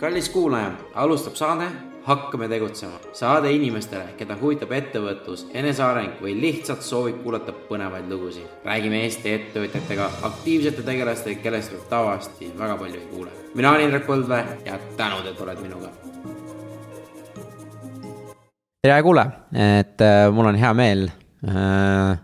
kallis 0.00 0.28
kuulaja, 0.28 0.72
alustab 0.94 1.34
saade 1.34 1.64
Hakkame 2.06 2.48
tegutsema. 2.48 2.92
saade 3.12 3.50
inimestele, 3.52 4.12
keda 4.18 4.36
huvitab 4.40 4.70
ettevõtlus, 4.72 5.46
eneseareng 5.54 6.20
või 6.22 6.36
lihtsalt 6.40 6.84
soovib 6.86 7.16
kuulata 7.22 7.52
põnevaid 7.52 8.06
lugusid. 8.10 8.46
räägime 8.64 9.00
Eesti 9.02 9.32
ettevõtjatega, 9.32 10.10
aktiivsete 10.22 10.82
tegelastega, 10.82 11.42
kellest 11.42 11.70
te 11.70 11.80
tavaliselt 11.90 12.58
väga 12.58 12.76
palju 12.76 13.00
ei 13.00 13.06
kuule. 13.10 13.30
mina 13.54 13.70
olen 13.70 13.80
Indrek 13.80 14.06
Põldvee 14.06 14.44
ja 14.64 14.78
tänud, 14.96 15.26
et 15.26 15.40
oled 15.40 15.62
minuga. 15.62 15.88
tere 18.82 19.02
kuulaja, 19.02 19.30
et 19.80 20.00
äh, 20.00 20.32
mul 20.32 20.46
on 20.46 20.54
hea 20.54 20.74
meel 20.74 21.08
äh, 21.08 22.18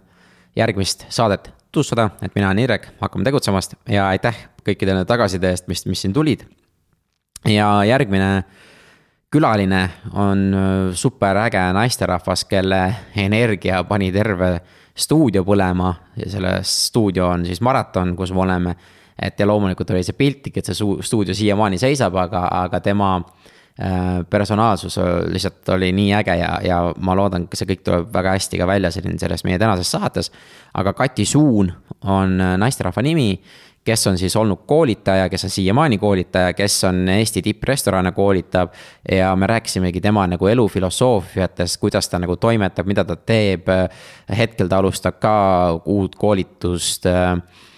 järgmist 0.56 1.06
saadet 1.08 1.50
tutvustada, 1.72 2.10
et 2.22 2.34
mina 2.34 2.46
olen 2.46 2.58
Indrek, 2.58 2.88
hakkame 3.00 3.24
tegutsemast 3.24 3.74
ja 3.88 4.08
aitäh 4.08 4.46
kõikidele 4.62 5.04
tagasiside 5.04 5.50
eest, 5.50 5.66
mis, 5.66 5.86
mis 5.86 6.00
siin 6.00 6.12
tulid 6.12 6.46
ja 7.48 7.84
järgmine 7.84 8.44
külaline 9.32 9.90
on 10.12 10.54
äh, 10.54 10.94
superäge 10.94 11.62
naisterahvas, 11.72 12.44
kelle 12.44 12.82
energia 13.16 13.84
pani 13.84 14.12
terve 14.12 14.58
stuudio 14.94 15.44
põlema 15.44 15.94
ja 16.16 16.28
selle 16.30 16.58
stuudio 16.68 17.30
on 17.32 17.46
siis 17.48 17.62
maraton, 17.64 18.16
kus 18.16 18.32
me 18.32 18.44
oleme. 18.44 18.76
et 19.22 19.40
ja 19.40 19.46
loomulikult 19.46 19.90
oli 19.90 20.02
see 20.02 20.16
piltlik, 20.18 20.56
et 20.58 20.66
see 20.66 20.76
stuudio 21.04 21.34
siiamaani 21.34 21.78
seisab, 21.78 22.16
aga, 22.18 22.46
aga 22.64 22.80
tema 22.80 23.10
äh, 23.16 24.20
personaalsus 24.30 24.98
lihtsalt 25.30 25.68
oli 25.76 25.92
nii 25.92 26.14
äge 26.14 26.36
ja, 26.36 26.52
ja 26.64 26.78
ma 26.98 27.16
loodan, 27.16 27.46
see 27.54 27.68
kõik 27.68 27.84
tuleb 27.86 28.08
väga 28.12 28.36
hästi 28.36 28.60
ka 28.60 28.66
välja 28.66 28.90
siin 28.90 29.18
selles 29.20 29.44
meie 29.44 29.58
tänases 29.58 29.90
saates. 29.90 30.32
aga 30.74 30.92
Kati 30.92 31.24
Suun 31.24 31.72
on 32.04 32.40
äh, 32.40 32.56
naisterahva 32.58 33.02
nimi 33.02 33.40
kes 33.84 34.06
on 34.06 34.18
siis 34.18 34.36
olnud 34.36 34.62
koolitaja, 34.66 35.28
kes 35.28 35.44
on 35.44 35.50
siiamaani 35.50 35.98
koolitaja, 35.98 36.52
kes 36.52 36.84
on 36.84 37.08
Eesti 37.08 37.42
tipprestorane 37.42 38.12
koolitab. 38.12 38.72
ja 39.12 39.36
me 39.36 39.46
rääkisimegi 39.46 40.00
tema 40.00 40.26
nagu 40.26 40.46
elufilosoofiatest, 40.46 41.80
kuidas 41.80 42.08
ta 42.08 42.18
nagu 42.18 42.36
toimetab, 42.36 42.86
mida 42.86 43.04
ta 43.04 43.16
teeb. 43.16 43.66
hetkel 44.38 44.68
ta 44.68 44.78
alustab 44.78 45.18
ka 45.20 45.34
uut 45.84 46.16
koolitust 46.16 47.06
Mm, 47.06 47.71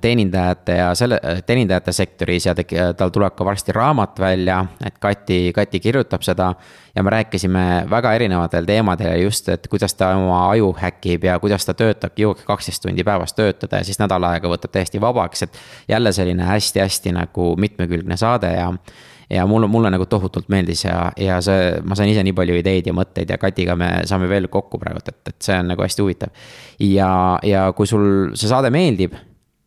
teenindajate 0.00 0.76
ja 0.76 0.92
selle, 0.94 1.18
teenindajate 1.46 1.92
sektoris 1.92 2.46
ja 2.46 2.54
tegi, 2.54 2.76
tal 2.96 3.10
tuleb 3.10 3.34
ka 3.34 3.44
varsti 3.44 3.74
raamat 3.74 4.20
välja, 4.22 4.60
et 4.86 5.00
Kati, 5.02 5.50
Kati 5.54 5.80
kirjutab 5.80 6.22
seda. 6.22 6.54
ja 6.94 7.02
me 7.02 7.10
rääkisime 7.10 7.86
väga 7.90 8.12
erinevatel 8.14 8.64
teemadel 8.64 9.22
just, 9.22 9.48
et 9.48 9.66
kuidas 9.68 9.94
ta 9.94 10.12
oma 10.16 10.50
aju 10.50 10.74
häkib 10.78 11.24
ja 11.24 11.38
kuidas 11.40 11.66
ta 11.66 11.74
töötab, 11.74 12.12
jõuabki 12.16 12.44
kaksteist 12.46 12.82
tundi 12.82 13.04
päevas 13.04 13.34
töötada 13.34 13.80
ja 13.80 13.84
siis 13.84 13.98
nädal 13.98 14.22
aega 14.28 14.48
võtab 14.48 14.70
täiesti 14.70 15.00
vabaks, 15.00 15.42
et. 15.42 15.58
jälle 15.88 16.12
selline 16.12 16.44
hästi-hästi 16.44 17.12
nagu 17.12 17.56
mitmekülgne 17.56 18.16
saade 18.16 18.52
ja 18.54 18.72
ja 19.30 19.46
mulle, 19.46 19.66
mulle 19.66 19.90
nagu 19.90 20.06
tohutult 20.06 20.48
meeldis 20.48 20.84
ja, 20.84 21.12
ja 21.16 21.40
see, 21.40 21.80
ma 21.82 21.96
sain 21.96 22.10
ise 22.12 22.22
nii 22.22 22.34
palju 22.36 22.56
ideid 22.60 22.86
ja 22.86 22.92
mõtteid 22.92 23.30
ja 23.30 23.38
Katiga 23.40 23.74
me 23.76 23.90
saame 24.04 24.28
veel 24.28 24.46
kokku 24.52 24.78
praegu, 24.78 25.00
et, 25.00 25.18
et 25.32 25.36
see 25.42 25.58
on 25.58 25.72
nagu 25.72 25.82
hästi 25.82 26.02
huvitav. 26.02 26.46
ja, 26.78 27.38
ja 27.42 27.66
kui 27.72 27.88
sul 27.88 28.36
see 28.36 28.50
saade 28.50 28.70
meeldib 28.70 29.16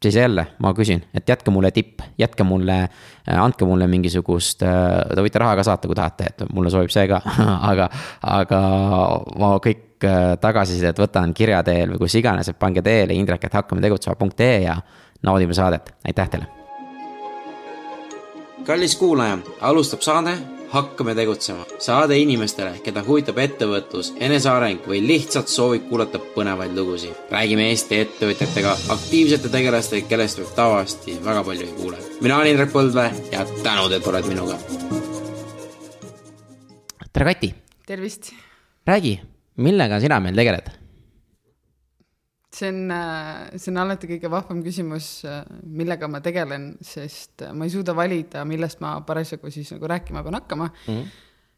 siis 0.01 0.15
jälle 0.15 0.47
ma 0.59 0.73
küsin, 0.73 1.03
et 1.13 1.29
jätke 1.29 1.51
mulle 1.51 1.71
tipp, 1.71 1.99
jätke 2.17 2.43
mulle, 2.43 2.79
äh, 2.83 3.39
andke 3.39 3.65
mulle 3.65 3.88
mingisugust, 3.88 4.63
äh, 4.63 5.01
te 5.15 5.25
võite 5.25 5.41
raha 5.41 5.55
ka 5.55 5.63
saata, 5.63 5.88
kui 5.88 5.97
tahate, 5.97 6.31
et 6.31 6.43
mulle 6.53 6.71
sobib 6.73 6.93
see 6.93 7.07
ka 7.11 7.21
aga, 7.71 7.89
aga 8.35 8.61
ma 9.39 9.53
kõik 9.63 10.05
äh, 10.05 10.33
tagasisidet 10.41 10.99
võtan 10.99 11.33
kirja 11.33 11.63
teel 11.63 11.95
või 11.95 12.05
kus 12.05 12.17
iganes, 12.19 12.49
et 12.51 12.59
pange 12.59 12.83
teele 12.85 13.17
indrek, 13.17 13.47
et 13.47 13.57
hakkame 13.61 13.83
tegutsema.ee 13.85 14.59
ja 14.66 14.77
naudime 15.25 15.57
saadet, 15.57 15.95
aitäh 16.05 16.29
teile. 16.29 16.51
kallis 18.66 18.95
kuulaja, 18.97 19.38
alustab 19.61 20.01
saade 20.01 20.38
hakkame 20.71 21.16
tegutsema. 21.16 21.66
saade 21.80 22.17
inimestele, 22.19 22.80
keda 22.83 23.03
huvitab 23.08 23.39
ettevõtlus, 23.44 24.13
eneseareng 24.19 24.88
või 24.90 25.01
lihtsalt 25.07 25.51
soovib 25.51 25.90
kuulata 25.90 26.19
põnevaid 26.35 26.75
lugusid. 26.78 27.16
räägime 27.31 27.69
Eesti 27.72 28.00
ettevõtjatega, 28.06 28.78
aktiivsete 28.95 29.50
tegelastega, 29.50 30.07
kellest 30.07 30.40
võib 30.40 30.56
tavaliselt 30.56 31.25
väga 31.25 31.44
palju 31.44 31.67
ei 31.67 31.73
kuule. 31.81 31.97
mina 32.22 32.38
olen 32.38 32.51
Indrek 32.53 32.72
Põldvee 32.72 33.12
ja 33.31 33.45
tänud, 33.63 33.91
et 33.91 34.07
oled 34.07 34.28
minuga. 34.28 34.57
tere, 37.13 37.25
Kati. 37.34 37.53
tervist. 37.85 38.34
räägi, 38.88 39.19
millega 39.57 40.00
sina 40.00 40.19
meil 40.19 40.35
tegeled 40.35 40.84
see 42.55 42.69
on, 42.71 42.91
äh, 42.91 43.59
see 43.59 43.71
on 43.73 43.81
alati 43.83 44.09
kõige 44.09 44.31
vahvam 44.31 44.61
küsimus, 44.66 45.09
äh, 45.27 45.43
millega 45.66 46.07
ma 46.11 46.21
tegelen, 46.23 46.71
sest 46.85 47.43
äh, 47.45 47.53
ma 47.55 47.67
ei 47.67 47.73
suuda 47.73 47.95
valida, 47.97 48.45
millest 48.47 48.81
ma 48.83 48.95
parasjagu 49.05 49.51
siis 49.53 49.73
nagu 49.75 49.89
rääkima 49.91 50.23
pean 50.23 50.39
hakkama 50.39 50.69
mm. 50.71 50.93
-hmm. 50.93 51.07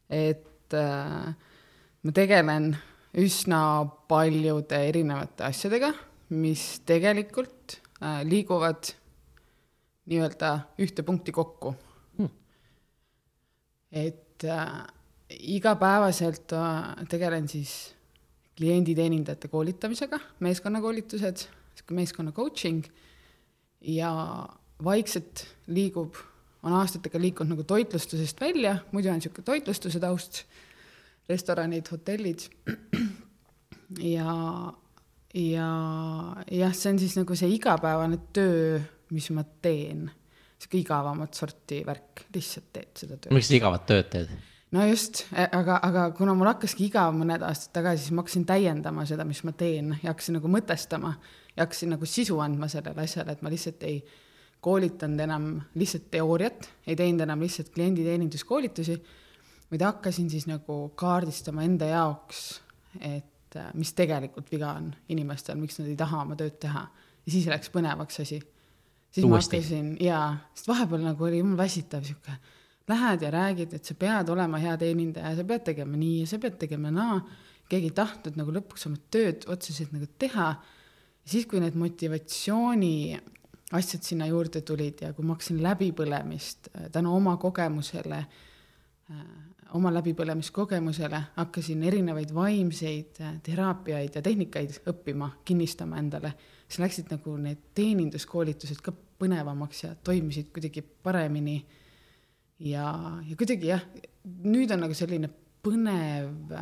et 0.10 0.74
äh, 0.74 1.34
ma 2.04 2.12
tegelen 2.14 2.72
üsna 3.18 3.62
paljude 4.10 4.80
erinevate 4.90 5.46
asjadega, 5.48 5.94
mis 6.30 6.80
tegelikult 6.86 7.80
äh, 8.02 8.22
liiguvad 8.28 8.94
nii-öelda 10.08 10.52
ühte 10.80 11.04
punkti 11.04 11.32
kokku 11.36 11.74
mm.. 12.18 12.30
et 13.92 14.44
äh, 14.44 14.88
igapäevaselt 15.30 16.54
äh, 16.54 17.06
tegelen 17.10 17.48
siis 17.48 17.97
klienditeenindajate 18.58 19.48
koolitamisega, 19.52 20.20
meeskonnakoolitused, 20.40 21.46
meeskonna 21.92 22.32
coaching 22.32 22.86
ja 23.82 24.12
vaikselt 24.84 25.46
liigub, 25.68 26.16
on 26.64 26.74
aastatega 26.74 27.22
liikunud 27.22 27.54
nagu 27.54 27.64
toitlustusest 27.68 28.42
välja, 28.42 28.78
muidu 28.92 29.12
on 29.14 29.22
sihuke 29.22 29.46
toitlustuse 29.46 30.02
taust, 30.02 30.44
restoranid, 31.30 31.88
hotellid 31.92 32.48
ja, 34.00 34.36
ja 35.34 35.70
jah, 36.52 36.76
see 36.76 36.94
on 36.94 37.02
siis 37.02 37.18
nagu 37.20 37.38
see 37.38 37.52
igapäevane 37.56 38.20
töö, 38.36 38.80
mis 39.14 39.30
ma 39.36 39.46
teen, 39.62 40.08
sihuke 40.58 40.82
igavamat 40.82 41.38
sorti 41.38 41.84
värk, 41.88 42.28
lihtsalt 42.36 42.72
teed 42.74 42.94
seda 43.06 43.20
tööd. 43.20 43.36
miks 43.38 43.52
sa 43.52 43.60
igavat 43.60 43.86
tööd 43.90 44.14
teed? 44.14 44.38
No 44.72 44.86
just, 44.88 45.24
e, 45.32 45.48
aga, 45.52 45.80
aga 45.84 46.06
kuna 46.18 46.36
mul 46.38 46.50
hakkaski 46.52 46.88
igav 46.90 47.16
mõned 47.16 47.44
aastad 47.46 47.74
tagasi, 47.80 48.06
siis 48.06 48.16
ma 48.16 48.24
hakkasin 48.24 48.46
täiendama 48.48 49.06
seda, 49.08 49.26
mis 49.28 49.44
ma 49.48 49.54
teen 49.56 49.94
ja 50.02 50.12
hakkasin 50.12 50.38
nagu 50.40 50.52
mõtestama 50.52 51.14
ja 51.56 51.66
hakkasin 51.66 51.94
nagu 51.96 52.10
sisu 52.10 52.40
andma 52.44 52.70
sellele 52.72 53.06
asjale, 53.06 53.36
et 53.36 53.46
ma 53.46 53.52
lihtsalt 53.54 53.86
ei 53.88 54.02
koolitanud 54.64 55.24
enam 55.24 55.48
lihtsalt 55.78 56.10
teooriat, 56.12 56.68
ei 56.88 56.98
teinud 57.00 57.24
enam 57.24 57.46
lihtsalt 57.46 57.72
klienditeeninduskoolitusi, 57.76 58.98
vaid 59.72 59.86
hakkasin 59.86 60.30
siis 60.34 60.48
nagu 60.50 60.82
kaardistama 61.00 61.64
enda 61.68 61.92
jaoks, 61.92 62.44
et 63.00 63.56
äh, 63.60 63.72
mis 63.78 63.94
tegelikult 63.96 64.52
viga 64.52 64.74
on 64.80 64.92
inimestel, 65.14 65.60
miks 65.62 65.80
nad 65.80 65.92
ei 65.92 65.98
taha 66.00 66.24
oma 66.26 66.38
tööd 66.40 66.60
teha. 66.60 66.88
ja 67.26 67.32
siis 67.32 67.48
läks 67.48 67.72
põnevaks 67.72 68.22
asi. 68.24 68.42
siis 69.12 69.26
Uuesti. 69.26 69.58
ma 69.58 69.64
hakkasin 69.64 69.90
jaa, 70.04 70.30
sest 70.56 70.68
vahepeal 70.68 71.04
nagu 71.08 71.24
oli 71.24 71.40
jumala 71.40 71.64
väsitav 71.64 72.04
sihuke 72.04 72.36
lähed 72.88 73.22
ja 73.22 73.32
räägid, 73.32 73.74
et 73.74 73.86
sa 73.86 73.96
pead 74.00 74.30
olema 74.30 74.60
hea 74.62 74.78
teenindaja, 74.80 75.36
sa 75.36 75.44
pead 75.48 75.66
tegema 75.72 76.00
nii 76.00 76.22
ja 76.22 76.28
sa 76.32 76.40
pead 76.40 76.58
tegema 76.62 76.92
naa. 76.92 77.20
keegi 77.68 77.90
ei 77.90 77.96
tahtnud 77.96 78.38
nagu 78.40 78.54
lõpuks 78.56 78.86
oma 78.88 79.00
tööd 79.12 79.44
otseselt 79.52 79.92
nagu 79.92 80.08
teha. 80.20 80.56
siis, 81.28 81.46
kui 81.46 81.60
need 81.60 81.76
motivatsiooni 81.76 83.20
asjad 83.76 84.04
sinna 84.04 84.28
juurde 84.30 84.62
tulid 84.62 85.02
ja 85.04 85.12
kui 85.14 85.26
ma 85.26 85.36
hakkasin 85.36 85.60
läbipõlemist 85.64 86.70
äh, 86.72 86.88
tänu 86.92 87.16
oma 87.16 87.36
kogemusele, 87.38 88.20
äh, 89.12 89.26
oma 89.76 89.92
läbipõlemiskogemusele 89.92 91.22
hakkasin 91.36 91.84
erinevaid 91.84 92.32
vaimseid 92.36 93.20
äh, 93.22 93.34
teraapiaid 93.44 94.16
ja 94.16 94.22
tehnikaid 94.24 94.80
õppima, 94.88 95.34
kinnistama 95.46 96.00
endale, 96.00 96.32
siis 96.68 96.80
läksid 96.86 97.12
nagu 97.12 97.36
need 97.42 97.68
teeninduskoolitused 97.76 98.80
ka 98.84 98.96
põnevamaks 99.20 99.84
ja 99.84 99.96
toimisid 100.08 100.54
kuidagi 100.56 100.82
paremini 100.82 101.60
ja, 102.64 102.88
ja 103.28 103.38
kuidagi 103.38 103.72
jah, 103.72 103.84
nüüd 104.46 104.72
on 104.74 104.84
nagu 104.86 104.96
selline 104.98 105.30
põnev, 105.66 106.56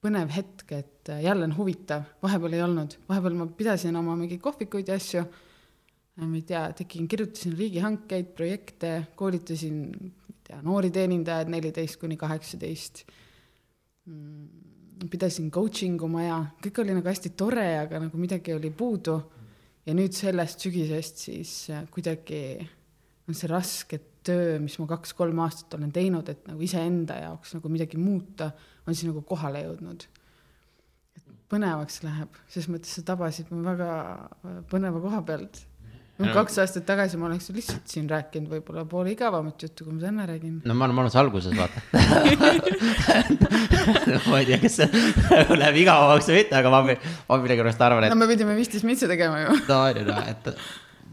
põnev 0.00 0.32
hetk, 0.34 0.72
et 0.74 1.12
jälle 1.22 1.46
on 1.46 1.54
huvitav, 1.56 2.06
vahepeal 2.22 2.56
ei 2.56 2.64
olnud, 2.64 2.96
vahepeal 3.08 3.38
ma 3.38 3.48
pidasin 3.56 3.98
oma 4.00 4.16
mingeid 4.18 4.42
kohvikuid 4.44 4.90
ja 4.90 4.98
asju, 5.00 5.24
ma 6.20 6.30
ei 6.36 6.46
tea, 6.46 6.64
tegin, 6.76 7.08
kirjutasin 7.10 7.56
riigihankeid, 7.58 8.32
projekte, 8.36 8.94
koolitasin, 9.18 9.84
ma 9.90 10.32
ei 10.34 10.40
tea, 10.48 10.62
noori 10.66 10.92
teenindajaid 10.94 11.52
neliteist 11.52 12.00
kuni 12.00 12.18
kaheksateist. 12.20 13.04
Mm, 14.10 15.06
pidasin 15.10 15.48
coaching'u 15.52 16.08
maja, 16.12 16.42
kõik 16.60 16.82
oli 16.82 16.96
nagu 16.96 17.08
hästi 17.08 17.32
tore, 17.38 17.68
aga 17.86 18.02
nagu 18.02 18.20
midagi 18.20 18.56
oli 18.56 18.72
puudu. 18.74 19.20
ja 19.86 19.94
nüüd 19.96 20.12
sellest 20.12 20.60
sügisest 20.60 21.22
siis 21.24 21.52
kuidagi 21.90 22.40
on 23.30 23.38
see 23.38 23.50
raske 23.50 24.00
töö, 24.26 24.58
mis 24.62 24.76
ma 24.80 24.86
kaks-kolm 24.90 25.38
aastat 25.46 25.78
olen 25.78 25.92
teinud, 25.94 26.28
et 26.32 26.46
nagu 26.48 26.60
iseenda 26.64 27.16
jaoks 27.22 27.54
nagu 27.56 27.72
midagi 27.72 28.00
muuta, 28.00 28.50
on 28.84 28.96
siis 28.96 29.08
nagu 29.08 29.22
kohale 29.26 29.64
jõudnud. 29.64 30.08
põnevaks 31.50 31.96
läheb, 32.04 32.36
ses 32.46 32.68
mõttes 32.70 32.92
sa 32.94 33.02
tabasid 33.02 33.48
mu 33.50 33.64
väga 33.64 33.90
põneva 34.70 35.00
koha 35.02 35.22
pealt. 35.26 35.64
kaks 36.20 36.58
aastat 36.60 36.84
tagasi 36.84 37.16
ma 37.16 37.30
oleks 37.30 37.48
lihtsalt 37.48 37.88
siin 37.88 38.10
rääkinud 38.10 38.52
võib-olla 38.52 38.84
poole 38.84 39.14
igavamat 39.14 39.62
juttu, 39.64 39.86
kui 39.86 39.96
ma 39.96 40.04
täna 40.04 40.26
räägin. 40.28 40.60
no 40.68 40.76
ma 40.76 40.84
olen 40.84 40.98
mõnus 41.00 41.16
alguses, 41.16 41.56
vaata 41.56 41.80
ma 44.28 44.42
ei 44.42 44.46
tea, 44.52 44.60
kas 44.60 44.78
see 44.82 44.86
läheb 45.62 45.80
igavamaks 45.80 46.28
või 46.28 46.42
mitte, 46.42 46.60
aga 46.60 46.76
ma, 46.76 46.84
ma 46.84 47.40
millegipärast 47.40 47.88
arvan, 47.88 48.04
et. 48.04 48.12
no 48.12 48.20
me 48.20 48.28
pidime 48.30 48.54
viisteist 48.60 48.84
mintsi 48.84 49.08
tegema 49.10 49.46
ju. 49.46 49.58
no 49.64 49.82
on 49.88 50.02
ju, 50.02 50.06
noh, 50.12 50.22
et 50.28 50.54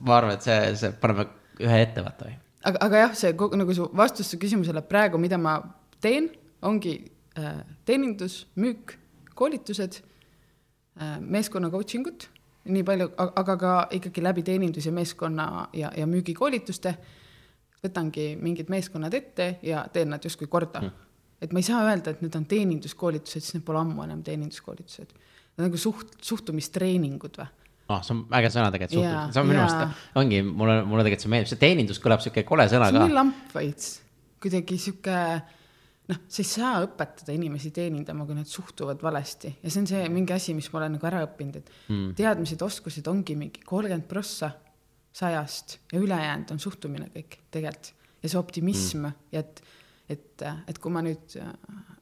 ma 0.03 0.19
arvan, 0.19 0.35
et 0.35 0.43
see, 0.45 0.59
see 0.83 0.91
paneme 0.99 1.29
ühe 1.63 1.81
ette, 1.81 2.03
vaata 2.05 2.29
või. 2.29 2.37
aga, 2.69 2.83
aga 2.87 3.03
jah, 3.05 3.17
see 3.17 3.33
nagu 3.61 3.75
su 3.75 3.89
vastus 3.97 4.31
su 4.31 4.39
küsimusele 4.41 4.83
praegu, 4.87 5.19
mida 5.21 5.39
ma 5.41 5.57
teen, 6.03 6.29
ongi 6.65 6.97
äh, 7.37 7.61
teenindus, 7.85 8.45
müük, 8.55 8.97
koolitused 9.37 10.01
äh,, 10.01 11.19
meeskonna 11.21 11.71
coaching 11.73 12.07
ut 12.09 12.29
nii 12.67 12.83
palju, 12.83 13.11
aga 13.17 13.55
ka 13.59 13.73
ikkagi 13.95 14.23
läbi 14.23 14.43
teenindus 14.43 14.87
ja 14.87 14.91
meeskonna 14.95 15.67
ja, 15.77 15.91
ja 15.95 16.07
müügikoolituste 16.09 16.93
võtangi 17.83 18.31
mingid 18.41 18.71
meeskonnad 18.73 19.13
ette 19.15 19.57
ja 19.65 19.85
teen 19.93 20.11
nad 20.11 20.23
justkui 20.23 20.49
korda 20.51 20.81
mm.. 20.81 21.05
et 21.41 21.53
ma 21.53 21.61
ei 21.61 21.67
saa 21.67 21.83
öelda, 21.87 22.13
et 22.13 22.23
need 22.25 22.35
on 22.35 22.47
teeninduskoolitused, 22.49 23.45
sest 23.45 23.57
need 23.57 23.65
pole 23.67 23.81
ammu 23.83 24.03
enam 24.03 24.23
teeninduskoolitused. 24.25 25.13
Need 25.13 25.63
on 25.63 25.69
nagu 25.69 25.79
suht, 25.81 26.17
suhtumistreeningud 26.25 27.39
või 27.39 27.47
ah, 27.89 28.01
see 28.05 28.15
on 28.15 28.23
äge 28.39 28.51
sõna 28.53 28.71
tegelikult, 28.73 29.03
suhtumine, 29.03 29.33
see 29.33 29.43
on 29.43 29.51
minu 29.51 29.63
arust, 29.63 30.01
ongi, 30.21 30.41
mulle, 30.47 30.79
mulle 30.87 31.05
tegelikult 31.07 31.25
see 31.25 31.33
meeldib, 31.33 31.51
see 31.51 31.61
teenindus 31.61 32.01
kõlab 32.03 32.23
sihuke 32.23 32.43
kole 32.47 32.67
sõna 32.71 32.89
ka. 32.89 32.95
see 32.95 33.03
on 33.03 33.11
nii 33.11 33.17
lamp 33.17 33.55
veits, 33.57 33.93
kuidagi 34.43 34.79
sihuke 34.81 35.17
noh, 36.11 36.21
sa 36.27 36.43
ei 36.43 36.49
saa 36.49 36.73
õpetada 36.85 37.35
inimesi 37.35 37.71
teenindama, 37.75 38.27
kui 38.27 38.37
nad 38.37 38.49
suhtuvad 38.49 39.01
valesti 39.03 39.51
ja 39.55 39.71
see 39.71 39.83
on 39.83 39.89
see 39.89 40.05
mingi 40.13 40.35
asi, 40.35 40.55
mis 40.57 40.69
ma 40.73 40.81
olen 40.83 40.97
nagu 40.97 41.09
ära 41.09 41.23
õppinud, 41.27 41.59
et 41.61 41.73
mm. 41.87 42.15
teadmised, 42.19 42.63
oskused 42.67 43.07
ongi 43.11 43.37
mingi 43.39 43.63
kolmkümmend 43.67 44.07
prossa 44.09 44.51
sajast 45.17 45.79
ja 45.93 46.01
ülejäänud 46.01 46.53
on 46.53 46.61
suhtumine 46.61 47.09
kõik 47.13 47.39
tegelikult 47.51 47.93
ja 48.23 48.31
see 48.31 48.39
optimism 48.39 49.05
mm. 49.05 49.17
ja 49.33 49.43
et, 49.43 49.61
et, 50.09 50.45
et 50.69 50.79
kui 50.81 50.93
ma 50.93 51.03
nüüd 51.05 51.37
äh, 51.41 51.51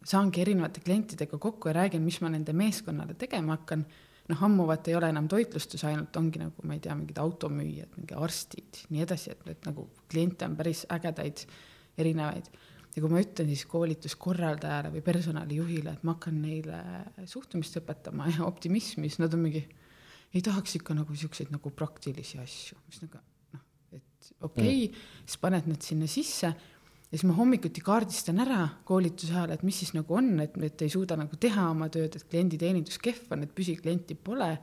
saangi 0.08 0.44
erinevate 0.44 0.84
klientidega 0.86 1.40
kokku 1.42 1.72
ja 1.72 1.80
räägin, 1.82 2.04
mis 2.06 2.20
ma 2.24 2.32
nende 2.32 2.54
meeskonnale 2.56 3.18
tegema 3.20 3.58
hakkan, 3.58 3.86
noh, 4.32 4.44
ammu 4.48 4.66
vaata 4.70 4.92
ei 4.92 4.98
ole 4.98 5.10
enam 5.14 5.28
toitlustus 5.32 5.84
ainult, 5.88 6.16
ongi 6.18 6.42
nagu, 6.42 6.66
ma 6.66 6.78
ei 6.78 6.84
tea, 6.84 6.96
mingid 6.98 7.20
automüüjad, 7.22 7.92
mingi 8.00 8.18
arstid, 8.18 8.86
nii 8.94 9.04
edasi, 9.06 9.36
et, 9.36 9.44
et 9.54 9.68
nagu 9.70 9.88
kliente 10.12 10.48
on 10.48 10.56
päris 10.58 10.86
ägedaid, 10.94 11.46
erinevaid 12.02 12.50
ja 12.96 13.04
kui 13.04 13.12
ma 13.12 13.22
ütlen 13.22 13.50
siis 13.52 13.66
koolituskorraldajale 13.70 14.92
või 14.94 15.04
personalijuhile, 15.06 15.98
et 15.98 16.06
ma 16.08 16.16
hakkan 16.16 16.38
neile 16.40 16.80
suhtumist 17.28 17.76
õpetama 17.82 18.30
ja 18.32 18.46
optimismi, 18.48 19.10
siis 19.10 19.20
nad 19.24 19.36
on 19.36 19.44
mingi, 19.44 19.66
ei 20.32 20.44
tahaks 20.44 20.78
ikka 20.80 20.96
nagu 20.98 21.16
siukseid 21.20 21.52
nagu 21.54 21.72
praktilisi 21.76 22.40
asju, 22.42 22.80
mis 22.88 23.02
nagu 23.04 23.20
noh, 23.56 23.66
et 23.92 24.32
okei 24.40 24.48
okay, 24.48 24.80
mm., 24.88 25.04
siis 25.26 25.42
paned 25.44 25.68
need 25.72 25.84
sinna 25.86 26.10
sisse 26.12 26.54
ja 27.12 27.18
siis 27.18 27.28
ma 27.30 27.36
hommikuti 27.38 27.84
kaardistan 27.86 28.42
ära 28.44 28.64
koolituse 28.88 29.36
ajal, 29.36 29.56
et 29.56 29.64
mis 29.64 29.78
siis 29.84 29.94
nagu 29.96 30.18
on, 30.18 30.34
et, 30.44 30.58
et 30.70 30.82
ei 30.86 30.92
suuda 30.92 31.18
nagu 31.20 31.38
teha 31.40 31.70
oma 31.72 31.90
tööd, 31.94 32.18
et 32.18 32.28
klienditeenindus 32.32 33.00
kehv 33.04 33.32
on, 33.36 33.46
et 33.46 33.56
püsiklienti 33.56 34.18
pole. 34.18 34.58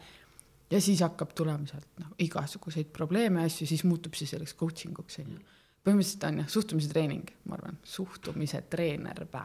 ja 0.73 0.81
siis 0.81 1.03
hakkab 1.05 1.35
tulema 1.37 1.67
sealt 1.69 1.89
noh, 2.00 2.15
igasuguseid 2.19 2.93
probleeme, 2.93 3.44
asju, 3.44 3.67
siis 3.69 3.85
muutub 3.85 4.15
see 4.17 4.27
selleks 4.27 4.56
coaching 4.59 4.99
uks 4.99 5.21
on 5.23 5.35
ju 5.37 5.43
põhimõtteliselt 5.83 6.25
on 6.29 6.41
jah, 6.43 6.49
suhtumise 6.50 6.91
treening, 6.93 7.31
ma 7.50 7.59
arvan, 7.59 7.79
suhtumise 7.83 8.62
treener 8.71 9.25
pä. 9.31 9.43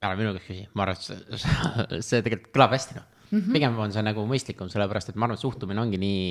ära 0.00 0.16
minu 0.16 0.32
käest 0.32 0.46
küsi, 0.48 0.62
ma 0.74 0.86
arvan, 0.86 0.96
et 0.96 1.40
see, 1.42 2.02
see 2.08 2.22
tegelikult 2.24 2.54
kõlab 2.56 2.76
hästi 2.76 2.96
noh 2.96 3.08
mm 3.30 3.38
-hmm.. 3.38 3.52
pigem 3.52 3.78
on 3.78 3.92
see 3.92 4.02
nagu 4.02 4.24
mõistlikum, 4.26 4.70
sellepärast 4.72 5.12
et 5.12 5.16
ma 5.16 5.28
arvan, 5.28 5.38
et 5.38 5.44
suhtumine 5.44 5.80
ongi 5.80 6.00
nii, 6.00 6.24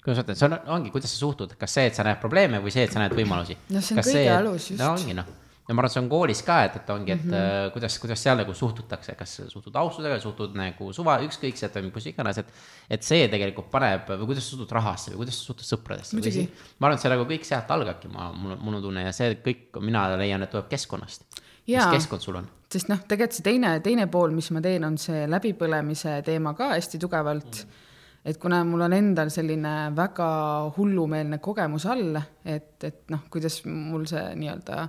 kuidas 0.00 0.20
ma 0.20 0.24
ütlen, 0.24 0.40
see 0.40 0.48
on, 0.48 0.56
ongi, 0.78 0.90
kuidas 0.94 1.12
sa 1.12 1.20
suhtud, 1.20 1.54
kas 1.60 1.76
see, 1.76 1.90
et 1.90 1.98
sa 1.98 2.06
näed 2.06 2.20
probleeme 2.22 2.62
või 2.64 2.72
see, 2.74 2.86
et 2.88 2.94
sa 2.94 3.02
näed 3.02 3.14
võimalusi. 3.16 3.58
no 3.68 3.84
see 3.84 3.94
on 3.94 4.02
kas 4.02 4.10
kõige 4.10 4.24
see, 4.24 4.34
alus 4.34 4.72
just. 4.72 4.80
no 4.80 4.94
ongi 4.94 5.16
noh 5.18 5.38
ja 5.70 5.74
ma 5.76 5.84
arvan, 5.84 5.90
et 5.90 5.94
see 5.94 6.02
on 6.02 6.08
koolis 6.10 6.40
ka, 6.42 6.56
et, 6.66 6.76
et 6.80 6.88
ongi, 6.90 7.12
et 7.14 7.24
mm 7.24 7.32
-hmm. 7.32 7.72
kuidas, 7.74 7.98
kuidas 8.02 8.22
seal 8.24 8.38
nagu 8.40 8.54
suhtutakse, 8.54 9.14
kas 9.14 9.34
suhtud 9.48 9.76
austusega, 9.76 10.18
suhtud 10.20 10.56
nagu 10.58 10.92
suva, 10.92 11.18
ükskõikselt 11.26 11.76
või 11.78 11.92
kus 11.94 12.06
iganes, 12.10 12.38
et. 12.42 12.48
et 12.90 13.02
see 13.06 13.28
tegelikult 13.28 13.70
paneb 13.70 14.08
või 14.08 14.26
kuidas 14.32 14.44
sa 14.44 14.56
suhtud 14.56 14.72
rahasse 14.74 15.12
või 15.12 15.22
kuidas 15.22 15.38
sa 15.38 15.44
suhtud 15.52 15.66
sõpradesse. 15.68 16.16
ma 16.16 16.86
arvan, 16.86 16.96
et 16.96 17.02
see 17.02 17.12
nagu 17.12 17.24
kõik 17.24 17.44
sealt 17.46 17.70
algabki, 17.70 18.08
ma, 18.08 18.32
mul, 18.32 18.56
mul 18.56 18.80
on 18.80 18.82
tunne 18.82 19.04
ja 19.04 19.12
see 19.12 19.36
kõik, 19.44 19.78
mina 19.80 20.08
leian, 20.16 20.42
et 20.42 20.50
tuleb 20.50 20.68
keskkonnast. 20.68 21.22
mis 21.66 21.86
keskkond 21.92 22.20
sul 22.20 22.40
on? 22.40 22.48
sest 22.70 22.88
noh, 22.88 22.98
tegelikult 22.98 23.36
see 23.38 23.46
teine, 23.46 23.80
teine 23.80 24.06
pool, 24.06 24.30
mis 24.30 24.50
ma 24.50 24.60
teen, 24.60 24.84
on 24.84 24.98
see 24.98 25.26
läbipõlemise 25.26 26.22
teema 26.26 26.54
ka 26.54 26.74
hästi 26.74 26.98
tugevalt 26.98 27.64
mm 27.64 27.86
et 28.24 28.36
kuna 28.36 28.64
mul 28.68 28.84
on 28.84 28.92
endal 28.92 29.30
selline 29.32 29.74
väga 29.96 30.28
hullumeelne 30.76 31.38
kogemus 31.40 31.86
all, 31.88 32.18
et, 32.44 32.76
et 32.84 33.00
noh, 33.12 33.24
kuidas 33.32 33.62
mul 33.66 34.04
see 34.10 34.26
nii-öelda 34.40 34.84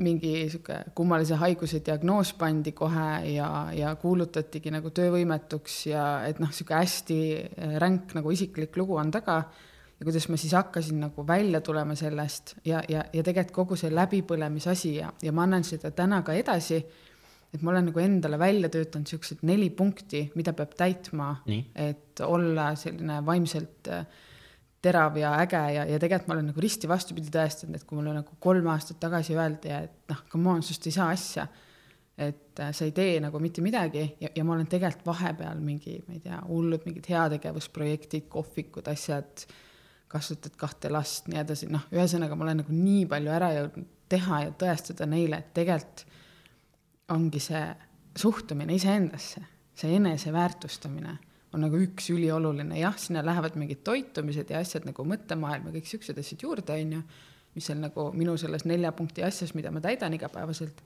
mingi 0.00 0.32
sihuke 0.48 0.78
kummalise 0.96 1.36
haiguse 1.40 1.82
diagnoos 1.84 2.32
pandi 2.38 2.72
kohe 2.76 3.08
ja, 3.34 3.48
ja 3.76 3.92
kuulutatigi 4.00 4.72
nagu 4.72 4.92
töövõimetuks 4.96 5.80
ja 5.90 6.04
et 6.28 6.40
noh, 6.40 6.52
sihuke 6.54 6.78
hästi 6.78 7.18
ränk 7.82 8.14
nagu 8.16 8.32
isiklik 8.32 8.76
lugu 8.80 8.96
on 9.00 9.12
taga. 9.12 9.42
ja 10.00 10.04
kuidas 10.08 10.28
ma 10.32 10.36
siis 10.40 10.54
hakkasin 10.56 11.00
nagu 11.00 11.26
välja 11.26 11.60
tulema 11.60 11.94
sellest 11.94 12.54
ja, 12.64 12.80
ja, 12.88 13.04
ja 13.12 13.22
tegelikult 13.22 13.54
kogu 13.54 13.76
see 13.76 13.92
läbipõlemisasi 13.92 14.94
ja, 14.96 15.12
ja 15.22 15.32
ma 15.32 15.44
annan 15.44 15.64
seda 15.64 15.90
täna 15.90 16.22
ka 16.22 16.32
edasi. 16.32 16.80
Et 17.54 17.62
ma 17.62 17.72
olen 17.72 17.88
nagu 17.90 18.02
endale 18.02 18.38
välja 18.38 18.70
töötanud 18.72 19.10
siuksed 19.10 19.40
neli 19.46 19.70
punkti, 19.74 20.28
mida 20.38 20.54
peab 20.56 20.74
täitma, 20.78 21.32
et 21.74 22.22
olla 22.22 22.70
selline 22.78 23.20
vaimselt 23.26 23.90
äh, 23.90 24.04
terav 24.82 25.16
ja 25.20 25.34
äge 25.42 25.62
ja, 25.74 25.86
ja 25.88 25.98
tegelikult 26.00 26.28
ma 26.30 26.36
olen 26.36 26.50
nagu 26.52 26.62
risti 26.62 26.88
vastupidi 26.88 27.32
tõestanud, 27.32 27.76
et 27.76 27.86
kui 27.86 27.98
mulle 27.98 28.14
nagu 28.16 28.38
kolm 28.40 28.70
aastat 28.72 29.00
tagasi 29.02 29.36
öeldi, 29.36 29.72
et 29.74 30.12
noh, 30.12 30.22
come 30.32 30.54
on, 30.54 30.62
sinust 30.64 30.86
ei 30.88 30.96
saa 30.96 31.10
asja. 31.16 31.48
et 32.20 32.60
äh, 32.60 32.70
sa 32.76 32.84
ei 32.84 32.92
tee 32.92 33.16
nagu 33.22 33.38
mitte 33.40 33.62
midagi 33.64 34.02
ja, 34.20 34.28
ja 34.36 34.44
ma 34.44 34.54
olen 34.54 34.68
tegelikult 34.68 35.06
vahepeal 35.08 35.60
mingi, 35.64 35.98
ma 36.06 36.14
ei 36.14 36.20
tea, 36.20 36.38
hullud 36.46 36.84
mingid 36.84 37.08
heategevusprojektid, 37.08 38.26
kohvikud, 38.28 38.88
asjad, 38.92 39.46
kasvatad 40.10 40.56
kahte 40.60 40.90
last, 40.92 41.30
nii 41.32 41.40
edasi, 41.40 41.70
noh, 41.72 41.86
ühesõnaga 41.94 42.36
ma 42.36 42.44
olen 42.46 42.62
nagu 42.62 42.76
nii 42.76 43.06
palju 43.08 43.32
ära 43.32 43.50
jõudnud 43.56 43.88
teha 44.10 44.40
ja 44.44 44.54
tõestada 44.58 45.06
neile, 45.08 45.38
et 45.40 45.52
tegelikult 45.56 46.04
ongi 47.10 47.40
see 47.42 47.64
suhtumine 48.18 48.74
iseendasse, 48.74 49.42
see 49.74 49.96
eneseväärtustamine 49.96 51.16
on 51.54 51.64
nagu 51.64 51.80
üks 51.82 52.10
ülioluline, 52.14 52.78
jah, 52.78 52.94
sinna 53.00 53.22
lähevad 53.26 53.56
mingid 53.58 53.82
toitumised 53.86 54.50
ja 54.52 54.60
asjad 54.62 54.86
nagu 54.86 55.04
mõttemaailm 55.06 55.68
ja 55.68 55.74
kõik 55.74 55.88
siuksed 55.90 56.18
asjad 56.22 56.44
juurde, 56.46 56.76
on 56.76 56.96
ju, 56.98 57.00
mis 57.56 57.66
seal 57.66 57.80
nagu 57.82 58.10
minu 58.14 58.36
selles 58.38 58.64
nelja 58.70 58.92
punkti 58.94 59.24
asjas, 59.26 59.54
mida 59.58 59.72
ma 59.74 59.82
täidan 59.82 60.14
igapäevaselt. 60.14 60.82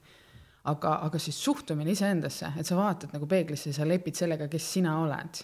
aga, 0.65 0.95
aga 1.05 1.19
siis 1.21 1.37
suhtumine 1.43 1.91
iseendasse, 1.93 2.47
et 2.57 2.65
sa 2.65 2.75
vaatad 2.75 3.11
nagu 3.13 3.27
peeglisse 3.29 3.69
ja 3.69 3.77
sa 3.77 3.85
lepid 3.85 4.17
sellega, 4.17 4.47
kes 4.49 4.71
sina 4.73 4.97
oled. 5.03 5.43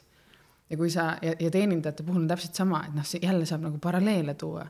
ja 0.70 0.77
kui 0.77 0.89
sa 0.89 1.17
ja, 1.22 1.36
ja 1.39 1.51
teenindajate 1.51 2.03
puhul 2.03 2.24
on 2.24 2.27
täpselt 2.27 2.55
sama, 2.55 2.82
et 2.88 2.96
noh, 2.96 3.05
see 3.05 3.22
jälle 3.22 3.46
saab 3.46 3.62
nagu 3.62 3.77
paralleele 3.77 4.34
tuua 4.34 4.65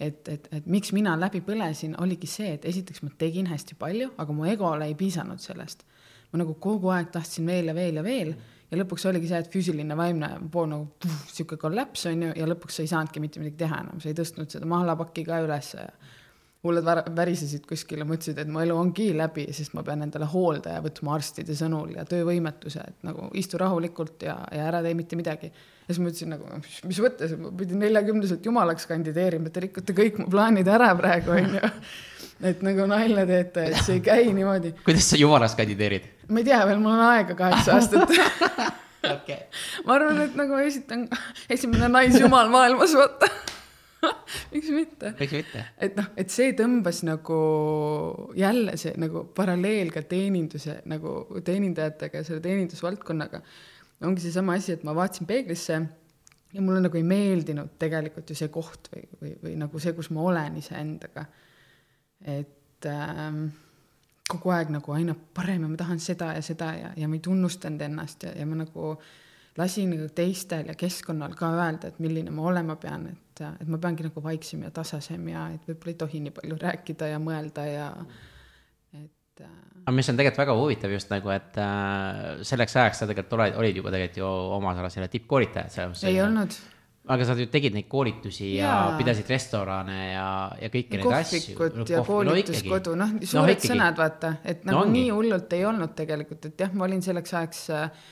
et, 0.00 0.28
et, 0.28 0.48
et 0.52 0.66
miks 0.66 0.92
mina 0.92 1.14
läbi 1.18 1.40
põlesin, 1.44 1.96
oligi 2.02 2.28
see, 2.30 2.52
et 2.56 2.66
esiteks 2.68 3.02
ma 3.04 3.12
tegin 3.18 3.48
hästi 3.50 3.78
palju, 3.80 4.12
aga 4.20 4.36
mu 4.36 4.44
egole 4.48 4.88
ei 4.88 4.96
piisanud 4.98 5.40
sellest. 5.42 5.86
ma 6.32 6.40
nagu 6.42 6.56
kogu 6.60 6.90
aeg 6.90 7.12
tahtsin 7.14 7.46
veel 7.46 7.70
ja 7.70 7.74
veel 7.74 8.00
ja 8.00 8.02
veel 8.02 8.34
ja 8.70 8.78
lõpuks 8.80 9.06
oligi 9.08 9.28
see, 9.30 9.38
et 9.38 9.50
füüsiline, 9.52 9.96
vaimne 9.96 10.30
pool 10.52 10.66
nagu 10.70 10.88
puh, 11.00 11.18
sihuke 11.30 11.56
kollaps 11.60 12.08
on 12.10 12.24
ju, 12.26 12.32
ja 12.36 12.48
lõpuks 12.50 12.78
sa 12.78 12.84
ei 12.84 12.90
saanudki 12.90 13.22
mitte 13.22 13.40
midagi 13.40 13.60
teha 13.62 13.82
enam, 13.84 14.00
sa 14.02 14.10
ei 14.10 14.18
tõstnud 14.18 14.50
seda 14.52 14.68
mahlapakki 14.68 15.24
ka 15.28 15.38
ülesse 15.46 15.84
ja 15.84 15.92
hullud 16.66 16.86
värisesid 17.16 17.64
kuskil 17.68 18.02
ja 18.02 18.08
mõtlesid, 18.08 18.40
et 18.42 18.50
mu 18.50 18.60
elu 18.62 18.76
ongi 18.76 19.08
läbi, 19.16 19.46
sest 19.56 19.76
ma 19.76 19.84
pean 19.86 20.04
endale 20.06 20.28
hooldaja 20.32 20.82
võtma 20.84 21.16
arstide 21.16 21.56
sõnul 21.58 21.94
ja 21.96 22.04
töövõimetuse, 22.08 22.82
et 22.82 23.06
nagu 23.06 23.30
istu 23.38 23.60
rahulikult 23.62 24.26
ja, 24.26 24.36
ja 24.54 24.66
ära 24.70 24.82
tee 24.84 24.96
mitte 24.98 25.18
midagi. 25.18 25.52
ja 25.52 25.88
siis 25.88 26.02
ma 26.02 26.10
ütlesin 26.12 26.34
nagu, 26.34 26.60
mis 26.90 27.00
mõttes, 27.04 27.36
ma 27.40 27.54
pidin 27.62 27.80
neljakümneselt 27.84 28.46
jumalaks 28.46 28.90
kandideerima, 28.90 29.50
te 29.54 29.64
rikute 29.68 29.96
kõik 29.96 30.20
mu 30.22 30.28
plaanid 30.32 30.68
ära 30.68 30.92
praegu 30.98 31.34
onju 31.38 31.64
et 32.50 32.62
nagu 32.66 32.86
nalja 32.90 33.24
teete, 33.28 33.70
et 33.70 33.80
see 33.80 33.98
ei 33.98 34.04
käi 34.04 34.30
niimoodi. 34.36 34.74
kuidas 34.84 35.10
sa 35.12 35.20
jumalaks 35.20 35.56
kandideerid? 35.58 36.08
ma 36.28 36.42
ei 36.42 36.48
tea 36.48 36.62
veel, 36.68 36.82
mul 36.82 36.96
on 36.96 37.04
aega 37.08 37.36
kaheksa 37.38 37.76
aastat 37.76 38.12
okay.. 39.16 39.46
ma 39.86 39.96
arvan, 39.96 40.22
et 40.26 40.36
nagu 40.38 40.60
esitan, 40.64 41.06
esimene 41.50 41.88
naisjumal 41.92 42.50
maailmas, 42.52 42.96
vaata 42.98 43.30
miks 44.54 44.72
mitte? 44.74 45.12
miks 45.20 45.36
mitte? 45.38 45.64
et 45.82 45.96
noh, 45.98 46.10
et 46.16 46.32
see 46.32 46.52
tõmbas 46.58 47.02
nagu 47.06 47.38
jälle 48.38 48.76
see 48.80 48.94
nagu 49.00 49.26
paralleel 49.36 49.92
ka 49.94 50.02
teeninduse 50.08 50.80
nagu 50.90 51.18
teenindajatega 51.44 52.22
ja 52.22 52.28
selle 52.28 52.44
teenindusvaldkonnaga. 52.44 53.42
ongi 54.06 54.26
seesama 54.26 54.58
asi, 54.60 54.76
et 54.76 54.84
ma 54.84 54.94
vaatasin 54.96 55.28
peeglisse 55.28 55.80
ja 56.52 56.62
mulle 56.62 56.80
nagu 56.84 56.96
ei 56.96 57.06
meeldinud 57.06 57.76
tegelikult 57.80 58.30
ju 58.30 58.38
see 58.38 58.52
koht 58.52 58.90
või, 58.92 59.08
või, 59.20 59.34
või 59.42 59.58
nagu 59.60 59.82
see, 59.82 59.96
kus 59.96 60.12
ma 60.14 60.24
olen 60.30 60.56
iseendaga 60.62 61.26
et 62.24 62.86
ähm, 62.86 63.46
kogu 64.28 64.50
aeg 64.54 64.72
nagu 64.74 64.94
aina 64.96 65.14
parem 65.34 65.66
ja 65.66 65.70
ma 65.70 65.78
tahan 65.78 66.00
seda 66.02 66.32
ja 66.36 66.42
seda 66.44 66.72
ja, 66.74 66.90
ja 66.96 67.08
ma 67.08 67.18
ei 67.18 67.24
tunnustanud 67.24 67.82
ennast 67.86 68.26
ja, 68.26 68.32
ja 68.36 68.46
ma 68.48 68.58
nagu 68.62 68.94
lasin 69.56 69.92
nagu 69.94 70.08
teistel 70.14 70.66
ja 70.70 70.74
keskkonnal 70.78 71.36
ka 71.38 71.52
öelda, 71.56 71.90
et 71.90 72.00
milline 72.02 72.32
ma 72.34 72.48
olema 72.50 72.76
pean, 72.80 73.06
et, 73.12 73.22
et 73.44 73.68
ma 73.68 73.80
peangi 73.82 74.06
nagu 74.06 74.22
vaiksem 74.24 74.64
ja 74.66 74.72
tasasem 74.74 75.28
ja 75.32 75.48
et 75.54 75.68
võib-olla 75.68 75.92
ei 75.92 76.00
tohi 76.00 76.22
nii 76.24 76.34
palju 76.36 76.58
rääkida 76.66 77.12
ja 77.12 77.22
mõelda 77.22 77.66
ja 77.68 77.90
et 78.96 79.44
äh, 79.44 79.66
aga 79.86 79.94
mis 79.94 80.08
on 80.10 80.16
tegelikult 80.18 80.42
väga 80.42 80.54
huvitav 80.58 80.94
just 80.94 81.12
nagu, 81.12 81.30
et 81.34 81.58
äh, 81.62 82.40
selleks 82.46 82.74
ajaks 82.74 83.02
sa 83.02 83.06
tegelikult 83.10 83.36
oled, 83.38 83.60
olid 83.62 83.76
juba 83.82 83.92
tegelikult 83.94 84.18
ju 84.18 84.30
omas 84.56 84.80
alas 84.82 84.96
selle 84.98 85.10
tippkoolitaja, 85.12 85.70
selles 85.70 86.02
ei 86.10 86.18
olnud. 86.24 86.56
Aga 87.14 87.22
sa 87.22 87.36
ju 87.38 87.46
tegid 87.46 87.76
neid 87.76 87.86
koolitusi 87.86 88.56
ja, 88.56 88.66
ja 88.66 88.94
pidasid 88.98 89.28
restorane 89.30 89.98
ja, 90.08 90.26
ja 90.58 90.70
kõiki 90.72 90.98
neid 90.98 91.12
asju. 91.20 91.54
kohvikud 91.54 91.92
ja 91.92 92.00
koolituskodu, 92.02 92.96
noh, 92.98 93.12
suured 93.22 93.60
no, 93.62 93.68
sõnad, 93.70 93.94
vaata, 94.00 94.32
et 94.42 94.66
nagu 94.66 94.80
no, 94.80 94.90
nii 94.90 95.12
hullult 95.14 95.54
ei 95.54 95.62
olnud 95.68 95.94
tegelikult, 95.94 96.48
et 96.50 96.66
jah, 96.66 96.74
ma 96.74 96.88
olin 96.88 97.04
selleks 97.06 97.36
ajaks 97.38 97.60
äh, 97.76 98.08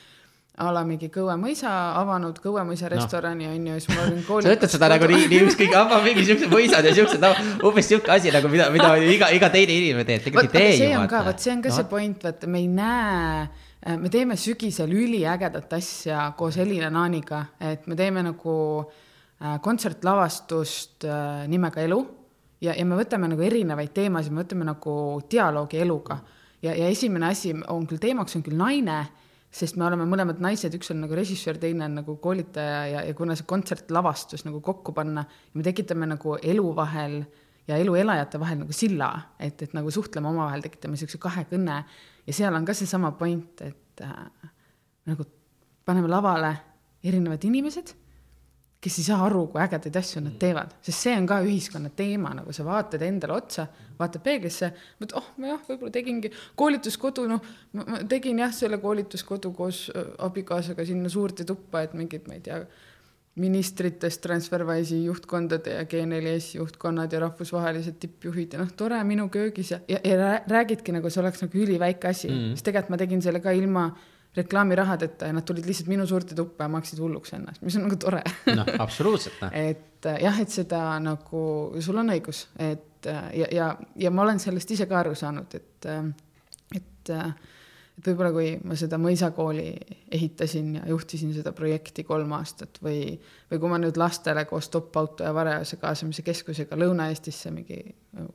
a 0.59 0.71
la 0.71 0.85
mingi 0.87 1.09
Kõue 1.11 1.35
mõisa 1.41 1.71
avanud 1.99 2.39
Kõue 2.43 2.63
mõisa 2.69 2.89
restorani 2.93 3.49
no. 3.49 3.57
on 3.57 3.67
ju, 3.73 3.81
siis 3.83 3.91
ma 3.91 4.07
olin 4.07 4.23
koolitus. 4.23 4.51
sa 4.51 4.57
ütled 4.59 4.75
seda 4.77 4.91
nagu 4.93 5.11
nii, 5.11 5.27
nii 5.33 5.43
ükskõik, 5.49 5.75
avab 5.81 6.07
mingi 6.07 6.25
siuksed 6.29 6.53
mõisad 6.53 6.87
ja 6.87 6.95
siuksed, 6.95 7.21
no 7.25 7.33
umbes 7.71 7.91
siuke 7.91 8.13
asi 8.15 8.31
nagu, 8.35 8.51
mida, 8.53 8.71
mida 8.75 8.95
iga, 9.03 9.33
iga 9.35 9.51
teine 9.51 9.75
inimene 9.81 10.07
teeb, 10.09 10.27
tegelikult 10.29 10.55
ei 10.55 10.61
tee 10.61 10.73
ju. 10.73 10.81
see 10.85 10.97
on 10.99 11.11
ka, 11.11 11.25
vot 11.27 11.43
see 11.43 11.55
on 11.57 11.63
ka 11.65 11.73
no. 11.73 11.79
see 11.81 11.91
point, 11.91 12.27
vaata, 12.29 12.51
me 12.51 12.63
ei 12.63 12.71
näe 12.71 13.47
Äh, 13.87 13.99
me 14.01 14.09
teeme 14.09 14.37
sügisel 14.37 14.93
üliägedat 14.97 15.73
asja 15.77 16.31
koos 16.37 16.57
Elina 16.57 16.89
Naaniga, 16.91 17.43
et 17.61 17.87
me 17.87 17.97
teeme 17.97 18.23
nagu 18.25 18.55
äh, 18.81 19.59
kontsertlavastust 19.61 21.05
äh, 21.05 21.43
nimega 21.53 21.83
Elu 21.85 21.99
ja, 22.65 22.73
ja 22.73 22.87
me 22.89 22.97
võtame 22.97 23.29
nagu 23.29 23.45
erinevaid 23.45 23.93
teemasid, 23.93 24.33
me 24.33 24.41
võtame 24.41 24.65
nagu 24.65 24.95
dialoogi 25.29 25.83
eluga. 25.85 26.17
ja, 26.63 26.73
ja 26.73 26.89
esimene 26.89 27.29
asi 27.29 27.53
on 27.69 27.85
küll, 27.87 28.01
teemaks 28.01 28.39
on 28.39 28.47
küll 28.47 28.57
naine, 28.57 29.03
sest 29.55 29.79
me 29.79 29.87
oleme 29.87 30.07
mõlemad 30.09 30.41
naised, 30.43 30.75
üks 30.75 30.91
on 30.91 31.05
nagu 31.05 31.15
režissöör, 31.15 31.61
teine 31.63 31.87
on 31.87 32.01
nagu 32.01 32.17
koolitaja 32.23 32.81
ja, 32.91 33.05
ja 33.07 33.15
kuna 33.15 33.37
see 33.39 33.47
kontsertlavastus 33.49 34.43
nagu 34.49 34.61
kokku 34.65 34.95
panna, 34.97 35.25
me 35.55 35.67
tekitame 35.67 36.09
nagu 36.11 36.37
elu 36.43 36.67
vahel 36.75 37.21
ja 37.69 37.79
elu 37.81 37.95
elajate 38.03 38.41
vahel 38.43 38.61
nagu 38.65 38.75
silla, 38.77 39.11
et, 39.39 39.63
et 39.63 39.77
nagu 39.77 39.93
suhtleme 39.95 40.29
omavahel, 40.33 40.65
tekitame 40.65 40.99
niisuguse 40.99 41.23
kahekõne 41.23 41.79
ja 42.27 42.37
seal 42.37 42.57
on 42.57 42.67
ka 42.67 42.75
seesama 42.77 43.13
point, 43.19 43.63
et 43.65 44.05
äh, 44.05 44.51
nagu 45.09 45.27
paneme 45.87 46.11
lavale 46.11 46.55
erinevad 47.05 47.45
inimesed, 47.47 47.95
kes 48.85 48.99
ei 49.01 49.07
saa 49.07 49.23
aru, 49.25 49.47
kui 49.53 49.63
ägedaid 49.65 49.97
asju 49.97 50.21
nad 50.25 50.37
teevad, 50.41 50.75
sest 50.85 51.07
see 51.07 51.15
on 51.17 51.29
ka 51.29 51.41
ühiskonna 51.45 51.91
teema, 51.97 52.35
nagu 52.37 52.53
sa 52.53 52.67
vaatad 52.67 53.03
endale 53.07 53.37
otsa, 53.39 53.67
vaatad 53.99 54.25
peeglisse, 54.25 54.71
mõtled, 55.01 55.17
oh, 55.21 55.31
ma 55.41 55.55
jah, 55.55 55.63
võib-olla 55.69 55.95
tegingi 55.95 56.33
koolituskodu, 56.61 57.25
noh, 57.31 57.53
ma 57.79 58.03
tegin 58.11 58.43
jah, 58.45 58.53
selle 58.53 58.81
koolituskodu 58.83 59.55
koos 59.57 59.87
äh, 59.95 60.11
abikaasaga 60.27 60.85
sinna 60.89 61.13
suurde 61.13 61.47
tuppa, 61.49 61.85
et 61.87 61.97
mingid, 61.97 62.29
ma 62.29 62.37
ei 62.37 62.45
tea, 62.45 62.61
ministritest 63.41 64.21
Transferwise'i 64.23 65.09
juhtkondade 65.09 65.73
ja 65.75 65.87
G4S 65.91 66.53
juhtkonnad 66.55 67.13
ja 67.13 67.25
rahvusvahelised 67.25 67.97
tippjuhid 67.99 68.55
ja 68.55 68.61
noh, 68.61 68.71
tore 68.79 69.01
minu 69.09 69.27
köögis 69.33 69.73
ja, 69.73 69.81
ja, 69.91 69.99
ja 70.07 70.37
räägidki 70.47 70.95
nagu 70.95 71.11
see 71.11 71.23
oleks 71.25 71.43
nagu 71.43 71.59
üliväike 71.65 72.13
asi. 72.13 72.31
Mm., 72.31 72.53
sest 72.55 72.69
tegelikult 72.69 72.95
ma 72.95 73.01
tegin 73.01 73.25
selle 73.25 73.43
ka 73.43 73.51
ilma 73.57 73.89
reklaamirahadeta 74.37 75.31
ja 75.31 75.37
nad 75.37 75.47
tulid 75.47 75.67
lihtsalt 75.69 75.89
minu 75.89 76.07
suurde 76.07 76.35
tuppa 76.35 76.67
ja 76.67 76.73
maksid 76.73 76.99
hulluks 77.03 77.35
ennast, 77.37 77.63
mis 77.63 77.77
on 77.79 77.87
nagu 77.87 77.99
tore. 78.01 78.23
noh, 78.51 78.71
absoluutselt 78.83 79.41
noh. 79.45 79.55
et 79.55 80.09
jah, 80.21 80.41
et 80.43 80.51
seda 80.53 80.85
nagu, 81.03 81.45
sul 81.85 82.03
on 82.03 82.15
õigus, 82.15 82.47
et 82.59 83.09
ja, 83.09 83.49
ja, 83.53 83.73
ja 84.01 84.15
ma 84.15 84.25
olen 84.25 84.41
sellest 84.43 84.75
ise 84.75 84.89
ka 84.91 85.03
aru 85.05 85.15
saanud, 85.19 85.59
et, 85.61 85.91
et 86.75 87.15
et 87.95 88.09
võib-olla 88.09 88.33
kui 88.35 88.49
ma 88.67 88.75
seda 88.79 88.99
mõisakooli 88.99 89.69
ehitasin 90.17 90.73
ja 90.81 90.83
juhtisin 90.91 91.31
seda 91.35 91.53
projekti 91.55 92.03
kolm 92.07 92.33
aastat 92.35 92.81
või, 92.83 93.15
või 93.51 93.61
kui 93.63 93.71
ma 93.71 93.79
nüüd 93.79 93.99
lastele 94.01 94.45
koos 94.51 94.69
toppauto 94.73 95.27
ja 95.27 95.31
varajase 95.35 95.79
kaasamise 95.83 96.25
keskusega 96.27 96.79
Lõuna-Eestisse 96.81 97.53
mingi 97.55 97.79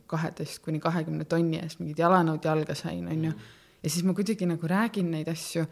kaheteist 0.08 0.64
kuni 0.64 0.80
kahekümne 0.84 1.28
tonni 1.28 1.60
eest 1.60 1.84
mingid 1.84 2.00
jalanõud 2.00 2.46
jalga 2.46 2.76
sain, 2.78 3.04
on 3.12 3.28
ju. 3.30 3.34
ja 3.84 3.92
siis 3.92 4.08
ma 4.08 4.16
kuidagi 4.16 4.48
nagu 4.48 4.72
räägin 4.72 5.12
neid 5.12 5.28
asju 5.32 5.66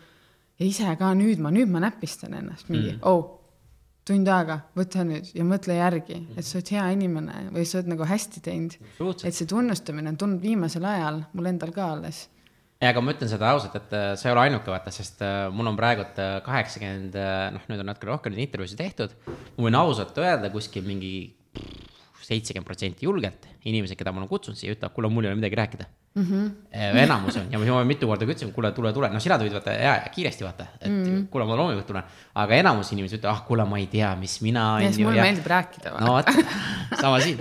ja 0.58 0.66
ise 0.66 0.94
ka 1.00 1.14
nüüd 1.18 1.42
ma, 1.44 1.52
nüüd 1.54 1.72
ma 1.72 1.82
näpistan 1.84 2.38
ennast 2.38 2.72
mingi 2.72 2.96
mm., 2.96 3.04
oh, 3.10 3.34
tund 4.08 4.30
aega, 4.32 4.62
võta 4.78 5.04
nüüd 5.08 5.34
ja 5.36 5.44
mõtle 5.48 5.76
järgi, 5.78 6.22
et 6.38 6.48
sa 6.48 6.58
oled 6.60 6.72
hea 6.78 6.88
inimene 6.96 7.48
või 7.52 7.68
sa 7.68 7.82
oled 7.82 7.92
nagu 7.92 8.08
hästi 8.08 8.44
teinud. 8.46 8.78
et 9.24 9.36
see 9.36 9.50
tunnustamine 9.50 10.14
on 10.14 10.20
tulnud 10.20 10.42
viimasel 10.42 10.88
ajal 10.88 11.26
mul 11.34 11.52
endal 11.52 11.76
ka 11.76 11.92
alles 11.98 12.28
ja 12.82 12.92
aga 12.92 13.02
ma 13.02 13.14
ütlen 13.14 13.30
seda 13.32 13.52
ausalt, 13.54 13.76
et 13.80 13.94
äh, 13.98 14.12
sa 14.20 14.30
ei 14.30 14.36
ole 14.36 14.44
ainuke, 14.46 14.70
vaata, 14.70 14.94
sest 14.94 15.22
äh, 15.26 15.48
mul 15.54 15.72
on 15.72 15.78
praegult 15.80 16.20
äh, 16.22 16.38
kaheksakümmend, 16.46 17.18
noh, 17.56 17.64
nüüd 17.72 17.82
on 17.82 17.90
natuke 17.90 18.10
rohkem 18.12 18.38
intervjuusid 18.38 18.82
tehtud. 18.82 19.16
ma 19.58 19.66
võin 19.66 19.80
ausalt 19.80 20.18
öelda 20.22 20.52
kuskil 20.54 20.86
mingi 20.88 21.14
seitsekümmend 22.28 22.68
protsenti 22.68 23.08
julgelt 23.08 23.48
inimesed, 23.68 23.96
keda 24.00 24.12
ma 24.12 24.22
olen 24.22 24.32
kutsunud 24.32 24.60
siia, 24.60 24.76
ütlevad, 24.76 24.94
kuule, 24.96 25.10
mul 25.12 25.28
ei 25.28 25.32
ole 25.32 25.40
midagi 25.40 25.58
rääkida 25.60 25.86
mm. 26.18 26.24
-hmm. 26.24 26.98
enamus 27.04 27.38
on 27.40 27.52
ja 27.52 27.60
ma 27.60 27.84
mitu 27.88 28.08
korda 28.08 28.26
ütlesin, 28.26 28.52
kuule, 28.54 28.72
tule, 28.76 28.94
tule, 28.94 29.10
noh, 29.14 29.22
sina 29.24 29.38
tulid 29.40 29.56
vaata 29.56 29.76
ja, 29.76 29.94
ja 30.02 30.12
kiiresti 30.14 30.44
vaata, 30.44 30.68
et 30.82 30.92
mm 30.92 31.04
-hmm. 31.04 31.26
kuule, 31.32 31.46
ma 31.46 31.56
loomulikult 31.56 31.88
tulen. 31.88 32.04
aga 32.36 32.56
enamus 32.56 32.92
inimesed 32.92 33.20
ütlevad, 33.20 33.36
ah, 33.36 33.44
kuule, 33.48 33.66
ma 33.66 33.78
ei 33.78 33.88
tea, 33.88 34.16
mis 34.16 34.42
mina. 34.42 34.66
ja 34.82 34.92
siis 34.92 35.06
mulle 35.06 35.22
meeldib 35.22 35.48
rääkida. 35.48 35.94
no 36.00 36.14
vot, 36.14 36.32
sama 37.02 37.20
siin 37.20 37.40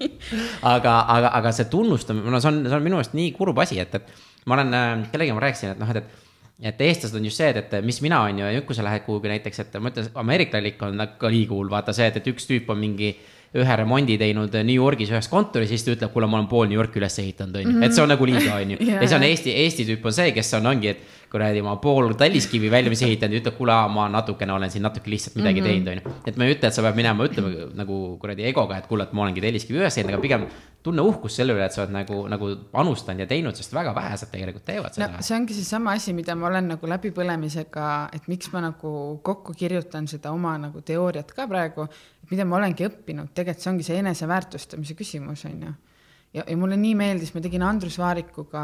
aga, 0.74 1.00
aga, 1.08 1.30
aga 1.32 1.52
see 1.52 1.64
tunnustamine, 1.64 2.30
no 2.30 2.40
see 2.40 2.52
on, 2.52 2.62
see 2.64 2.76
on 2.76 2.82
minu 2.82 3.00
meelest 3.00 3.16
nii 3.16 3.32
kurb 3.32 3.58
asi, 3.58 3.80
et, 3.80 3.94
et 3.94 4.14
ma 4.46 4.54
olen 4.54 4.74
äh,, 4.74 5.10
kellegagi 5.12 5.36
ma 5.36 5.44
rääkisin, 5.48 5.76
et 5.76 5.82
noh, 5.82 5.90
et, 5.90 5.96
et 6.04 6.24
et 6.56 6.80
eestlased 6.80 7.16
on 7.18 7.24
just 7.24 7.36
see, 7.36 7.50
et, 7.52 7.74
et 7.74 7.84
mis 7.84 7.98
mina 8.00 8.22
on 8.24 8.38
ju, 8.38 8.44
ja 8.48 8.62
kui 8.64 8.76
sa 8.76 8.84
lähed 8.84 9.02
kuhugi 9.04 9.28
näiteks, 9.28 9.58
et 9.60 9.74
ma 9.76 9.90
ütlen, 9.92 10.06
ameerikalik 10.14 10.82
on 10.82 10.96
nii 10.96 11.46
cool, 11.50 11.68
vaata 11.70 11.92
see, 11.92 12.06
et, 12.08 12.16
et 12.16 12.30
üks 12.32 12.48
tüüp 12.48 12.70
on 12.72 12.80
mingi 12.80 13.10
ühe 13.56 13.76
remondi 13.80 14.18
teinud 14.20 14.54
New 14.60 14.76
Yorgis 14.76 15.10
ühes 15.14 15.28
kontoris, 15.32 15.70
siis 15.72 15.84
ta 15.86 15.94
ütleb, 15.94 16.12
kuule, 16.14 16.28
ma 16.30 16.40
olen 16.40 16.48
pool 16.50 16.68
New 16.70 16.78
Yorki 16.78 17.00
üles 17.00 17.18
ehitanud, 17.22 17.56
on 17.60 17.70
ju, 17.70 17.84
et 17.86 17.96
see 17.96 18.04
on 18.04 18.12
nagu 18.12 18.28
liiga, 18.28 18.58
on 18.60 18.74
ju. 18.74 18.80
ja 18.90 19.02
siis 19.02 19.16
on 19.16 19.26
Eesti, 19.26 19.54
Eesti 19.64 19.86
tüüp 19.90 20.06
on 20.06 20.16
see, 20.16 20.32
kes 20.36 20.52
on, 20.58 20.70
ongi, 20.72 20.94
et 20.94 21.15
kuradi 21.30 21.62
ma 21.64 21.76
pool 21.82 22.12
Talliskivi 22.18 22.70
valmis 22.70 23.02
ehitanud 23.06 23.36
ja 23.36 23.42
ütleb, 23.42 23.56
kuule, 23.58 23.74
ma 23.92 24.06
natukene 24.12 24.54
olen 24.54 24.72
siin 24.72 24.84
natuke 24.86 25.10
lihtsalt 25.10 25.36
midagi 25.40 25.60
mm 25.60 25.66
-hmm. 25.66 25.84
teinud, 25.86 26.06
on 26.06 26.14
ju. 26.14 26.22
et 26.26 26.36
ma 26.36 26.44
ei 26.44 26.54
ütle, 26.54 26.68
et 26.68 26.74
sa 26.74 26.82
pead 26.82 26.96
minema 26.96 27.26
ütlema 27.26 27.68
nagu 27.74 27.98
kuradi 28.22 28.46
egoga, 28.50 28.78
et 28.78 28.86
kuule, 28.86 29.04
et 29.04 29.12
ma 29.12 29.22
olengi 29.26 29.40
Telliskivi 29.44 29.78
üles 29.78 29.98
ehitanud, 29.98 30.18
aga 30.18 30.22
pigem 30.22 30.46
tunne 30.82 31.02
uhkust 31.02 31.40
selle 31.40 31.56
üle, 31.56 31.64
et 31.66 31.74
sa 31.74 31.82
oled 31.82 31.94
nagu, 31.94 32.20
nagu 32.30 32.50
panustanud 32.72 33.24
ja 33.24 33.26
teinud, 33.26 33.58
sest 33.58 33.74
väga 33.74 33.94
vähesed 33.94 34.30
tegelikult 34.30 34.64
teevad 34.64 34.94
seda 34.94 35.08
no,. 35.12 35.22
see 35.28 35.36
ongi 35.36 35.54
seesama 35.54 35.96
asi, 35.98 36.14
mida 36.14 36.36
ma 36.38 36.46
olen 36.50 36.70
nagu 36.74 36.86
läbipõlemisega, 36.92 37.88
et 38.16 38.28
miks 38.28 38.52
ma 38.52 38.62
nagu 38.68 38.92
kokku 39.22 39.56
kirjutan 39.58 40.06
seda 40.06 40.30
oma 40.36 40.54
nagu 40.58 40.80
teooriat 40.80 41.32
ka 41.32 41.48
praegu, 41.50 41.88
mida 42.30 42.44
ma 42.44 42.60
olengi 42.60 42.86
õppinud, 42.86 43.34
tegelikult 43.34 43.64
see 43.64 43.72
ongi 43.72 43.88
see 43.90 43.98
eneseväärtustamise 44.04 44.94
küsimus, 44.94 45.44
on 45.50 45.68
ju 45.68 45.74
ja, 46.36 46.44
ja 46.44 46.56
mulle 46.58 46.76
nii 46.80 46.94
meeldis, 46.98 47.32
ma 47.34 47.42
tegin 47.44 47.64
Andrus 47.66 47.96
Vaarikuga 48.00 48.62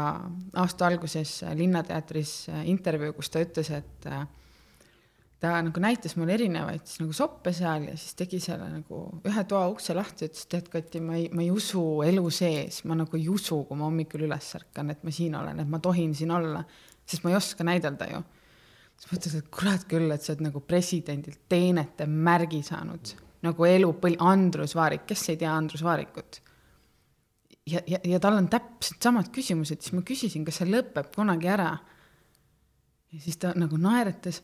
aasta 0.61 0.87
alguses 0.89 1.41
Linnateatris 1.57 2.33
äh, 2.51 2.63
intervjuu, 2.71 3.15
kus 3.17 3.31
ta 3.33 3.41
ütles, 3.43 3.71
et 3.73 4.07
äh, 4.09 4.25
ta 5.43 5.57
nagu 5.65 5.83
näitas 5.83 6.15
mulle 6.19 6.37
erinevaid 6.37 6.85
siis 6.87 7.01
nagu 7.01 7.15
soppe 7.17 7.53
seal 7.55 7.89
ja 7.89 7.95
siis 7.99 8.15
tegi 8.19 8.39
selle 8.43 8.69
nagu 8.71 9.01
ühe 9.27 9.45
toa 9.49 9.65
ukse 9.71 9.95
lahti, 9.97 10.29
ütles, 10.29 10.45
tead, 10.51 10.69
Kati, 10.71 11.01
ma 11.03 11.17
ei, 11.19 11.27
ma 11.33 11.43
ei 11.45 11.49
usu 11.53 11.83
elu 12.05 12.29
sees, 12.33 12.83
ma 12.89 12.97
nagu 12.99 13.19
ei 13.19 13.27
usu, 13.31 13.63
kui 13.67 13.79
ma 13.79 13.89
hommikul 13.89 14.27
üles 14.29 14.53
ärkan, 14.59 14.93
et 14.93 15.03
ma 15.03 15.15
siin 15.15 15.35
olen, 15.39 15.59
et 15.63 15.73
ma 15.73 15.81
tohin 15.83 16.15
siin 16.17 16.31
olla, 16.35 16.63
sest 17.03 17.25
ma 17.25 17.33
ei 17.33 17.39
oska 17.41 17.67
näidelda 17.67 18.07
ju. 18.13 18.23
siis 18.93 19.09
ma 19.09 19.19
ütlesin, 19.19 19.43
et 19.43 19.51
kurat 19.57 19.83
küll, 19.89 20.13
et 20.13 20.23
sa 20.23 20.31
oled 20.35 20.47
nagu 20.47 20.63
presidendilt 20.63 21.43
teenete 21.49 22.07
märgi 22.07 22.61
saanud, 22.63 23.15
nagu 23.43 23.67
elupõl-, 23.67 24.21
Andrus 24.23 24.77
Vaarik, 24.77 25.07
kes 25.09 25.27
ei 25.33 25.41
tea 25.41 25.51
Andrus 25.51 25.83
Vaarikut 25.83 26.39
ja, 27.67 27.81
ja, 27.87 27.99
ja 28.03 28.19
tal 28.19 28.37
on 28.37 28.47
täpselt 28.51 29.03
samad 29.03 29.29
küsimused, 29.33 29.81
siis 29.81 29.95
ma 29.95 30.03
küsisin, 30.05 30.45
kas 30.47 30.61
see 30.61 30.69
lõpeb 30.69 31.11
kunagi 31.15 31.49
ära. 31.51 31.71
ja 33.13 33.21
siis 33.21 33.37
ta 33.37 33.53
nagu 33.55 33.77
naeratas, 33.77 34.41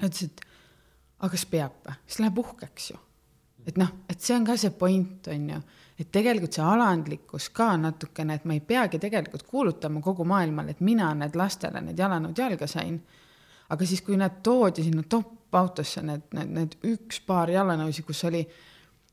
ütles, 0.00 0.24
et 0.24 0.42
aga 1.20 1.30
kas 1.34 1.46
peab 1.46 1.78
või, 1.86 1.96
siis 2.06 2.22
läheb 2.24 2.38
uhkeks 2.42 2.90
ju. 2.90 2.98
et 3.68 3.78
noh, 3.78 3.90
et 4.08 4.20
see 4.20 4.34
on 4.36 4.46
ka 4.48 4.56
see 4.56 4.72
point, 4.74 5.28
on 5.28 5.48
ju, 5.54 5.60
et 6.00 6.10
tegelikult 6.12 6.56
see 6.56 6.64
alandlikkus 6.64 7.50
ka 7.54 7.74
natukene, 7.76 8.38
et 8.38 8.46
ma 8.48 8.56
ei 8.56 8.62
peagi 8.64 8.98
tegelikult 8.98 9.44
kuulutama 9.46 10.00
kogu 10.00 10.24
maailmale, 10.24 10.74
et 10.74 10.80
mina 10.80 11.12
need 11.14 11.36
lastele 11.36 11.82
need 11.84 11.98
jalanõud 11.98 12.38
jalga 12.38 12.66
sain. 12.66 13.00
aga 13.70 13.86
siis, 13.86 14.00
kui 14.02 14.16
nad 14.18 14.40
toodi 14.42 14.82
sinna 14.82 15.04
toppautosse, 15.06 16.02
need, 16.02 16.24
need, 16.34 16.48
need 16.56 16.72
üks 16.90 17.20
paar 17.22 17.50
jalanõusid, 17.52 18.04
kus 18.08 18.24
oli 18.26 18.40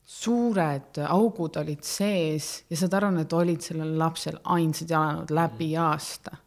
suured 0.08 1.02
augud 1.04 1.58
olid 1.60 1.84
sees 1.84 2.46
ja 2.70 2.76
saad 2.80 2.94
aru, 2.96 3.10
need 3.18 3.32
olid 3.36 3.64
sellel 3.64 3.90
lapsel 4.00 4.38
ainsad 4.54 4.88
jalanõud 4.94 5.32
läbi 5.36 5.74
mm. 5.74 5.82
aasta. 5.84 6.38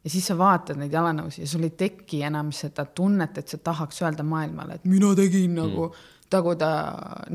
ja 0.00 0.12
siis 0.12 0.30
sa 0.30 0.36
vaatad 0.40 0.80
neid 0.80 0.94
jalanõusid 0.96 1.44
ja 1.44 1.50
sul 1.50 1.66
ei 1.68 1.74
teki 1.76 2.22
enam 2.30 2.48
seda 2.56 2.86
tunnet, 2.86 3.36
et 3.36 3.52
sa 3.52 3.60
tahaks 3.60 4.00
öelda 4.00 4.24
maailmale, 4.24 4.80
et 4.80 4.88
mina 4.88 5.12
tegin 5.18 5.52
mm. 5.52 5.60
nagu, 5.60 5.90
taguda 6.32 6.70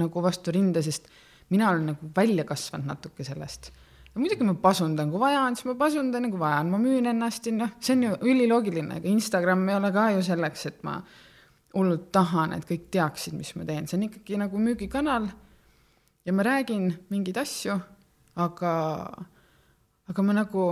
nagu 0.01 0.25
vastu 0.25 0.55
rinda, 0.55 0.81
sest 0.81 1.05
mina 1.53 1.69
olen 1.69 1.91
nagu 1.91 2.09
välja 2.17 2.47
kasvanud 2.49 2.89
natuke 2.89 3.27
sellest. 3.27 3.69
muidugi 4.15 4.47
ma 4.47 4.57
pasundan, 4.57 5.13
kui 5.13 5.21
vaja 5.21 5.45
on, 5.45 5.55
siis 5.59 5.69
ma 5.69 5.77
pasundan 5.77 6.31
kui 6.31 6.41
vaja 6.41 6.65
on, 6.65 6.73
ma 6.73 6.81
müün 6.81 7.13
ennast 7.13 7.45
ja 7.45 7.53
noh, 7.53 7.77
see 7.77 7.93
on 7.93 8.09
ju 8.09 8.17
üliloogiline, 8.25 9.03
ega 9.03 9.11
Instagram 9.13 9.69
ei 9.69 9.77
ole 9.77 9.93
ka 9.93 10.09
ju 10.17 10.25
selleks, 10.25 10.65
et 10.65 10.83
ma 10.87 10.97
hullult 11.77 12.09
tahan, 12.15 12.57
et 12.57 12.65
kõik 12.65 12.89
teaksid, 12.89 13.37
mis 13.37 13.53
ma 13.59 13.69
teen, 13.69 13.85
see 13.85 13.99
on 13.99 14.09
ikkagi 14.09 14.41
nagu 14.41 14.57
müügikanal 14.57 15.29
ja 16.25 16.33
ma 16.33 16.43
räägin 16.43 16.89
mingeid 17.09 17.37
asju, 17.37 17.77
aga, 18.35 18.73
aga 20.09 20.25
ma 20.25 20.33
nagu, 20.33 20.67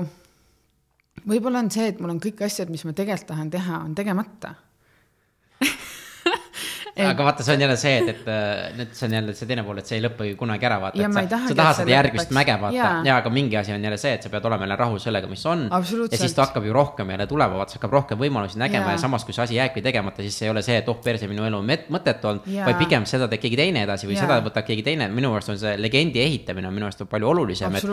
võib-olla 1.24 1.62
on 1.62 1.72
see, 1.74 1.92
et 1.92 2.02
mul 2.02 2.16
on 2.16 2.22
kõik 2.24 2.42
asjad, 2.48 2.72
mis 2.74 2.86
ma 2.88 2.96
tegelikult 2.98 3.30
tahan 3.30 3.52
teha, 3.54 3.82
on 3.86 3.96
tegemata. 3.96 4.56
Aga 7.02 7.26
vaata, 7.26 7.44
see 7.46 7.56
on 7.56 7.62
jälle 7.64 7.76
see, 7.80 7.94
et, 7.98 8.10
et 8.12 8.28
äh, 8.30 8.74
nüüd 8.78 8.92
see 8.94 9.08
on 9.08 9.16
jälle 9.18 9.34
see 9.38 9.48
teine 9.50 9.64
pool, 9.66 9.80
et 9.82 9.90
see 9.90 9.98
ei 9.98 10.04
lõpe 10.04 10.28
ju 10.28 10.36
kunagi 10.38 10.68
ära, 10.70 10.78
vaata, 10.84 11.00
Ja 11.02 11.10
sa 11.10 11.24
sa 11.26 11.56
tahad 11.58 11.80
seda 11.80 11.94
järgmist 11.96 12.28
lõpeks. 12.28 12.38
mäge 12.38 12.58
vaata 12.62 12.78
Jaa. 12.78 12.92
ja 13.08 13.16
aga 13.18 13.32
mingi 13.34 13.58
asi 13.58 13.74
on 13.74 13.88
jälle 13.88 13.98
see, 13.98 14.14
et 14.18 14.26
sa 14.26 14.30
pead 14.34 14.46
olema 14.46 14.68
jälle 14.68 14.78
rahul 14.78 15.02
sellega, 15.02 15.30
mis 15.32 15.46
on. 15.50 15.66
Ja 15.72 16.20
siis 16.22 16.36
ta 16.38 16.46
hakkab 16.46 16.68
ju 16.68 16.76
rohkem 16.76 17.10
jälle 17.16 17.28
tulema, 17.28 17.58
vaata, 17.58 17.74
sa 17.74 17.80
hakkad 17.80 17.96
rohkem 17.98 18.22
võimalusi 18.22 18.62
nägema 18.62 18.92
ja. 18.92 18.98
Ja 18.98 19.04
samas, 19.06 19.26
kui 19.26 19.34
see 19.34 19.46
asi 19.48 19.58
jääbki 19.58 19.82
tegemata, 19.86 20.22
siis 20.22 20.38
see 20.38 20.48
ei 20.50 20.54
ole 20.54 20.62
see, 20.66 20.78
et 20.84 20.92
oh 20.94 21.02
perse, 21.02 21.28
minu 21.32 21.48
elu 21.48 21.64
on 21.64 21.74
mõttetu 21.98 22.30
olnud, 22.30 22.52
vaid 22.68 22.80
pigem 22.84 23.10
seda 23.10 23.30
teeb 23.32 23.42
keegi 23.48 23.58
teine 23.64 23.84
edasi 23.88 24.10
või 24.10 24.20
Jaa. 24.20 24.28
seda 24.28 24.40
võtab 24.46 24.70
keegi 24.70 24.86
teine, 24.86 25.10
minu 25.10 25.34
meelest 25.34 25.50
on 25.56 25.60
see 25.66 25.74
legendi 25.82 26.22
ehitamine 26.22 26.70
on 26.70 26.78
minu 26.78 26.90
meelest 26.90 27.06
palju 27.10 27.34
olulisem, 27.34 27.74
et 27.80 27.90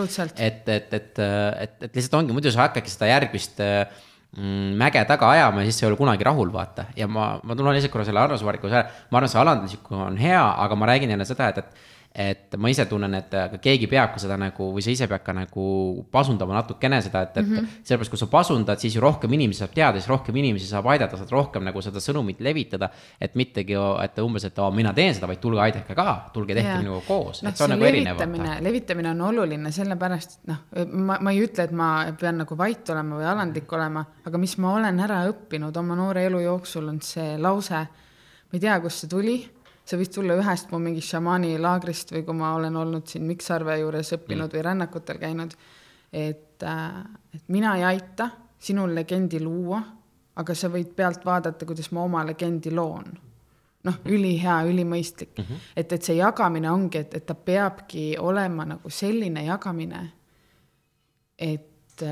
et, 0.50 0.68
et, 0.68 0.94
et, 1.00 1.24
et, 1.24 1.82
et 1.88 1.96
lihtsalt 1.96 2.20
ongi, 2.20 2.36
muidu 2.36 2.52
sa 2.52 2.66
hakkadki 2.66 2.92
seda 2.92 3.08
järgmist 3.14 3.60
äh, 3.64 3.86
mäge 4.36 5.04
taga 5.08 5.30
ajama 5.30 5.60
ja 5.60 5.66
siis 5.66 5.80
sa 5.80 5.86
ei 5.86 5.90
ole 5.90 5.98
kunagi 5.98 6.24
rahul, 6.24 6.52
vaata. 6.52 6.84
ja 6.96 7.08
ma, 7.10 7.40
ma 7.42 7.56
tulen 7.56 7.74
lihtsalt 7.74 7.92
korra 7.92 8.04
selle 8.06 8.20
Arno 8.20 8.36
Suuriku, 8.38 8.68
ma 8.70 9.18
arvan, 9.18 9.28
see 9.28 9.40
alanduslik 9.40 9.90
on 9.90 10.16
hea, 10.16 10.42
aga 10.64 10.76
ma 10.78 10.86
räägin 10.86 11.10
jälle 11.10 11.26
seda, 11.26 11.48
et, 11.48 11.58
et 11.58 11.89
et 12.10 12.56
ma 12.58 12.70
ise 12.72 12.82
tunnen, 12.90 13.12
et 13.14 13.30
ka 13.30 13.58
keegi 13.62 13.86
peab 13.90 14.16
ka 14.16 14.18
seda 14.18 14.34
nagu 14.40 14.70
või 14.74 14.82
sa 14.82 14.90
ise 14.90 15.06
pead 15.06 15.22
ka 15.22 15.34
nagu 15.34 15.64
pasundama 16.10 16.56
natukene 16.56 16.98
seda, 17.04 17.22
et, 17.22 17.36
et 17.36 17.46
mm 17.46 17.56
-hmm. 17.56 17.68
sellepärast, 17.86 18.10
kui 18.10 18.18
sa 18.18 18.26
pasundad, 18.26 18.78
siis 18.82 18.96
ju 18.96 19.00
rohkem 19.00 19.32
inimesi 19.32 19.62
saab 19.62 19.74
teada, 19.74 20.00
siis 20.00 20.08
rohkem 20.10 20.36
inimesi 20.36 20.66
saab 20.66 20.88
aidata, 20.90 21.16
saad 21.16 21.30
rohkem 21.30 21.62
nagu 21.64 21.82
seda 21.82 22.02
sõnumit 22.02 22.40
levitada. 22.40 22.90
et 23.20 23.34
mittegi, 23.34 23.74
et 24.04 24.18
umbes, 24.18 24.44
et 24.44 24.58
oo, 24.58 24.70
mina 24.70 24.92
teen 24.92 25.14
seda, 25.14 25.26
vaid 25.26 25.40
tulge 25.40 25.60
aidake 25.60 25.94
ka, 25.94 26.30
tulge 26.32 26.54
tehke 26.54 26.68
Jaa. 26.68 26.78
minuga 26.78 27.00
koos, 27.06 27.42
noh, 27.42 27.50
et 27.50 27.56
see 27.56 27.64
on 27.64 27.70
see 27.70 27.76
nagu 27.76 27.84
erinev. 27.84 28.18
levitamine, 28.18 28.56
levitamine 28.60 29.10
on 29.10 29.20
oluline 29.20 29.72
sellepärast, 29.72 30.38
et 30.40 30.46
noh, 30.48 30.56
ma, 30.92 31.18
ma 31.20 31.30
ei 31.30 31.44
ütle, 31.44 31.64
et 31.64 31.70
ma 31.72 32.12
pean 32.20 32.38
nagu 32.42 32.56
vait 32.56 32.90
olema 32.90 33.16
või 33.16 33.24
alandlik 33.24 33.72
olema, 33.72 34.04
aga 34.24 34.38
mis 34.38 34.58
ma 34.58 34.74
olen 34.74 35.00
ära 35.00 35.22
õppinud 35.30 35.76
oma 35.76 35.94
noore 35.94 36.24
elu 36.26 36.40
jooksul, 36.40 36.88
on 36.88 37.00
see 37.00 37.38
lause, 37.38 37.86
ma 38.50 38.52
ei 38.52 38.60
tea, 38.60 38.80
kust 38.80 39.04
see 39.04 39.08
tuli, 39.08 39.38
see 39.90 39.98
võis 39.98 40.12
tulla 40.14 40.36
ühest 40.38 40.70
mu 40.70 40.78
mingist 40.82 41.10
šamaani 41.14 41.56
laagrist 41.58 42.12
või 42.14 42.24
kui 42.26 42.36
ma 42.38 42.54
olen 42.58 42.76
olnud 42.78 43.08
siin 43.10 43.24
Miksarve 43.26 43.78
juures 43.80 44.12
õppinud 44.16 44.46
mm. 44.46 44.56
või 44.56 44.66
rännakutel 44.66 45.18
käinud, 45.22 45.56
et, 46.12 46.66
et 47.34 47.48
mina 47.48 47.74
ei 47.78 47.88
aita 47.94 48.30
sinul 48.60 48.94
legendi 48.94 49.40
luua, 49.42 49.80
aga 50.40 50.54
sa 50.54 50.70
võid 50.70 50.92
pealt 50.96 51.24
vaadata, 51.26 51.66
kuidas 51.66 51.90
ma 51.96 52.04
oma 52.06 52.22
legendi 52.28 52.72
loon 52.74 53.10
noh, 53.86 53.96
ülihea, 54.04 54.60
ülimõistlik 54.68 55.38
mm, 55.38 55.44
-hmm. 55.44 55.66
et, 55.76 55.92
et 55.92 56.02
see 56.02 56.16
jagamine 56.18 56.70
ongi, 56.70 57.00
et, 57.00 57.14
et 57.14 57.26
ta 57.26 57.34
peabki 57.34 58.14
olema 58.18 58.66
nagu 58.74 58.90
selline 58.92 59.44
jagamine, 59.44 60.02
et, 61.38 62.04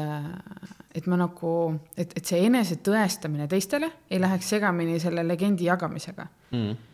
et 0.94 1.06
ma 1.06 1.18
nagu, 1.20 1.52
et, 1.96 2.16
et 2.16 2.24
see 2.24 2.40
enesetõestamine 2.46 3.48
teistele 3.48 3.90
ei 4.10 4.20
läheks 4.20 4.48
segamini 4.56 5.00
selle 5.00 5.26
legendi 5.28 5.68
jagamisega. 5.68 6.26
Mm. 6.52 6.87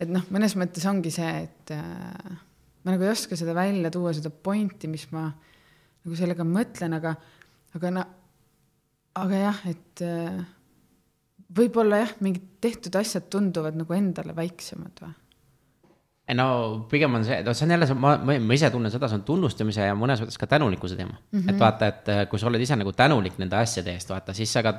Et 0.00 0.10
noh, 0.10 0.24
mõnes 0.34 0.56
mõttes 0.58 0.84
ongi 0.90 1.12
see, 1.14 1.30
et 1.46 1.74
äh, 1.74 2.36
ma 2.84 2.94
nagu 2.94 3.06
ei 3.06 3.12
oska 3.12 3.38
seda 3.38 3.54
välja 3.56 3.92
tuua, 3.94 4.14
seda 4.16 4.30
pointi, 4.30 4.90
mis 4.90 5.06
ma 5.14 5.28
nagu 5.28 6.18
sellega 6.18 6.46
mõtlen, 6.46 6.96
aga, 6.98 7.14
aga 7.78 7.92
no, 7.94 8.06
aga 9.20 9.42
jah, 9.46 9.60
et 9.70 10.04
äh, 10.04 10.40
võib-olla 11.54 12.02
jah, 12.04 12.16
mingid 12.24 12.56
tehtud 12.64 12.96
asjad 12.98 13.28
tunduvad 13.32 13.76
nagu 13.78 13.96
endale 13.96 14.34
väiksemad 14.36 15.04
või 15.04 15.14
no 16.32 16.46
pigem 16.88 17.18
on 17.18 17.24
see, 17.26 17.42
no 17.44 17.52
see 17.52 17.66
on 17.66 17.74
jälle 17.74 17.86
ma, 18.00 18.14
ma, 18.16 18.36
ma 18.40 18.56
ise 18.56 18.70
tunnen 18.72 18.92
seda, 18.92 19.10
see 19.10 19.18
on 19.20 19.26
tunnustamise 19.28 19.88
ja 19.90 19.96
mõnes 19.98 20.22
mõttes 20.22 20.40
ka 20.40 20.48
tänulikkuse 20.48 20.96
teema 20.96 21.18
mm. 21.18 21.40
-hmm. 21.40 21.50
et 21.52 21.60
vaata, 21.60 21.90
et 21.92 22.08
äh, 22.08 22.22
kui 22.30 22.40
sa 22.40 22.48
oled 22.48 22.62
ise 22.64 22.78
nagu 22.80 22.92
tänulik 22.96 23.36
nende 23.38 23.58
asjade 23.60 23.92
eest, 23.92 24.08
vaata, 24.08 24.32
siis 24.32 24.52
sa 24.52 24.62
ka 24.64 24.78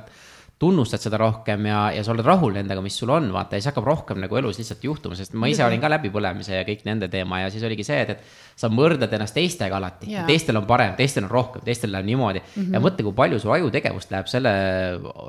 tunnustad 0.58 1.02
seda 1.04 1.18
rohkem 1.20 1.66
ja, 1.68 1.80
ja 1.92 2.02
sa 2.04 2.14
oled 2.14 2.24
rahul 2.24 2.54
nendega, 2.56 2.80
mis 2.84 2.96
sul 2.96 3.10
on, 3.12 3.28
vaata 3.34 3.58
ja 3.58 3.60
siis 3.60 3.70
hakkab 3.70 3.84
rohkem 3.90 4.20
nagu 4.22 4.38
elus 4.40 4.56
lihtsalt 4.60 4.84
juhtuma, 4.88 5.16
sest 5.18 5.36
ma 5.36 5.50
ise 5.52 5.64
olin 5.66 5.82
ka 5.82 5.90
läbipõlemise 5.92 6.56
ja 6.56 6.64
kõik 6.64 6.86
nende 6.88 7.10
teema 7.12 7.42
ja 7.42 7.50
siis 7.52 7.64
oligi 7.68 7.84
see, 7.84 7.98
et, 8.06 8.14
et 8.16 8.56
sa 8.56 8.70
võrdled 8.72 9.12
ennast 9.18 9.36
teistega 9.36 9.76
alati 9.76 10.14
Jaa., 10.14 10.24
teistel 10.28 10.56
on 10.56 10.68
parem, 10.68 10.94
teistel 10.96 11.28
on 11.28 11.32
rohkem, 11.32 11.64
teistel 11.66 11.92
läheb 11.92 12.08
niimoodi 12.08 12.40
mm 12.40 12.62
-hmm. 12.62 12.72
ja 12.72 12.80
mõtle, 12.80 13.04
kui 13.04 13.18
palju 13.20 13.40
su 13.42 13.52
ajutegevust 13.52 14.16
läheb 14.16 14.32
selle 14.32 14.54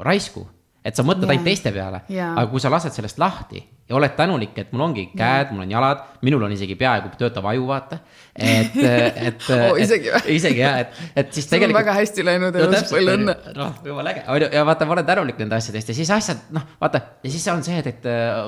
raisku 0.08 0.48
et 0.88 0.96
sa 0.96 1.04
mõtled 1.04 1.28
ainult 1.28 1.48
teiste 1.48 1.74
peale, 1.76 2.04
aga 2.08 2.46
kui 2.52 2.64
sa 2.64 2.72
lased 2.72 2.96
sellest 2.96 3.20
lahti 3.20 3.60
ja 3.88 3.96
oled 3.96 4.14
tänulik, 4.18 4.56
et 4.60 4.72
mul 4.76 4.84
ongi 4.90 5.06
käed, 5.16 5.52
mul 5.56 5.64
on 5.64 5.72
jalad, 5.72 6.04
minul 6.28 6.44
on 6.48 6.54
isegi 6.56 6.76
peaaegu 6.80 7.12
töötav 7.20 7.46
aju, 7.52 7.66
vaata. 7.70 8.00
et, 8.36 8.76
et 9.30 9.48
Oo, 9.56 9.76
isegi 9.80 10.12
või? 10.12 10.22
isegi 10.36 10.64
jah, 10.64 10.82
et, 10.84 11.02
et 11.24 11.32
siis 11.36 11.48
tegelikult. 11.48 11.80
väga 11.80 11.96
hästi 12.02 12.26
läinud 12.28 12.60
elus, 12.62 12.88
palju 12.92 13.16
õnne. 13.16 13.36
noh, 13.58 13.82
jumala 13.88 14.14
äge, 14.14 14.24
on 14.28 14.42
ju, 14.44 14.50
ja 14.60 14.64
vaata, 14.68 14.88
ma 14.88 14.98
olen 14.98 15.08
tänulik 15.08 15.40
nende 15.44 15.60
asjade 15.60 15.82
eest 15.82 15.94
ja 15.94 15.98
siis 15.98 16.12
asjad, 16.18 16.48
noh, 16.56 16.68
vaata 16.82 17.04
ja 17.24 17.34
siis 17.34 17.48
on 17.54 17.64
see, 17.68 17.80
et, 17.80 17.92
et 17.94 18.10
äh, 18.12 18.42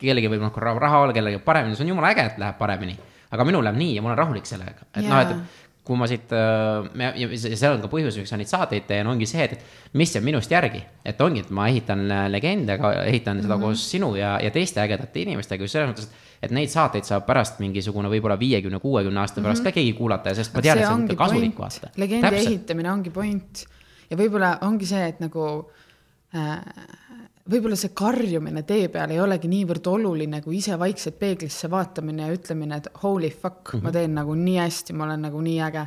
kellelgi 0.00 0.30
võib 0.32 0.46
noh, 0.46 0.60
raha 0.86 1.04
olla, 1.04 1.16
kellelgi 1.16 1.42
paremini, 1.44 1.78
see 1.78 1.86
on 1.86 1.94
jumala 1.94 2.14
äge, 2.14 2.28
et 2.32 2.42
läheb 2.42 2.58
paremini. 2.60 2.98
aga 3.30 3.46
minul 3.46 3.66
läheb 3.66 3.78
nii 3.78 3.96
ja 3.96 4.02
ma 4.02 4.10
olen 4.12 4.22
rahulik 4.22 4.46
sellega, 4.46 4.86
et 4.94 5.06
noh, 5.06 5.20
et. 5.22 5.58
Kui 5.84 5.96
ma 5.96 6.06
siit, 6.06 6.30
ja 6.30 7.28
see 7.34 7.56
see 7.56 7.68
on 7.70 7.80
ka 7.80 7.88
põhjus, 7.90 8.18
miks 8.20 8.30
ma 8.30 8.36
neid 8.38 8.50
saateid 8.50 8.84
teen, 8.86 9.06
ongi 9.10 9.26
see, 9.26 9.42
et 9.44 9.94
mis 9.96 10.12
jääb 10.14 10.24
minust 10.24 10.50
järgi. 10.52 10.82
et 11.04 11.20
ongi, 11.20 11.40
et 11.40 11.50
ma 11.50 11.66
ehitan 11.68 12.04
äh, 12.10 12.26
legende, 12.30 12.72
aga 12.72 13.04
ehitan 13.04 13.40
seda 13.42 13.54
Mhm. 13.56 13.60
mm 13.60 13.64
-hmm. 13.64 13.66
koos 13.66 13.90
sinu 13.90 14.14
ja, 14.16 14.38
ja 14.42 14.50
teiste 14.50 14.80
ägedate 14.80 15.20
inimestega 15.22 15.64
just 15.64 15.72
selles 15.72 15.90
mõttes, 15.90 16.08
et 16.42 16.50
neid 16.50 16.68
saateid 16.68 17.04
saab 17.04 17.26
pärast 17.26 17.58
mingisugune 17.60 18.08
võib-olla 18.08 18.38
viiekümne, 18.38 18.78
kuuekümne 18.78 19.20
aasta 19.20 19.40
pärast 19.40 19.64
ka 19.64 19.72
keegi 19.72 19.92
kuulata 19.92 20.28
ja 20.28 20.34
sest 20.34 20.54
ma 20.54 20.62
tean, 20.62 20.78
et 20.78 20.84
see 20.84 20.94
on 20.94 21.04
ikka 21.04 21.16
kasulik 21.24 21.58
vaata. 21.58 21.86
Mhm. 21.86 22.00
legendi 22.00 22.22
Täpselt. 22.28 22.46
ehitamine 22.48 22.92
ongi 22.92 23.10
point 23.10 23.64
ja 24.10 24.16
võib-olla 24.16 24.58
ongi 24.60 24.86
see, 24.86 25.08
et 25.08 25.20
nagu 25.20 25.70
äh, 26.34 26.60
võib-olla 27.50 27.76
see 27.78 27.92
karjumine 27.96 28.62
tee 28.68 28.88
peal 28.92 29.10
ei 29.14 29.20
olegi 29.20 29.48
niivõrd 29.50 29.86
oluline 29.90 30.40
kui 30.44 30.58
ise 30.58 30.78
vaikselt 30.78 31.18
peeglisse 31.18 31.70
vaatamine 31.70 32.28
ja 32.28 32.36
ütlemine, 32.36 32.78
et 32.78 32.88
holy 33.02 33.30
fuck 33.30 33.74
mm, 33.74 33.78
-hmm. 33.78 33.82
ma 33.84 33.92
teen 33.92 34.14
nagu 34.14 34.34
nii 34.34 34.56
hästi, 34.60 34.96
ma 34.96 35.04
olen 35.04 35.28
nagu 35.28 35.40
nii 35.40 35.60
äge. 35.68 35.86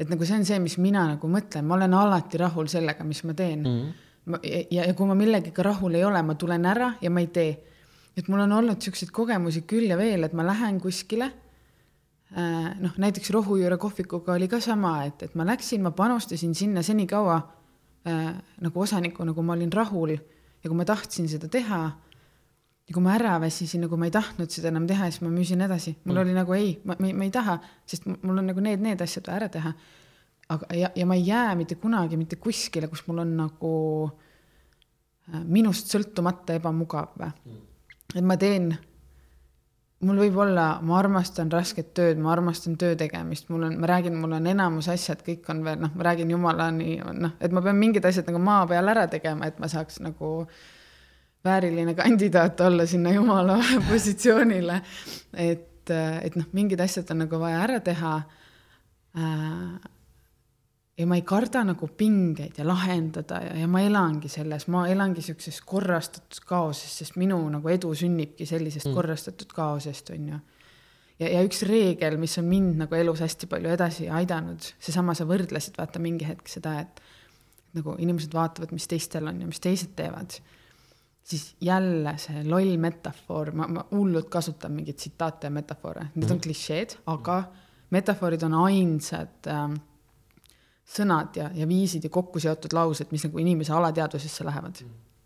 et 0.00 0.08
nagu 0.08 0.24
see 0.24 0.36
on 0.36 0.44
see, 0.44 0.58
mis 0.58 0.78
mina 0.78 1.06
nagu 1.14 1.28
mõtlen, 1.28 1.64
ma 1.64 1.74
olen 1.74 1.94
alati 1.94 2.38
rahul 2.38 2.66
sellega, 2.68 3.04
mis 3.04 3.24
ma 3.24 3.34
teen 3.34 3.62
mm. 3.62 3.80
-hmm. 4.26 4.68
ja, 4.70 4.84
ja 4.84 4.94
kui 4.94 5.06
ma 5.06 5.14
millegagi 5.14 5.62
rahul 5.62 5.94
ei 5.94 6.04
ole, 6.04 6.22
ma 6.22 6.34
tulen 6.34 6.66
ära 6.66 6.94
ja 7.00 7.10
ma 7.10 7.20
ei 7.20 7.26
tee. 7.26 7.56
et 8.16 8.28
mul 8.28 8.40
on 8.40 8.52
olnud 8.52 8.80
siukseid 8.80 9.10
kogemusi 9.10 9.62
küll 9.62 9.90
ja 9.90 9.96
veel, 9.96 10.24
et 10.24 10.32
ma 10.32 10.46
lähen 10.46 10.80
kuskile 10.80 11.32
Äh, 12.34 12.72
noh, 12.82 12.90
näiteks 12.98 13.30
rohujuure 13.30 13.76
kohvikuga 13.78 14.34
oli 14.34 14.48
ka 14.50 14.58
sama, 14.60 15.04
et, 15.06 15.22
et 15.22 15.34
ma 15.38 15.44
läksin, 15.46 15.84
ma 15.84 15.92
panustasin 15.94 16.56
sinna 16.58 16.82
senikaua 16.82 17.36
äh, 18.02 18.32
nagu 18.60 18.80
osanikuna, 18.82 19.32
kui 19.32 19.46
ma 19.46 19.54
olin 19.54 19.70
rahul 19.72 20.16
ja 20.66 20.72
kui 20.72 20.80
ma 20.80 20.86
tahtsin 20.88 21.28
seda 21.30 21.48
teha. 21.52 21.80
ja 22.86 22.94
kui 22.94 23.02
ma 23.02 23.14
ära 23.16 23.36
väsisin, 23.42 23.82
nagu 23.82 23.96
ma 23.98 24.06
ei 24.06 24.14
tahtnud 24.14 24.50
seda 24.50 24.70
enam 24.70 24.84
teha, 24.86 25.08
siis 25.10 25.22
ma 25.24 25.30
müüsin 25.30 25.62
edasi, 25.66 25.96
mul 26.04 26.14
mm. 26.14 26.22
oli 26.22 26.34
nagu 26.36 26.54
ei, 26.54 26.68
ma, 26.86 26.94
ma, 27.02 27.10
ma 27.18 27.26
ei 27.26 27.32
taha, 27.34 27.56
sest 27.86 28.06
mul 28.06 28.42
on 28.42 28.46
nagu 28.46 28.62
need, 28.62 28.82
need 28.82 29.02
asjad 29.02 29.26
vaja 29.26 29.40
ära 29.40 29.48
teha. 29.56 29.72
aga, 30.54 30.68
ja, 30.78 30.92
ja 30.94 31.06
ma 31.06 31.16
ei 31.18 31.26
jää 31.26 31.54
mitte 31.58 31.78
kunagi 31.82 32.18
mitte 32.18 32.38
kuskile, 32.38 32.86
kus 32.90 33.02
mul 33.08 33.24
on 33.24 33.32
nagu 33.40 33.72
äh, 34.06 35.42
minust 35.42 35.90
sõltumata 35.90 36.58
ebamugav 36.60 37.16
või. 37.18 37.56
et 38.14 38.22
ma 38.22 38.38
teen 38.38 38.70
mul 40.04 40.18
võib 40.20 40.36
olla, 40.44 40.66
ma 40.84 40.98
armastan 40.98 41.50
rasket 41.52 41.94
tööd, 41.96 42.20
ma 42.20 42.34
armastan 42.34 42.76
töö 42.80 42.96
tegemist, 42.98 43.48
mul 43.52 43.64
on, 43.68 43.76
ma 43.80 43.88
räägin, 43.88 44.16
mul 44.20 44.36
on 44.36 44.48
enamus 44.50 44.90
asjad, 44.92 45.22
kõik 45.24 45.48
on 45.52 45.62
veel 45.64 45.80
noh, 45.80 45.92
ma 45.96 46.08
räägin 46.10 46.32
jumalani 46.34 46.98
noh, 47.16 47.36
et 47.40 47.54
ma 47.54 47.62
pean 47.64 47.78
mingid 47.80 48.04
asjad 48.04 48.28
nagu 48.28 48.42
maa 48.42 48.66
peal 48.68 48.92
ära 48.92 49.06
tegema, 49.12 49.48
et 49.48 49.60
ma 49.62 49.70
saaks 49.72 50.02
nagu 50.04 50.32
vääriline 51.46 51.94
kandidaat 51.96 52.60
olla 52.66 52.86
sinna 52.86 53.14
jumala 53.14 53.56
positsioonile. 53.90 54.80
et, 55.32 55.90
et 55.96 56.36
noh, 56.36 56.48
mingid 56.52 56.80
asjad 56.84 57.14
on 57.14 57.24
nagu 57.24 57.40
vaja 57.40 57.62
ära 57.64 57.80
teha 57.80 58.14
äh, 59.16 59.92
ja 60.96 61.06
ma 61.06 61.18
ei 61.18 61.24
karda 61.28 61.60
nagu 61.66 61.88
pingeid 61.92 62.56
ja 62.58 62.64
lahendada 62.66 63.40
ja, 63.44 63.54
ja 63.60 63.68
ma 63.68 63.82
elangi 63.84 64.30
selles, 64.32 64.66
ma 64.72 64.86
elangi 64.88 65.24
siukses 65.24 65.60
korrastatud 65.68 66.40
kaoses, 66.48 66.92
sest 67.02 67.18
minu 67.20 67.38
nagu 67.52 67.72
edu 67.72 67.92
sünnibki 67.96 68.46
sellisest 68.48 68.88
mm. 68.88 68.96
korrastatud 68.96 69.52
kaosest, 69.52 70.14
on 70.16 70.30
ju. 70.32 70.38
ja, 71.20 71.28
ja 71.34 71.42
üks 71.44 71.62
reegel, 71.68 72.16
mis 72.20 72.38
on 72.40 72.48
mind 72.48 72.80
nagu 72.80 72.96
elus 72.96 73.20
hästi 73.24 73.48
palju 73.50 73.72
edasi 73.76 74.08
aidanud, 74.08 74.70
seesama 74.80 75.14
sa 75.16 75.28
võrdlesid 75.28 75.76
vaata 75.76 76.00
mingi 76.02 76.28
hetk 76.28 76.48
seda, 76.48 76.78
et 76.86 77.02
nagu 77.76 77.96
inimesed 78.00 78.32
vaatavad, 78.32 78.72
mis 78.72 78.88
teistel 78.88 79.28
on 79.28 79.42
ja 79.42 79.48
mis 79.50 79.60
teised 79.60 79.92
teevad, 79.98 80.38
siis 81.26 81.50
jälle 81.60 82.14
see 82.22 82.40
loll 82.48 82.78
metafoor, 82.80 83.50
ma, 83.52 83.68
ma 83.68 83.84
hullult 83.90 84.30
kasutan 84.32 84.72
mingeid 84.78 84.96
tsitaate 85.02 85.50
ja 85.50 85.52
metafoore, 85.52 86.06
need 86.14 86.32
on 86.32 86.40
klišeed, 86.40 86.96
aga 87.12 87.42
metafoorid 87.92 88.46
on 88.48 88.56
ainsad 88.62 89.50
ähm, 89.52 89.76
sõnad 90.86 91.36
ja, 91.36 91.50
ja 91.54 91.66
viisid 91.68 92.06
ja 92.06 92.12
kokku 92.12 92.40
seotud 92.42 92.74
laused, 92.76 93.10
mis 93.10 93.26
nagu 93.26 93.42
inimese 93.42 93.74
alateadvusesse 93.74 94.46
lähevad. 94.46 94.82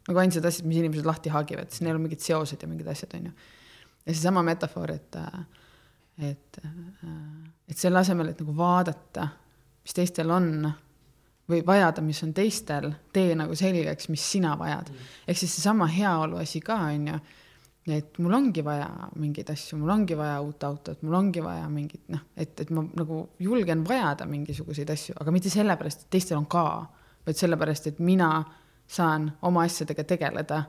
nagu 0.08 0.20
ainsad 0.22 0.44
asjad, 0.48 0.66
mis 0.66 0.80
inimesed 0.80 1.06
lahti 1.06 1.30
haagivad, 1.30 1.70
siis 1.70 1.84
neil 1.84 1.98
on 1.98 2.06
mingid 2.06 2.22
seosed 2.24 2.62
ja 2.62 2.68
mingid 2.68 2.88
asjad, 2.88 3.16
on 3.18 3.30
ju. 3.30 3.32
ja 4.06 4.14
seesama 4.14 4.42
metafoor, 4.42 4.94
et, 4.96 5.18
et, 6.30 6.62
et 7.68 7.78
selle 7.78 8.00
asemel, 8.00 8.32
et 8.32 8.40
nagu 8.40 8.56
vaadata, 8.56 9.28
mis 9.84 9.96
teistel 9.96 10.32
on 10.32 10.70
või 11.50 11.60
vajada, 11.66 12.02
mis 12.04 12.22
on 12.24 12.32
teistel, 12.34 12.90
tee 13.12 13.34
nagu 13.38 13.54
selgeks, 13.58 14.08
mis 14.08 14.24
sina 14.32 14.54
vajad. 14.58 14.90
ehk 15.26 15.38
siis 15.38 15.54
seesama 15.58 15.86
heaolu 15.90 16.40
asi 16.40 16.60
ka, 16.64 16.78
on 16.88 17.08
ju, 17.12 17.20
et 17.88 18.18
mul 18.20 18.34
ongi 18.36 18.62
vaja 18.64 18.88
mingeid 19.16 19.50
asju, 19.52 19.78
mul 19.80 19.90
ongi 19.94 20.16
vaja 20.18 20.40
uut 20.44 20.64
autot, 20.68 21.00
mul 21.02 21.16
ongi 21.16 21.42
vaja 21.44 21.68
mingit 21.72 22.10
noh, 22.12 22.22
et, 22.36 22.52
et 22.60 22.70
ma 22.76 22.84
nagu 22.84 23.22
julgen 23.40 23.84
vajada 23.88 24.26
mingisuguseid 24.28 24.90
asju, 24.92 25.16
aga 25.20 25.32
mitte 25.34 25.52
sellepärast, 25.52 26.04
et 26.04 26.12
teistel 26.16 26.38
on 26.38 26.46
ka, 26.50 26.64
vaid 27.26 27.40
sellepärast, 27.40 27.90
et 27.90 28.02
mina 28.04 28.30
saan 28.90 29.30
oma 29.46 29.64
asjadega 29.64 30.04
tegeleda 30.04 30.62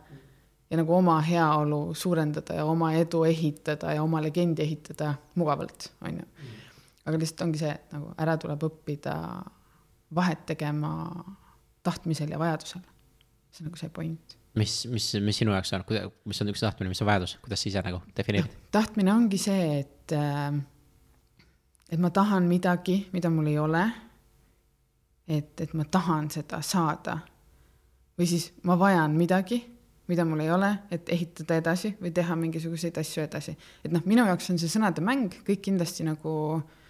ja 0.71 0.79
nagu 0.79 0.95
oma 0.95 1.17
heaolu 1.25 1.81
suurendada 1.97 2.55
ja 2.61 2.65
oma 2.65 2.93
edu 2.95 3.25
ehitada 3.27 3.95
ja 3.97 4.03
oma 4.03 4.21
legendi 4.23 4.63
ehitada 4.63 5.15
mugavalt, 5.35 5.91
on 6.07 6.21
ju. 6.21 6.27
aga 7.05 7.17
lihtsalt 7.17 7.47
ongi 7.47 7.59
see, 7.59 7.73
et 7.75 7.95
nagu 7.95 8.13
ära 8.21 8.37
tuleb 8.39 8.63
õppida 8.69 9.15
vahet 10.15 10.45
tegema 10.47 10.93
tahtmisel 11.83 12.31
ja 12.31 12.39
vajadusel. 12.39 12.83
see 13.51 13.65
on 13.65 13.71
nagu 13.71 13.79
see 13.79 13.89
point. 13.89 14.37
Mis, 14.55 14.85
mis, 14.91 15.07
mis 15.23 15.37
sinu 15.41 15.53
jaoks 15.55 15.73
on, 15.77 15.83
mis 16.27 16.41
on 16.43 16.51
üks 16.51 16.63
tahtmine, 16.63 16.91
mis 16.91 17.01
on 17.03 17.09
vajadus, 17.09 17.37
kuidas 17.43 17.63
sa 17.63 17.69
ise 17.69 17.83
nagu 17.85 18.01
defineerid? 18.17 18.55
tahtmine 18.71 19.13
ongi 19.13 19.39
see, 19.41 19.81
et, 19.81 20.15
äh, 20.17 20.55
et 21.91 21.99
ma 22.01 22.11
tahan 22.13 22.47
midagi, 22.49 23.01
mida 23.15 23.31
mul 23.33 23.51
ei 23.51 23.59
ole. 23.59 23.85
et, 25.31 25.61
et 25.61 25.73
ma 25.77 25.85
tahan 25.85 26.29
seda 26.33 26.61
saada. 26.61 27.19
või 28.19 28.27
siis 28.27 28.51
ma 28.67 28.75
vajan 28.79 29.15
midagi, 29.17 29.61
mida 30.11 30.25
mul 30.27 30.43
ei 30.43 30.51
ole, 30.51 30.73
et 30.91 31.09
ehitada 31.09 31.55
edasi 31.61 31.95
või 32.01 32.11
teha 32.11 32.35
mingisuguseid 32.35 32.97
asju 32.97 33.23
edasi. 33.23 33.57
et 33.83 33.91
noh, 33.91 34.03
minu 34.05 34.27
jaoks 34.27 34.51
on 34.51 34.59
see 34.59 34.69
sõnade 34.69 35.01
mäng, 35.01 35.41
kõik 35.47 35.63
kindlasti 35.69 36.03
nagu 36.03 36.33
äh, 36.57 36.80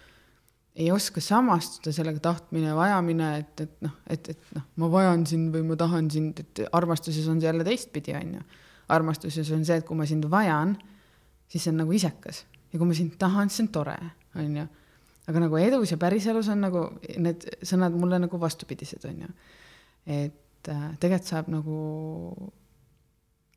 ei 0.76 0.88
oska 0.92 1.20
samastuda 1.20 1.92
sellega 1.92 2.20
tahtmine 2.24 2.70
ja 2.70 2.76
vajamine, 2.76 3.28
et, 3.42 3.60
et 3.60 3.74
noh, 3.84 3.96
et, 4.10 4.30
et 4.32 4.54
noh, 4.56 4.64
ma 4.80 4.88
vajan 4.92 5.26
sind 5.28 5.52
või 5.52 5.66
ma 5.68 5.76
tahan 5.80 6.08
sind, 6.12 6.40
et 6.40 6.62
armastuses 6.72 7.26
on 7.28 7.40
see 7.40 7.50
jälle 7.50 7.66
teistpidi, 7.66 8.14
on 8.16 8.38
ju. 8.38 8.44
armastuses 8.92 9.50
on 9.52 9.66
see, 9.68 9.76
et 9.80 9.86
kui 9.88 9.98
ma 9.98 10.06
sind 10.08 10.24
vajan, 10.32 10.76
siis 11.52 11.66
see 11.66 11.74
on 11.74 11.82
nagu 11.82 11.92
isekas 11.96 12.44
ja 12.72 12.78
kui 12.78 12.88
ma 12.88 12.96
sind 12.96 13.18
tahan, 13.20 13.52
siis 13.52 13.66
on 13.66 13.72
tore, 13.74 13.98
on 14.40 14.56
ju. 14.62 14.66
aga 15.28 15.44
nagu 15.44 15.60
edus 15.60 15.92
ja 15.92 16.00
päriselus 16.00 16.48
on 16.52 16.64
nagu 16.64 16.86
need 17.20 17.44
sõnad 17.68 17.94
mulle 17.98 18.22
nagu 18.24 18.40
vastupidised, 18.40 19.04
on 19.10 19.26
ju. 19.26 19.30
et 20.08 20.72
äh, 20.72 20.88
tegelikult 21.02 21.28
saab 21.28 21.52
nagu 21.52 21.76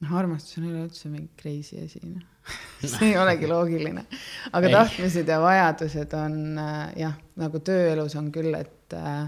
noh, 0.06 0.16
armastus 0.22 0.62
on 0.62 0.70
üleüldse 0.70 1.12
mingi 1.12 1.34
crazy 1.42 1.82
asi, 1.82 2.02
noh 2.06 2.24
see 2.86 3.12
ei 3.12 3.18
olegi 3.18 3.48
loogiline. 3.50 4.06
aga 4.54 4.68
ei. 4.68 4.74
tahtmised 4.74 5.30
ja 5.30 5.40
vajadused 5.42 6.14
on 6.18 6.36
äh, 6.62 6.92
jah, 7.02 7.16
nagu 7.42 7.62
tööelus 7.66 8.16
on 8.20 8.30
küll, 8.34 8.54
et 8.58 8.94
äh, 8.94 9.26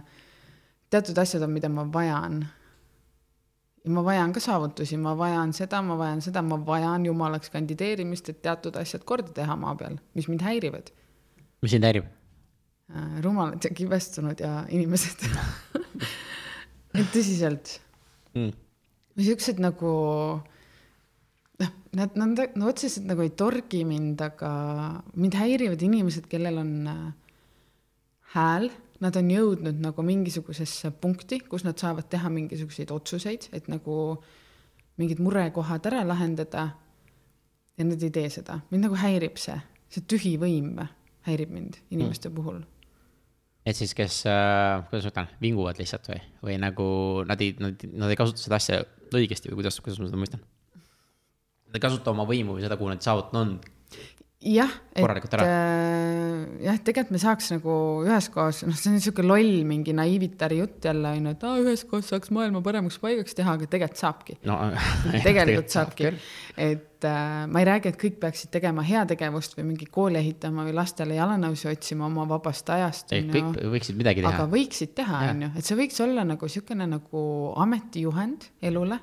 teatud 0.93 1.17
asjad 1.17 1.45
on, 1.47 1.55
mida 1.55 1.69
ma 1.73 1.87
vajan. 1.93 2.43
ja 3.83 3.95
ma 3.95 4.03
vajan 4.05 4.35
ka 4.35 4.43
saavutusi, 4.43 4.99
ma 5.01 5.15
vajan 5.17 5.53
seda, 5.57 5.81
ma 5.85 5.97
vajan 5.99 6.21
seda, 6.25 6.43
ma 6.45 6.59
vajan 6.65 7.07
jumalaks 7.09 7.51
kandideerimist, 7.53 8.29
et 8.29 8.43
teatud 8.45 8.77
asjad 8.79 9.05
korda 9.07 9.33
teha 9.41 9.57
maa 9.59 9.75
peal, 9.79 9.97
mis 10.17 10.29
mind 10.29 10.45
häirivad. 10.45 10.93
mis 11.61 11.73
sind 11.73 11.87
häirib 11.87 12.05
äh,? 12.93 13.17
rumalad 13.25 13.63
ja 13.65 13.73
kibestunud 13.73 14.39
ja 14.43 14.61
inimesed 14.69 15.25
et 16.99 17.09
tõsiselt 17.13 17.79
mm.. 18.35 18.53
siuksed 19.17 19.59
nagu 19.63 19.89
noh, 21.63 21.71
nad, 21.97 22.17
nad, 22.19 22.41
nad 22.55 22.67
otseselt 22.69 23.07
nagu 23.09 23.23
ei 23.25 23.31
torgi 23.37 23.83
mind, 23.87 24.21
aga 24.21 24.51
mind 25.15 25.37
häirivad 25.39 25.85
inimesed, 25.87 26.27
kellel 26.31 26.59
on 26.61 26.73
äh, 26.91 27.05
hääl, 28.35 28.69
nad 29.03 29.17
on 29.19 29.29
jõudnud 29.31 29.81
nagu 29.81 30.05
mingisugusesse 30.05 30.91
punkti, 31.01 31.41
kus 31.45 31.65
nad 31.67 31.77
saavad 31.79 32.09
teha 32.09 32.31
mingisuguseid 32.33 32.91
otsuseid, 32.93 33.49
et 33.53 33.69
nagu 33.71 34.17
mingid 34.97 35.21
murekohad 35.21 35.85
ära 35.89 36.01
lahendada. 36.07 36.69
ja 37.77 37.85
nad 37.85 38.01
ei 38.01 38.09
tee 38.09 38.29
seda, 38.33 38.61
mind 38.71 38.87
nagu 38.87 38.97
häirib 38.97 39.37
see, 39.37 39.57
see 39.93 40.01
tühi 40.09 40.33
võim 40.41 40.79
häirib 41.27 41.51
mind 41.53 41.77
inimeste 41.93 42.31
mm. 42.31 42.35
puhul 42.39 42.63
et 43.67 43.75
siis, 43.75 43.93
kes 43.97 44.21
äh,, 44.31 44.83
kuidas 44.89 45.05
ma 45.05 45.11
ütlen, 45.11 45.31
vinguvad 45.43 45.79
lihtsalt 45.81 46.07
või, 46.09 46.19
või 46.45 46.55
nagu 46.61 46.87
nad 47.27 47.41
ei, 47.43 47.53
nad, 47.61 47.83
nad 47.99 48.13
ei 48.13 48.19
kasuta 48.19 48.41
seda 48.41 48.59
asja 48.59 48.79
õigesti 49.13 49.51
või 49.51 49.61
kuidas, 49.61 49.79
kuidas 49.83 49.99
ma 50.01 50.07
seda 50.09 50.21
mõistan? 50.21 50.45
Nad 51.77 51.83
ei 51.83 51.89
kasuta 51.91 52.13
oma 52.13 52.25
võimu 52.25 52.57
või 52.57 52.63
seda, 52.65 52.77
kuhu 52.79 52.89
nad 52.89 53.03
saavutanud 53.05 53.37
on. 53.37 53.57
jah, 54.41 54.71
et 54.97 55.33
äh, 55.41 56.45
jah, 56.63 56.77
tegelikult 56.81 57.11
me 57.13 57.19
saaks 57.21 57.51
nagu 57.53 57.73
üheskoos, 58.05 58.63
noh, 58.65 58.77
see 58.77 58.89
on 58.89 58.95
niisugune 58.97 59.29
loll 59.29 59.59
mingi 59.69 59.93
naiivitari 59.97 60.57
jutt 60.57 60.87
jälle 60.89 61.11
on 61.17 61.27
ju, 61.29 61.33
et 61.35 61.45
aa, 61.45 61.55
üheskoos 61.61 62.09
saaks 62.13 62.31
maailma 62.33 62.63
paremaks 62.65 62.97
paigaks 63.03 63.37
teha, 63.37 63.57
aga 63.59 63.69
tegelikult 63.69 64.01
saabki 64.01 64.37
no, 64.49 64.57
tegelikult 65.27 65.73
saabki, 65.73 66.13
et 66.69 67.09
äh, 67.09 67.27
ma 67.49 67.61
ei 67.61 67.69
räägi, 67.69 67.93
et 67.93 67.99
kõik 68.05 68.17
peaksid 68.23 68.53
tegema 68.53 68.85
heategevust 68.87 69.57
või 69.59 69.67
mingi 69.73 69.89
kooli 69.99 70.21
ehitama 70.21 70.65
või 70.69 70.77
lastele 70.77 71.19
jalanõusi 71.19 71.69
otsima 71.73 72.07
oma 72.09 72.25
vabast 72.29 72.73
ajast. 72.73 73.13
ei, 73.17 73.27
kõik 73.33 73.61
võiksid 73.75 74.01
midagi 74.01 74.25
teha. 74.25 74.33
aga 74.33 74.49
võiksid 74.53 74.97
teha, 74.97 75.27
on 75.33 75.45
ju, 75.45 75.53
et 75.59 75.69
see 75.69 75.77
võiks 75.81 76.01
olla 76.07 76.25
nagu 76.25 76.49
niisugune 76.49 76.89
nagu 76.95 77.27
ametijuhend 77.67 78.49
elule 78.71 79.01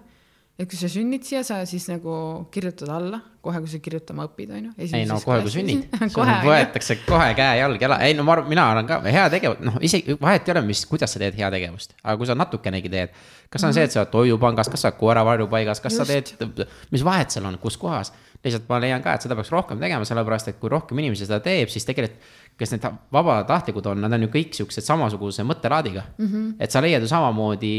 et 0.55 0.71
kui 0.71 0.79
sa 0.79 0.89
sünnid 0.91 1.25
siia, 1.27 1.41
sa 1.47 1.57
siis 1.67 1.87
nagu 1.91 2.15
kirjutad 2.55 2.91
alla 2.95 3.19
kohe, 3.45 3.59
kui 3.65 3.71
sa 3.73 3.81
kirjutama 3.83 4.27
õpid, 4.29 4.53
on 4.55 4.69
ju. 4.69 4.73
ei 4.87 5.07
no 5.09 5.17
kohe, 5.23 5.41
kui 5.43 5.53
sünnid 5.53 5.97
kohe 6.17 6.37
võetakse 6.47 7.01
kohe 7.03 7.33
käe, 7.37 7.59
jalg, 7.59 7.83
jala, 7.83 7.99
ei 8.07 8.15
no 8.15 8.27
ma 8.27 8.37
arvan, 8.37 8.53
mina 8.53 8.67
arvan 8.71 8.89
ka, 8.89 9.01
heategevus, 9.03 9.65
noh, 9.67 9.81
isegi 9.85 10.15
vahet 10.21 10.47
ei 10.47 10.55
ole, 10.55 10.63
mis, 10.69 10.85
kuidas 10.91 11.17
sa 11.17 11.23
teed 11.23 11.35
heategevust, 11.41 11.97
aga 12.03 12.15
kui 12.21 12.31
sa 12.31 12.39
natukenegi 12.39 12.93
teed. 12.93 13.19
kas 13.51 13.65
on 13.65 13.69
mm 13.69 13.71
-hmm. 13.71 13.75
see, 13.75 13.85
et 13.85 13.93
sa 13.93 14.01
oled 14.01 14.13
toidupangast, 14.15 14.71
kas 14.71 14.87
sa 14.87 14.89
oled 14.89 14.99
koeravarjupaigas, 15.01 15.81
kas 15.81 15.99
Just. 15.99 16.07
sa 16.07 16.13
teed, 16.13 16.69
mis 16.91 17.05
vahet 17.05 17.31
seal 17.31 17.45
on, 17.45 17.59
kus 17.59 17.77
kohas. 17.77 18.13
Lihtsalt 18.45 18.69
ma 18.69 18.81
leian 18.83 19.03
ka, 19.05 19.17
et 19.17 19.25
seda 19.25 19.37
peaks 19.39 19.53
rohkem 19.55 19.81
tegema, 19.81 20.07
sellepärast 20.09 20.53
et 20.53 20.59
kui 20.61 20.73
rohkem 20.73 20.99
inimesi 21.01 21.27
seda 21.27 21.41
teeb, 21.45 21.73
siis 21.73 21.87
tegelikult 21.89 22.33
kes 22.59 22.71
need 22.71 22.85
vabatahtlikud 23.13 23.87
on, 23.91 24.05
nad 24.05 24.15
on 24.15 24.25
ju 24.27 24.31
kõik 24.31 24.53
siuksed 24.55 24.87
samasuguse 24.87 25.43
mõttelaadiga 25.47 26.05
mm. 26.07 26.27
-hmm. 26.27 26.51
et 26.63 26.71
sa 26.71 26.83
leiad 26.83 27.03
ju 27.03 27.09
samamoodi 27.11 27.73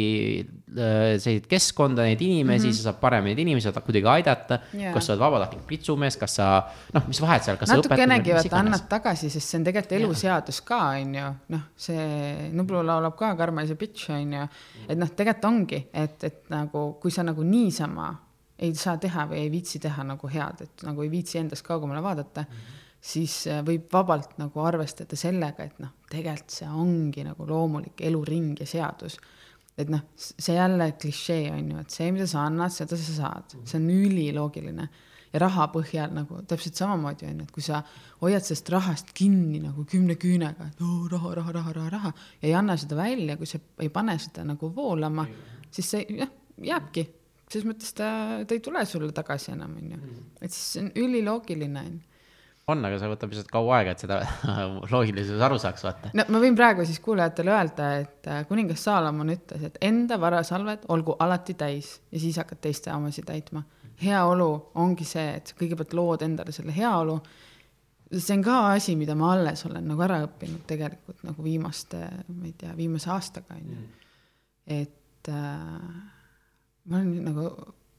äh, 0.43 1.15
selliseid 1.15 1.47
keskkonda, 1.47 2.03
neid 2.03 2.21
inimesi 2.21 2.67
mm, 2.67 2.71
-hmm. 2.71 2.77
sa 2.77 2.89
saad 2.89 2.99
paremini 2.99 3.31
neid 3.31 3.43
inimesi 3.45 3.71
kuidagi 3.71 4.07
aidata 4.07 4.59
yeah.. 4.73 4.93
kas 4.93 5.07
sa 5.07 5.13
oled 5.13 5.21
vabatahtlik 5.23 5.63
pitsumees, 5.67 6.17
kas 6.17 6.35
sa, 6.35 6.49
noh, 6.93 7.07
mis 7.07 7.21
vahet 7.21 7.47
seal, 7.47 7.57
kas 7.57 7.71
natukenegi 7.71 8.35
vaata 8.35 8.59
annad 8.59 8.87
tagasi, 8.89 9.29
sest 9.29 9.47
see 9.47 9.59
on 9.59 9.69
tegelikult 9.69 10.01
eluseadus 10.01 10.61
ka, 10.61 10.81
on 10.99 11.15
ju, 11.15 11.31
noh, 11.55 11.63
see 11.75 12.51
Nublu 12.51 12.83
laulab 12.83 13.15
ka 13.15 13.35
Karma 13.35 13.63
is 13.63 13.71
a 13.71 13.75
bitch, 13.79 14.11
on 14.11 14.33
ju. 14.33 14.47
et 14.89 14.97
noh, 14.97 15.07
tegelikult 15.07 15.45
ongi, 15.45 15.85
et, 15.93 16.23
et 16.23 16.43
nagu, 16.49 16.97
kui 16.99 17.11
sa 17.11 17.23
nagu 17.23 17.43
niisama 17.43 18.11
ei 18.59 18.73
saa 18.75 18.97
teha 18.97 19.27
või 19.29 19.43
ei 19.43 19.51
viitsi 19.51 19.79
teha 19.83 20.03
nagu 20.07 20.29
head, 20.31 20.61
et 20.63 20.83
nagu 20.87 21.03
ei 21.03 21.11
viitsi 21.11 21.41
endast 21.41 21.65
kaugemale 21.67 22.03
vaadata 22.03 22.45
mm. 22.47 22.55
-hmm 22.55 22.83
siis 23.05 23.45
äh, 23.51 23.61
võib 23.65 23.89
vabalt 23.93 24.37
nagu 24.41 24.61
arvestada 24.65 25.17
sellega, 25.19 25.65
et 25.65 25.81
noh, 25.83 25.93
tegelikult 26.11 26.53
see 26.57 26.69
ongi 26.69 27.25
nagu 27.25 27.47
loomulik 27.49 28.01
eluring 28.07 28.59
ja 28.61 28.67
seadus. 28.69 29.19
et 29.77 29.89
noh, 29.91 30.05
see 30.15 30.55
jälle 30.55 30.93
klišee 30.95 31.49
on 31.51 31.73
ju, 31.73 31.81
et 31.81 31.91
see, 31.91 32.07
mida 32.15 32.27
sa 32.31 32.45
annad, 32.47 32.71
seda 32.71 32.95
sa 32.95 33.17
saad, 33.17 33.57
see 33.67 33.77
on 33.81 33.89
üliloogiline. 33.91 34.87
ja 35.33 35.39
raha 35.43 35.65
põhjal 35.73 36.13
nagu 36.15 36.39
täpselt 36.47 36.79
samamoodi 36.79 37.27
on 37.27 37.41
ju, 37.41 37.43
et 37.43 37.51
kui 37.51 37.63
sa 37.65 37.81
hoiad 38.21 38.45
sellest 38.45 38.69
rahast 38.71 39.11
kinni 39.13 39.59
nagu 39.59 39.83
kümne 39.91 40.15
küünega, 40.15 40.69
et 40.71 40.81
oo 40.81 41.09
raha, 41.11 41.33
raha, 41.41 41.51
raha, 41.59 41.73
raha, 41.75 41.89
raha 41.97 42.13
ja 42.39 42.47
ei 42.47 42.55
anna 42.55 42.77
seda 42.79 42.95
välja, 42.95 43.35
kui 43.37 43.49
sa 43.49 43.59
ei 43.83 43.91
pane 43.91 44.15
seda 44.23 44.47
nagu 44.47 44.71
voolama, 44.75 45.27
siis 45.75 45.91
see 45.91 46.07
jah, 46.21 46.31
jääbki 46.71 47.05
selles 47.49 47.67
mõttes 47.69 47.93
ta, 47.97 48.09
ta 48.47 48.57
ei 48.57 48.63
tule 48.63 48.81
sulle 48.89 49.13
tagasi 49.15 49.53
enam, 49.53 49.77
on 49.79 49.95
ju. 49.95 50.19
et 50.41 50.51
siis 50.51 50.65
see 50.73 50.85
on 50.85 50.91
üliloogiline, 51.05 51.85
on 51.85 51.95
ju 51.99 52.15
on, 52.71 52.81
aga 52.87 52.97
see 52.99 53.09
võtab 53.11 53.33
lihtsalt 53.33 53.51
kaua 53.53 53.79
aega, 53.79 53.93
et 53.93 54.03
seda 54.03 54.19
loogilisus 54.93 55.41
aru 55.45 55.57
saaks 55.61 55.85
vaata. 55.85 56.11
no 56.17 56.25
ma 56.33 56.41
võin 56.41 56.57
praegu 56.57 56.85
siis 56.87 56.99
kuulajatele 57.03 57.53
öelda, 57.53 57.89
et 58.01 58.29
äh, 58.31 58.43
kuningas 58.49 58.85
Saalomon 58.87 59.33
ütles, 59.35 59.65
et 59.67 59.77
enda 59.85 60.17
varasalved 60.21 60.87
olgu 60.93 61.17
alati 61.21 61.57
täis 61.59 61.95
ja 62.11 62.21
siis 62.21 62.39
hakkad 62.41 62.63
teiste 62.65 62.93
omasid 62.93 63.27
täitma. 63.29 63.63
heaolu 64.01 64.49
ongi 64.81 65.05
see, 65.07 65.27
et 65.37 65.51
sa 65.51 65.59
kõigepealt 65.59 65.93
lood 65.97 66.25
endale 66.25 66.55
selle 66.55 66.73
heaolu. 66.75 67.19
see 68.17 68.37
on 68.37 68.43
ka 68.43 68.57
asi, 68.73 68.95
mida 68.95 69.15
ma 69.15 69.33
alles 69.35 69.65
olen 69.69 69.87
nagu 69.91 70.01
ära 70.01 70.23
õppinud 70.25 70.65
tegelikult 70.67 71.23
nagu 71.23 71.43
viimaste, 71.43 72.01
ma 72.27 72.49
ei 72.49 72.57
tea, 72.57 72.73
viimase 72.77 73.13
aastaga 73.13 73.59
on 73.59 73.71
ju. 73.75 73.87
et 74.81 75.29
äh, 75.29 76.14
ma 76.85 77.01
olen 77.01 77.25
nagu 77.25 77.49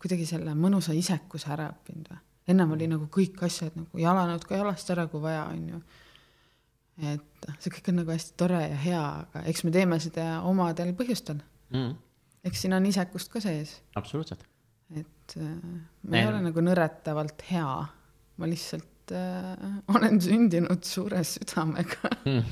kuidagi 0.02 0.26
selle 0.28 0.54
mõnusa 0.58 0.94
isekuse 0.96 1.50
ära 1.52 1.68
õppinud 1.72 2.10
või 2.12 2.22
ennem 2.50 2.74
oli 2.76 2.88
nagu 2.90 3.08
kõik 3.12 3.40
asjad 3.46 3.76
nagu 3.78 4.00
jalanud 4.00 4.44
ka 4.46 4.58
jalast 4.60 4.90
ära, 4.94 5.06
kui 5.10 5.22
vaja, 5.22 5.46
on 5.50 5.62
ju. 5.72 5.80
et 7.12 7.48
see 7.58 7.72
kõik 7.74 7.90
on 7.92 7.98
nagu 8.02 8.14
hästi 8.14 8.36
tore 8.40 8.60
ja 8.62 8.80
hea, 8.80 9.04
aga 9.24 9.44
eks 9.50 9.64
me 9.66 9.72
teeme 9.74 9.98
seda 10.02 10.26
omadel 10.48 10.94
põhjustel 10.98 11.40
mm.. 11.74 11.96
eks 12.46 12.64
siin 12.64 12.76
on 12.76 12.86
isekust 12.88 13.32
ka 13.32 13.42
sees. 13.44 13.76
absoluutselt. 13.98 14.46
et 14.94 15.38
äh, 15.40 15.54
ma 16.06 16.20
ei 16.20 16.22
Ei. 16.22 16.30
ole 16.30 16.44
nagu 16.46 16.64
nõretavalt 16.64 17.46
hea, 17.50 17.72
ma 18.38 18.50
lihtsalt 18.50 19.14
äh, 19.16 19.66
olen 19.96 20.22
sündinud 20.22 20.86
suure 20.86 21.24
südamega 21.26 22.14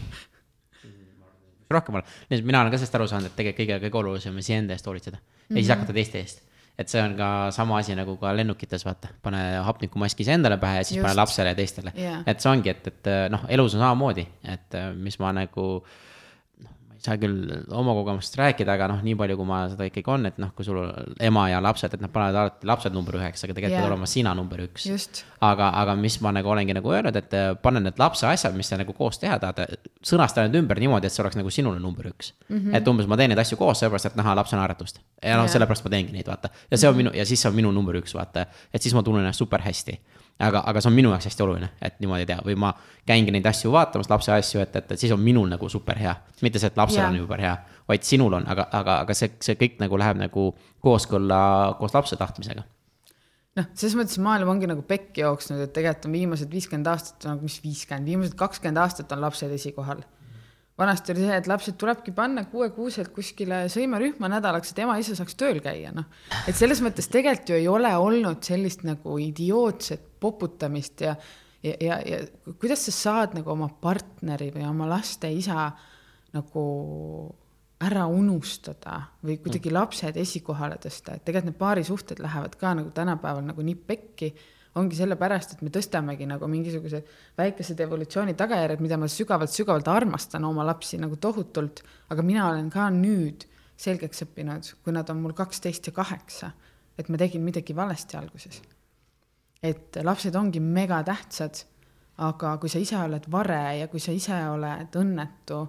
rohkem 1.75 1.97
olla, 2.01 2.07
mina 2.35 2.61
olen 2.61 2.75
ka 2.75 2.79
sellest 2.79 2.99
aru 2.99 3.07
saanud, 3.11 3.31
et 3.31 3.39
tegelikult 3.39 3.63
kõige, 3.63 3.81
kõige 3.87 4.03
olulisem 4.03 4.35
on 4.35 4.43
iseenda 4.43 4.75
eest 4.75 4.91
hoolitseda 4.91 5.23
ja 5.51 5.57
siis 5.57 5.73
hakata 5.75 5.97
teiste 5.97 6.23
eest. 6.23 6.43
et 6.79 6.91
see 6.91 7.03
on 7.03 7.17
ka 7.17 7.51
sama 7.55 7.79
asi 7.79 7.95
nagu 7.95 8.17
ka 8.19 8.33
lennukites, 8.37 8.85
vaata, 8.87 9.13
pane 9.23 9.43
hapnikumask 9.67 10.21
iseendale 10.21 10.59
pähe 10.59 10.81
ja 10.81 10.85
siis 10.85 10.99
Just. 10.99 11.07
pane 11.07 11.21
lapsele 11.21 11.53
ja 11.53 11.59
teistele 11.59 11.93
Jaa. 11.97 12.23
et 12.27 12.41
see 12.41 12.51
ongi, 12.51 12.73
et, 12.73 12.87
et 12.91 13.13
noh, 13.31 13.47
elus 13.49 13.77
on 13.77 13.85
samamoodi, 13.85 14.27
et 14.57 14.75
äh, 14.81 14.91
mis 14.97 15.19
ma 15.23 15.33
nagu 15.37 15.69
ei 15.79 16.03
saa 17.05 17.19
küll 17.21 17.51
oma 17.77 17.93
kogemustest 17.99 18.39
rääkida, 18.41 18.75
aga 18.79 18.89
noh, 18.91 19.03
nii 19.05 19.17
palju, 19.19 19.37
kui 19.39 19.49
ma 19.49 19.61
seda 19.73 19.87
ikkagi 19.89 20.11
on, 20.15 20.25
et 20.31 20.39
noh, 20.41 20.51
kui 20.57 20.67
sul 20.67 20.79
ema 21.23 21.47
ja 21.51 21.61
lapsed, 21.65 21.93
et 21.97 22.03
nad 22.03 22.13
panevad 22.13 22.39
alati 22.41 22.69
lapsed 22.71 22.97
number 22.97 23.19
üheks, 23.19 23.45
aga 23.45 23.57
tegelikult 23.57 23.83
pead 23.83 23.91
olema 23.91 24.09
sina 24.09 24.33
number 24.37 24.63
üks. 24.65 24.89
aga, 25.45 25.69
aga 25.83 25.97
mis 26.01 26.17
ma 26.25 26.33
nagu 26.33 26.49
olengi 26.49 26.77
nagu 26.77 26.93
öelnud, 26.93 27.19
et 27.21 27.37
äh, 27.37 27.51
pane 27.61 27.83
need 27.85 28.01
lapse 28.01 28.27
asjad, 28.29 28.57
mis 28.57 28.73
sa 28.73 28.79
nagu 28.81 28.97
koos 28.97 29.21
teha 29.21 29.37
tahad, 29.43 29.77
sõnasta 30.05 30.47
need 30.47 30.59
ümber 30.63 30.81
niimoodi, 30.81 31.11
et 31.11 31.15
see 31.15 31.25
oleks 31.25 31.39
nagu 31.39 31.53
sinule 31.53 31.83
number 31.83 32.09
üks 32.09 32.33
mm. 32.49 32.57
-hmm. 32.57 32.77
et 32.79 32.89
umbes 32.89 33.09
ma 33.11 33.21
teen 33.21 33.33
neid 33.35 33.45
asju 33.45 33.61
koos 33.61 33.85
sellepärast, 33.85 34.13
et 34.13 34.21
näha 34.21 34.37
lapse 34.41 34.57
naeratust. 34.57 35.01
ja 35.23 35.37
noh 35.41 35.51
sellepärast 35.51 35.85
ma 35.85 35.95
teengi 35.97 36.17
neid, 36.17 36.29
vaata. 36.29 36.49
ja 36.71 36.79
see 36.79 36.89
on 36.89 36.97
minu 36.97 37.13
ja 37.15 37.27
siis 37.29 37.43
see 37.43 37.51
on 37.51 37.57
minu 37.57 37.73
number 37.73 38.01
üks, 38.01 38.15
vaata. 38.17 38.47
et 38.73 38.83
siis 38.83 38.95
ma 38.95 39.03
tunnen 39.03 39.25
ennast 39.25 39.45
super 39.45 39.61
hästi. 39.61 40.01
aga, 40.39 40.63
aga 40.67 40.83
see 40.83 40.91
on 40.91 40.97
minu 40.97 41.13
jaoks 41.13 41.29
hästi 41.29 41.45
oluline, 41.45 41.71
et 41.85 42.01
niimoodi 42.03 42.27
teha 42.29 42.43
või 42.47 42.57
ma 42.59 42.73
käingi 43.07 43.33
neid 43.35 43.47
asju 43.47 43.73
vaatamas, 43.75 44.11
lapse 44.11 44.33
asju, 44.35 44.63
et, 44.65 44.77
et, 44.81 44.93
et 44.95 45.01
siis 45.01 45.13
on 45.15 45.23
minul 45.23 45.49
nagu 45.51 45.69
super 45.71 45.99
hea. 46.01 46.15
mitte 46.43 46.59
see, 46.59 46.71
et 46.73 46.79
lapsel 46.81 47.03
Jaa. 47.05 47.11
on 47.13 47.19
super 47.23 47.43
hea, 47.45 47.55
vaid 47.89 48.07
sinul 48.07 48.39
on, 48.41 48.47
aga, 48.51 48.67
aga, 48.73 49.01
aga 49.05 49.17
see, 49.17 49.35
see 49.45 49.59
kõik 49.61 49.79
nagu 49.83 49.99
läheb 50.01 50.19
nagu 50.21 50.49
kooskõlla 50.85 51.41
koos 51.79 51.95
lapse 51.95 52.19
tahtmisega. 52.21 52.65
noh, 53.61 53.71
selles 53.79 53.95
mõttes 53.99 54.19
maailm 54.23 54.51
ongi 54.57 54.71
nagu 54.71 54.83
pekki 54.83 55.23
jooksnud, 55.23 55.63
et 55.63 55.77
tegelikult 55.77 56.11
on 56.11 56.19
viimased 56.19 56.51
viiskümmend 56.51 56.91
aastat, 56.91 57.29
nagu 57.31 57.47
mis 57.47 57.61
viiskümmend, 57.63 58.11
viimased 58.11 58.37
kakskümmend 58.39 58.83
aastat 58.83 59.15
on 59.15 59.23
lapsed 59.23 59.55
esikohal. 59.55 60.03
vanasti 60.79 61.15
oli 61.15 61.23
see, 61.23 61.37
et 61.39 61.47
lapsed 61.47 61.77
tulebki 61.79 62.11
panna 62.11 62.43
kuuekuuselt 62.51 63.13
kuskile 63.15 63.69
sõimerühma 63.71 64.33
nädalaks, 64.33 64.73
et 64.73 64.83
ema-isa 64.83 65.15
saaks 65.15 65.39
tööl 65.39 65.63
käia, 65.63 65.95
noh. 65.95 66.11
et 66.49 66.59
selles 66.59 66.83
mõttes 66.83 67.07
tegelikult 67.07 67.55
ju 67.55 67.61
ei 67.61 67.71
ole 67.71 67.95
olnud 67.95 68.43
sellist 68.43 68.83
nagu 68.83 69.21
idiootset 69.23 70.14
poputamist 70.25 71.05
ja, 71.05 71.15
ja, 71.63 71.77
ja, 71.81 72.01
ja 72.09 72.19
kuidas 72.61 72.87
sa 72.89 72.97
saad 72.97 73.39
nagu 73.39 73.53
oma 73.55 73.69
partneri 73.69 74.51
või 74.55 74.67
oma 74.69 74.89
laste 74.91 75.31
isa 75.33 75.69
nagu 76.35 76.65
ära 77.85 78.07
unustada 78.09 78.99
või 79.25 79.37
kuidagi 79.43 79.73
lapsed 79.73 80.17
esikohale 80.21 80.79
tõsta, 80.81 81.17
et 81.17 81.25
tegelikult 81.25 81.53
need 81.53 81.61
paarisuhted 81.61 82.21
lähevad 82.23 82.57
ka 82.59 82.75
nagu 82.79 82.93
tänapäeval 82.95 83.45
nagu 83.45 83.65
nii 83.67 83.77
pekki, 83.89 84.31
ongi 84.79 84.99
sellepärast, 84.99 85.55
et 85.55 85.63
me 85.63 85.71
tõstamegi 85.75 86.27
nagu 86.27 86.49
mingisugused 86.51 87.11
väikesed 87.39 87.81
evolutsiooni 87.85 88.35
tagajärjed, 88.39 88.83
mida 88.83 88.99
ma 88.99 89.09
sügavalt-sügavalt 89.11 89.91
armastan 89.91 90.47
oma 90.49 90.67
lapsi 90.67 90.99
nagu 91.03 91.19
tohutult, 91.21 91.85
aga 92.11 92.25
mina 92.27 92.49
olen 92.51 92.71
ka 92.75 92.89
nüüd 92.95 93.47
selgeks 93.79 94.25
õppinud, 94.27 94.73
kui 94.83 94.95
nad 94.95 95.11
on 95.11 95.21
mul 95.23 95.35
kaksteist 95.37 95.91
ja 95.91 95.95
kaheksa, 95.95 96.51
et 96.99 97.11
ma 97.11 97.21
tegin 97.21 97.43
midagi 97.47 97.77
valesti 97.77 98.19
alguses. 98.19 98.63
Et 99.65 99.99
lapsed 100.05 100.35
ongi 100.37 100.61
megatähtsad, 100.61 101.63
aga 102.25 102.55
kui 102.63 102.71
sa 102.71 102.83
ise 102.83 102.99
oled 103.01 103.27
vare 103.33 103.63
ja 103.81 103.89
kui 103.91 104.03
sa 104.03 104.13
ise 104.15 104.37
oled 104.53 104.97
õnnetu 105.01 105.61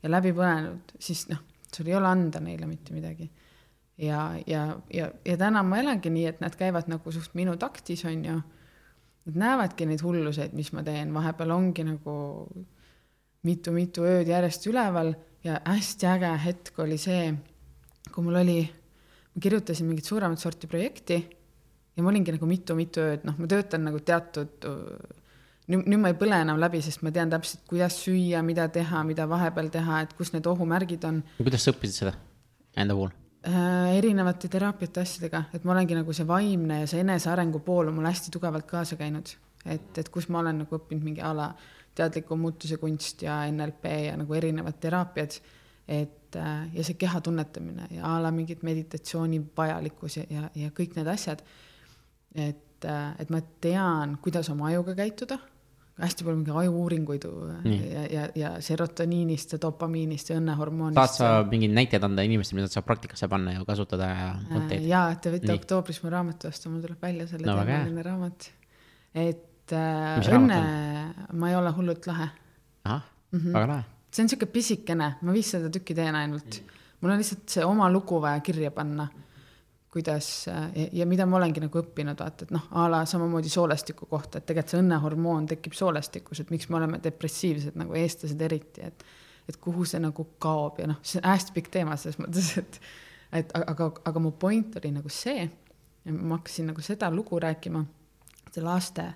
ja 0.00 0.10
läbi 0.10 0.32
põlenud, 0.36 0.94
siis 1.02 1.26
noh, 1.28 1.42
sul 1.74 1.90
ei 1.90 1.96
ole 1.98 2.08
anda 2.08 2.40
neile 2.42 2.68
mitte 2.70 2.94
midagi. 2.94 3.28
ja, 4.00 4.20
ja, 4.46 4.62
ja, 4.94 5.10
ja 5.26 5.36
täna 5.36 5.62
ma 5.66 5.80
elangi 5.82 6.12
nii, 6.12 6.26
et 6.30 6.40
nad 6.40 6.54
käivad 6.56 6.88
nagu 6.88 7.12
suht 7.12 7.34
minu 7.36 7.56
taktis, 7.60 8.04
on 8.08 8.24
ju. 8.24 8.38
Nad 9.28 9.36
näevadki 9.36 9.84
neid 9.84 10.00
hulluseid, 10.00 10.54
mis 10.56 10.70
ma 10.72 10.80
teen, 10.82 11.10
vahepeal 11.12 11.50
ongi 11.52 11.84
nagu 11.84 12.14
mitu-mitu 13.44 14.06
ööd 14.08 14.30
järjest 14.30 14.64
üleval 14.70 15.12
ja 15.44 15.58
hästi 15.66 16.08
äge 16.08 16.30
hetk 16.46 16.80
oli 16.80 16.96
see, 17.00 17.28
kui 18.08 18.24
mul 18.24 18.40
oli, 18.40 18.62
ma 19.34 19.42
kirjutasin 19.44 19.90
mingit 19.90 20.08
suuremat 20.08 20.40
sorti 20.40 20.70
projekti 20.70 21.20
ja 22.00 22.04
ma 22.04 22.12
olingi 22.12 22.34
nagu 22.34 22.48
mitu-mitu 22.48 23.04
ööd, 23.04 23.28
noh, 23.28 23.36
ma 23.36 23.48
töötan 23.50 23.84
nagu 23.86 24.00
teatud, 24.00 24.66
nüüd, 25.70 25.86
nüüd 25.86 26.00
ma 26.02 26.10
ei 26.12 26.18
põle 26.18 26.40
enam 26.46 26.60
läbi, 26.60 26.80
sest 26.84 27.04
ma 27.06 27.12
tean 27.14 27.32
täpselt, 27.32 27.62
kuidas 27.70 28.00
süüa, 28.02 28.42
mida 28.46 28.66
teha, 28.72 29.04
mida 29.06 29.28
vahepeal 29.30 29.70
teha, 29.72 30.02
et 30.06 30.14
kus 30.18 30.32
need 30.34 30.48
ohumärgid 30.50 31.04
on 31.08 31.22
kuidas 31.38 31.66
sa 31.66 31.74
õppisid 31.74 32.02
seda 32.02 32.14
enda 32.80 32.96
puhul? 32.96 33.12
äh, 33.46 33.98
erinevate 33.98 34.50
teraapiate 34.52 35.04
asjadega, 35.04 35.44
et 35.56 35.66
ma 35.66 35.74
olengi 35.76 35.98
nagu 35.98 36.16
see 36.16 36.26
vaimne 36.28 36.82
ja 36.82 36.90
see 36.90 37.04
enesearengu 37.04 37.62
pool 37.66 37.90
on 37.90 37.98
mul 37.98 38.08
hästi 38.10 38.32
tugevalt 38.34 38.68
kaasa 38.70 38.98
käinud. 39.00 39.36
et, 39.64 39.92
et 39.98 40.08
kus 40.08 40.28
ma 40.32 40.40
olen 40.40 40.62
nagu 40.64 40.80
õppinud 40.80 41.04
mingi 41.04 41.24
ala 41.24 41.50
teadliku 41.94 42.36
muutuse 42.36 42.78
kunst 42.80 43.22
ja 43.22 43.42
NLP 43.50 43.90
ja 44.06 44.16
nagu 44.16 44.34
erinevad 44.34 44.78
teraapiad, 44.80 45.40
et 45.88 46.36
äh, 46.38 46.68
ja 46.74 46.84
see 46.86 46.98
keha 47.00 47.20
tunnetamine 47.24 47.88
ja 47.96 48.14
a 48.14 48.20
la 48.22 48.30
mingid 48.34 48.62
meditatsiooni 48.66 49.42
vajalikkus 49.56 50.20
ja, 50.20 50.28
ja, 50.30 50.50
ja 50.54 50.70
kõik 50.76 50.96
need 50.98 51.10
asjad. 51.10 51.42
et, 52.34 52.84
et 53.18 53.30
ma 53.30 53.40
tean, 53.60 54.16
kuidas 54.22 54.48
oma 54.52 54.68
ajuga 54.70 54.94
käituda, 54.98 55.38
hästi 56.00 56.24
palju 56.24 56.38
mingi 56.40 56.52
aju-uuringuid 56.56 57.24
ja, 57.68 58.04
ja, 58.08 58.22
ja 58.34 58.50
serotoniinist 58.64 59.52
ja 59.52 59.58
dopamiinist 59.60 60.30
ja 60.32 60.38
õnnehormoonist. 60.40 60.96
tahad 60.96 61.12
sa 61.12 61.32
mingeid 61.50 61.74
näiteid 61.76 62.04
anda 62.06 62.22
inimestele, 62.24 62.62
mida 62.62 62.72
saab 62.72 62.86
praktikasse 62.88 63.28
panna 63.28 63.52
ja 63.58 63.64
kasutada 63.68 64.08
ja 64.08 64.30
mõtteid? 64.48 64.86
ja 64.88 65.02
te 65.20 65.32
võite 65.34 65.50
Nii. 65.50 65.58
oktoobris 65.60 66.00
mu 66.04 66.10
raamatu 66.14 66.48
osta, 66.48 66.70
mul 66.72 66.80
tuleb 66.86 67.02
välja 67.04 67.26
selle 67.28 67.46
No 67.50 67.58
teemaline 67.60 68.02
raamat. 68.06 68.48
et 69.14 69.72
äh, 69.76 70.32
õnne, 70.38 70.60
ma 71.36 71.50
ei 71.52 71.56
ole 71.60 71.70
hullult 71.76 72.06
lahe. 72.08 72.30
ahah, 72.84 73.02
Mhm. 73.32 73.52
väga 73.52 73.66
lahe. 73.66 73.84
see 74.10 74.22
on 74.24 74.28
sihuke 74.32 74.46
pisikene, 74.46 75.16
ma 75.22 75.32
viissada 75.36 75.68
tükki 75.70 75.94
teen 75.94 76.14
ainult. 76.16 76.62
mul 77.00 77.12
on 77.12 77.18
lihtsalt 77.20 77.44
see 77.48 77.64
oma 77.64 77.90
lugu 77.92 78.20
vaja 78.20 78.40
kirja 78.40 78.70
panna. 78.70 79.08
Kuidas 79.90 80.46
ja, 80.92 81.06
mida 81.06 81.26
ma 81.26 81.40
olengi 81.40 81.62
nagu 81.62 81.80
õppinud, 81.80 82.18
vaata, 82.22 82.46
et 82.46 82.52
noh, 82.54 82.68
a 82.78 82.86
la 82.90 83.00
samamoodi 83.08 83.50
soolestiku 83.50 84.06
kohta, 84.10 84.38
et 84.38 84.46
tegelikult 84.46 84.74
see 84.74 84.82
õnnehormoon 84.84 85.48
tekib 85.50 85.74
soolestikus, 85.74 86.42
et 86.42 86.52
miks 86.54 86.68
me 86.70 86.78
oleme 86.78 87.00
depressiivsed 87.02 87.78
nagu 87.80 87.96
eestlased 87.98 88.46
eriti, 88.48 88.86
et 88.86 89.06
et 89.50 89.56
kuhu 89.58 89.82
see 89.88 89.98
nagu 89.98 90.22
kaob 90.38 90.76
ja 90.78 90.86
noh, 90.86 91.00
see 91.02 91.18
on 91.18 91.26
hästi 91.26 91.54
pikk 91.56 91.72
teema 91.74 91.96
selles 91.98 92.20
mõttes, 92.22 92.52
et 92.60 92.78
et 93.40 93.50
aga, 93.56 93.88
aga 94.06 94.22
mu 94.22 94.30
point 94.38 94.76
oli 94.78 94.92
nagu 94.94 95.10
see, 95.10 95.48
ma 96.10 96.36
hakkasin 96.36 96.70
nagu 96.70 96.82
seda 96.82 97.10
lugu 97.14 97.38
rääkima, 97.42 97.82
see 98.50 98.62
laste, 98.62 99.06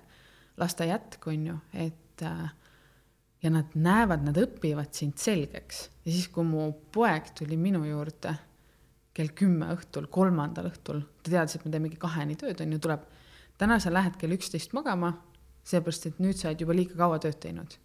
laste 0.59 0.87
jätk 0.89 1.27
on 1.31 1.47
ju, 1.51 1.55
et 1.85 2.23
ja 3.45 3.51
nad 3.53 3.75
näevad, 3.75 4.23
nad 4.25 4.37
õpivad 4.39 4.91
sind 4.95 5.19
selgeks. 5.21 5.81
Ja 6.05 6.11
siis, 6.11 6.27
kui 6.33 6.47
mu 6.47 6.69
poeg 6.95 7.29
tuli 7.37 7.57
minu 7.59 7.83
juurde 7.85 8.33
kell 9.15 9.31
kümme 9.35 9.69
õhtul, 9.73 10.09
kolmandal 10.11 10.67
õhtul, 10.69 11.01
ta 11.23 11.31
teadis, 11.31 11.55
et 11.57 11.65
me 11.65 11.71
teeme 11.71 11.87
mingi 11.87 11.99
kaheni 11.99 12.35
tööd, 12.39 12.59
on 12.61 12.75
ju, 12.75 12.81
tuleb. 12.83 13.05
täna 13.57 13.79
sa 13.79 13.93
lähed 13.93 14.17
kell 14.19 14.35
üksteist 14.35 14.75
magama, 14.75 15.13
seepärast 15.65 16.09
et 16.09 16.17
nüüd 16.19 16.35
sa 16.35 16.49
oled 16.49 16.61
juba 16.65 16.75
liiga 16.75 16.97
kaua 16.99 17.19
tööd 17.23 17.39
teinud. 17.39 17.77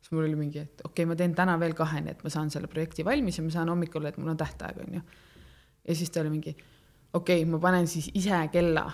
siis 0.00 0.12
mul 0.12 0.24
oli 0.28 0.36
mingi, 0.38 0.62
et 0.62 0.84
okei 0.84 1.02
okay,, 1.02 1.08
ma 1.10 1.16
teen 1.18 1.34
täna 1.34 1.58
veel 1.58 1.74
kaheni, 1.74 2.14
et 2.14 2.22
ma 2.22 2.30
saan 2.30 2.50
selle 2.50 2.70
projekti 2.70 3.04
valmis 3.04 3.38
ja 3.38 3.44
ma 3.44 3.50
saan 3.50 3.68
hommikul, 3.68 4.06
et 4.06 4.18
mul 4.18 4.30
on 4.30 4.36
tähtaeg, 4.36 4.78
on 4.86 4.94
ju. 4.94 5.00
ja 5.88 5.94
siis 5.94 6.10
ta 6.10 6.20
oli 6.20 6.30
mingi, 6.30 6.54
okei 7.12 7.42
okay,, 7.42 7.50
ma 7.50 7.58
panen 7.58 7.90
siis 7.90 8.10
ise 8.14 8.38
kella 8.52 8.86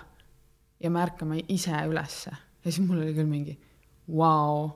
ja 0.81 0.91
me 0.91 1.03
ärkame 1.03 1.43
ise 1.49 1.77
ülesse 1.89 2.33
ja 2.33 2.71
siis 2.71 2.81
mul 2.87 3.03
oli 3.03 3.13
küll 3.15 3.29
mingi 3.29 3.59
vau, 4.17 4.71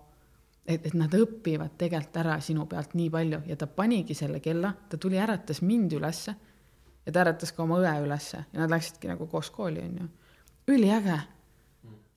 et, 0.66 0.84
et 0.84 0.94
nad 0.94 1.12
õpivad 1.16 1.78
tegelikult 1.78 2.20
ära 2.20 2.36
sinu 2.44 2.66
pealt 2.68 2.92
nii 2.94 3.08
palju 3.10 3.40
ja 3.48 3.56
ta 3.56 3.66
panigi 3.66 4.14
selle 4.14 4.42
kella, 4.44 4.74
ta 4.88 5.00
tuli, 5.00 5.16
äratas 5.16 5.62
mind 5.64 5.96
ülesse 5.96 6.36
ja 7.06 7.12
ta 7.12 7.22
äratas 7.22 7.52
ka 7.54 7.62
oma 7.64 7.78
õe 7.82 7.94
ülesse 8.04 8.42
ja 8.52 8.60
nad 8.60 8.72
läksidki 8.72 9.10
nagu 9.10 9.28
koos 9.30 9.50
kooli, 9.54 9.82
onju. 9.84 10.08
üliäge. 10.68 11.18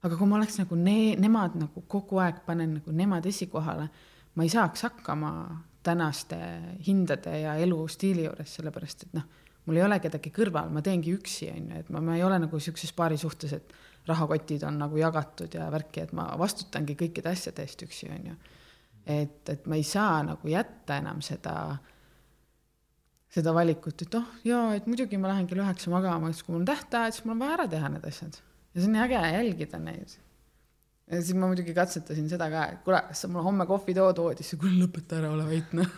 aga 0.03 0.15
kui 0.15 0.27
ma 0.27 0.37
oleks 0.39 0.59
nagu 0.61 0.75
ne-, 0.79 1.15
nemad 1.19 1.57
nagu 1.59 1.83
kogu 1.87 2.21
aeg 2.23 2.43
panen 2.45 2.79
nagu 2.79 2.91
nemad 2.95 3.25
esikohale, 3.25 3.89
ma 4.35 4.43
ei 4.43 4.49
saaks 4.49 4.87
hakkama 4.87 5.31
tänaste 5.83 6.37
hindade 6.87 7.39
ja 7.39 7.55
elustiili 7.55 8.25
juures, 8.25 8.55
sellepärast 8.55 9.05
et 9.05 9.13
noh, 9.17 9.27
mul 9.65 9.79
ei 9.79 9.85
ole 9.85 9.99
kedagi 10.03 10.31
kõrval, 10.35 10.71
ma 10.73 10.81
teengi 10.85 11.13
üksi, 11.15 11.51
onju, 11.53 11.83
et 11.83 11.91
ma, 11.93 12.01
ma 12.03 12.17
ei 12.17 12.23
ole 12.23 12.39
nagu 12.41 12.59
siukses 12.59 12.91
paari 12.95 13.17
suhtes, 13.17 13.53
et 13.55 13.75
rahakotid 14.09 14.63
on 14.67 14.79
nagu 14.81 14.97
jagatud 14.99 15.53
ja 15.53 15.69
värki, 15.71 16.03
et 16.07 16.15
ma 16.17 16.31
vastutangi 16.39 16.95
kõikide 16.99 17.31
asjade 17.31 17.63
eest 17.63 17.85
üksi, 17.85 18.09
onju. 18.15 18.35
et, 19.05 19.41
et 19.49 19.67
ma 19.69 19.77
ei 19.79 19.85
saa 19.87 20.23
nagu 20.25 20.49
jätta 20.49 20.99
enam 20.99 21.21
seda 21.25 21.55
seda 23.33 23.53
valikut, 23.53 24.05
et 24.05 24.17
oh 24.17 24.31
jaa, 24.47 24.73
et 24.77 24.87
muidugi 24.89 25.19
ma 25.21 25.29
lähen 25.33 25.47
kell 25.49 25.61
üheksa 25.61 25.93
magama, 25.93 26.31
siis 26.33 26.45
kui 26.45 26.55
mul 26.55 26.63
on 26.63 26.69
tähtajad, 26.71 27.15
siis 27.15 27.27
mul 27.27 27.35
on 27.35 27.43
vaja 27.43 27.57
ära 27.59 27.69
teha 27.69 27.91
need 27.93 28.05
asjad. 28.09 28.39
ja 28.73 28.81
see 28.81 28.89
on 28.89 28.95
nii 28.95 29.05
äge 29.05 29.23
jälgida 29.37 29.81
neid. 29.83 30.15
ja 31.05 31.21
siis 31.21 31.37
ma 31.37 31.49
muidugi 31.51 31.75
katsetasin 31.77 32.29
seda 32.31 32.49
ka, 32.53 32.67
et 32.73 32.85
kuule, 32.85 33.01
kas 33.09 33.25
sa 33.25 33.29
mulle 33.29 33.45
homme 33.45 33.69
kohvi 33.69 33.97
tood 33.97 34.23
voodisse, 34.25 34.57
kuule 34.61 34.79
lõpeta 34.81 35.19
ära, 35.21 35.33
ole 35.35 35.45
vait 35.49 35.75
noh. 35.77 35.91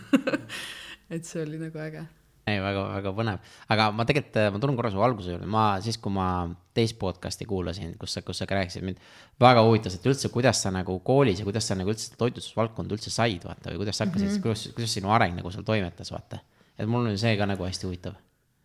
et 1.14 1.24
see 1.28 1.46
oli 1.46 1.62
nagu 1.62 1.80
äge. 1.80 2.04
ei, 2.52 2.60
väga, 2.60 2.84
väga 2.98 3.16
põnev, 3.16 3.50
aga 3.72 3.88
ma 3.96 4.08
tegelikult, 4.12 4.40
ma 4.52 4.62
tulen 4.66 4.82
korra 4.82 4.92
su 4.92 5.08
alguse 5.08 5.32
juurde, 5.32 5.48
ma 5.56 5.66
siis, 5.80 5.96
kui 6.04 6.12
ma 6.12 6.28
teist 6.76 7.00
podcast'i 7.00 7.48
kuulasin, 7.48 7.96
kus 8.00 8.12
sa, 8.12 8.26
kus 8.28 8.44
sa 8.44 8.50
ka 8.50 8.60
rääkisid 8.60 8.84
mind. 8.84 9.00
väga 9.40 9.64
huvitas, 9.64 9.96
et 9.96 10.04
üldse, 10.04 10.28
kuidas 10.28 10.60
sa 10.60 10.74
nagu 10.74 11.00
koolis 11.00 11.40
ja 11.40 11.48
kuidas 11.48 11.64
sa 11.64 11.80
nagu 11.80 11.96
üldse 11.96 12.12
toitlustusvaldkonda 12.20 12.92
üldse 12.92 13.12
said, 13.14 13.40
vaata, 13.48 13.72
või 13.72 13.86
kuidas 13.86 13.96
sa 13.96 14.04
hakkasid 14.04 14.28
mm, 14.28 14.34
-hmm. 14.36 14.48
kuidas, 14.50 14.68
kuidas 14.76 15.00
sinu 15.00 15.16
areng 15.16 15.40
nagu 15.40 15.54
seal 15.54 15.64
toimetas, 15.64 16.12
vaata. 16.12 16.44
Et 16.78 16.88
mul 16.88 17.06
on 17.12 17.18
see 17.20 17.36
ka 17.38 17.46
nagu 17.46 17.64
hästi 17.66 17.86
huvitav. 17.88 18.14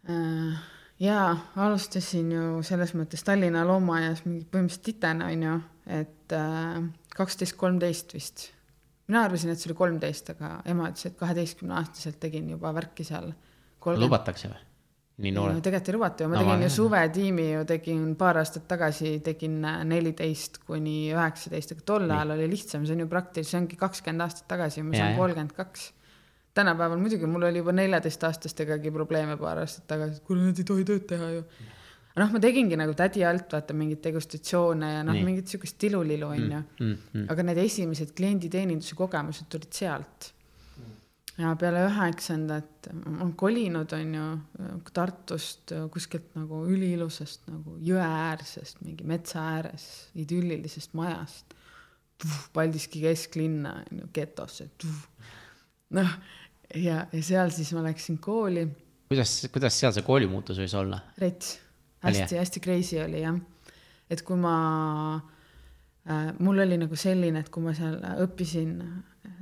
Äh, 0.09 0.59
jaa, 1.03 1.31
alustasin 1.55 2.31
ju 2.31 2.43
selles 2.67 2.93
mõttes 2.97 3.23
Tallinna 3.27 3.65
loomaaias 3.67 4.23
mingi 4.25 4.45
põhimõtteliselt 4.45 4.85
titena, 4.87 5.31
on 5.33 5.43
ju, 5.47 5.55
et 6.01 6.35
äh, 6.37 6.77
kaksteist, 7.17 7.57
kolmteist 7.59 8.13
vist. 8.15 8.47
mina 9.07 9.23
arvasin, 9.23 9.51
et 9.53 9.59
see 9.59 9.69
oli 9.71 9.77
kolmteist, 9.79 10.29
aga 10.35 10.57
ema 10.67 10.89
ütles, 10.91 11.05
et 11.07 11.17
kaheteistkümneaastaselt 11.19 12.17
tegin 12.19 12.49
juba 12.55 12.73
värki 12.75 13.03
seal. 13.07 13.33
lubatakse 13.85 14.49
või? 14.51 14.63
nii 15.17 15.31
no 15.33 15.47
noored? 15.47 15.61
tegelikult 15.65 15.89
ei 15.89 15.95
lubata 15.95 16.23
ju, 16.23 16.29
ma 16.29 16.35
No 16.35 16.41
tegin 16.43 16.59
ma- 16.59 16.65
ju 16.67 16.69
suvetiimi 16.75 17.45
ju 17.51 17.61
tegin 17.65 18.01
paar 18.19 18.37
aastat 18.37 18.67
tagasi, 18.69 19.15
tegin 19.25 19.55
neliteist 19.89 20.59
kuni 20.67 21.09
üheksateist, 21.13 21.71
aga 21.73 21.85
tol 21.89 22.05
ajal 22.11 22.35
oli 22.35 22.47
lihtsam, 22.51 22.85
see 22.85 22.93
on 22.93 23.01
ju 23.05 23.07
praktiliselt, 23.09 23.49
see 23.51 23.61
ongi 23.63 23.79
kakskümmend 23.79 24.21
aastat 24.27 24.45
tagasi, 24.51 24.83
ma 24.85 24.93
saan 24.97 25.15
kolmkümmend 25.17 25.55
kaks. 25.57 25.87
Tänapäeval 26.57 26.99
muidugi 27.01 27.29
mul 27.29 27.47
oli 27.49 27.61
juba 27.61 27.73
neljateistaastastegagi 27.77 28.91
probleeme 28.93 29.37
paar 29.39 29.61
aastat 29.63 29.87
tagasi, 29.89 30.19
et 30.19 30.27
kuule, 30.27 30.45
nad 30.47 30.61
ei 30.61 30.67
tohi 30.67 30.85
tööd 30.87 31.05
teha 31.09 31.33
ju. 31.35 31.43
noh, 32.17 32.31
ma 32.33 32.41
tegingi 32.43 32.79
nagu 32.79 32.95
tädi 32.97 33.25
alt, 33.27 33.51
vaata 33.53 33.75
mingeid 33.77 34.01
degustatsioone 34.07 34.93
ja 34.95 35.03
noh 35.07 35.19
mingit 35.27 35.53
siukest 35.53 35.77
tilulilu 35.81 36.31
onju. 36.31 36.63
mm, 36.79 36.95
mm. 37.13 37.27
aga 37.33 37.45
need 37.49 37.61
esimesed 37.65 38.15
klienditeeninduse 38.17 38.97
kogemused 38.97 39.49
tulid 39.53 39.77
sealt. 39.77 40.31
ja 41.37 41.53
peale 41.59 41.83
üheksandat 41.85 42.89
olen 42.93 43.33
kolinud, 43.37 43.93
onju, 43.93 44.25
Tartust 44.93 45.75
kuskilt 45.93 46.33
nagu 46.39 46.63
üliilusast 46.71 47.45
nagu 47.51 47.77
jõeäärsest, 47.85 48.81
mingi 48.85 49.05
metsa 49.05 49.43
ääres 49.53 49.85
idüllilisest 50.17 50.97
majast. 50.97 51.53
Paldiski 52.53 53.03
kesklinna, 53.03 53.75
onju, 53.91 54.07
getosse. 54.13 54.71
noh, 55.93 56.15
ja, 56.75 57.05
ja 57.11 57.23
seal 57.23 57.53
siis 57.55 57.71
ma 57.75 57.85
läksin 57.85 58.19
kooli 58.23 58.67
kuidas, 59.07 59.47
kuidas 59.53 59.79
seal 59.79 59.95
see 59.95 60.05
koolimuutus 60.07 60.59
võis 60.61 60.75
olla? 60.77 60.99
rets, 61.21 61.57
hästi-hästi 62.05 62.63
crazy 62.63 63.01
oli 63.03 63.23
jah. 63.23 63.37
et 64.09 64.23
kui 64.27 64.39
ma 64.39 64.55
äh,, 65.15 66.31
mul 66.39 66.63
oli 66.65 66.79
nagu 66.81 66.99
selline, 66.99 67.43
et 67.43 67.51
kui 67.53 67.63
ma 67.65 67.75
seal 67.77 68.01
õppisin 68.25 68.79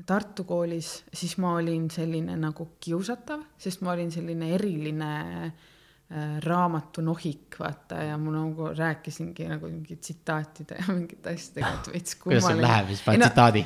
Tartu 0.05 0.43
koolis, 0.45 0.89
siis 1.13 1.31
ma 1.41 1.55
olin 1.57 1.87
selline 1.89 2.35
nagu 2.37 2.67
kiusatav, 2.83 3.41
sest 3.57 3.81
ma 3.81 3.95
olin 3.95 4.11
selline 4.13 4.51
eriline 4.53 5.07
äh, 5.47 6.35
raamatunohik, 6.45 7.57
vaata, 7.57 8.03
ja 8.11 8.17
ma 8.21 8.33
nagu 8.35 8.67
rääkisingi 8.77 9.47
nagu 9.49 9.69
mingi 9.71 9.97
tsitaatide 9.97 10.77
ja 10.77 10.93
mingite 10.93 11.33
asjadega, 11.33 11.71
et 11.79 11.89
veits 11.93 12.17
kuidas 12.21 12.45
sul 12.45 12.51
kummaline. 12.51 12.67
läheb, 12.67 12.91
siis 12.91 13.01
paned 13.07 13.25
tsitaadi? 13.25 13.65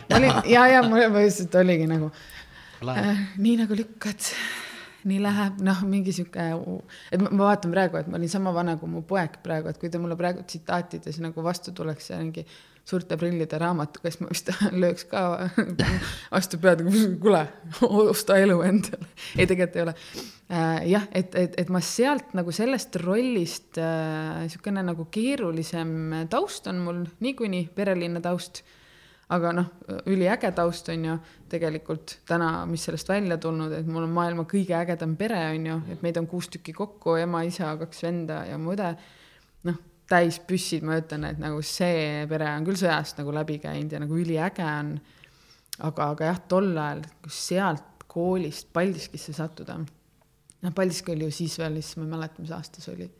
ja, 0.54 0.64
ja 0.72 0.86
mul 0.88 1.04
lihtsalt 1.18 1.60
oligi 1.60 1.90
nagu. 1.92 2.12
Äh, 2.88 3.22
nii 3.38 3.58
nagu 3.60 3.76
lükkad, 3.78 4.32
nii 5.10 5.20
läheb, 5.24 5.62
noh, 5.66 5.84
mingi 5.88 6.14
sihuke, 6.16 6.50
et 7.12 7.22
ma, 7.22 7.30
ma 7.32 7.50
vaatan 7.52 7.74
praegu, 7.76 8.00
et 8.00 8.10
ma 8.12 8.20
olin 8.20 8.32
sama 8.32 8.54
vana 8.56 8.78
kui 8.80 8.92
mu 8.92 9.04
poeg 9.08 9.40
praegu, 9.44 9.72
et 9.72 9.80
kui 9.82 9.92
ta 9.92 10.02
mulle 10.02 10.18
praegu 10.20 10.44
tsitaatides 10.48 11.22
nagu 11.24 11.44
vastu 11.46 11.76
tuleks 11.76 12.12
ja 12.12 12.20
mingi 12.22 12.46
suurte 12.90 13.18
prillide 13.20 13.60
raamatuga, 13.62 14.10
siis 14.10 14.22
ma 14.24 14.32
vist 14.32 14.50
lööks 14.84 15.06
ka 15.10 15.24
vastu 16.34 16.60
pead, 16.62 16.84
kuule, 17.22 17.44
osta 17.86 18.40
elu 18.42 18.60
endale. 18.66 19.12
ei, 19.36 19.46
tegelikult 19.46 19.78
ei 19.78 19.86
ole 19.86 19.96
äh,. 20.50 20.90
jah, 20.96 21.08
et, 21.12 21.36
et, 21.38 21.60
et 21.62 21.72
ma 21.74 21.84
sealt 21.86 22.34
nagu 22.38 22.54
sellest 22.56 22.98
rollist 23.04 23.80
äh, 23.82 24.42
niisugune 24.46 24.84
nagu 24.88 25.08
keerulisem 25.14 26.26
taust 26.32 26.68
on 26.72 26.84
mul 26.86 27.06
niikuinii, 27.20 27.70
perelinna 27.76 28.24
taust 28.24 28.64
aga 29.30 29.52
noh, 29.54 29.68
üliäge 30.10 30.50
taust 30.58 30.90
on 30.90 31.04
ju 31.06 31.16
tegelikult 31.52 32.16
täna, 32.28 32.66
mis 32.70 32.88
sellest 32.88 33.12
välja 33.12 33.38
tulnud, 33.42 33.74
et 33.78 33.90
mul 33.90 34.08
on 34.08 34.16
maailma 34.16 34.46
kõige 34.50 34.74
ägedam 34.78 35.14
pere 35.20 35.42
on 35.52 35.68
ju, 35.70 35.78
et 35.94 36.02
meid 36.06 36.18
on 36.22 36.28
kuus 36.30 36.50
tükki 36.50 36.74
kokku, 36.78 37.16
ema, 37.22 37.44
isa, 37.46 37.76
kaks 37.78 38.02
venda 38.08 38.42
ja 38.50 38.58
mu 38.62 38.74
õde. 38.74 38.90
noh, 39.70 39.78
täis 40.10 40.40
püssid, 40.42 40.86
ma 40.88 40.98
ütlen, 40.98 41.28
et 41.30 41.42
nagu 41.42 41.62
see 41.62 42.26
pere 42.32 42.50
on 42.56 42.66
küll 42.66 42.80
sõjast 42.82 43.22
nagu 43.22 43.36
läbi 43.36 43.60
käinud 43.62 43.94
ja 43.94 44.02
nagu 44.02 44.18
üliäge 44.18 44.66
on. 44.66 44.96
aga, 45.80 46.10
aga 46.10 46.32
jah, 46.32 46.42
tol 46.50 46.74
ajal, 46.74 47.06
kui 47.22 47.32
sealt 47.34 48.06
koolist 48.10 48.74
Paldiskisse 48.74 49.36
sattuda, 49.38 49.78
noh, 49.78 50.74
Paldiski 50.76 51.14
oli 51.14 51.30
ju 51.30 51.38
siis 51.44 51.60
veel, 51.62 51.78
siis 51.84 52.02
ma 52.02 52.08
ei 52.08 52.16
mäleta, 52.18 52.42
mis 52.42 52.56
aasta 52.56 52.82
see 52.82 52.96
oli. 52.98 53.12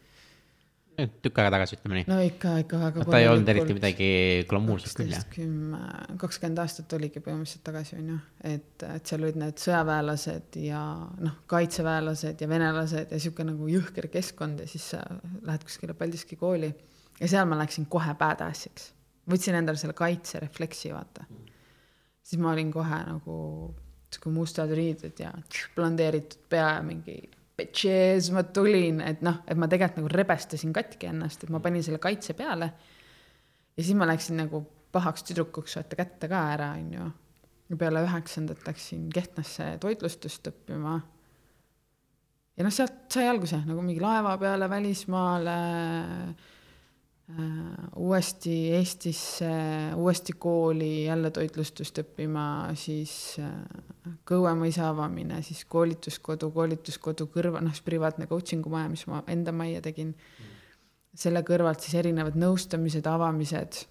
Tükk 1.08 1.40
aega 1.42 1.52
tagasi, 1.56 1.78
ütleme 1.80 2.00
nii. 2.00 2.06
no 2.10 2.18
ikka, 2.26 2.54
ikka 2.64 2.80
väga 2.82 3.06
ta 3.08 3.22
ei 3.22 3.28
olnud 3.30 3.50
eriti 3.54 3.76
midagi 3.78 4.10
glamuurset 4.50 4.98
küll, 5.00 5.14
jah. 5.14 5.26
kümme, 5.34 5.80
kakskümmend 6.22 6.62
aastat 6.64 6.96
oligi 6.98 7.24
põhimõtteliselt 7.24 7.66
tagasi, 7.68 7.98
on 8.00 8.12
ju, 8.14 8.20
et, 8.52 8.86
et 8.88 9.12
seal 9.12 9.26
olid 9.26 9.40
need 9.42 9.64
sõjaväelased 9.64 10.60
ja 10.66 10.84
noh, 11.26 11.40
kaitseväelased 11.52 12.44
ja 12.44 12.52
venelased 12.52 13.16
ja 13.16 13.22
sihuke 13.22 13.48
nagu 13.48 13.72
jõhker 13.72 14.10
keskkond 14.14 14.64
ja 14.64 14.70
siis 14.70 14.92
sa 14.96 15.04
lähed 15.40 15.66
kuskile 15.68 15.96
Paldiski 15.98 16.40
kooli 16.40 16.72
ja 17.20 17.32
seal 17.32 17.50
ma 17.50 17.60
läksin 17.60 17.90
kohe 17.92 18.16
badass'iks. 18.20 18.92
võtsin 19.30 19.60
endale 19.60 19.78
selle 19.82 19.96
kaitserefleksi, 19.98 20.94
vaata. 20.96 21.26
siis 22.24 22.42
ma 22.42 22.54
olin 22.54 22.72
kohe 22.74 23.04
nagu 23.08 23.42
sihuke 24.10 24.32
mustad 24.34 24.72
riided 24.74 25.20
ja 25.22 25.34
blondeeritud 25.76 26.48
pea 26.50 26.72
ja 26.78 26.82
mingi 26.86 27.22
bitches, 27.60 28.32
ma 28.36 28.46
tulin, 28.56 29.04
et 29.06 29.22
noh, 29.26 29.44
et 29.48 29.60
ma 29.60 29.68
tegelikult 29.72 30.02
nagu 30.02 30.14
rebestasin 30.16 30.74
katki 30.76 31.12
ennast, 31.12 31.44
et 31.44 31.54
ma 31.54 31.62
panin 31.64 31.86
selle 31.86 32.02
kaitse 32.02 32.36
peale 32.38 32.72
ja 33.80 33.84
siis 33.84 33.96
ma 33.96 34.08
läksin 34.10 34.40
nagu 34.42 34.64
pahaks 34.92 35.24
tüdrukuks 35.28 35.78
vaata 35.78 36.00
kätte 36.00 36.28
ka 36.32 36.42
ära, 36.56 36.74
onju. 36.80 37.10
peale 37.80 38.02
üheksandat 38.04 38.66
läksin 38.68 39.08
Kehtnasse 39.14 39.78
toitlustust 39.80 40.48
õppima. 40.52 41.00
ja 42.58 42.66
noh, 42.66 42.74
sealt 42.74 43.06
sai 43.14 43.30
alguse 43.30 43.62
nagu 43.66 43.84
mingi 43.86 44.02
laeva 44.04 44.36
peale 44.42 44.70
välismaale 44.70 45.58
uuesti 47.96 48.72
Eestisse, 48.74 49.50
uuesti 49.96 50.34
kooli, 50.34 51.06
jälle 51.06 51.32
toitlustust 51.32 52.02
õppima, 52.02 52.44
siis 52.80 53.14
äh, 53.40 53.52
Kõue 54.26 54.50
mõisa 54.58 54.88
avamine, 54.90 55.44
siis 55.46 55.62
koolituskodu, 55.70 56.50
koolituskodu 56.54 57.28
kõrval, 57.30 57.62
noh, 57.66 57.76
siis 57.76 57.86
privaatne 57.86 58.26
coaching'u 58.30 58.72
maja, 58.74 58.90
mis 58.90 59.06
ma 59.10 59.22
enda 59.30 59.54
majja 59.54 59.84
tegin 59.86 60.16
selle 61.14 61.44
kõrvalt 61.46 61.86
siis 61.86 62.00
erinevad 62.00 62.38
nõustamised, 62.40 63.06
avamised. 63.10 63.84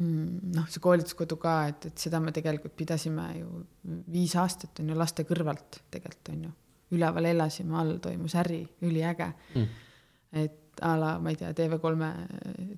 noh, 0.00 0.68
see 0.70 0.80
koolituskodu 0.84 1.36
ka, 1.40 1.54
et, 1.72 1.86
et 1.90 2.04
seda 2.04 2.20
me 2.20 2.32
tegelikult 2.32 2.76
pidasime 2.76 3.26
ju 3.38 3.64
viis 4.12 4.36
aastat 4.38 4.80
on 4.80 4.92
ju 4.92 4.96
laste 4.96 5.24
kõrvalt 5.28 5.80
tegelikult 5.90 6.32
on 6.34 6.44
ju. 6.46 6.52
üleval 6.96 7.28
elasime, 7.32 7.76
all 7.76 7.98
toimus 8.02 8.34
äri, 8.40 8.62
üliäge 8.82 9.32
mm.. 9.54 9.66
et 10.44 10.59
a 10.80 10.94
la, 10.96 11.10
ma 11.20 11.32
ei 11.32 11.36
tea, 11.36 11.50
TV3 11.56 12.10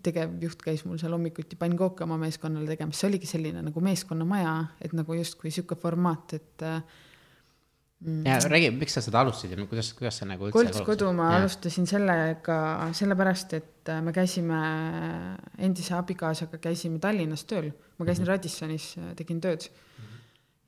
tegevjuht 0.02 0.64
käis 0.64 0.82
mul 0.88 0.98
seal 1.00 1.14
hommikuti 1.14 1.58
pannkooke 1.60 2.06
oma 2.06 2.18
meeskonnale 2.20 2.66
tegemas, 2.72 2.98
see 2.98 3.10
oligi 3.10 3.28
selline 3.30 3.62
nagu 3.62 3.84
meeskonnamaja, 3.84 4.54
et 4.82 4.94
nagu 4.96 5.16
justkui 5.18 5.52
sihuke 5.54 5.78
formaat, 5.78 6.34
et 6.40 6.64
äh, 6.66 6.80
ja 8.24 8.38
räägi, 8.50 8.70
miks 8.74 8.96
sa 8.96 9.02
seda 9.04 9.20
alustasid 9.22 9.54
ja 9.54 9.66
kuidas, 9.66 9.92
kuidas 9.94 10.16
sa 10.18 10.26
nagu 10.26 10.48
koolituskodu 10.50 11.12
ma 11.14 11.28
alustasin 11.36 11.86
sellega, 11.86 12.56
sellepärast 12.98 13.54
et 13.58 13.92
äh, 13.92 14.00
me 14.02 14.14
käisime 14.14 14.62
endise 15.62 15.94
abikaasaga 15.94 16.58
käisime 16.62 16.98
Tallinnas 17.02 17.46
tööl, 17.46 17.70
ma 17.98 18.08
käisin 18.08 18.26
Radissonis, 18.26 18.94
tegin 19.18 19.40
tööd. 19.42 19.68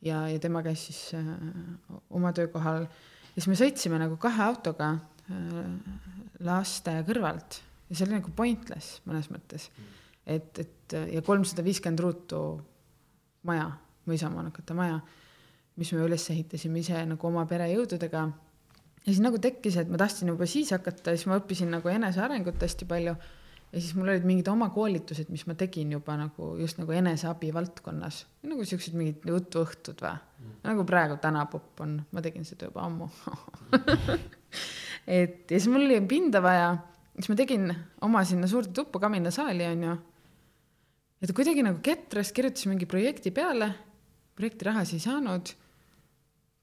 ja, 0.05 0.29
ja 0.31 0.39
tema 0.39 0.63
käis 0.63 0.87
siis 0.87 1.01
äh, 1.19 1.35
oma 2.11 2.33
töökohal. 2.37 2.87
Ja 3.35 3.43
siis 3.43 3.51
me 3.51 3.59
sõitsime 3.59 3.99
nagu 3.99 4.17
kahe 4.21 4.43
autoga. 4.47 4.93
äh, 4.93 5.14
laste 6.45 6.95
kõrvalt 7.09 7.61
ja 7.89 7.97
see 7.97 8.07
oli 8.07 8.19
nagu 8.19 8.33
pointless 8.37 9.01
mõnes 9.09 9.31
mõttes. 9.33 9.71
et, 10.27 10.59
et 10.59 10.97
ja 11.13 11.23
kolmsada 11.25 11.65
viiskümmend 11.65 12.03
ruutu 12.05 12.41
maja, 13.49 13.71
mõisamaanukate 14.09 14.77
maja 14.77 15.01
mis 15.81 15.93
me 15.95 16.03
üles 16.07 16.25
ehitasime 16.31 16.83
ise 16.83 17.01
nagu 17.09 17.31
oma 17.31 17.45
pere 17.51 17.67
jõududega. 17.73 18.27
ja 19.05 19.07
siis 19.09 19.23
nagu 19.23 19.41
tekkis, 19.43 19.79
et 19.81 19.91
ma 19.91 19.99
tahtsin 20.01 20.31
juba 20.31 20.47
siis 20.51 20.71
hakata 20.75 21.15
siis 21.17 21.27
ma 21.31 21.41
õppisin 21.41 21.73
nagu 21.75 21.91
enesearengut 21.91 22.63
hästi 22.63 22.87
palju. 22.91 23.17
ja 23.73 23.81
siis 23.81 23.95
mul 23.99 24.13
olid 24.13 24.27
mingid 24.29 24.49
oma 24.53 24.71
koolitused, 24.75 25.33
mis 25.35 25.47
ma 25.51 25.59
tegin 25.59 25.93
juba 25.97 26.17
nagu 26.21 26.55
just 26.61 26.79
nagu 26.79 26.95
eneseabi 26.95 27.51
valdkonnas, 27.55 28.25
nagu 28.47 28.65
siuksed 28.65 28.95
mingid 28.99 29.27
jutuõhtud 29.27 29.99
või 30.05 30.15
mm.. 30.15 30.57
nagu 30.69 30.87
praegu 30.87 31.19
tänapopp 31.23 31.85
on, 31.87 31.99
ma 32.13 32.23
tegin 32.23 32.47
seda 32.47 32.71
juba 32.71 32.87
ammu 32.87 33.11
et 35.07 35.51
ja 35.51 35.59
siis 35.59 35.71
mul 35.73 35.87
oli 35.87 36.01
pinda 36.09 36.43
vaja, 36.43 36.75
siis 37.17 37.31
ma 37.31 37.39
tegin 37.39 37.71
oma 38.03 38.25
sinna 38.25 38.49
suurde 38.51 38.73
tuppa 38.77 39.01
kaminasaali 39.07 39.67
onju. 39.73 39.97
ta 41.25 41.33
kuidagi 41.33 41.63
nagu 41.65 41.81
ketras, 41.81 42.33
kirjutas 42.33 42.67
mingi 42.67 42.87
projekti 42.87 43.31
peale 43.31 43.73
projekti 44.35 44.69
rahas 44.69 44.93
ei 44.95 45.03
saanud. 45.03 45.55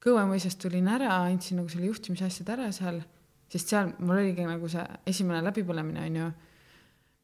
Kõuemõisast 0.02 0.60
tulin 0.62 0.88
ära, 0.90 1.14
andsin 1.28 1.60
nagu 1.60 1.70
selle 1.70 1.88
juhtimise 1.88 2.26
asjad 2.26 2.50
ära 2.56 2.70
seal, 2.74 2.98
sest 3.52 3.70
seal 3.70 3.92
mul 4.02 4.18
oligi 4.18 4.46
nagu 4.46 4.70
see 4.70 4.82
esimene 5.12 5.42
läbipõlemine 5.46 6.08
onju. 6.08 6.30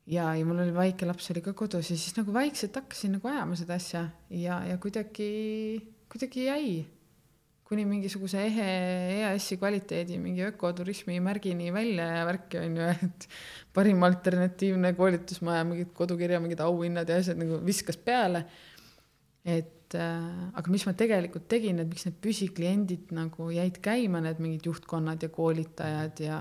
ja, 0.09 0.31
ja 0.39 0.45
mul 0.47 0.63
oli 0.63 0.73
väike 0.73 1.09
laps 1.09 1.31
oli 1.35 1.43
ka 1.45 1.53
kodus 1.53 1.91
ja 1.91 1.97
siis 1.99 2.15
nagu 2.17 2.33
vaikselt 2.33 2.77
hakkasin 2.79 3.19
nagu 3.19 3.29
ajama 3.29 3.59
seda 3.59 3.75
asja 3.77 4.07
ja, 4.31 4.63
ja 4.65 4.79
kuidagi, 4.81 5.27
kuidagi 6.09 6.47
jäi 6.47 6.71
kuni 7.69 7.85
mingisuguse 7.85 8.41
ehe 8.49 8.69
EAS-i 9.19 9.59
kvaliteedi 9.61 10.17
mingi 10.23 10.47
ökoturismi 10.47 11.19
märgini 11.21 11.69
välja 11.73 12.07
ja 12.17 12.23
värki 12.25 12.61
on 12.63 12.79
ju, 12.81 12.87
et 12.95 13.27
parim 13.77 14.03
alternatiivne 14.09 14.95
koolitusmaja, 14.97 15.67
mingid 15.69 15.91
kodukirja 15.97 16.41
mingid 16.41 16.63
auhinnad 16.65 17.11
ja 17.13 17.19
asjad 17.21 17.41
nagu 17.41 17.61
viskas 17.67 18.01
peale. 18.01 18.47
et 19.45 19.95
äh, 19.97 20.25
aga 20.61 20.73
mis 20.73 20.85
ma 20.85 20.93
tegelikult 20.97 21.47
tegin, 21.49 21.79
et 21.81 21.89
miks 21.89 22.05
need 22.05 22.17
püsikliendid 22.25 23.13
nagu 23.17 23.51
jäid 23.53 23.79
käima, 23.85 24.21
need 24.25 24.41
mingid 24.45 24.67
juhtkonnad 24.69 25.23
ja 25.25 25.29
koolitajad 25.33 26.25
ja 26.25 26.41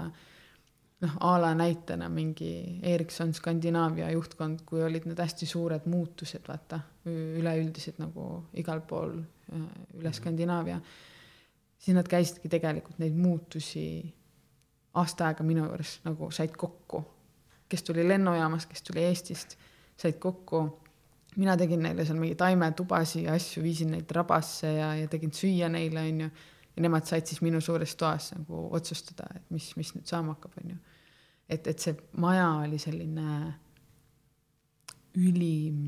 noh, 1.03 1.17
a 1.28 1.34
la 1.43 1.51
näitena 1.55 2.09
mingi 2.11 2.80
Ericsson 2.84 3.36
Skandinaavia 3.36 4.09
juhtkond, 4.15 4.63
kui 4.67 4.84
olid 4.84 5.07
need 5.07 5.19
hästi 5.19 5.47
suured 5.47 5.88
muutused, 5.91 6.47
vaata, 6.47 6.82
üleüldised 7.07 7.99
nagu 7.99 8.30
igal 8.59 8.82
pool 8.88 9.19
äh, 9.19 9.69
üle 9.99 10.15
Skandinaavia 10.15 10.80
siis 11.80 11.95
nad 11.95 12.07
käisidki 12.09 12.49
tegelikult 12.49 12.99
neid 12.99 13.15
muutusi 13.15 13.86
aasta 14.97 15.30
aega 15.30 15.45
minu 15.45 15.65
juures 15.67 15.97
nagu 16.07 16.30
said 16.34 16.55
kokku, 16.57 17.03
kes 17.69 17.84
tuli 17.86 18.05
lennujaamast, 18.07 18.69
kes 18.71 18.84
tuli 18.84 19.05
Eestist, 19.05 19.57
said 19.97 20.19
kokku. 20.19 20.67
mina 21.38 21.53
tegin 21.57 21.84
neile 21.86 22.05
seal 22.05 22.17
mingi 22.17 22.36
taimetubasid 22.36 23.28
ja 23.28 23.34
asju, 23.38 23.61
viisin 23.63 23.91
neid 23.93 24.11
rabasse 24.11 24.71
ja, 24.73 24.95
ja 24.97 25.07
tegin 25.07 25.34
süüa 25.34 25.69
neile, 25.69 26.01
onju. 26.09 26.30
ja 26.75 26.82
nemad 26.82 27.05
said 27.05 27.30
siis 27.30 27.41
minu 27.45 27.61
suures 27.61 27.95
toas 27.95 28.32
nagu 28.34 28.67
otsustada, 28.73 29.30
et 29.36 29.51
mis, 29.53 29.69
mis 29.78 29.93
nüüd 29.95 30.09
saama 30.09 30.34
hakkab, 30.34 30.57
onju. 30.63 30.78
et, 31.49 31.67
et 31.67 31.80
see 31.80 31.93
maja 32.17 32.49
oli 32.65 32.82
selline 32.82 33.38
ülim 35.17 35.80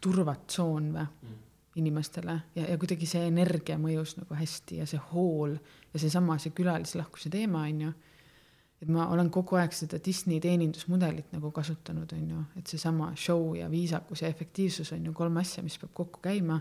turvatsoon 0.00 0.90
või 0.94 1.04
mm 1.04 1.47
inimestele 1.78 2.34
ja, 2.56 2.66
ja 2.72 2.76
kuidagi 2.80 3.06
see 3.08 3.26
energia 3.28 3.78
mõjus 3.80 4.16
nagu 4.18 4.36
hästi 4.36 4.82
ja 4.82 4.86
see 4.88 5.00
hool 5.12 5.56
ja 5.92 6.00
seesama, 6.00 6.38
see 6.42 6.54
külalislahkuse 6.56 7.30
teema 7.32 7.64
on 7.68 7.82
ju. 7.86 7.92
et 8.82 8.90
ma 8.94 9.08
olen 9.14 9.30
kogu 9.34 9.58
aeg 9.58 9.74
seda 9.74 9.98
Disney 10.04 10.40
teenindusmudelit 10.40 11.32
nagu 11.34 11.50
kasutanud, 11.54 12.12
on 12.14 12.28
ju, 12.34 12.42
et 12.60 12.66
seesama 12.70 13.12
show 13.16 13.54
ja 13.58 13.70
viisakus 13.70 14.22
ja 14.22 14.28
efektiivsus 14.28 14.92
on 14.96 15.06
ju 15.06 15.14
kolm 15.16 15.40
asja, 15.42 15.62
mis 15.62 15.78
peab 15.78 15.94
kokku 15.94 16.22
käima. 16.22 16.60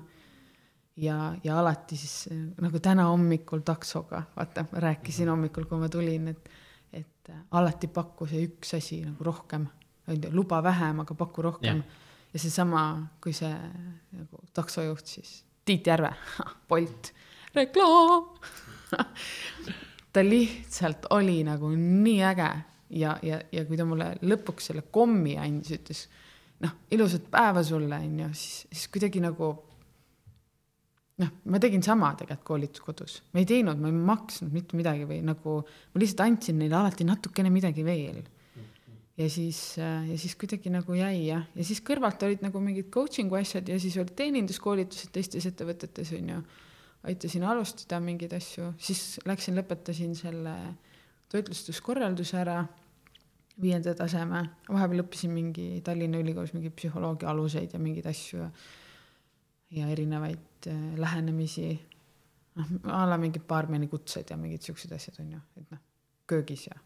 ja, 0.98 1.36
ja 1.44 1.60
alati 1.60 1.98
siis 1.98 2.30
nagu 2.62 2.80
täna 2.80 3.10
hommikul 3.12 3.62
taksoga, 3.66 4.24
vaata, 4.36 4.66
ma 4.72 4.82
rääkisin 4.88 5.30
hommikul, 5.30 5.70
kui 5.70 5.78
ma 5.78 5.90
tulin, 5.90 6.28
et, 6.34 6.50
et 6.94 7.32
alati 7.52 7.88
pakku 7.88 8.28
see 8.28 8.48
üks 8.50 8.74
asi 8.78 9.04
nagu 9.06 9.24
rohkem, 9.24 9.68
on 10.08 10.22
ju, 10.24 10.34
luba 10.34 10.64
vähem, 10.64 11.06
aga 11.06 11.16
paku 11.16 11.50
rohkem 11.52 11.84
Jah. 11.84 12.04
Ja 12.34 12.40
seesama, 12.42 12.84
kui 13.24 13.34
see 13.36 13.54
nagu 14.18 14.42
taksojuht 14.56 15.18
siis, 15.18 15.42
Tiit 15.68 15.88
Järve, 15.88 16.14
Bolt, 16.70 17.12
reklaam. 17.56 18.30
Ta 20.14 20.24
lihtsalt 20.24 21.10
oli 21.14 21.42
nagu 21.46 21.70
nii 21.76 22.22
äge 22.26 22.50
ja, 22.96 23.18
ja, 23.22 23.40
ja 23.52 23.66
kui 23.68 23.78
ta 23.78 23.86
mulle 23.86 24.14
lõpuks 24.24 24.72
selle 24.72 24.86
kommi 24.94 25.36
andis, 25.40 25.76
ütles 25.76 26.04
noh, 26.64 26.74
ilusat 26.96 27.28
päeva 27.32 27.64
sulle, 27.66 28.00
onju, 28.08 28.30
siis, 28.34 28.64
siis 28.72 28.88
kuidagi 28.94 29.22
nagu 29.22 29.52
noh, 31.22 31.34
ma 31.52 31.62
tegin 31.62 31.84
sama 31.86 32.14
tegelikult 32.18 32.48
koolituskodus, 32.48 33.20
ma 33.34 33.44
ei 33.44 33.50
teinud, 33.50 33.80
ma 33.82 33.92
ei 33.92 34.00
maksnud 34.10 34.54
mitte 34.56 34.80
midagi 34.80 35.06
või 35.10 35.20
nagu 35.26 35.60
ma 35.66 36.02
lihtsalt 36.02 36.26
andsin 36.26 36.60
neile 36.62 36.80
alati 36.80 37.08
natukene 37.08 37.52
midagi 37.54 37.86
veel 37.86 38.24
ja 39.18 39.30
siis, 39.30 39.78
ja 39.78 40.18
siis 40.18 40.36
kuidagi 40.38 40.72
nagu 40.74 40.94
jäi 40.94 41.28
jah, 41.28 41.46
ja 41.56 41.66
siis 41.66 41.82
kõrvalt 41.86 42.22
olid 42.28 42.44
nagu 42.46 42.62
mingid 42.62 42.92
coaching'u 42.94 43.40
asjad 43.40 43.70
ja 43.70 43.80
siis 43.82 43.98
olid 43.98 44.14
teeninduskoolitused 44.18 45.14
teistes 45.14 45.48
ettevõtetes 45.50 46.14
onju. 46.18 46.42
aitasin 47.08 47.44
alustada 47.44 48.00
mingeid 48.04 48.34
asju, 48.34 48.74
siis 48.78 49.20
läksin, 49.26 49.56
lõpetasin 49.58 50.16
selle 50.18 50.54
toitlustuskorralduse 51.32 52.38
ära, 52.40 52.58
viienda 53.62 53.94
taseme, 53.98 54.44
vahepeal 54.70 55.06
õppisin 55.06 55.32
mingi 55.34 55.68
Tallinna 55.86 56.20
Ülikoolis 56.22 56.54
mingi 56.54 56.70
psühholoogia 56.74 57.32
aluseid 57.32 57.74
ja 57.74 57.80
mingeid 57.82 58.06
asju 58.10 58.42
ja, 58.42 58.50
ja 59.80 59.88
erinevaid 59.94 60.70
äh, 60.70 60.84
lähenemisi. 61.00 61.72
noh, 62.58 62.70
a 62.94 63.06
la 63.10 63.18
mingid 63.22 63.46
baarmeni 63.50 63.88
kutsed 63.88 64.30
ja 64.30 64.38
mingid 64.38 64.62
siuksed 64.66 64.94
asjad 64.94 65.18
onju, 65.22 65.42
et 65.58 65.74
noh, 65.74 65.82
köögis 66.30 66.68
ja 66.68 66.78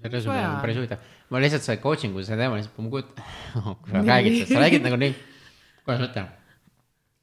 see 0.00 0.12
resümee 0.14 0.42
on 0.48 0.58
päris 0.64 0.80
huvitav. 0.80 1.06
ma 1.30 1.44
lihtsalt 1.44 1.66
see 1.66 1.78
coaching'u 1.82 2.24
see 2.26 2.38
teema 2.40 2.58
lihtsalt, 2.58 2.82
ma 2.82 2.92
kujutan, 2.96 3.30
kui 3.84 3.94
sa 3.94 4.04
räägid, 4.08 4.42
sa 4.48 4.60
räägid 4.64 4.84
nagu 4.86 5.00
nii, 5.00 5.14
kuidas 5.84 6.02
ma 6.02 6.10
ütlen, 6.10 6.28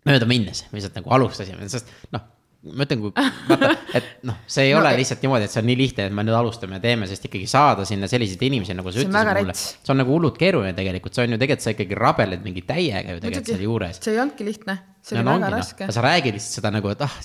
mööda 0.08 0.30
minnes, 0.30 0.66
me 0.72 0.80
lihtsalt 0.80 1.00
nagu 1.02 1.14
alustasime, 1.18 1.70
sest 1.72 1.90
noh, 2.16 2.26
ma 2.68 2.86
ütlen, 2.86 3.02
kui 3.02 3.14
vaata, 3.50 3.72
et 3.98 4.12
noh, 4.28 4.38
see 4.50 4.68
ei 4.70 4.76
No 4.76 4.82
ole 4.82 4.94
lihtsalt 5.00 5.24
niimoodi, 5.26 5.48
et 5.48 5.54
see 5.54 5.62
on 5.64 5.70
nii 5.70 5.78
lihtne, 5.80 6.08
et 6.10 6.16
me 6.16 6.26
nüüd 6.28 6.38
alustame 6.38 6.78
ja 6.78 6.84
teeme, 6.84 7.10
sest 7.10 7.28
ikkagi 7.30 7.50
saada 7.50 7.86
sinna 7.88 8.10
selliseid 8.12 8.46
inimesi, 8.48 8.76
nagu 8.78 8.94
sa 8.94 9.02
ütlesid 9.04 9.42
mulle. 9.42 9.58
see 9.58 9.94
on 9.94 10.02
nagu 10.04 10.16
hullult 10.16 10.40
keeruline 10.42 10.74
tegelikult, 10.78 11.18
see 11.18 11.28
on 11.28 11.36
ju 11.36 11.42
tegelikult, 11.42 11.66
sa 11.66 11.76
ikkagi 11.76 12.00
rabeled 12.06 12.46
mingi 12.46 12.66
täiega 12.68 13.18
ju 13.18 13.24
tegelikult 13.24 13.54
seal 13.54 13.66
juures. 13.68 14.02
see 14.04 14.16
ei 14.16 14.22
olnudki 14.24 14.48
lihtne, 14.48 14.80
see 15.02 15.18
no 15.18 15.24
oli 15.24 15.28
no 15.28 15.34
väga 15.34 15.40
ongi 15.40 15.54
noh, 15.54 15.64
raske. 15.64 15.90
sa 15.98 16.06
räägid 16.06 16.38
lihtsalt 16.40 16.62
seda 16.62 16.74
nagu, 16.78 16.94
et 16.94 17.06
ah, 17.08 17.20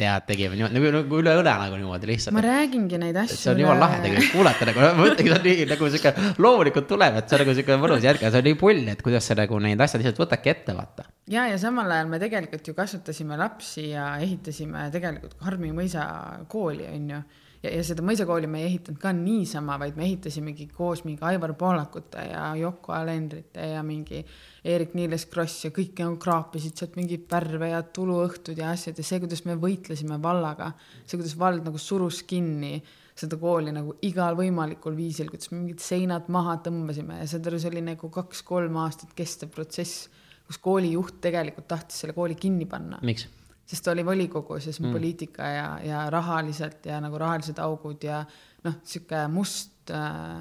tead, 0.00 0.26
tegime 0.28 0.56
niimoodi 0.56 0.76
nagu, 0.78 0.92
nagu 0.96 1.20
üle 1.20 1.34
õle 1.42 1.54
nagu 1.62 1.78
niimoodi 1.80 2.10
lihtsalt 2.10 2.36
ma. 2.36 2.44
räägingi 2.44 3.00
neid 3.02 3.18
asju. 3.22 3.38
see 3.40 3.52
on 3.52 3.62
jumala 3.64 3.84
lahe 3.84 4.00
tegelikult 4.04 4.32
kuulata 4.34 4.68
nagu, 4.70 4.82
ma 4.84 4.92
mõtlengi, 5.00 5.32
see 5.32 5.38
on 5.38 5.46
nii 5.48 5.68
nagu 5.72 5.90
sihuke 5.94 6.30
loomulikult 6.46 6.88
tuleb, 6.90 7.20
et 7.20 7.28
see 7.28 7.38
on 7.38 7.44
nagu 7.44 7.56
sihuke 7.58 7.78
mõnus 7.84 8.06
järg 8.08 8.24
ja 8.24 8.32
see 8.32 8.42
on 8.42 8.48
nii 8.50 8.58
pull, 8.60 8.82
et 8.94 9.04
kuidas 9.06 9.28
sa 9.30 9.36
nagu 9.38 9.60
neid 9.66 9.84
asju 9.86 10.00
lihtsalt 10.02 10.22
võtadki 10.24 10.54
ette, 10.54 10.76
vaata. 10.78 11.06
ja, 11.30 11.46
ja 11.50 11.60
samal 11.60 11.92
ajal 11.96 12.10
me 12.12 12.22
tegelikult 12.22 12.72
ju 12.72 12.76
kasvatasime 12.78 13.38
lapsi 13.40 13.90
ja 13.92 14.12
ehitasime 14.22 14.88
tegelikult 14.94 15.36
Harmi 15.44 15.72
mõisa 15.76 16.06
kooli, 16.50 16.88
on 16.90 17.14
ju. 17.14 17.22
ja, 17.62 17.70
ja 17.70 17.80
seda 17.86 18.04
mõisakooli 18.06 18.48
me 18.50 18.62
ei 18.62 18.70
ehitanud 18.70 19.00
ka 19.02 19.12
niisama, 19.16 19.76
vaid 19.80 19.98
me 19.98 20.06
ehitasimegi 20.06 20.68
koos 20.74 21.04
mingi 21.06 21.24
Aivar 21.26 21.54
Poolakute 21.58 22.24
ja 22.30 22.46
Yoko 22.60 22.94
Alendrite 22.96 23.70
ja 23.74 23.82
mingi 23.86 24.22
Eerik-Niiles 24.70 25.26
Kross 25.32 25.66
ja 25.66 25.72
kõik 25.74 26.00
nagu 26.02 26.18
kraapisid 26.20 26.78
sealt 26.78 26.96
mingeid 27.00 27.26
pärve 27.30 27.72
ja 27.72 27.82
tuluõhtud 27.82 28.58
ja 28.60 28.72
asjad 28.74 28.98
ja 29.00 29.06
see, 29.06 29.20
kuidas 29.22 29.44
me 29.48 29.58
võitlesime 29.60 30.20
vallaga, 30.22 30.72
see, 31.04 31.18
kuidas 31.18 31.36
vald 31.40 31.66
nagu 31.68 31.80
surus 31.80 32.22
kinni 32.28 32.78
seda 33.20 33.36
kooli 33.40 33.72
nagu 33.74 33.96
igal 34.06 34.38
võimalikul 34.38 34.96
viisil, 34.96 35.28
kuidas 35.28 35.50
me 35.52 35.60
mingid 35.60 35.82
seinad 35.84 36.30
maha 36.32 36.56
tõmbasime 36.64 37.20
ja 37.20 37.28
see 37.28 37.68
oli 37.68 37.84
nagu 37.84 38.08
kaks-kolm 38.12 38.78
aastat 38.80 39.12
kestev 39.16 39.52
protsess, 39.52 40.08
kus 40.48 40.60
koolijuht 40.62 41.20
tegelikult 41.22 41.68
tahtis 41.70 42.00
selle 42.00 42.16
kooli 42.16 42.38
kinni 42.40 42.68
panna, 42.70 43.00
miks? 43.04 43.28
Sest 43.70 43.84
ta 43.86 43.94
oli 43.94 44.04
volikogus 44.06 44.66
ja 44.66 44.72
on 44.80 44.88
mm. 44.88 44.92
poliitika 44.98 45.46
ja, 45.54 45.68
ja 45.84 46.02
rahaliselt 46.10 46.86
ja 46.86 46.98
nagu 47.00 47.18
rahalised 47.18 47.58
augud 47.62 48.02
ja 48.04 48.24
noh, 48.64 48.80
sihuke 48.82 49.22
must, 49.30 49.92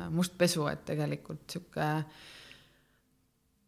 must 0.10 0.38
pesu, 0.38 0.66
et 0.72 0.86
tegelikult 0.90 1.46
sihuke 1.52 1.90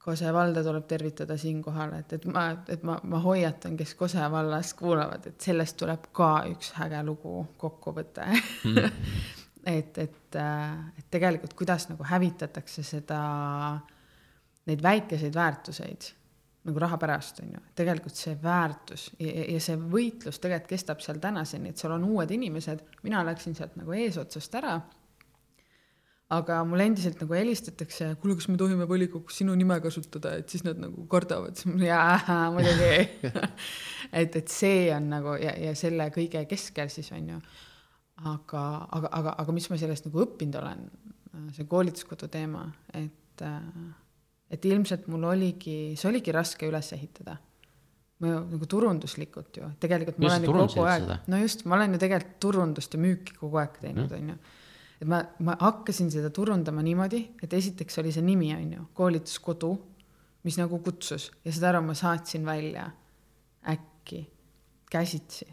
Kose 0.02 0.32
valda 0.34 0.64
tuleb 0.66 0.88
tervitada 0.90 1.36
siinkohal, 1.38 1.92
et, 2.00 2.14
et 2.18 2.24
ma, 2.26 2.48
et 2.74 2.82
ma, 2.90 2.96
ma 3.06 3.20
hoiatan, 3.22 3.76
kes 3.78 3.92
Kose 4.00 4.24
vallast 4.34 4.74
kuulavad, 4.80 5.28
et 5.30 5.46
sellest 5.46 5.78
tuleb 5.78 6.08
ka 6.18 6.30
üks 6.50 6.72
äge 6.82 7.04
lugu 7.06 7.44
kokkuvõte 7.62 8.26
mm. 8.32 8.80
et, 9.78 10.00
et, 10.02 10.40
et 10.40 11.06
tegelikult 11.14 11.54
kuidas 11.54 11.86
nagu 11.92 12.08
hävitatakse 12.10 12.82
seda, 12.88 13.22
neid 14.66 14.82
väikeseid 14.82 15.38
väärtuseid 15.38 16.10
nagu 16.68 16.82
raha 16.82 16.98
pärast 17.02 17.40
on 17.42 17.56
ju, 17.56 17.60
tegelikult 17.78 18.18
see 18.18 18.36
väärtus 18.44 19.08
ja, 19.18 19.32
ja- 19.56 19.62
see 19.64 19.78
võitlus 19.82 20.38
tegelikult 20.42 20.70
kestab 20.76 21.02
seal 21.02 21.18
tänaseni, 21.22 21.72
et 21.72 21.82
seal 21.82 21.96
on 21.96 22.06
uued 22.06 22.32
inimesed, 22.32 22.84
mina 23.06 23.24
läksin 23.26 23.56
sealt 23.58 23.78
nagu 23.80 23.96
eesotsast 23.98 24.58
ära. 24.62 24.76
Aga 26.32 26.62
mulle 26.64 26.86
endiselt 26.88 27.20
nagu 27.20 27.36
helistatakse, 27.36 28.14
kuule, 28.22 28.38
kas 28.40 28.48
me 28.48 28.56
tohime 28.56 28.86
volikogus 28.88 29.42
sinu 29.42 29.52
nime 29.60 29.76
kasutada, 29.84 30.38
et 30.40 30.54
siis 30.54 30.64
nad 30.64 30.78
nagu 30.80 31.04
kardavad, 31.12 31.58
siis 31.60 31.68
ma 31.74 31.82
jaa, 31.84 32.38
muidugi. 32.56 33.34
et, 34.22 34.38
et 34.40 34.54
see 34.54 34.86
on 34.96 35.10
nagu 35.12 35.34
ja, 35.42 35.52
ja 35.60 35.74
selle 35.76 36.08
kõige 36.16 36.46
keskel 36.48 36.94
siis 36.94 37.12
on 37.18 37.34
ju. 37.34 37.42
aga, 38.22 38.64
aga, 38.96 39.12
aga, 39.12 39.36
aga 39.44 39.58
mis 39.58 39.68
ma 39.74 39.82
sellest 39.82 40.08
nagu 40.08 40.24
õppinud 40.24 40.56
olen, 40.62 40.88
see 41.58 41.68
koolituskodu 41.68 42.32
teema, 42.32 42.64
et, 42.94 43.44
et 44.52 44.66
ilmselt 44.68 45.08
mul 45.12 45.30
oligi, 45.32 45.94
see 46.00 46.10
oligi 46.10 46.34
raske 46.36 46.68
üles 46.68 46.92
ehitada. 46.96 47.38
Ma 48.22 48.30
ju 48.30 48.42
nagu 48.52 48.68
turunduslikult 48.70 49.58
ju, 49.58 49.68
tegelikult 49.82 50.20
ma 50.22 50.30
olen 50.30 50.44
ju 50.46 50.54
kogu 50.54 50.84
aeg 50.86 51.06
no 51.32 51.40
just, 51.42 51.64
ma 51.66 51.80
olen 51.80 51.96
ju 51.96 52.02
tegelikult 52.04 52.36
turundust 52.44 52.94
ja 52.94 53.00
müüki 53.02 53.38
kogu 53.40 53.58
aeg 53.58 53.80
teinud, 53.82 54.12
onju. 54.14 54.36
et 55.02 55.08
ma, 55.10 55.24
ma 55.42 55.56
hakkasin 55.62 56.12
seda 56.14 56.30
turundama 56.30 56.84
niimoodi, 56.86 57.24
et 57.42 57.56
esiteks 57.58 57.98
oli 58.04 58.14
see 58.14 58.26
nimi, 58.26 58.52
onju, 58.54 58.92
koolituskodu, 59.00 59.72
mis 60.46 60.60
nagu 60.62 60.78
kutsus 60.86 61.32
ja 61.42 61.56
saad 61.56 61.72
aru, 61.72 61.82
ma 61.88 61.98
saatsin 61.98 62.46
välja 62.46 62.86
äkki 63.74 64.22
käsitsi, 64.92 65.48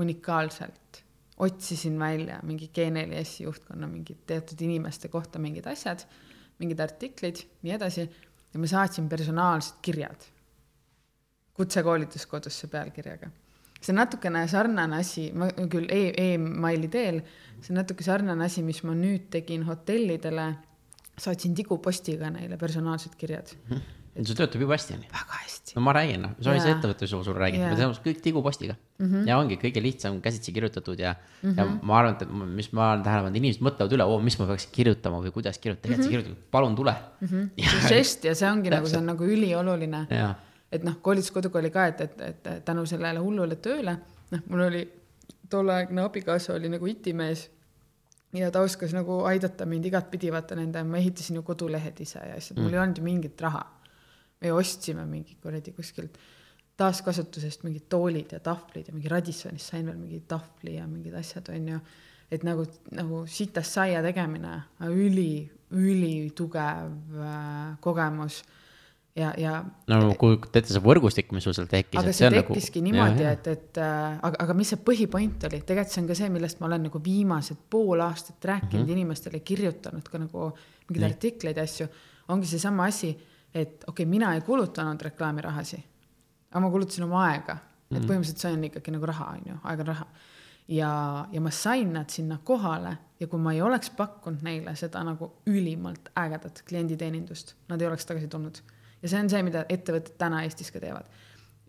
unikaalselt, 0.00 1.04
otsisin 1.44 1.98
välja 2.00 2.38
mingi 2.42 2.70
G4S 2.72 3.42
juhtkonna 3.42 3.88
mingid 3.90 4.24
teatud 4.26 4.60
inimeste 4.64 5.10
kohta 5.12 5.38
mingid 5.42 5.66
asjad, 5.66 6.06
mingid 6.62 6.80
artiklid, 6.80 7.42
nii 7.66 7.74
edasi 7.74 8.06
ja 8.54 8.60
ma 8.60 8.70
saatsin 8.70 9.08
personaalsed 9.08 9.82
kirjad 9.82 10.30
kutsekoolituskodusse 11.54 12.66
pealkirjaga. 12.66 13.30
see 13.80 13.92
on 13.92 13.98
natukene 14.00 14.46
sarnane 14.48 14.96
asi, 14.96 15.26
ma 15.36 15.50
küll 15.70 15.90
e- 15.92 16.14
emaili 16.32 16.88
teel, 16.88 17.18
see 17.60 17.74
on 17.74 17.82
natuke 17.82 18.04
sarnane 18.06 18.46
asi, 18.46 18.62
mis 18.64 18.80
ma 18.82 18.94
nüüd 18.96 19.26
tegin 19.30 19.66
hotellidele, 19.68 20.46
saatsin 21.20 21.54
tigupostiga 21.54 22.30
neile 22.32 22.56
personaalsed 22.56 23.18
kirjad. 23.20 23.52
See 24.22 24.36
töötab 24.38 24.62
jube 24.62 24.74
hästi, 24.76 24.94
onju. 24.94 25.08
väga 25.10 25.38
hästi. 25.40 25.74
no 25.74 25.82
ma 25.82 25.94
räägin, 25.96 26.22
noh, 26.22 26.34
see 26.38 26.50
oli 26.52 26.62
see 26.62 26.70
Jaa. 26.70 26.78
ettevõtlus, 26.78 27.14
ma 27.18 27.26
sulle 27.26 27.42
räägin, 27.42 27.64
me 27.64 27.78
teeme 27.78 27.98
kõik 28.04 28.20
tigupostiga 28.22 28.76
mm. 28.76 29.06
-hmm. 29.06 29.28
ja 29.30 29.38
ongi 29.40 29.58
kõige 29.62 29.82
lihtsam 29.82 30.20
käsitsi 30.22 30.54
kirjutatud 30.54 31.02
ja 31.02 31.14
mm, 31.14 31.50
-hmm. 31.50 31.58
ja 31.58 31.66
ma 31.82 31.98
arvan, 31.98 32.14
et 32.14 32.54
mis 32.60 32.70
ma 32.72 32.92
olen 32.92 33.02
tähele 33.06 33.26
pannud, 33.26 33.40
inimesed 33.42 33.64
mõtlevad 33.66 33.96
üle, 33.98 34.06
oo, 34.06 34.20
mis 34.22 34.38
ma 34.38 34.46
peaksin 34.50 34.74
kirjutama 34.74 35.22
või 35.24 35.34
kuidas 35.34 35.58
kirjutada, 35.58 35.88
tegelikult 35.88 36.06
sa 36.06 36.14
kirjutad, 36.14 36.50
palun 36.50 36.76
tule 36.78 36.94
mm. 37.20 37.28
-hmm. 37.28 37.78
see 37.80 37.94
žest 37.96 38.28
ja 38.30 38.34
see 38.38 38.50
ongi 38.50 38.70
nagu, 38.70 38.86
see 38.86 38.98
on 39.02 39.10
nagu 39.10 39.24
ülioluline. 39.24 40.06
et 40.70 40.84
noh, 40.84 41.00
koolituskoduga 41.02 41.58
oli 41.58 41.70
ka, 41.70 41.86
et, 41.86 42.00
et, 42.00 42.20
et 42.20 42.64
tänu 42.64 42.86
sellele 42.86 43.18
hullule 43.18 43.56
tööle, 43.56 43.98
noh, 44.30 44.46
mul 44.48 44.68
oli 44.68 44.86
tolleaegne 45.50 46.02
abikaasa 46.02 46.54
oli 46.54 46.68
nagu 46.68 46.86
itimees 46.86 47.50
ja 48.34 48.50
ta 48.50 48.60
oskas 48.60 48.94
nagu 48.94 49.20
aidata 49.28 49.66
mind 49.66 49.86
igatpidi, 49.90 50.32
vaata 50.34 50.56
nende, 50.58 50.82
ma 50.86 50.98
ehitasin 50.98 51.38
ju 51.38 51.44
kodulehed 51.46 52.00
ise 52.02 52.22
ja 52.22 52.38
asjad, 52.38 52.58
mul 52.60 52.74
ei 52.74 52.80
olnud 52.82 52.98
ju 52.98 53.06
mingit 53.06 53.40
raha. 53.40 53.62
Me 54.44 54.52
ostsime 54.52 55.06
mingi 55.08 55.36
kuradi 55.42 55.72
kuskilt 55.72 56.18
taaskasutusest 56.80 57.62
mingid 57.66 57.86
toolid 57.90 58.34
ja 58.34 58.40
tahvlid 58.42 58.88
ja 58.88 58.94
mingi 58.94 59.10
Radissonist 59.12 59.70
sain 59.72 59.86
veel 59.86 59.98
mingi 59.98 60.24
tahvli 60.28 60.76
ja 60.76 60.88
mingid 60.90 61.14
asjad, 61.18 61.48
onju. 61.54 61.78
et 62.32 62.42
nagu, 62.42 62.64
nagu 62.96 63.22
sitast 63.30 63.76
saia 63.76 64.02
tegemine, 64.02 64.56
üli, 64.90 65.44
ülitugev 65.70 67.20
äh, 67.20 67.76
kogemus 67.84 68.40
ja, 69.14 69.30
ja 69.38 69.60
no 69.90 70.00
kujutate 70.18 70.64
ette, 70.64 70.74
see 70.74 70.82
võrgustik, 70.82 71.30
mis 71.36 71.46
sul 71.46 71.54
seal 71.54 71.68
tekkis. 71.70 72.00
aga 72.00 72.14
see 72.16 72.30
tekkiski 72.34 72.82
nagu, 72.82 72.90
niimoodi, 72.90 73.26
et, 73.30 73.50
et 73.52 73.82
äh, 73.82 74.16
aga, 74.18 74.40
aga 74.46 74.56
mis 74.58 74.74
see 74.74 74.80
põhipoint 74.88 75.46
oli, 75.46 75.60
tegelikult 75.62 75.94
see 75.94 76.02
on 76.02 76.10
ka 76.10 76.18
see, 76.18 76.32
millest 76.34 76.58
ma 76.62 76.70
olen 76.70 76.88
nagu 76.88 77.02
viimased 77.04 77.60
pool 77.70 78.02
aastat 78.02 78.50
rääkinud 78.50 78.82
mm 78.82 78.88
-hmm. 78.88 78.98
inimestele, 78.98 79.44
kirjutanud 79.46 80.10
ka 80.10 80.18
nagu 80.18 80.50
mingeid 80.88 81.06
artikleid 81.12 81.62
ja 81.62 81.68
asju, 81.68 81.86
ongi 82.34 82.50
seesama 82.50 82.90
asi, 82.90 83.14
et 83.54 83.84
okei 83.86 84.02
okay,, 84.02 84.10
mina 84.10 84.34
ei 84.34 84.42
kulutanud 84.46 85.02
reklaamirahasi, 85.02 85.80
aga 86.50 86.62
ma 86.64 86.70
kulutasin 86.70 87.06
oma 87.06 87.24
aega, 87.28 87.58
et 87.94 88.02
põhimõtteliselt 88.02 88.42
see 88.42 88.54
on 88.56 88.64
ikkagi 88.70 88.94
nagu 88.94 89.10
raha, 89.10 89.32
on 89.36 89.50
ju, 89.52 89.58
aeg 89.70 89.82
on 89.84 89.90
raha. 89.92 90.06
ja, 90.68 90.92
ja 91.32 91.40
ma 91.40 91.50
sain 91.54 91.92
nad 91.92 92.10
sinna 92.10 92.38
kohale 92.44 92.96
ja 93.20 93.28
kui 93.30 93.40
ma 93.40 93.52
ei 93.54 93.62
oleks 93.62 93.92
pakkunud 93.94 94.42
neile 94.42 94.74
seda 94.76 95.04
nagu 95.06 95.30
ülimalt 95.46 96.10
ägedat 96.18 96.64
klienditeenindust, 96.68 97.54
nad 97.68 97.82
ei 97.82 97.88
oleks 97.90 98.06
tagasi 98.06 98.28
tulnud. 98.28 98.58
ja 99.02 99.08
see 99.08 99.20
on 99.20 99.30
see, 99.30 99.42
mida 99.46 99.66
ettevõtted 99.68 100.18
täna 100.18 100.42
Eestis 100.42 100.72
ka 100.74 100.82
teevad 100.82 101.10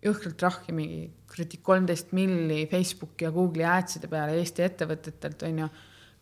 jõhkralt 0.05 0.37
trahvi 0.39 0.75
mingi 0.75 1.01
kuradi 1.29 1.59
kolmteist 1.65 2.13
milli 2.15 2.65
Facebooki 2.71 3.25
ja 3.25 3.33
Google'i 3.33 3.67
ads'ide 3.69 4.09
peale 4.11 4.37
Eesti 4.39 4.65
ettevõtetelt 4.65 5.45
onju. 5.47 5.69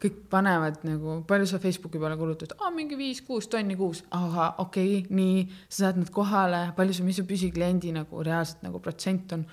Kõik 0.03 0.23
panevad 0.31 0.81
nagu, 0.87 1.19
palju 1.27 1.47
sa 1.47 1.59
Facebooki 1.63 2.01
peale 2.01 2.17
kulutad, 2.19 2.55
aa 2.59 2.71
mingi 2.75 2.97
viis-kuus 2.99 3.47
tonni 3.51 3.77
kuus, 3.79 4.03
ahah, 4.15 4.57
okei 4.63 4.97
okay,, 4.99 5.15
nii, 5.15 5.45
sa 5.69 5.85
saad 5.85 6.01
nad 6.01 6.11
kohale, 6.13 6.63
palju 6.77 6.97
su, 6.97 7.05
mis 7.07 7.19
su 7.21 7.27
püsikliendi 7.29 7.93
nagu 7.95 8.23
reaalselt 8.25 8.65
nagu 8.65 8.81
protsent 8.83 9.37
on. 9.37 9.45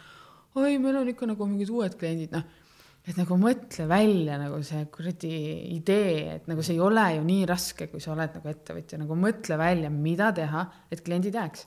oi, 0.59 0.79
meil 0.83 0.99
on 0.99 1.13
ikka 1.13 1.29
nagu 1.31 1.47
mingid 1.47 1.71
uued 1.71 1.95
kliendid, 1.99 2.35
noh. 2.35 2.49
Et 3.09 3.17
nagu 3.17 3.37
mõtle 3.41 3.87
välja 3.89 4.37
nagu 4.37 4.59
see 4.67 4.83
kuradi 4.93 5.31
idee, 5.73 6.35
et 6.35 6.49
nagu 6.51 6.63
see 6.63 6.75
ei 6.77 6.83
ole 6.85 7.07
ju 7.15 7.23
nii 7.25 7.47
raske, 7.49 7.87
kui 7.89 8.03
sa 8.03 8.13
oled 8.13 8.35
nagu 8.37 8.51
ettevõtja, 8.51 8.99
nagu 9.01 9.17
mõtle 9.17 9.57
välja, 9.59 9.89
mida 9.95 10.29
teha, 10.37 10.67
et 10.93 11.01
kliendid 11.07 11.39
jääks. 11.39 11.65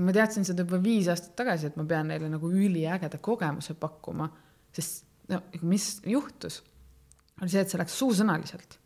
Ma 0.00 0.14
teadsin 0.16 0.46
seda 0.48 0.64
juba 0.64 0.80
viis 0.82 1.10
aastat 1.12 1.34
tagasi, 1.42 1.68
et 1.68 1.76
ma 1.78 1.84
pean 1.90 2.08
neile 2.10 2.30
nagu 2.32 2.48
üliägeda 2.48 3.20
kogemuse 3.22 3.76
pakkuma, 3.78 4.30
sest 4.74 5.04
no 5.30 5.42
mis 5.62 5.98
juhtus, 6.08 6.62
oli 7.40 7.50
see, 7.50 7.62
et 7.62 7.70
see 7.70 7.80
läks 7.80 7.98
suusõnaliselt. 7.98 8.78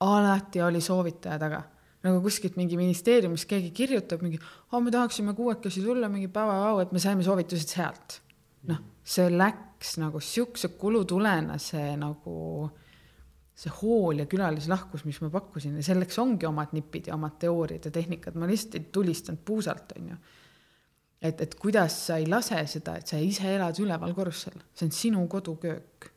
alati 0.00 0.62
oli 0.64 0.80
soovitaja 0.80 1.38
taga, 1.38 1.62
nagu 2.04 2.20
kuskilt 2.24 2.56
mingi 2.56 2.78
ministeeriumis 2.80 3.44
keegi 3.48 3.70
kirjutab 3.76 4.22
mingi, 4.24 4.40
me 4.72 4.90
tahaksime 4.90 5.34
kuuekesi 5.36 5.82
tulla 5.84 6.08
mingi 6.08 6.28
päeva, 6.28 6.82
et 6.82 6.92
me 6.92 6.98
saime 6.98 7.22
soovitused 7.22 7.76
sealt. 7.76 8.20
noh, 8.68 8.80
see 9.04 9.30
läks 9.32 9.96
nagu 10.00 10.20
siukse 10.20 10.68
kulutulena 10.76 11.58
see 11.58 11.96
nagu 11.96 12.70
see 13.60 13.72
hool 13.80 14.22
ja 14.22 14.26
külalislahkus, 14.30 15.04
mis 15.04 15.18
ma 15.20 15.28
pakkusin 15.32 15.76
ja 15.76 15.84
selleks 15.84 16.18
ongi 16.22 16.48
omad 16.48 16.72
nipid 16.72 17.10
ja 17.10 17.16
omad 17.16 17.36
teooriad 17.42 17.88
ja 17.88 17.92
tehnikad, 17.92 18.38
ma 18.40 18.48
lihtsalt 18.48 18.78
ei 18.78 18.86
tulistanud 18.92 19.42
puusalt, 19.44 19.92
onju. 19.98 20.16
et, 21.20 21.40
et 21.44 21.54
kuidas 21.60 21.98
sa 22.06 22.16
ei 22.20 22.28
lase 22.28 22.62
seda, 22.70 22.96
et 22.96 23.10
sa 23.10 23.20
ise 23.20 23.50
elad 23.56 23.76
üleval 23.82 24.14
korrusel, 24.16 24.56
see 24.72 24.88
on 24.88 24.96
sinu 24.96 25.26
koduköök. 25.28 26.08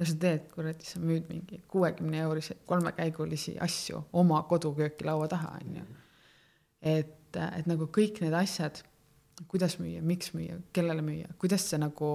Ja 0.00 0.08
sa 0.08 0.16
teed, 0.16 0.46
kuradi, 0.54 0.86
sa 0.88 1.00
müüd 1.02 1.28
mingi 1.28 1.60
kuuekümne 1.68 2.22
euriseid 2.24 2.62
kolmekäigulisi 2.66 3.58
asju 3.60 4.04
oma 4.16 4.42
kodukööki 4.48 5.04
laua 5.04 5.28
taha, 5.28 5.58
onju. 5.60 5.84
et, 6.80 7.36
et 7.36 7.66
nagu 7.68 7.90
kõik 7.92 8.22
need 8.24 8.36
asjad, 8.36 8.80
kuidas 9.48 9.76
müüa, 9.80 10.00
miks 10.04 10.32
müüa, 10.36 10.56
kellele 10.72 11.04
müüa, 11.04 11.34
kuidas 11.40 11.68
sa 11.68 11.80
nagu 11.80 12.10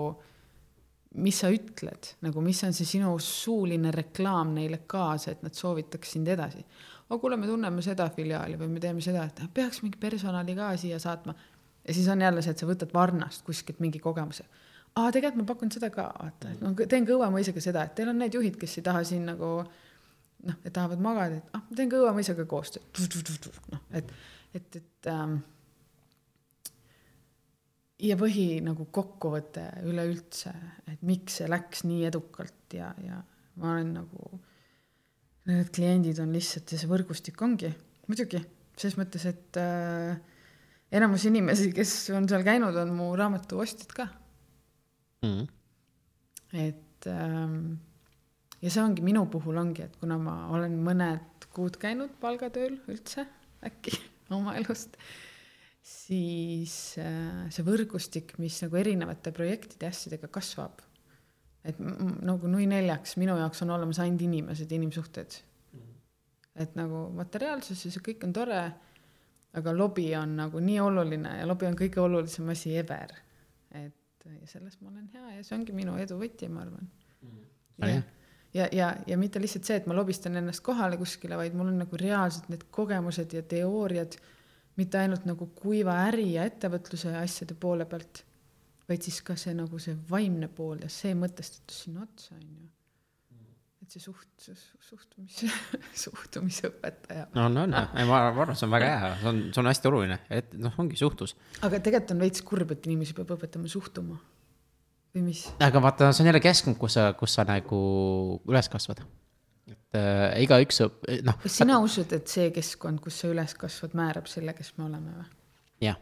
mis 1.15 1.37
sa 1.39 1.49
ütled, 1.53 2.09
nagu 2.25 2.41
mis 2.43 2.59
on 2.67 2.73
see 2.75 2.87
sinu 2.89 3.13
suuline 3.23 3.91
reklaam 3.95 4.51
neile 4.55 4.81
kaasa, 4.89 5.31
et 5.31 5.45
nad 5.45 5.55
soovitaks 5.55 6.15
sind 6.15 6.27
edasi. 6.31 6.65
aga 7.05 7.19
kuule, 7.21 7.37
me 7.37 7.47
tunneme 7.47 7.81
seda 7.85 8.09
filiaali 8.09 8.57
või 8.59 8.73
me 8.73 8.81
teeme 8.83 9.01
seda, 9.01 9.23
et 9.29 9.41
peaks 9.53 9.81
mingi 9.83 10.01
personali 10.01 10.55
ka 10.57 10.73
siia 10.77 10.99
saatma. 10.99 11.35
ja 11.87 11.93
siis 11.93 12.07
on 12.07 12.21
jälle 12.21 12.41
see, 12.41 12.51
et 12.51 12.57
sa 12.57 12.67
võtad 12.67 12.93
Varnast 12.93 13.45
kuskilt 13.45 13.79
mingi 13.79 13.99
kogemuse. 13.99 14.45
aa, 14.95 15.09
tegelikult 15.11 15.41
ma 15.41 15.47
pakun 15.49 15.73
seda 15.73 15.89
ka, 15.93 16.07
vaata, 16.19 16.53
et 16.53 16.61
ma 16.63 16.73
teen 16.91 17.07
ka 17.07 17.17
õuemõisaga 17.17 17.63
seda, 17.63 17.85
et 17.85 17.97
teil 17.97 18.11
on 18.11 18.21
need 18.21 18.37
juhid, 18.37 18.59
kes 18.61 18.77
ei 18.79 18.85
taha 18.85 19.03
siin 19.07 19.27
nagu 19.29 19.49
noh, 19.65 20.61
et 20.61 20.71
tahavad 20.73 21.03
magada, 21.03 21.41
et 21.41 21.57
ah, 21.57 21.63
ma 21.65 21.79
teen 21.79 21.91
ka 21.91 21.99
õuemõisaga 22.03 22.47
koostööd. 22.49 23.01
noh, 23.73 23.83
et, 23.99 24.15
et, 24.57 24.79
et 24.81 25.11
ähm, 25.11 25.37
ja 28.05 28.17
põhi 28.19 28.49
nagu 28.65 28.87
kokkuvõte 28.93 29.69
üleüldse, 29.87 30.53
et 30.91 31.01
miks 31.07 31.41
see 31.41 31.49
läks 31.51 31.85
nii 31.87 32.05
edukalt 32.11 32.77
ja, 32.77 32.91
ja 33.03 33.21
ma 33.61 33.73
olen 33.75 33.95
nagu, 34.01 34.39
need 35.49 35.69
kliendid 35.75 36.19
on 36.23 36.31
lihtsalt 36.35 36.71
ja 36.73 36.79
see 36.81 36.89
võrgustik 36.91 37.39
ongi 37.45 37.71
muidugi 38.09 38.41
ses 38.79 38.95
mõttes, 38.99 39.25
et 39.29 39.59
äh, 39.59 40.17
enamus 40.95 41.25
inimesi, 41.29 41.71
kes 41.75 41.93
on 42.15 42.27
seal 42.29 42.45
käinud, 42.45 42.75
on 42.81 42.93
mu 42.95 43.09
raamatu 43.17 43.61
ostjad 43.63 43.93
ka, 43.95 44.07
mm.. 45.25 46.63
et 46.65 47.09
ähm, 47.11 47.59
ja 48.61 48.71
see 48.71 48.83
ongi 48.83 49.03
minu 49.05 49.25
puhul 49.31 49.57
ongi, 49.61 49.85
et 49.85 49.95
kuna 50.01 50.17
ma 50.21 50.35
olen 50.55 50.77
mõned 50.85 51.47
kuud 51.55 51.77
käinud 51.81 52.17
palgatööl 52.21 52.79
üldse 52.91 53.25
äkki 53.65 53.95
oma 54.35 54.55
elust, 54.59 54.97
siis 55.85 56.75
äh, 57.01 57.45
see 57.53 57.65
võrgustik, 57.65 58.35
mis 58.41 58.57
nagu 58.65 58.79
erinevate 58.79 59.33
projektide 59.35 59.89
ja 59.89 59.93
asjadega 59.93 60.29
kasvab, 60.33 60.81
et 61.65 61.77
nagu 61.81 62.49
nui 62.49 62.67
neljaks 62.69 63.15
minu 63.21 63.37
jaoks 63.39 63.63
on 63.65 63.73
olemas 63.75 64.01
ainult 64.03 64.25
inimesed 64.25 64.71
inimsuhted. 64.77 65.41
et 66.55 66.75
nagu 66.77 67.09
materiaalsus 67.11 67.81
ja 67.83 67.89
see 67.91 68.03
kõik 68.03 68.21
on 68.23 68.33
tore, 68.33 68.59
aga 69.59 69.73
lobi 69.75 70.07
on 70.15 70.37
nagu 70.37 70.61
nii 70.63 70.79
oluline 70.79 71.33
ja 71.41 71.47
lobi 71.47 71.67
on 71.67 71.75
kõige 71.75 71.99
olulisem 71.99 72.49
asi 72.53 72.77
ever. 72.77 73.11
et 73.71 74.04
ja 74.33 74.47
selles 74.49 74.77
ma 74.81 74.89
olen 74.91 75.07
hea 75.13 75.37
ja 75.37 75.43
see 75.45 75.57
ongi 75.57 75.75
minu 75.75 75.95
edu 76.01 76.17
võti, 76.19 76.49
ma 76.51 76.63
arvan. 76.65 76.91
Väga 77.81 77.91
hea. 77.91 78.03
ja, 78.55 78.67
ja, 78.71 78.91
ja 79.07 79.17
mitte 79.19 79.41
lihtsalt 79.41 79.67
see, 79.67 79.79
et 79.81 79.89
ma 79.89 79.97
lobistan 79.97 80.37
ennast 80.39 80.63
kohale 80.65 80.99
kuskile, 81.01 81.37
vaid 81.39 81.57
mul 81.57 81.71
on 81.73 81.81
nagu 81.83 81.99
reaalselt 81.99 82.49
need 82.53 82.67
kogemused 82.75 83.35
ja 83.35 83.43
teooriad, 83.55 84.17
mitte 84.79 84.99
ainult 84.99 85.27
nagu 85.27 85.49
kuiva 85.55 85.97
äri 86.09 86.33
ja 86.35 86.45
ettevõtluse 86.49 87.13
ja 87.13 87.23
asjade 87.23 87.57
poole 87.59 87.87
pealt, 87.89 88.23
vaid 88.89 89.05
siis 89.05 89.21
ka 89.25 89.37
see 89.39 89.55
nagu 89.57 89.79
see 89.81 89.95
vaimne 90.09 90.49
pool 90.51 90.83
ja 90.83 90.91
see 90.91 91.15
mõtestatus 91.17 91.85
sinna 91.85 92.05
otsa, 92.05 92.35
on 92.37 92.47
ju. 92.47 92.64
Et 93.85 93.95
see 93.95 94.01
suht-, 94.01 94.47
suhtumise, 94.83 95.49
suhtumisõpetaja. 96.03 97.27
no 97.35 97.47
on, 97.47 97.59
on, 97.65 97.75
ei 97.75 98.07
ma 98.09 98.21
arvan, 98.31 98.55
see 98.57 98.67
on 98.67 98.73
väga 98.73 98.87
hea, 98.91 99.11
see 99.21 99.29
on, 99.31 99.41
see 99.51 99.61
on 99.61 99.69
hästi 99.69 99.91
oluline, 99.91 100.17
et 100.33 100.55
noh, 100.61 100.73
ongi 100.81 100.97
suhtlus. 100.99 101.35
aga 101.61 101.79
tegelikult 101.79 102.15
on 102.15 102.23
veits 102.25 102.45
kurb, 102.47 102.73
et 102.73 102.89
inimesi 102.89 103.15
peab 103.17 103.35
õpetama 103.37 103.69
suhtuma. 103.71 104.17
või 105.15 105.27
mis? 105.27 105.43
aga 105.63 105.83
vaata, 105.85 106.09
see 106.11 106.25
on 106.25 106.31
jälle 106.31 106.41
keskkond, 106.43 106.79
kus 106.81 106.97
sa, 106.97 107.11
kus 107.19 107.37
sa 107.37 107.45
nagu 107.47 107.83
üles 108.49 108.71
kasvad. 108.73 109.05
et 109.69 109.99
äh, 110.01 110.41
igaüks, 110.47 110.81
noh, 111.27 111.39
kas 111.45 111.61
sina 111.61 111.79
usud, 111.83 112.17
et 112.17 112.31
see 112.31 112.49
keskkond, 112.55 113.03
kus 113.05 113.21
sa 113.21 113.31
üles 113.33 113.53
kasvad, 113.59 113.93
määrab 113.97 114.31
selle, 114.31 114.57
kes 114.57 114.73
me 114.79 114.89
oleme 114.89 115.19
või? 115.21 115.29
jah, 115.85 116.01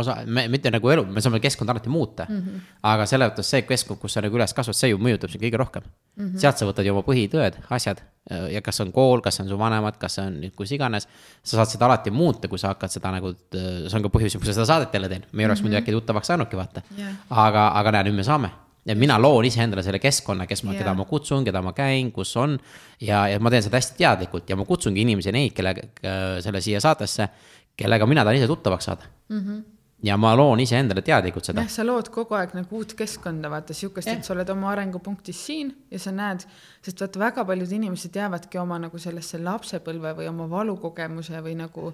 osa, 0.00 0.16
mitte 0.26 0.70
nagu 0.74 0.90
elu, 0.92 1.06
me 1.10 1.22
saame 1.24 1.40
keskkonda 1.42 1.74
alati 1.74 1.92
muuta 1.92 2.26
mm. 2.28 2.42
-hmm. 2.42 2.66
aga 2.90 3.06
selles 3.06 3.32
mõttes 3.32 3.52
see 3.54 3.62
keskkond, 3.68 4.00
kus 4.02 4.16
sa 4.16 4.24
nagu 4.24 4.36
üles 4.36 4.54
kasvad, 4.56 4.76
see 4.76 4.92
ju 4.92 5.00
mõjutab 5.02 5.32
sind 5.32 5.44
kõige 5.44 5.60
rohkem 5.62 5.82
mm. 5.86 6.26
-hmm. 6.26 6.42
sealt 6.42 6.58
sa 6.58 6.68
võtad 6.68 6.86
ju 6.86 6.94
oma 6.94 7.04
põhitõed, 7.06 7.60
asjad 7.70 8.02
ja 8.50 8.60
kas 8.62 8.80
on 8.82 8.92
kool, 8.92 9.20
kas 9.22 9.40
on 9.40 9.48
su 9.48 9.58
vanemad, 9.58 9.98
kas 9.98 10.18
on 10.18 10.40
kus 10.56 10.72
iganes. 10.72 11.08
sa 11.42 11.56
saad 11.56 11.70
seda 11.70 11.86
alati 11.86 12.10
muuta, 12.10 12.48
kui 12.48 12.58
sa 12.58 12.74
hakkad 12.74 12.90
seda 12.90 13.12
nagu, 13.14 13.32
see 13.52 13.96
on 13.96 14.02
ka 14.02 14.10
põhjus, 14.10 14.34
miks 14.34 14.48
ma 14.48 14.52
seda 14.52 14.66
saadet 14.66 14.94
jälle 14.94 15.08
teen, 15.08 15.26
me 15.32 15.42
ei 15.42 15.46
oleks 15.46 15.62
muidu 15.62 15.78
äkki 15.78 15.94
tuttavaks 15.94 16.26
saanudki, 16.26 16.56
vaata 16.56 16.82
Jah. 16.98 17.14
aga, 17.30 17.68
aga 17.78 17.92
näe, 17.92 18.08
nüüd 18.08 18.18
me 18.18 18.24
saame 18.26 18.50
ja 18.86 18.96
mina 18.96 19.18
loon 19.22 19.44
iseendale 19.44 19.82
selle 19.82 19.98
keskkonna, 20.02 20.46
kes 20.46 20.62
ma 20.64 20.74
Jaa. 20.74 20.82
keda 20.82 20.94
ma 20.94 21.06
kutsun, 21.08 21.44
keda 21.46 21.62
ma 21.64 21.72
käin, 21.76 22.12
kus 22.14 22.36
on. 22.40 22.58
ja, 23.00 23.26
ja 23.28 23.40
ma 23.42 23.50
teen 23.50 23.64
seda 23.66 23.80
hästi 23.80 23.98
teadlikult 23.98 24.50
ja 24.50 24.58
ma 24.58 24.66
kutsungi 24.68 25.02
inimesi, 25.02 25.34
neid, 25.34 25.54
kellega 25.56 25.86
äh, 26.02 26.26
selle 26.44 26.62
siia 26.64 26.80
saatesse, 26.82 27.28
kellega 27.76 28.06
mina 28.06 28.24
tahan 28.24 28.38
ise 28.40 28.50
tuttavaks 28.50 28.90
saada 28.90 29.08
mm. 29.28 29.40
-hmm. 29.40 29.64
Ja 30.04 30.16
ma 30.20 30.34
loon 30.36 30.60
iseendale 30.60 31.02
teadlikult 31.04 31.48
seda. 31.48 31.62
Jah, 31.64 31.72
sa 31.72 31.84
lood 31.86 32.10
kogu 32.12 32.36
aeg 32.36 32.52
nagu 32.56 32.80
uut 32.80 32.92
keskkonda, 32.98 33.48
vaata 33.52 33.74
sihukest, 33.76 34.10
et 34.12 34.26
sa 34.26 34.34
oled 34.34 34.50
oma 34.52 34.70
arengupunktis 34.74 35.40
siin 35.48 35.72
ja 35.90 36.00
sa 36.02 36.12
näed, 36.14 36.44
sest 36.84 37.00
vaata 37.02 37.22
väga 37.22 37.46
paljud 37.48 37.72
inimesed 37.78 38.16
jäävadki 38.20 38.60
oma 38.60 38.78
nagu 38.82 39.00
sellesse 39.00 39.40
lapsepõlve 39.42 40.14
või 40.20 40.30
oma 40.30 40.48
valukogemuse 40.52 41.40
või 41.44 41.56
nagu 41.62 41.92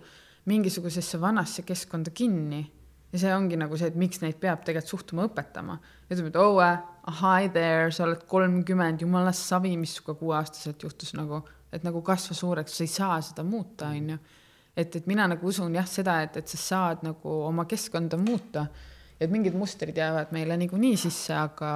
mingisugusesse 0.51 1.21
vanasse 1.23 1.63
keskkonda 1.67 2.11
kinni. 2.11 2.65
ja 3.13 3.19
see 3.21 3.35
ongi 3.35 3.57
nagu 3.61 3.77
see, 3.77 3.93
et 3.93 3.97
miks 4.01 4.23
neid 4.23 4.39
peab 4.41 4.65
tegelikult 4.65 4.91
suhtuma 4.91 5.27
õpetama. 5.29 5.79
ütleme, 6.11 6.29
et 6.29 6.37
oh 6.37 6.59
uh, 6.59 6.79
hi 7.21 7.49
there, 7.53 7.93
sa 7.93 8.05
oled 8.05 8.27
kolmkümmend, 8.27 9.01
jumala 9.01 9.33
savi, 9.33 9.77
mis 9.77 9.95
sinuga 9.95 10.15
kuueaastaselt 10.19 10.83
juhtus 10.83 11.15
nagu, 11.15 11.43
et 11.73 11.85
nagu 11.85 12.03
kasva 12.03 12.35
suureks, 12.35 12.77
sa 12.77 12.85
ei 12.85 12.89
saa 12.91 13.21
seda 13.21 13.45
muuta, 13.47 13.93
onju 13.93 14.19
et, 14.77 14.97
et 14.97 15.07
mina 15.07 15.27
nagu 15.29 15.49
usun 15.49 15.75
jah 15.77 15.89
seda, 15.89 16.21
et, 16.27 16.39
et 16.41 16.49
sa 16.49 16.61
saad 16.61 17.05
nagu 17.07 17.37
oma 17.49 17.67
keskkonda 17.69 18.19
muuta. 18.21 18.67
et 19.23 19.31
mingid 19.31 19.55
mustrid 19.55 19.95
jäävad 19.97 20.33
meile 20.35 20.57
niikuinii 20.59 20.97
sisse, 20.99 21.35
aga, 21.37 21.69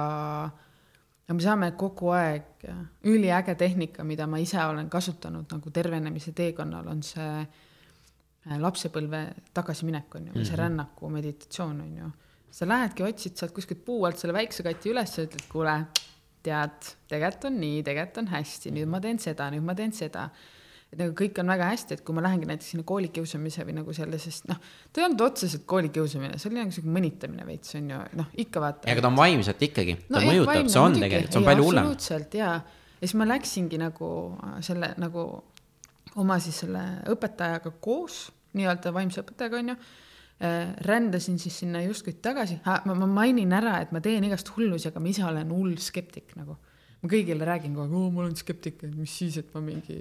aga 1.23 1.35
me 1.35 1.43
saame 1.43 1.69
kogu 1.79 2.09
aeg, 2.11 2.65
üliäge 3.07 3.55
tehnika, 3.55 4.03
mida 4.03 4.27
ma 4.27 4.41
ise 4.43 4.59
olen 4.59 4.89
kasutanud 4.91 5.53
nagu 5.53 5.71
tervenemise 5.71 6.33
teekonnal, 6.35 6.89
on 6.91 7.03
see 7.07 7.29
äh, 7.39 8.57
lapsepõlve 8.59 9.21
tagasiminek 9.55 10.19
on 10.19 10.27
ju, 10.27 10.35
või 10.35 10.49
see 10.49 10.59
rännaku 10.59 11.13
meditatsioon 11.13 11.79
on 11.85 11.95
ju. 12.01 12.11
sa 12.57 12.67
lähedki, 12.67 13.03
otsid 13.05 13.39
sealt 13.39 13.55
kuskilt 13.55 13.85
puu 13.85 14.03
alt 14.07 14.19
selle 14.19 14.33
väikse 14.35 14.63
kati 14.65 14.91
üles 14.91 15.15
ja 15.15 15.23
ütled, 15.27 15.47
kuule, 15.51 15.77
tead, 16.43 16.91
tegelikult 17.07 17.49
on 17.51 17.59
nii, 17.61 17.81
tegelikult 17.85 18.21
on 18.23 18.31
hästi, 18.33 18.75
nüüd 18.75 18.91
ma 18.91 18.99
teen 19.03 19.19
seda, 19.23 19.49
nüüd 19.53 19.63
ma 19.63 19.75
teen 19.75 19.95
seda 19.95 20.27
et 20.91 20.99
nagu 21.01 21.11
kõik 21.19 21.39
on 21.41 21.51
väga 21.51 21.67
hästi, 21.73 21.97
et 21.97 22.03
kui 22.07 22.15
ma 22.15 22.23
lähengi 22.23 22.47
näiteks 22.47 22.71
sinna 22.73 22.85
koolikiusamise 22.87 23.65
või 23.67 23.75
nagu 23.79 23.95
selle, 23.95 24.19
sest 24.23 24.47
noh, 24.47 24.59
ta 24.91 25.01
ei 25.01 25.07
olnud 25.09 25.23
otseselt 25.25 25.65
koolikiusamine, 25.67 26.39
see 26.39 26.49
oli 26.51 26.61
nagu 26.61 26.75
sihuke 26.75 26.93
mõnitamine 26.95 27.47
veits 27.47 27.75
on 27.75 27.91
ju, 27.91 27.99
noh 28.21 28.31
ikka 28.45 28.63
vaata. 28.63 28.87
aga 28.93 29.03
ta 29.03 29.11
on 29.11 29.19
vaimselt 29.19 29.67
ikkagi, 29.67 29.97
ta 30.07 30.15
No 30.15 30.15
no, 30.15 30.23
ei, 30.23 30.31
mõjutab, 30.31 30.71
see 30.71 30.79
on 30.81 30.91
muidugi. 30.95 31.03
tegelikult, 31.09 31.31
see 31.33 31.41
on 31.41 31.43
Ei, 31.43 31.49
palju 31.51 31.67
hullem. 31.67 31.91
absoluutselt 31.91 32.39
jaa, 32.39 32.55
ja 32.97 33.03
siis 33.03 33.15
ma 33.19 33.27
läksingi 33.27 33.81
nagu 33.83 34.11
äh, 34.47 34.57
selle 34.69 34.93
nagu 35.03 35.27
oma 36.17 36.39
siis 36.41 36.63
selle 36.63 36.83
õpetajaga 37.13 37.75
koos, 37.83 38.27
nii-öelda 38.57 38.93
vaimse 38.95 39.21
õpetajaga 39.21 39.59
onju, 39.59 39.75
rändasin 40.85 41.39
siis 41.41 41.55
sinna 41.63 41.81
justkui 41.81 42.13
tagasi, 42.21 42.59
ma, 42.65 42.93
ma 42.93 43.07
mainin 43.09 43.53
ära, 43.57 43.79
et 43.81 43.91
ma 43.91 44.01
teen 44.05 44.23
igast 44.27 44.51
hullusi, 44.53 44.91
aga 44.91 45.01
ma 45.01 45.09
ise 45.09 45.23
olen 45.25 45.49
hull 45.53 45.75
skeptik 45.81 46.35
nagu. 46.37 46.57
ma 47.01 47.09
kõigile 47.09 47.45
räägin 47.45 47.75
kogu 47.77 47.83
aeg, 47.85 47.93
oo 47.93 48.11
ma 48.13 48.23
olen 48.23 48.35
skeptik, 48.37 48.83
et 48.85 48.93
mis 48.97 49.11
siis, 49.19 49.35
et 49.37 49.49
ma 49.53 49.61
mingi 49.61 49.99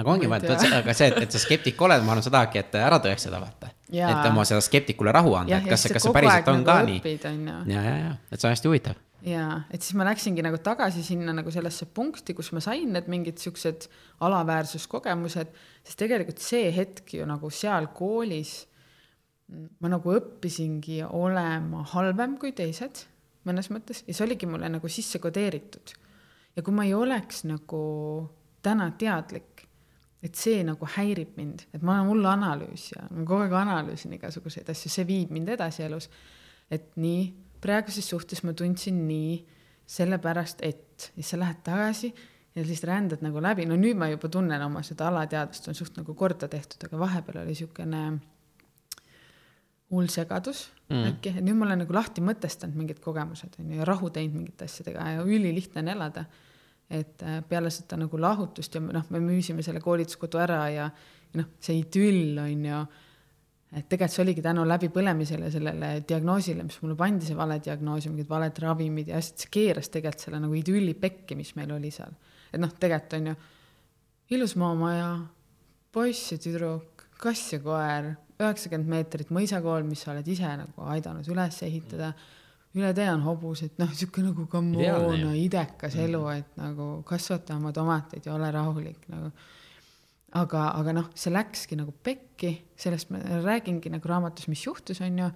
aga 0.00 0.14
ongi 0.14 0.30
tea. 0.44 0.56
aga 0.78 0.94
see, 0.96 1.10
et, 1.10 1.18
et 1.26 1.36
sa 1.36 1.42
skeptik 1.42 1.84
oled, 1.84 2.02
ma 2.06 2.14
arvan, 2.14 2.24
sa 2.24 2.32
tahadki, 2.34 2.62
et 2.62 2.80
ära 2.80 2.98
tõestada, 3.02 3.40
vaata. 3.42 3.70
Et 3.90 4.26
oma 4.30 4.46
seda 4.48 4.62
skeptikule 4.64 5.12
rahu 5.14 5.34
anda, 5.38 5.58
et 5.58 5.68
kas 5.68 5.84
ja 5.84 5.88
see, 5.88 5.94
kas 5.96 6.06
see 6.06 6.14
päriselt 6.14 6.50
on 6.52 6.60
nagu 6.60 6.68
ka 6.70 6.80
nii. 6.86 6.98
õpid 7.02 7.28
onju 7.30 7.54
ja, 7.74 7.84
ja, 7.84 7.94
ja, 8.04 8.12
et 8.30 8.36
see 8.38 8.48
on 8.48 8.54
hästi 8.54 8.70
huvitav. 8.70 9.00
jaa, 9.26 9.58
et 9.68 9.84
siis 9.84 9.98
ma 9.98 10.06
läksingi 10.08 10.44
nagu 10.46 10.60
tagasi 10.64 11.04
sinna 11.04 11.34
nagu 11.36 11.52
sellesse 11.52 11.90
punkti, 11.94 12.36
kus 12.38 12.52
ma 12.56 12.62
sain 12.64 12.94
need 12.94 13.10
mingid 13.12 13.42
siuksed 13.42 13.88
alaväärsuskogemused, 14.26 15.54
sest 15.84 16.00
tegelikult 16.00 16.42
see 16.44 16.70
hetk 16.74 17.16
ju 17.18 17.28
nagu 17.28 17.50
seal 17.52 17.90
koolis 17.96 18.60
ma 19.82 19.90
nagu 19.90 20.14
õppisingi 20.14 21.02
olema 21.10 21.82
halvem 21.92 22.36
kui 22.38 22.54
teised 22.56 23.04
mõnes 23.48 23.70
mõttes 23.72 24.04
ja 24.06 24.14
see 24.14 24.26
oligi 24.26 24.48
mulle 24.48 24.68
nagu 24.70 24.88
sisse 24.88 25.18
kodeeritud. 25.22 25.94
ja 26.56 26.62
kui 26.62 26.74
ma 26.74 26.86
ei 26.86 26.94
oleks 26.94 27.44
nagu 27.48 27.80
täna 28.62 28.90
teadlik, 28.98 29.49
et 30.22 30.36
see 30.36 30.60
nagu 30.66 30.88
häirib 30.96 31.36
mind, 31.40 31.64
et 31.74 31.82
ma 31.82 31.98
olen 31.98 32.10
hull 32.10 32.26
analüüsija, 32.28 33.06
ma 33.10 33.24
kogu 33.24 33.46
aeg 33.46 33.54
analüüsin 33.56 34.12
igasuguseid 34.18 34.68
asju, 34.68 34.92
see 34.92 35.06
viib 35.08 35.32
mind 35.32 35.48
edasi 35.56 35.86
elus. 35.86 36.10
et 36.70 36.92
nii, 37.02 37.22
praeguses 37.60 38.06
suhtes 38.06 38.44
ma 38.46 38.52
tundsin 38.54 39.00
nii 39.08 39.38
sellepärast, 39.90 40.60
et 40.62 41.10
ja 41.16 41.24
sa 41.26 41.38
lähed 41.40 41.64
tagasi 41.66 42.12
ja 42.54 42.64
siis 42.66 42.82
rändad 42.86 43.24
nagu 43.24 43.42
läbi, 43.42 43.66
no 43.66 43.78
nüüd 43.78 43.98
ma 43.98 44.10
juba 44.10 44.28
tunnen 44.30 44.62
oma 44.62 44.82
seda 44.86 45.08
alateadvust 45.10 45.70
on 45.70 45.78
suht 45.78 45.96
nagu 45.98 46.14
korda 46.18 46.48
tehtud, 46.50 46.84
aga 46.86 47.00
vahepeal 47.00 47.42
oli 47.44 47.56
siukene 47.58 48.04
hull 49.90 50.10
segadus 50.10 50.68
mm. 50.88 51.06
äkki, 51.12 51.34
et 51.34 51.44
nüüd 51.46 51.58
ma 51.58 51.66
olen 51.66 51.82
nagu 51.84 51.94
lahti 51.94 52.22
mõtestanud 52.24 52.78
mingid 52.78 53.00
kogemused 53.02 53.58
on 53.58 53.72
ju 53.72 53.80
ja 53.80 53.86
rahu 53.88 54.10
teinud 54.14 54.38
mingite 54.38 54.66
asjadega 54.70 55.08
ja 55.16 55.26
ülilihtne 55.26 55.82
on 55.82 55.92
elada. 55.94 56.24
Et 56.90 57.22
äh, 57.22 57.38
peale 57.46 57.70
seda 57.70 57.98
nagu 58.00 58.18
lahutust 58.18 58.74
ja 58.74 58.82
noh, 58.82 59.06
me 59.14 59.20
müüsime 59.22 59.62
selle 59.62 59.82
koolituskodu 59.84 60.40
ära 60.42 60.64
ja, 60.72 60.88
ja 61.30 61.38
noh, 61.40 61.52
see 61.62 61.78
idüll 61.78 62.38
on 62.42 62.64
ju, 62.66 62.80
et 63.70 63.86
tegelikult 63.86 64.16
see 64.16 64.24
oligi 64.24 64.42
tänu 64.42 64.64
läbipõlemisele 64.66 65.52
sellele 65.54 65.92
diagnoosile, 66.08 66.64
mis 66.66 66.80
mulle 66.82 66.98
pandi, 66.98 67.28
see 67.28 67.38
vale 67.38 67.60
diagnoos 67.62 68.08
ja 68.08 68.12
mingid 68.12 68.30
valed 68.30 68.58
ravimid 68.64 69.12
ja 69.12 69.20
asjad, 69.22 69.44
see 69.44 69.54
keeras 69.54 69.92
tegelikult 69.94 70.26
selle 70.26 70.42
nagu 70.42 70.58
idülli 70.58 70.96
pekki, 70.98 71.38
mis 71.38 71.54
meil 71.58 71.70
oli 71.76 71.92
seal. 71.94 72.16
et 72.50 72.58
noh, 72.58 72.72
tegelikult 72.74 73.18
on 73.20 73.30
ju 73.30 73.36
ilus 74.34 74.56
maamaja, 74.58 75.12
poiss 75.94 76.32
ja 76.34 76.38
tüdruk, 76.42 77.06
kass 77.20 77.54
ja 77.54 77.60
koer, 77.62 78.12
üheksakümmend 78.40 78.90
meetrit 78.90 79.32
mõisakool, 79.34 79.84
mis 79.86 80.04
sa 80.04 80.14
oled 80.14 80.28
ise 80.30 80.50
nagu 80.62 80.86
aidanud 80.90 81.26
üles 81.30 81.62
ehitada. 81.66 82.12
Üle 82.78 82.90
tee 82.94 83.08
on 83.10 83.22
hobused, 83.24 83.74
noh, 83.80 83.90
sihuke 83.96 84.22
nagu 84.22 84.46
come 84.50 84.90
on 84.94 85.16
ju., 85.18 85.30
idekas 85.42 85.96
elu, 85.98 86.20
et 86.36 86.58
nagu 86.60 86.90
kasvata 87.06 87.56
oma 87.58 87.72
tomateid 87.74 88.28
ja 88.28 88.34
ole 88.36 88.50
rahulik 88.54 89.08
nagu. 89.10 89.30
aga, 90.38 90.68
aga 90.78 90.92
noh, 90.94 91.08
see 91.18 91.32
läkski 91.34 91.78
nagu 91.80 91.90
pekki, 92.06 92.52
sellest 92.78 93.10
ma 93.10 93.18
räägingi 93.42 93.90
nagu 93.90 94.06
raamatus, 94.08 94.46
mis 94.52 94.62
juhtus, 94.66 95.00
on 95.02 95.18
ju. 95.18 95.30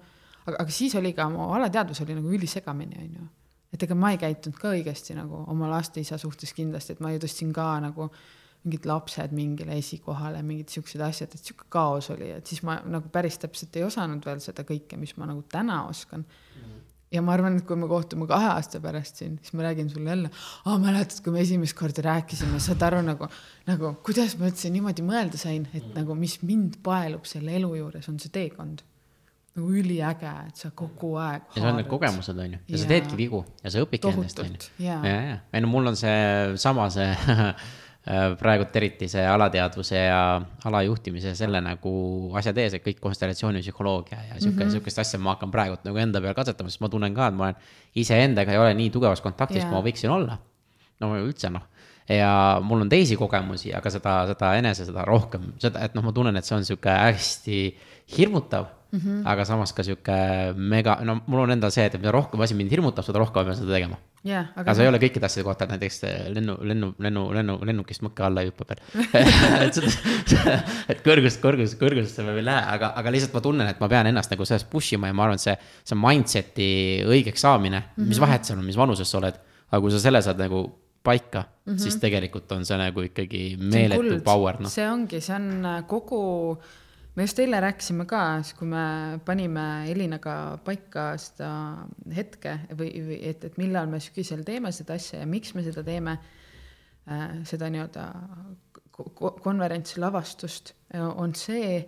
aga, 0.45 0.61
aga 0.61 0.71
siis 0.71 0.95
oli 0.95 1.11
ka 1.17 1.27
mu 1.29 1.49
alateadvus 1.57 2.01
oli 2.05 2.15
nagu 2.15 2.31
ülisegamini, 2.37 3.01
on 3.03 3.19
ju. 3.19 3.27
et 3.75 3.83
ega 3.83 3.99
ma 3.99 4.13
ei 4.15 4.21
käitunud 4.21 4.61
ka 4.61 4.71
õigesti 4.71 5.17
nagu 5.19 5.43
oma 5.51 5.67
laste 5.73 5.99
isa 5.99 6.17
suhtes 6.21 6.55
kindlasti, 6.55 6.95
et 6.95 7.03
ma 7.03 7.11
ju 7.11 7.19
tõstsin 7.25 7.51
ka 7.55 7.67
nagu 7.83 8.09
mingid 8.65 8.87
lapsed 8.89 9.35
mingile 9.35 9.75
esikohale, 9.77 10.39
mingid 10.41 10.71
siuksed 10.73 11.03
asjad, 11.03 11.35
et 11.35 11.43
sihuke 11.43 11.67
kaos 11.69 12.07
oli, 12.15 12.31
et 12.39 12.47
siis 12.47 12.63
ma 12.65 12.79
nagu 12.81 13.11
päris 13.13 13.37
täpselt 13.43 13.75
ei 13.77 13.83
osanud 13.85 14.23
veel 14.25 14.39
seda 14.41 14.63
kõike, 14.65 14.97
mis 14.97 15.13
ma 15.19 15.27
nagu 15.29 15.43
täna 15.51 15.83
oskan 15.91 16.23
ja 17.13 17.21
ma 17.25 17.35
arvan, 17.35 17.59
et 17.59 17.67
kui 17.67 17.77
me 17.79 17.87
kohtume 17.89 18.27
kahe 18.29 18.49
aasta 18.55 18.81
pärast 18.83 19.21
siin, 19.21 19.37
siis 19.43 19.53
ma 19.57 19.65
räägin 19.67 19.89
sulle 19.91 20.09
jälle, 20.09 20.31
aa 20.65 20.79
mäletad, 20.81 21.21
kui 21.23 21.35
me 21.35 21.43
esimest 21.43 21.77
korda 21.77 22.03
rääkisime, 22.05 22.59
saad 22.63 22.81
aru 22.87 23.03
nagu, 23.05 23.29
nagu 23.69 23.93
kuidas 24.05 24.37
ma 24.39 24.49
üldse 24.49 24.71
niimoodi 24.73 25.05
mõelda 25.05 25.39
sain, 25.39 25.67
et 25.77 25.87
nagu 25.95 26.17
mis 26.17 26.39
mind 26.43 26.79
paelub 26.85 27.27
selle 27.29 27.55
elu 27.59 27.71
juures, 27.81 28.11
on 28.11 28.19
see 28.21 28.33
teekond. 28.33 28.83
nagu 29.55 29.69
üliäge, 29.71 30.27
et 30.49 30.59
sa 30.59 30.67
kogu 30.75 31.13
aeg. 31.15 31.45
ja 31.55 31.61
see 31.61 31.69
on 31.69 31.77
need 31.79 31.87
kogemused, 31.87 32.39
on 32.43 32.57
ju, 32.57 32.61
ja 32.73 32.79
sa 32.81 32.87
teedki 32.89 33.15
vigu 33.15 33.39
ja 33.63 33.71
sa 33.71 33.85
õpidki 33.85 34.11
nendest, 34.11 34.41
on 34.43 34.49
ju. 34.51 34.71
Ja, 34.83 34.97
ja, 35.05 35.37
ei 35.55 35.63
no 35.63 35.69
mul 35.71 35.93
on 35.93 35.95
see 35.95 36.57
sama 36.59 36.89
see 36.91 37.13
praegult 38.39 38.75
eriti 38.77 39.07
see 39.09 39.23
alateadvuse 39.25 39.97
ja 39.97 40.41
alajuhtimise 40.69 41.31
ja 41.31 41.37
selle 41.37 41.61
nagu 41.65 41.93
asjad 42.37 42.59
ees, 42.61 42.75
et 42.77 42.83
kõik 42.85 42.99
konstellatsioonipsühholoogia 43.01 44.19
ja 44.27 44.35
sihuke 44.37 44.59
mm 44.59 44.61
-hmm., 44.61 44.75
sihukest 44.75 45.01
asja 45.01 45.19
ma 45.19 45.33
hakkan 45.33 45.51
praegult 45.51 45.87
nagu 45.87 45.97
enda 45.97 46.21
peal 46.21 46.37
katsetama, 46.37 46.69
sest 46.69 46.83
ma 46.85 46.89
tunnen 46.89 47.15
ka, 47.15 47.27
et 47.27 47.33
ma 47.33 47.49
olen 47.49 47.55
iseendaga 47.95 48.51
ei 48.53 48.61
ole 48.61 48.73
nii 48.73 48.91
tugevas 48.93 49.21
kontaktis 49.25 49.63
yeah., 49.63 49.69
kui 49.69 49.79
ma 49.79 49.87
võiksin 49.89 50.13
olla. 50.13 50.37
no 50.99 51.15
üldse 51.17 51.49
noh, 51.49 51.65
ja 52.09 52.61
mul 52.61 52.85
on 52.85 52.89
teisi 52.89 53.17
kogemusi, 53.17 53.73
aga 53.73 53.89
seda, 53.89 54.15
seda 54.27 54.53
enese, 54.55 54.85
seda 54.85 55.05
rohkem, 55.05 55.53
seda, 55.59 55.81
et 55.81 55.95
noh, 55.97 56.05
ma 56.05 56.13
tunnen, 56.13 56.37
et 56.37 56.45
see 56.45 56.55
on 56.55 56.65
sihuke 56.65 56.89
hästi 56.89 57.59
hirmutav 58.17 58.69
mm. 58.91 58.99
-hmm. 58.99 59.21
aga 59.31 59.45
samas 59.45 59.73
ka 59.73 59.83
sihuke 59.83 60.17
mega, 60.55 60.99
no 61.03 61.21
mul 61.27 61.45
on 61.45 61.51
endal 61.51 61.71
see, 61.71 61.85
et 61.85 61.97
mida 61.99 62.11
rohkem 62.11 62.41
asi 62.41 62.57
mind 62.57 62.71
hirmutab, 62.71 63.05
seda 63.05 63.19
rohkem 63.19 63.41
ma 63.41 63.51
pean 63.51 63.59
seda 63.61 63.73
tegema 63.73 63.97
jaa, 64.25 64.45
aga 64.57 64.73
see 64.73 64.85
ei 64.85 64.89
ole 64.89 64.99
kõikide 65.01 65.27
asjade 65.27 65.45
kohta, 65.45 65.67
näiteks 65.69 65.99
lennu, 66.33 66.55
lennu, 66.65 66.91
lennu, 67.05 67.25
lennu, 67.37 67.57
lennukist 67.69 68.03
mõkke 68.05 68.25
alla 68.25 68.41
ei 68.41 68.49
hüppa 68.49 68.65
veel. 68.71 68.81
et 69.65 69.77
seda, 69.77 70.55
et 70.89 71.03
kõrgust, 71.05 71.41
kõrgust, 71.43 71.77
kõrgusesse 71.81 72.25
ma 72.25 72.33
ei 72.33 72.45
lähe, 72.45 72.63
aga, 72.75 72.91
aga 73.01 73.13
lihtsalt 73.13 73.35
ma 73.37 73.43
tunnen, 73.45 73.69
et 73.69 73.83
ma 73.83 73.89
pean 73.91 74.09
ennast 74.09 74.33
nagu 74.33 74.47
selles 74.47 74.65
push 74.71 74.97
ima 74.97 75.11
ja 75.11 75.17
ma 75.17 75.27
arvan, 75.27 75.41
et 75.41 75.45
see, 75.45 75.57
see 75.85 75.99
mindset'i 75.99 76.71
õigeks 77.05 77.45
saamine 77.45 77.83
mm, 77.83 77.91
-hmm. 77.91 78.09
mis 78.13 78.23
vahet 78.23 78.49
seal 78.49 78.59
on, 78.59 78.65
mis 78.65 78.79
vanuses 78.79 79.11
sa 79.11 79.21
oled. 79.21 79.37
aga 79.69 79.81
kui 79.81 79.93
sa 79.93 79.99
selle 79.99 80.21
saad 80.21 80.41
nagu 80.41 80.63
paika 81.05 81.43
mm, 81.43 81.73
-hmm. 81.73 81.77
siis 81.81 81.99
tegelikult 82.01 82.51
on 82.51 82.65
see 82.65 82.77
nagu 82.77 83.05
ikkagi 83.05 83.43
meeletu 83.59 84.21
power, 84.25 84.59
noh. 84.59 84.71
see 84.71 84.87
ongi, 84.89 85.21
see 85.21 85.35
on 85.35 85.65
äh, 85.65 85.83
kogu 85.87 86.57
me 87.15 87.23
just 87.23 87.39
eile 87.39 87.59
rääkisime 87.63 88.05
ka, 88.09 88.21
siis 88.43 88.57
kui 88.57 88.67
me 88.67 89.19
panime 89.25 89.65
Elinaga 89.91 90.35
paika 90.65 91.13
seda 91.21 91.49
hetke 92.15 92.57
või, 92.75 92.89
või 93.07 93.19
et, 93.29 93.45
et 93.47 93.59
millal 93.61 93.87
me 93.91 94.01
sügisel 94.03 94.43
teeme 94.47 94.71
seda 94.75 94.97
asja 94.99 95.21
ja 95.21 95.29
miks 95.29 95.55
me 95.55 95.63
seda 95.65 95.83
teeme 95.85 96.17
äh,, 96.17 97.39
seda 97.47 97.71
nii-öelda 97.71 98.07
konverentsi 99.43 99.99
lavastust, 99.99 100.71
on 100.95 101.33
see, 101.35 101.81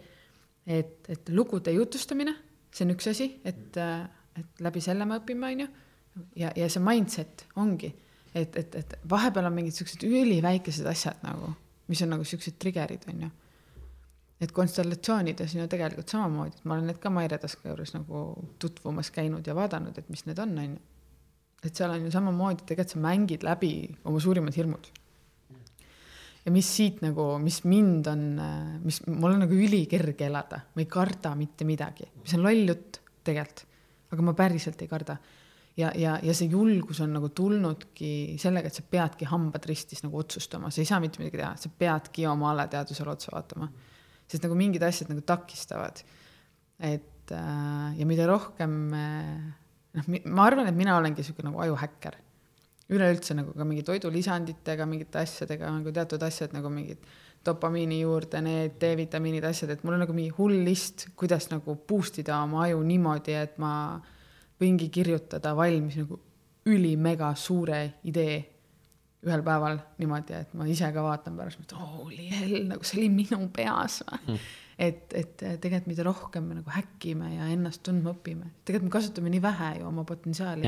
et, 0.68 1.08
et 1.08 1.30
lugude 1.32 1.72
jutustamine, 1.72 2.34
see 2.76 2.84
on 2.84 2.92
üks 2.98 3.08
asi, 3.14 3.30
et, 3.48 3.78
et 3.80 4.60
läbi 4.64 4.84
selle 4.84 5.08
me 5.08 5.22
õpime, 5.22 5.54
on 5.54 5.64
ju, 5.64 5.68
ja, 6.44 6.52
ja 6.52 6.68
see 6.68 6.84
mindset 6.84 7.46
ongi, 7.64 7.94
et, 8.34 8.60
et, 8.60 8.76
et 8.76 8.98
vahepeal 9.08 9.48
on 9.48 9.56
mingid 9.56 9.78
siuksed 9.78 10.04
üliväikesed 10.04 10.90
asjad 10.92 11.24
nagu, 11.24 11.54
mis 11.88 12.04
on 12.04 12.12
nagu 12.12 12.28
siuksed 12.28 12.60
trigger'id, 12.60 13.08
on 13.08 13.24
ju 13.24 13.32
et 14.42 14.54
konstellatsioonides 14.54 15.56
on 15.56 15.64
ju 15.64 15.72
tegelikult 15.72 16.14
samamoodi, 16.14 16.60
et 16.60 16.68
ma 16.70 16.76
olen 16.76 16.92
need 16.92 17.00
ka 17.02 17.10
Maire 17.14 17.40
Taska 17.42 17.72
juures 17.72 17.94
nagu 17.96 18.22
tutvumas 18.62 19.10
käinud 19.14 19.48
ja 19.48 19.56
vaadanud, 19.58 19.98
et 19.98 20.12
mis 20.14 20.24
need 20.28 20.42
on, 20.44 20.54
on 20.62 20.76
ju. 20.76 20.84
et 21.66 21.74
seal 21.74 21.94
on 21.94 22.06
ju 22.06 22.14
samamoodi, 22.14 22.68
tegelikult 22.70 22.94
sa 22.94 23.02
mängid 23.02 23.46
läbi 23.48 23.72
oma 24.06 24.22
suurimad 24.22 24.58
hirmud. 24.58 24.92
ja 26.46 26.54
mis 26.54 26.70
siit 26.76 27.02
nagu, 27.02 27.32
mis 27.42 27.64
mind 27.66 28.12
on, 28.12 28.28
mis, 28.84 29.02
mul 29.08 29.34
on 29.34 29.42
nagu 29.48 29.58
ülikerge 29.58 30.30
elada, 30.30 30.62
ma 30.76 30.86
ei 30.86 30.92
karda 30.92 31.34
mitte 31.36 31.66
midagi, 31.66 32.12
mis 32.22 32.38
on 32.38 32.46
loll 32.46 32.70
jutt 32.70 33.02
tegelikult, 33.26 33.66
aga 34.14 34.30
ma 34.30 34.38
päriselt 34.38 34.86
ei 34.86 34.94
karda. 34.94 35.18
ja, 35.82 35.90
ja, 35.98 36.20
ja 36.22 36.38
see 36.38 36.54
julgus 36.54 37.02
on 37.02 37.18
nagu 37.18 37.34
tulnudki 37.34 38.38
sellega, 38.38 38.70
et 38.70 38.78
sa 38.78 38.86
peadki 38.86 39.26
hambad 39.34 39.66
ristis 39.66 40.06
nagu 40.06 40.22
otsustama, 40.22 40.70
sa 40.70 40.86
ei 40.86 40.94
saa 40.94 41.02
mitte 41.02 41.26
midagi 41.26 41.42
teha, 41.42 41.54
sa 41.58 41.74
peadki 41.74 42.30
oma 42.30 42.54
alateadvusele 42.54 43.18
otsa 43.18 43.34
vaatama 43.34 43.66
mm 43.66 43.96
sest 44.28 44.44
nagu 44.44 44.58
mingid 44.60 44.84
asjad 44.84 45.12
nagu 45.12 45.24
takistavad. 45.26 46.04
et 46.80 47.32
äh, 47.32 48.00
ja 48.00 48.06
mida 48.06 48.28
rohkem 48.28 48.78
noh, 49.98 50.10
ma 50.26 50.48
arvan, 50.48 50.68
et 50.70 50.78
mina 50.78 50.98
olengi 51.00 51.26
sihuke 51.26 51.46
nagu 51.46 51.62
ajuhäkker. 51.66 52.18
üleüldse 52.88 53.36
nagu 53.36 53.52
ka 53.52 53.66
mingi 53.68 53.84
toidulisanditega, 53.84 54.86
mingite 54.88 55.20
asjadega 55.20 55.72
nagu 55.76 55.92
teatud 55.92 56.22
asjad 56.24 56.54
nagu 56.56 56.70
mingid 56.72 57.02
dopamiini 57.48 58.02
juurde, 58.02 58.40
need 58.44 58.78
D-vitamiinid, 58.80 59.44
asjad, 59.48 59.74
et 59.74 59.84
mul 59.84 59.98
on 59.98 60.02
nagu 60.04 60.16
mingi 60.16 60.32
hull 60.38 60.64
list, 60.66 61.10
kuidas 61.20 61.50
nagu 61.52 61.76
boost 61.88 62.20
ida 62.24 62.40
oma 62.44 62.64
aju 62.66 62.80
niimoodi, 62.88 63.36
et 63.36 63.58
ma 63.62 63.72
võingi 64.62 64.90
kirjutada 64.94 65.54
valmis 65.56 66.00
nagu 66.00 66.20
ülimega 66.68 67.32
suure 67.40 67.82
idee 68.10 68.38
ühel 69.26 69.44
päeval 69.46 69.80
niimoodi, 69.98 70.38
et 70.44 70.54
ma 70.58 70.68
ise 70.70 70.92
ka 70.94 71.04
vaatan 71.06 71.38
pärast, 71.40 71.64
et 71.64 71.76
holy 71.78 72.30
hell, 72.30 72.58
nagu 72.70 72.86
see 72.86 73.02
oli 73.02 73.10
minu 73.14 73.48
peas 73.54 74.00
mm.. 74.06 74.48
et, 74.78 75.18
et 75.18 75.36
tegelikult 75.42 75.90
mida 75.90 76.06
rohkem 76.06 76.46
me 76.52 76.60
nagu 76.60 76.74
häkime 76.76 77.34
ja 77.34 77.50
ennast 77.54 77.84
tundma 77.88 78.14
õpime, 78.14 78.52
tegelikult 78.68 78.92
me 78.92 78.96
kasutame 79.00 79.34
nii 79.34 79.44
vähe 79.44 79.74
ju 79.80 79.90
oma 79.90 80.06
potentsiaali 80.08 80.68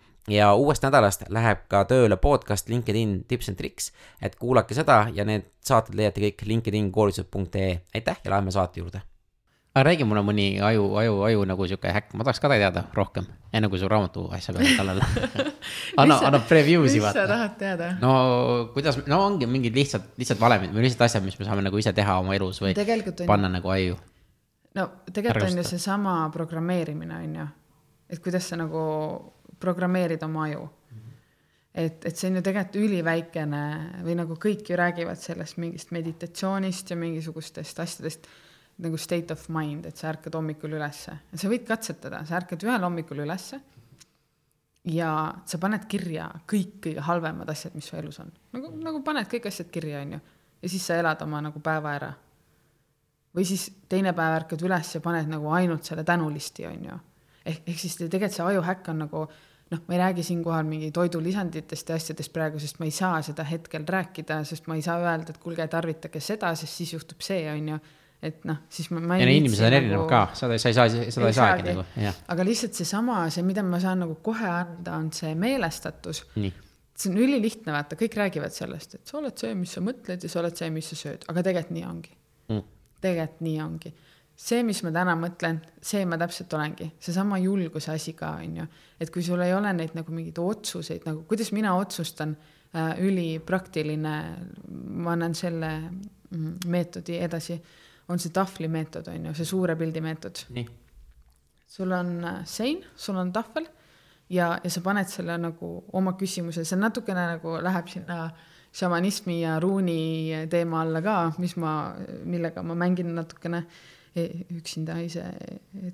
ja 0.31 0.53
uuest 0.55 0.83
nädalast 0.85 1.25
läheb 1.29 1.65
ka 1.71 1.83
tööle 1.89 2.17
podcast 2.21 2.69
LinkedIn 2.69 3.21
tips 3.27 3.51
and 3.51 3.59
tricks, 3.59 3.91
et 4.21 4.35
kuulake 4.39 4.75
seda 4.77 5.05
ja 5.13 5.25
need 5.27 5.47
saated 5.65 5.95
leiate 5.97 6.23
kõik 6.23 6.43
LinkedIn 6.47 6.91
koolitused.ee, 6.91 7.71
aitäh 7.95 8.19
ja 8.23 8.35
läheme 8.35 8.51
saate 8.51 8.79
juurde. 8.79 9.01
aga 9.75 9.83
räägi 9.87 10.03
mulle 10.03 10.23
mõni 10.27 10.45
aju, 10.59 10.87
aju, 10.99 11.19
aju 11.27 11.43
nagu 11.47 11.67
sihuke 11.67 11.91
häkk, 11.95 12.13
ma 12.19 12.25
tahaks 12.27 12.41
ka 12.43 12.49
teada 12.51 12.83
rohkem, 12.93 13.27
enne 13.53 13.69
kui 13.71 13.79
su 13.79 13.87
raamatu 13.87 14.25
asja 14.35 14.53
peale 14.53 14.73
kallale 14.79 15.05
anna, 15.97 16.17
anna 16.27 16.41
preview'si 16.47 16.99
vaata. 17.03 17.21
mis 17.21 17.29
sa 17.29 17.33
tahad 17.33 17.57
teada? 17.59 17.91
no 18.01 18.13
kuidas, 18.73 18.99
no 19.07 19.21
ongi 19.25 19.47
mingid 19.47 19.75
lihtsad, 19.75 20.11
lihtsad 20.19 20.39
valemid 20.39 20.75
või 20.75 20.87
lihtsalt 20.87 21.07
asjad, 21.07 21.23
mis 21.23 21.39
me 21.39 21.47
saame 21.47 21.63
nagu 21.63 21.79
ise 21.79 21.93
teha 21.95 22.19
oma 22.19 22.35
elus 22.35 22.61
või 22.63 22.75
on... 22.75 23.27
panna 23.27 23.51
nagu 23.51 23.71
aju. 23.71 23.99
no 24.75 24.89
tegelikult 25.11 25.49
on 25.51 25.63
ju 25.63 25.67
seesama 25.73 26.17
programmeerimine, 26.35 27.23
on 27.23 27.37
ju, 27.39 27.47
et 28.11 28.23
kuidas 28.23 28.51
sa 28.51 28.59
nagu 28.59 28.81
programmeerida 29.61 30.27
oma 30.27 30.45
aju. 30.49 30.69
et, 31.73 32.05
et 32.05 32.15
see 32.17 32.27
on 32.27 32.39
ju 32.39 32.43
tegelikult 32.43 32.79
üliväikene 32.83 33.65
või 34.03 34.17
nagu 34.19 34.35
kõik 34.35 34.69
ju 34.69 34.77
räägivad 34.79 35.19
sellest 35.21 35.57
mingist 35.61 35.93
meditatsioonist 35.95 36.91
ja 36.91 36.97
mingisugustest 36.99 37.79
asjadest 37.79 38.27
nagu 38.81 38.97
state 38.97 39.33
of 39.33 39.45
mind, 39.49 39.85
et 39.85 39.97
sa 39.97 40.09
ärkad 40.11 40.35
hommikul 40.35 40.73
ülesse. 40.75 41.13
sa 41.33 41.51
võid 41.51 41.67
katsetada, 41.67 42.25
sa 42.25 42.39
ärkad 42.39 42.63
ühel 42.65 42.83
hommikul 42.83 43.23
ülesse 43.23 43.61
ja 44.89 45.11
sa 45.45 45.59
paned 45.61 45.85
kirja 45.89 46.27
kõik 46.49 46.79
kõige 46.85 47.05
halvemad 47.05 47.49
asjad, 47.53 47.75
mis 47.77 47.87
su 47.87 47.97
elus 47.99 48.19
on. 48.23 48.31
nagu, 48.55 48.73
nagu 48.81 49.03
paned 49.05 49.29
kõik 49.29 49.47
asjad 49.51 49.69
kirja, 49.73 50.01
on 50.01 50.17
ju. 50.17 50.19
ja 50.61 50.69
siis 50.69 50.85
sa 50.87 50.97
elad 50.97 51.21
oma 51.21 51.41
nagu 51.41 51.59
päeva 51.59 51.93
ära. 51.99 52.11
või 53.35 53.45
siis 53.45 53.69
teine 53.89 54.13
päev 54.17 54.41
ärkad 54.41 54.65
üles 54.65 54.95
ja 54.95 55.01
paned 55.01 55.29
nagu 55.29 55.51
ainult 55.53 55.85
selle 55.85 56.03
tänulisti, 56.03 56.65
on 56.65 56.85
ju. 56.89 56.99
ehk, 57.45 57.63
ehk 57.67 57.79
siis 57.79 57.97
tegelikult 58.01 58.37
see 58.37 58.45
ajuhäkk 58.45 58.89
on 58.89 59.03
nagu 59.05 59.25
noh, 59.71 59.81
ma 59.87 59.95
ei 59.95 59.99
räägi 59.99 60.23
siinkohal 60.23 60.67
mingi 60.67 60.91
toidulisanditest 60.91 61.89
ja 61.89 61.97
asjadest 61.99 62.33
praegu, 62.35 62.59
sest 62.59 62.79
ma 62.81 62.87
ei 62.87 62.93
saa 62.95 63.21
seda 63.25 63.45
hetkel 63.47 63.87
rääkida, 63.87 64.41
sest 64.47 64.67
ma 64.67 64.77
ei 64.77 64.83
saa 64.85 64.99
öelda, 64.99 65.33
et 65.33 65.41
kuulge, 65.41 65.67
tarvitage 65.71 66.21
seda, 66.23 66.51
sest 66.59 66.81
siis 66.81 66.93
juhtub 66.97 67.23
see, 67.25 67.43
on 67.51 67.73
ju. 67.73 67.79
et 68.21 68.43
noh, 68.45 68.59
siis 68.69 68.91
ma, 68.93 68.99
ma 69.01 69.17
ja 69.17 69.25
no 69.25 69.33
inimesed 69.33 69.65
on 69.65 69.73
erinevad 69.73 69.95
nagu... 70.03 70.09
ka, 70.11 70.21
seda 70.37 70.59
sa 70.61 70.69
ei 70.69 70.77
saa, 70.77 70.89
seda 71.15 71.29
ei 71.31 71.37
saagi. 71.37 71.65
nagu, 71.71 71.85
jah. 72.03 72.19
aga 72.35 72.45
lihtsalt 72.45 72.77
seesama, 72.77 73.23
see, 73.33 73.45
mida 73.47 73.63
ma 73.65 73.79
saan 73.81 74.03
nagu 74.03 74.19
kohe 74.23 74.51
anda, 74.51 74.99
on 74.99 75.09
see 75.15 75.31
meelestatus. 75.39 76.25
see 76.35 77.09
on 77.09 77.17
ülilihtne, 77.17 77.73
vaata, 77.73 77.97
kõik 77.97 78.19
räägivad 78.19 78.53
sellest, 78.53 78.99
et 78.99 79.09
sa 79.09 79.17
oled 79.17 79.39
see, 79.39 79.55
mis 79.57 79.73
sa 79.73 79.81
mõtled 79.81 80.27
ja 80.27 80.29
sa 80.29 80.43
oled 80.43 80.59
see, 80.59 80.69
mis 80.73 80.91
sa 80.93 80.99
sööd, 80.99 81.25
aga 81.31 81.47
tegelikult 81.47 81.77
nii 81.79 81.87
ongi. 81.87 82.17
Mm.. 82.51 82.71
tegelikult 83.01 83.45
nii 83.47 83.59
ongi 83.63 83.95
see, 84.41 84.63
mis 84.65 84.81
ma 84.85 84.91
täna 84.95 85.13
mõtlen, 85.19 85.59
see 85.85 86.05
ma 86.09 86.17
täpselt 86.19 86.53
olengi, 86.57 86.87
seesama 87.01 87.37
julguse 87.41 87.93
asi 87.93 88.15
ka, 88.17 88.33
on 88.41 88.61
ju. 88.61 88.65
et 89.01 89.11
kui 89.13 89.23
sul 89.25 89.41
ei 89.45 89.53
ole 89.53 89.73
neid 89.77 89.93
nagu 89.97 90.13
mingeid 90.15 90.39
otsuseid 90.41 91.05
nagu, 91.09 91.23
kuidas 91.29 91.51
mina 91.55 91.75
otsustan 91.77 92.33
äh,, 92.73 92.95
ülipraktiline, 93.05 94.15
ma 95.05 95.13
annan 95.15 95.35
selle 95.37 95.71
mm, 95.81 96.71
meetodi 96.73 97.19
edasi, 97.21 97.59
on 98.11 98.19
see 98.19 98.33
tahvli 98.35 98.69
meetod, 98.71 99.11
on 99.11 99.29
ju, 99.29 99.35
see 99.37 99.51
suure 99.53 99.77
pildi 99.79 100.01
meetod. 100.03 100.45
sul 101.71 101.91
on 101.95 102.17
äh, 102.25 102.41
sein, 102.45 102.81
sul 102.95 103.21
on 103.21 103.31
tahvel 103.31 103.69
ja, 104.29 104.57
ja 104.63 104.69
sa 104.69 104.81
paned 104.81 105.09
selle 105.11 105.37
nagu 105.39 105.73
oma 105.93 106.17
küsimuse, 106.19 106.65
see 106.65 106.79
natukene 106.79 107.27
nagu 107.35 107.59
läheb 107.61 107.87
sinna 107.93 108.25
šamanismi 108.73 109.41
ja 109.41 109.59
ruuni 109.59 110.47
teema 110.49 110.81
alla 110.81 111.01
ka, 111.03 111.15
mis 111.43 111.57
ma, 111.59 111.93
millega 112.23 112.63
ma 112.63 112.75
mängin 112.79 113.11
natukene 113.15 113.65
üksinda 114.15 114.97
ise 114.99 115.23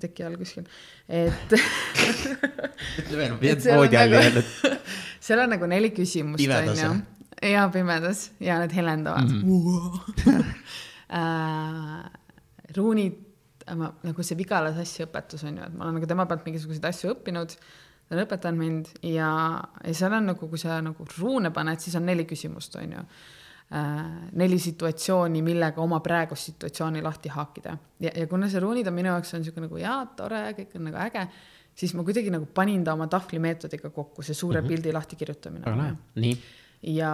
teki 0.02 0.24
all 0.26 0.34
kuskil, 0.40 0.66
et 1.08 1.54
mida 3.14 3.76
voodi 3.76 4.00
all 4.00 4.16
öelnud. 4.18 4.50
seal 5.28 5.44
on 5.44 5.54
nagu 5.54 5.68
neli 5.70 5.92
küsimust, 5.94 6.42
on 6.42 6.82
ju. 6.82 6.90
ja 7.52 7.68
pimedas 7.72 8.30
ja 8.42 8.58
need 8.62 8.74
helendavad 8.74 9.30
mm. 9.30 9.42
-hmm. 9.42 10.44
uh, 11.14 12.02
ruunid, 12.76 13.22
nagu 14.02 14.22
see 14.22 14.38
Vigala 14.38 14.74
sassi 14.74 15.06
õpetus 15.06 15.46
on 15.46 15.56
ju, 15.56 15.70
et 15.70 15.74
ma 15.74 15.84
olen 15.86 16.00
nagu 16.00 16.10
tema 16.10 16.26
pealt 16.26 16.46
mingisuguseid 16.46 16.84
asju 16.90 17.14
õppinud 17.14 17.54
ta 17.54 18.16
on 18.16 18.24
õpetanud 18.24 18.58
mind 18.58 18.86
ja, 19.02 19.30
ja 19.84 19.94
seal 19.94 20.12
on 20.16 20.32
nagu, 20.32 20.48
kui 20.48 20.58
sa 20.58 20.80
nagu 20.82 21.06
ruune 21.18 21.50
paned, 21.54 21.78
siis 21.78 21.94
on 21.94 22.08
neli 22.08 22.24
küsimust, 22.26 22.74
on 22.80 22.92
ju 22.98 22.98
Äh, 22.98 23.37
neli 23.68 24.56
situatsiooni, 24.58 25.42
millega 25.44 25.82
oma 25.84 25.98
praegust 26.00 26.48
situatsiooni 26.48 27.02
lahti 27.04 27.28
haakida. 27.28 27.76
ja, 28.00 28.10
ja 28.16 28.26
kuna 28.26 28.48
see 28.48 28.60
ruunid 28.64 28.86
on 28.88 28.94
minu 28.96 29.10
jaoks 29.12 29.34
on 29.34 29.42
niisugune 29.42 29.66
nagu 29.66 29.80
jaa, 29.82 29.98
tore, 30.16 30.40
kõik 30.56 30.76
on 30.78 30.86
nagu 30.88 31.00
äge, 31.04 31.24
siis 31.76 31.92
ma 31.94 32.04
kuidagi 32.06 32.32
nagu 32.32 32.46
panin 32.54 32.84
ta 32.84 32.94
oma 32.96 33.10
tahvlimeetodiga 33.12 33.90
kokku, 33.92 34.22
see 34.22 34.34
suure 34.34 34.60
mm 34.60 34.64
-hmm. 34.64 34.68
pildi 34.68 34.92
lahti 34.92 35.16
kirjutamine. 35.16 35.96
nii. 36.14 36.38
ja 36.82 37.10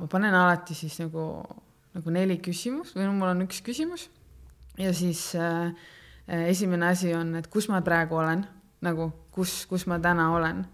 ma 0.00 0.06
panen 0.06 0.34
alati 0.34 0.74
siis 0.74 0.98
nagu, 1.00 1.42
nagu 1.94 2.10
neli 2.10 2.36
küsimust 2.36 2.96
või 2.96 3.08
no 3.08 3.12
mul 3.12 3.32
on 3.32 3.42
üks 3.48 3.62
küsimus 3.64 4.10
ja 4.78 4.92
siis 4.94 5.32
äh, 5.36 5.72
esimene 6.48 6.86
asi 6.86 7.14
on, 7.14 7.34
et 7.34 7.46
kus 7.46 7.68
ma 7.68 7.80
praegu 7.80 8.16
olen, 8.16 8.44
nagu 8.80 9.12
kus, 9.30 9.66
kus 9.66 9.86
ma 9.86 9.98
täna 9.98 10.32
olen. 10.34 10.66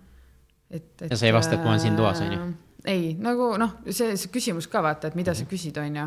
et, 0.71 1.03
et. 1.03 1.11
ja 1.11 1.17
sa 1.17 1.27
ei 1.27 1.33
vasta, 1.33 1.55
et 1.55 1.63
ma 1.63 1.69
olen 1.69 1.81
siin 1.81 1.97
toas, 1.97 2.21
on 2.21 2.33
ju 2.33 2.41
äh, 2.41 2.70
ei, 2.89 3.15
nagu 3.21 3.53
noh, 3.61 3.71
see, 3.89 4.17
see 4.21 4.31
küsimus 4.33 4.67
ka 4.71 4.79
vaata, 4.85 5.09
et 5.11 5.17
mida 5.19 5.33
sa 5.35 5.43
mhm. 5.45 5.51
küsid, 5.51 5.77
on 5.83 5.93
ju. 6.01 6.07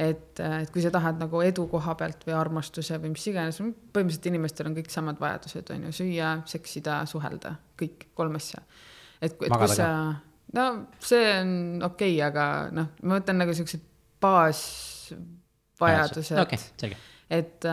et, 0.00 0.40
et 0.40 0.70
kui 0.72 0.82
sa 0.84 0.90
tahad 0.94 1.16
nagu 1.20 1.36
edu 1.44 1.62
koha 1.70 1.92
pealt 1.98 2.20
või 2.28 2.34
armastuse 2.38 2.94
või 3.02 3.10
mis 3.14 3.26
iganes, 3.30 3.56
põhimõtteliselt 3.60 4.26
inimestel 4.30 4.66
on 4.70 4.76
kõik 4.78 4.90
samad 4.92 5.16
vajadused, 5.20 5.66
on 5.74 5.80
ju, 5.88 5.92
süüa, 6.00 6.28
seksida, 6.50 6.94
suhelda, 7.10 7.50
kõik 7.80 7.98
kolm 8.16 8.34
asja. 8.40 8.60
et, 9.20 9.32
et 9.32 9.52
Magada 9.52 9.66
kus 9.66 9.76
sa, 9.76 9.88
no 10.56 10.64
see 10.98 11.26
on 11.42 11.50
okei 11.90 12.14
okay,, 12.16 12.24
aga 12.30 12.44
noh, 12.74 12.86
ma 13.02 13.08
mõtlen 13.18 13.36
nagu 13.44 13.52
siuksed 13.56 13.82
baasvajadused 14.24 16.38
okei 16.40 16.58
okay,, 16.58 16.62
selge 16.80 16.96
et, 17.30 17.66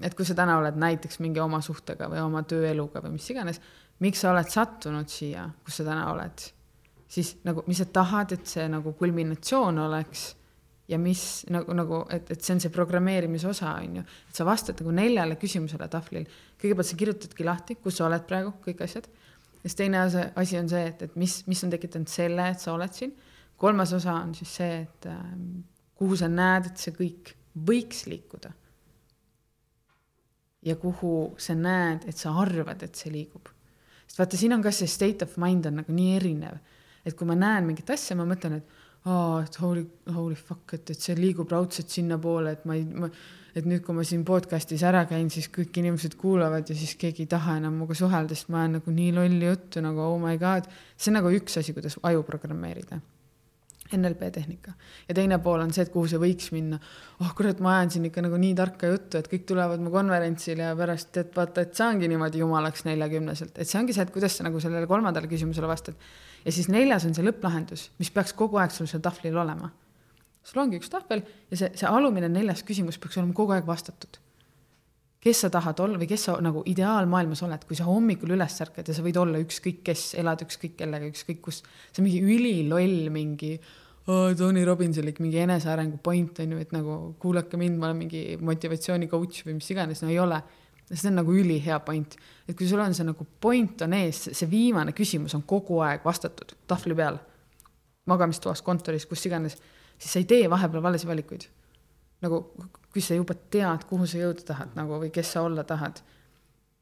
et 0.00 0.14
kui 0.16 0.26
sa 0.26 0.34
täna 0.36 0.56
oled 0.62 0.78
näiteks 0.80 1.20
mingi 1.20 1.42
oma 1.44 1.60
suhtega 1.64 2.08
või 2.10 2.22
oma 2.22 2.42
tööeluga 2.48 3.02
või 3.04 3.18
mis 3.18 3.28
iganes, 3.34 3.60
miks 4.04 4.22
sa 4.24 4.32
oled 4.32 4.48
sattunud 4.48 5.08
siia, 5.12 5.44
kus 5.64 5.80
sa 5.80 5.88
täna 5.90 6.06
oled, 6.14 6.46
siis 7.08 7.36
nagu, 7.48 7.64
mis 7.66 7.80
sa 7.80 7.86
tahad, 7.92 8.34
et 8.36 8.50
see 8.50 8.66
nagu 8.70 8.92
kulminatsioon 8.98 9.78
oleks 9.86 10.26
ja 10.88 10.98
mis 11.00 11.22
nagu, 11.52 11.74
nagu, 11.76 12.02
et, 12.12 12.30
et 12.32 12.44
see 12.44 12.56
on 12.56 12.62
see 12.64 12.72
programmeerimise 12.72 13.48
osa, 13.50 13.74
on 13.76 14.00
ju, 14.00 14.04
et 14.28 14.40
sa 14.40 14.46
vastad 14.48 14.78
nagu 14.80 14.92
neljale 14.96 15.36
küsimusele 15.40 15.88
tahvlil. 15.92 16.28
kõigepealt 16.60 16.90
sa 16.90 17.00
kirjutadki 17.00 17.46
lahti, 17.46 17.78
kus 17.82 17.98
sa 18.00 18.06
oled 18.08 18.24
praegu, 18.28 18.54
kõik 18.64 18.84
asjad. 18.86 19.08
ja 19.58 19.64
siis 19.66 19.76
teine 19.76 20.04
asi, 20.04 20.60
on 20.60 20.70
see, 20.70 20.84
et, 20.92 21.02
et 21.02 21.16
mis, 21.16 21.40
mis 21.46 21.64
on 21.64 21.74
tekitanud 21.74 22.08
selle, 22.08 22.48
et 22.52 22.60
sa 22.60 22.72
oled 22.72 22.94
siin. 22.94 23.12
kolmas 23.56 23.92
osa 23.92 24.14
on 24.22 24.34
siis 24.34 24.54
see, 24.60 24.80
et 24.86 25.10
äh, 25.10 25.26
kuhu 25.98 26.16
sa 26.16 26.30
näed, 26.32 26.72
et 26.72 26.80
see 26.80 26.96
kõik 26.96 27.34
võiks 27.68 28.06
liikuda 28.06 28.52
ja 30.62 30.76
kuhu 30.76 31.34
sa 31.38 31.54
näed, 31.54 32.08
et 32.08 32.16
sa 32.16 32.32
arvad, 32.40 32.82
et 32.82 32.94
see 32.94 33.12
liigub. 33.12 33.48
sest 34.06 34.18
vaata, 34.18 34.40
siin 34.40 34.56
on 34.56 34.62
ka 34.64 34.72
see 34.72 34.88
state 34.88 35.24
of 35.24 35.36
mind 35.36 35.66
on 35.68 35.82
nagu 35.82 35.92
nii 35.92 36.16
erinev, 36.16 36.58
et 37.08 37.16
kui 37.18 37.28
ma 37.28 37.36
näen 37.38 37.66
mingit 37.68 37.90
asja, 37.90 38.16
ma 38.18 38.26
mõtlen, 38.28 38.60
et 38.60 39.08
aa, 39.08 39.42
et 39.42 39.58
holy, 39.62 39.84
holy 40.14 40.38
fuck, 40.38 40.76
et, 40.76 40.94
et 40.94 41.08
see 41.08 41.16
liigub 41.18 41.50
raudselt 41.52 41.92
sinnapoole, 41.92 42.54
et 42.56 42.64
ma 42.68 42.76
ei, 42.78 42.86
ma, 42.88 43.10
et 43.58 43.66
nüüd, 43.66 43.82
kui 43.84 43.96
ma 43.96 44.04
siin 44.06 44.24
podcast'is 44.28 44.84
ära 44.86 45.04
käin, 45.10 45.30
siis 45.32 45.48
kõik 45.54 45.80
inimesed 45.80 46.18
kuulavad 46.20 46.68
ja 46.68 46.76
siis 46.78 46.94
keegi 47.00 47.24
ei 47.24 47.30
taha 47.30 47.58
enam 47.58 47.78
minuga 47.78 47.96
suhelda, 47.98 48.36
sest 48.36 48.52
ma 48.52 48.62
ajan 48.62 48.78
nagu 48.78 48.94
nii 48.94 49.14
lolli 49.16 49.48
juttu 49.48 49.82
nagu 49.84 50.04
oh 50.04 50.18
my 50.22 50.36
god. 50.40 50.68
see 50.96 51.12
on 51.12 51.20
nagu 51.20 51.32
üks 51.34 51.58
asi, 51.60 51.74
kuidas 51.76 51.98
aju 52.02 52.26
programmeerida 52.26 53.00
NLP 53.96 54.30
tehnika 54.34 54.72
ja 55.08 55.16
teine 55.16 55.38
pool 55.42 55.62
on 55.64 55.72
see, 55.74 55.86
et 55.86 55.92
kuhu 55.92 56.08
see 56.10 56.20
võiks 56.20 56.50
minna. 56.52 56.78
oh 57.24 57.32
kurat, 57.36 57.60
ma 57.64 57.78
ajan 57.78 57.94
siin 57.94 58.08
ikka 58.10 58.24
nagu 58.26 58.38
nii 58.40 58.54
tarka 58.58 58.90
juttu, 58.92 59.20
et 59.20 59.30
kõik 59.30 59.46
tulevad 59.48 59.82
mu 59.82 59.92
konverentsile 59.94 60.68
ja 60.70 60.76
pärast, 60.78 61.16
et 61.22 61.34
vaata, 61.36 61.64
et 61.64 61.74
saangi 61.78 62.10
niimoodi 62.10 62.42
jumalaks 62.42 62.84
neljakümneselt, 62.88 63.56
et 63.56 63.70
see 63.70 63.80
ongi 63.80 63.96
see, 63.96 64.04
et 64.04 64.14
kuidas 64.14 64.38
sa 64.38 64.46
nagu 64.46 64.60
sellele 64.62 64.90
kolmandale 64.90 65.30
küsimusele 65.30 65.70
vastad. 65.70 65.98
ja 66.44 66.54
siis 66.54 66.68
neljas 66.72 67.08
on 67.08 67.16
see 67.16 67.26
lõpplahendus, 67.26 67.90
mis 67.98 68.12
peaks 68.14 68.36
kogu 68.36 68.60
aeg 68.60 68.74
sul 68.74 68.90
seal 68.90 69.02
tahvlil 69.04 69.36
olema. 69.36 69.72
sul 70.42 70.62
ongi 70.62 70.80
üks 70.80 70.92
tahvel 70.92 71.24
ja 71.50 71.56
see, 71.56 71.74
see 71.74 71.88
alumine 71.88 72.28
neljas 72.28 72.64
küsimus 72.64 72.98
peaks 72.98 73.20
olema 73.20 73.36
kogu 73.36 73.56
aeg 73.56 73.66
vastatud 73.66 74.20
kes 75.20 75.40
sa 75.44 75.50
tahad 75.50 75.80
olla 75.82 75.98
või 75.98 76.08
kes 76.10 76.28
sa 76.28 76.36
nagu 76.42 76.62
ideaalmaailmas 76.70 77.42
oled, 77.46 77.64
kui 77.66 77.76
sa 77.78 77.88
hommikul 77.88 78.36
üles 78.36 78.54
ärkad 78.62 78.88
ja 78.88 78.94
sa 78.94 79.02
võid 79.02 79.18
olla 79.18 79.40
ükskõik 79.42 79.82
kes, 79.86 80.12
elad 80.20 80.44
ükskõik 80.46 80.76
kellega, 80.78 81.10
ükskõik 81.10 81.42
kus. 81.42 81.62
see 81.90 82.02
on 82.02 82.06
mingi 82.06 82.22
üliloll 82.22 83.10
mingi 83.14 83.56
oh, 84.06 84.30
Tony 84.38 84.62
Robbinsilik 84.66 85.18
mingi 85.24 85.42
enesearengu 85.42 85.98
point 86.02 86.38
on 86.44 86.54
ju, 86.54 86.62
et 86.62 86.72
nagu 86.74 86.98
kuulake 87.18 87.58
mind, 87.60 87.80
ma 87.80 87.90
olen 87.90 88.04
mingi 88.04 88.22
motivatsiooni 88.40 89.10
coach 89.10 89.42
või 89.46 89.58
mis 89.58 89.70
iganes, 89.74 90.04
no 90.04 90.12
ei 90.12 90.22
ole. 90.22 90.40
see 90.88 91.10
on 91.10 91.18
nagu 91.18 91.34
ülihea 91.34 91.80
point, 91.84 92.14
et 92.48 92.56
kui 92.56 92.68
sul 92.68 92.80
on 92.80 92.94
see 92.96 93.04
nagu 93.04 93.26
point 93.40 93.82
on 93.84 93.98
ees, 93.98 94.30
see 94.32 94.48
viimane 94.48 94.94
küsimus 94.96 95.34
on 95.36 95.42
kogu 95.42 95.82
aeg 95.84 96.06
vastatud 96.06 96.54
tahvli 96.70 96.94
peal, 96.96 97.18
magamistoas, 98.08 98.62
kontoris, 98.64 99.04
kus 99.06 99.26
iganes, 99.28 99.58
siis 99.98 100.14
sa 100.14 100.22
ei 100.22 100.30
tee 100.30 100.48
vahepeal 100.48 100.82
valesid 100.82 101.10
valikuid 101.10 101.50
nagu 102.20 102.42
kui 102.92 103.02
sa 103.04 103.14
juba 103.14 103.34
tead, 103.52 103.84
kuhu 103.88 104.06
sa 104.08 104.20
jõuda 104.20 104.44
tahad 104.52 104.76
nagu 104.78 104.98
või 105.02 105.10
kes 105.14 105.34
sa 105.36 105.44
olla 105.46 105.64
tahad. 105.64 106.00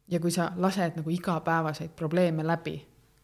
ja 0.08 0.20
kui 0.22 0.30
sa 0.30 0.52
lased 0.56 0.96
nagu 0.96 1.10
igapäevaseid 1.10 1.90
probleeme 1.98 2.44
läbi, 2.46 2.76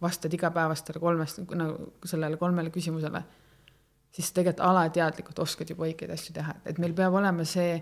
vastad 0.03 0.33
igapäevastele 0.35 0.99
kolmest 1.01 1.39
nagu 1.55 1.93
sellele 2.05 2.37
kolmele 2.37 2.71
küsimusele, 2.75 3.23
siis 4.11 4.33
tegelikult 4.33 4.67
alateadlikult 4.67 5.39
oskad 5.39 5.71
juba 5.71 5.87
õigeid 5.87 6.11
asju 6.11 6.35
teha, 6.35 6.57
et 6.67 6.79
meil 6.83 6.93
peab 6.93 7.15
olema 7.15 7.45
see 7.45 7.79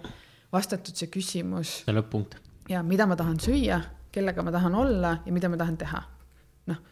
vastatud 0.53 0.95
see 0.95 1.09
küsimus. 1.09 1.81
see 1.87 1.97
lõpp-punkt. 1.97 2.37
ja 2.69 2.83
mida 2.83 3.07
ma 3.07 3.17
tahan 3.17 3.41
süüa, 3.41 3.81
kellega 4.13 4.43
ma 4.43 4.53
tahan 4.53 4.75
olla 4.75 5.17
ja 5.25 5.33
mida 5.33 5.49
ma 5.49 5.57
tahan 5.57 5.81
teha. 5.81 6.03
noh, 6.67 6.85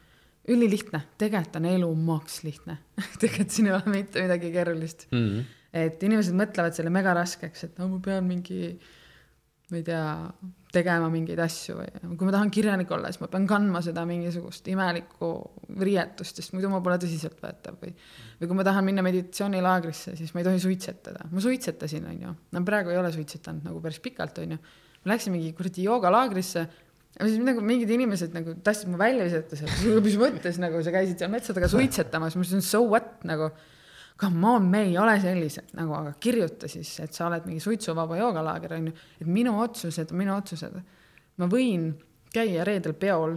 ülilihtne, 0.48 1.02
tegelikult 1.18 1.60
on 1.60 1.70
elu 1.74 1.94
maks 1.94 2.42
lihtne 2.42 2.78
tegelikult 3.20 3.52
siin 3.52 3.68
ei 3.68 3.76
ole 3.76 3.94
mitte 3.98 4.24
midagi 4.24 4.52
keerulist 4.52 5.06
mm. 5.12 5.28
-hmm 5.28 5.57
et 5.72 6.02
inimesed 6.02 6.36
mõtlevad 6.36 6.76
selle 6.76 6.92
mega 6.92 7.12
raskeks, 7.16 7.66
et 7.68 7.80
no 7.80 7.90
ma 7.92 7.98
pean 8.04 8.24
mingi, 8.28 8.72
ma 9.68 9.80
ei 9.80 9.84
tea, 9.86 10.04
tegema 10.72 11.08
mingeid 11.12 11.40
asju 11.40 11.78
või 11.78 12.16
kui 12.18 12.28
ma 12.28 12.32
tahan 12.34 12.50
kirjanik 12.52 12.90
olla, 12.92 13.08
siis 13.12 13.22
ma 13.22 13.28
pean 13.32 13.46
kandma 13.48 13.80
seda 13.84 14.02
mingisugust 14.08 14.66
imelikku 14.68 15.30
riietust, 15.80 16.40
sest 16.40 16.52
muidu 16.52 16.68
ma 16.72 16.82
pole 16.84 16.98
tõsiseltvõetav 17.00 17.78
või 17.80 17.94
või 18.38 18.50
kui 18.50 18.58
ma 18.58 18.66
tahan 18.68 18.84
minna 18.86 19.04
meditatsioonilaagrisse, 19.06 20.12
siis 20.18 20.34
ma 20.34 20.42
ei 20.42 20.48
tohi 20.48 20.60
suitsetada. 20.62 21.24
ma 21.32 21.44
suitsetasin, 21.44 22.10
on 22.10 22.26
ju. 22.26 22.34
no 22.52 22.64
praegu 22.68 22.92
ei 22.92 23.00
ole 23.00 23.12
suitsetanud 23.14 23.64
nagu 23.68 23.80
päris 23.84 24.02
pikalt, 24.04 24.42
on 24.44 24.56
ju. 24.56 24.60
ma 25.04 25.14
läksin 25.14 25.34
mingi 25.34 25.54
kuradi 25.56 25.88
joogalaagrisse 25.88 26.66
ja 27.16 27.26
siis 27.26 27.40
nagu 27.42 27.64
mingid 27.64 27.90
inimesed 27.96 28.36
nagu 28.36 28.58
tahtsid 28.64 28.92
mu 28.92 29.00
välja 29.00 29.24
visata 29.26 29.56
sealt, 29.58 29.80
mis 30.04 30.20
mõttes 30.20 30.60
nagu 30.60 30.84
sa 30.84 30.92
käisid 30.94 31.18
seal 31.18 31.32
metsadega 31.32 31.70
suitsetamas, 31.72 32.36
ma 32.36 32.44
ütlesin 32.44 32.64
so 32.64 32.84
what 32.84 33.24
nagu 33.28 33.50
come 34.20 34.48
on, 34.48 34.62
me 34.62 34.82
ei 34.82 34.98
ole 34.98 35.20
sellised 35.20 35.74
nagu, 35.78 35.94
aga 35.94 36.12
kirjuta 36.20 36.68
siis, 36.68 36.90
et 37.00 37.14
sa 37.14 37.28
oled 37.28 37.46
mingi 37.46 37.62
suitsuvaba 37.62 38.18
joogalaager, 38.18 38.74
on 38.74 38.90
ju, 38.90 38.94
et 39.20 39.30
minu 39.30 39.54
otsused, 39.62 40.12
minu 40.16 40.34
otsused. 40.34 40.74
ma 41.38 41.46
võin 41.46 41.92
käia 42.34 42.64
reedel 42.66 42.96
peol, 42.98 43.36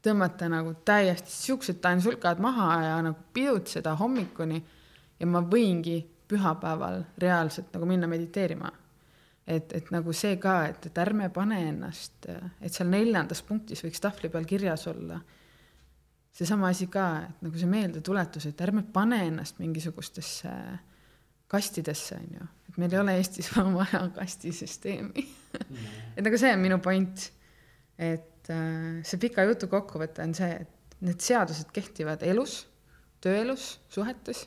tõmmata 0.00 0.48
nagu 0.48 0.72
täiesti 0.84 1.30
siuksed 1.30 1.82
tansulkad 1.84 2.40
maha 2.40 2.68
ja 2.84 2.94
nagu 3.04 3.18
pidutseda 3.34 3.92
hommikuni 4.00 4.62
ja 5.20 5.26
ma 5.28 5.42
võingi 5.44 5.98
pühapäeval 6.30 7.02
reaalselt 7.18 7.74
nagu 7.74 7.86
minna 7.86 8.08
mediteerima. 8.08 8.72
et, 9.46 9.72
et 9.72 9.90
nagu 9.90 10.12
see 10.12 10.36
ka, 10.38 10.64
et, 10.68 10.86
et 10.86 10.98
ärme 11.02 11.28
pane 11.34 11.58
ennast, 11.68 12.26
et 12.60 12.72
seal 12.72 12.88
neljandas 12.88 13.42
punktis 13.42 13.82
võiks 13.84 14.00
tahvli 14.00 14.30
peal 14.30 14.44
kirjas 14.46 14.86
olla 14.86 15.18
seesama 16.36 16.70
asi 16.70 16.86
ka, 16.92 17.06
et 17.26 17.44
nagu 17.44 17.58
see 17.58 17.70
meeldetuletus, 17.70 18.46
et 18.50 18.62
ärme 18.64 18.84
pane 18.92 19.18
ennast 19.26 19.58
mingisugustesse 19.62 20.52
kastidesse, 21.50 22.20
on 22.20 22.38
ju, 22.38 22.48
et 22.70 22.78
meil 22.78 22.94
ei 22.94 23.00
ole 23.02 23.16
Eestis 23.18 23.50
vaja 23.80 24.04
kastisüsteemi 24.14 25.26
et 26.16 26.22
nagu 26.24 26.38
see 26.40 26.52
on 26.54 26.62
minu 26.62 26.78
point. 26.82 27.30
et 28.00 28.48
äh, 28.48 29.00
see 29.04 29.20
pika 29.20 29.44
jutu 29.44 29.68
kokkuvõte 29.68 30.24
on 30.24 30.32
see, 30.36 30.54
et 30.62 30.96
need 31.04 31.20
seadused 31.20 31.68
kehtivad 31.74 32.22
elus, 32.24 32.62
tööelus, 33.20 33.74
suhetes 33.92 34.46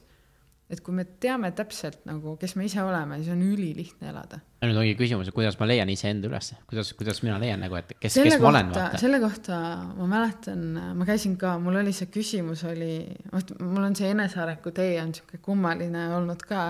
et 0.74 0.82
kui 0.84 0.96
me 0.96 1.06
teame 1.22 1.52
täpselt 1.56 2.04
nagu, 2.10 2.36
kes 2.42 2.56
me 2.60 2.68
ise 2.68 2.82
oleme, 2.84 3.20
siis 3.22 3.34
on 3.34 3.42
ülilihtne 3.46 4.10
elada. 4.12 4.40
nüüd 4.64 4.80
ongi 4.80 4.94
küsimus, 5.00 5.28
et 5.28 5.36
kuidas 5.36 5.58
ma 5.60 5.68
leian 5.68 5.90
iseenda 5.92 6.30
ülesse, 6.30 6.58
kuidas, 6.70 6.94
kuidas 7.00 7.20
mina 7.26 7.36
leian 7.42 7.62
nagu, 7.64 7.76
et 7.80 7.92
kes, 7.98 8.16
kes 8.16 8.40
ma 8.42 8.52
olen, 8.54 8.72
selle 9.02 9.20
kohta 9.24 9.58
ma 9.98 10.08
mäletan, 10.16 10.64
ma 11.00 11.08
käisin 11.10 11.36
ka, 11.40 11.58
mul 11.64 11.82
oli 11.82 11.94
see 11.96 12.12
küsimus 12.14 12.64
oli, 12.70 12.96
vot 13.34 13.54
mul 13.60 13.90
on 13.90 13.98
see 14.00 14.14
enesearengu 14.14 14.74
tee 14.76 14.96
on 15.04 15.14
sihuke 15.18 15.42
kummaline 15.44 16.08
olnud 16.18 16.48
ka, 16.48 16.70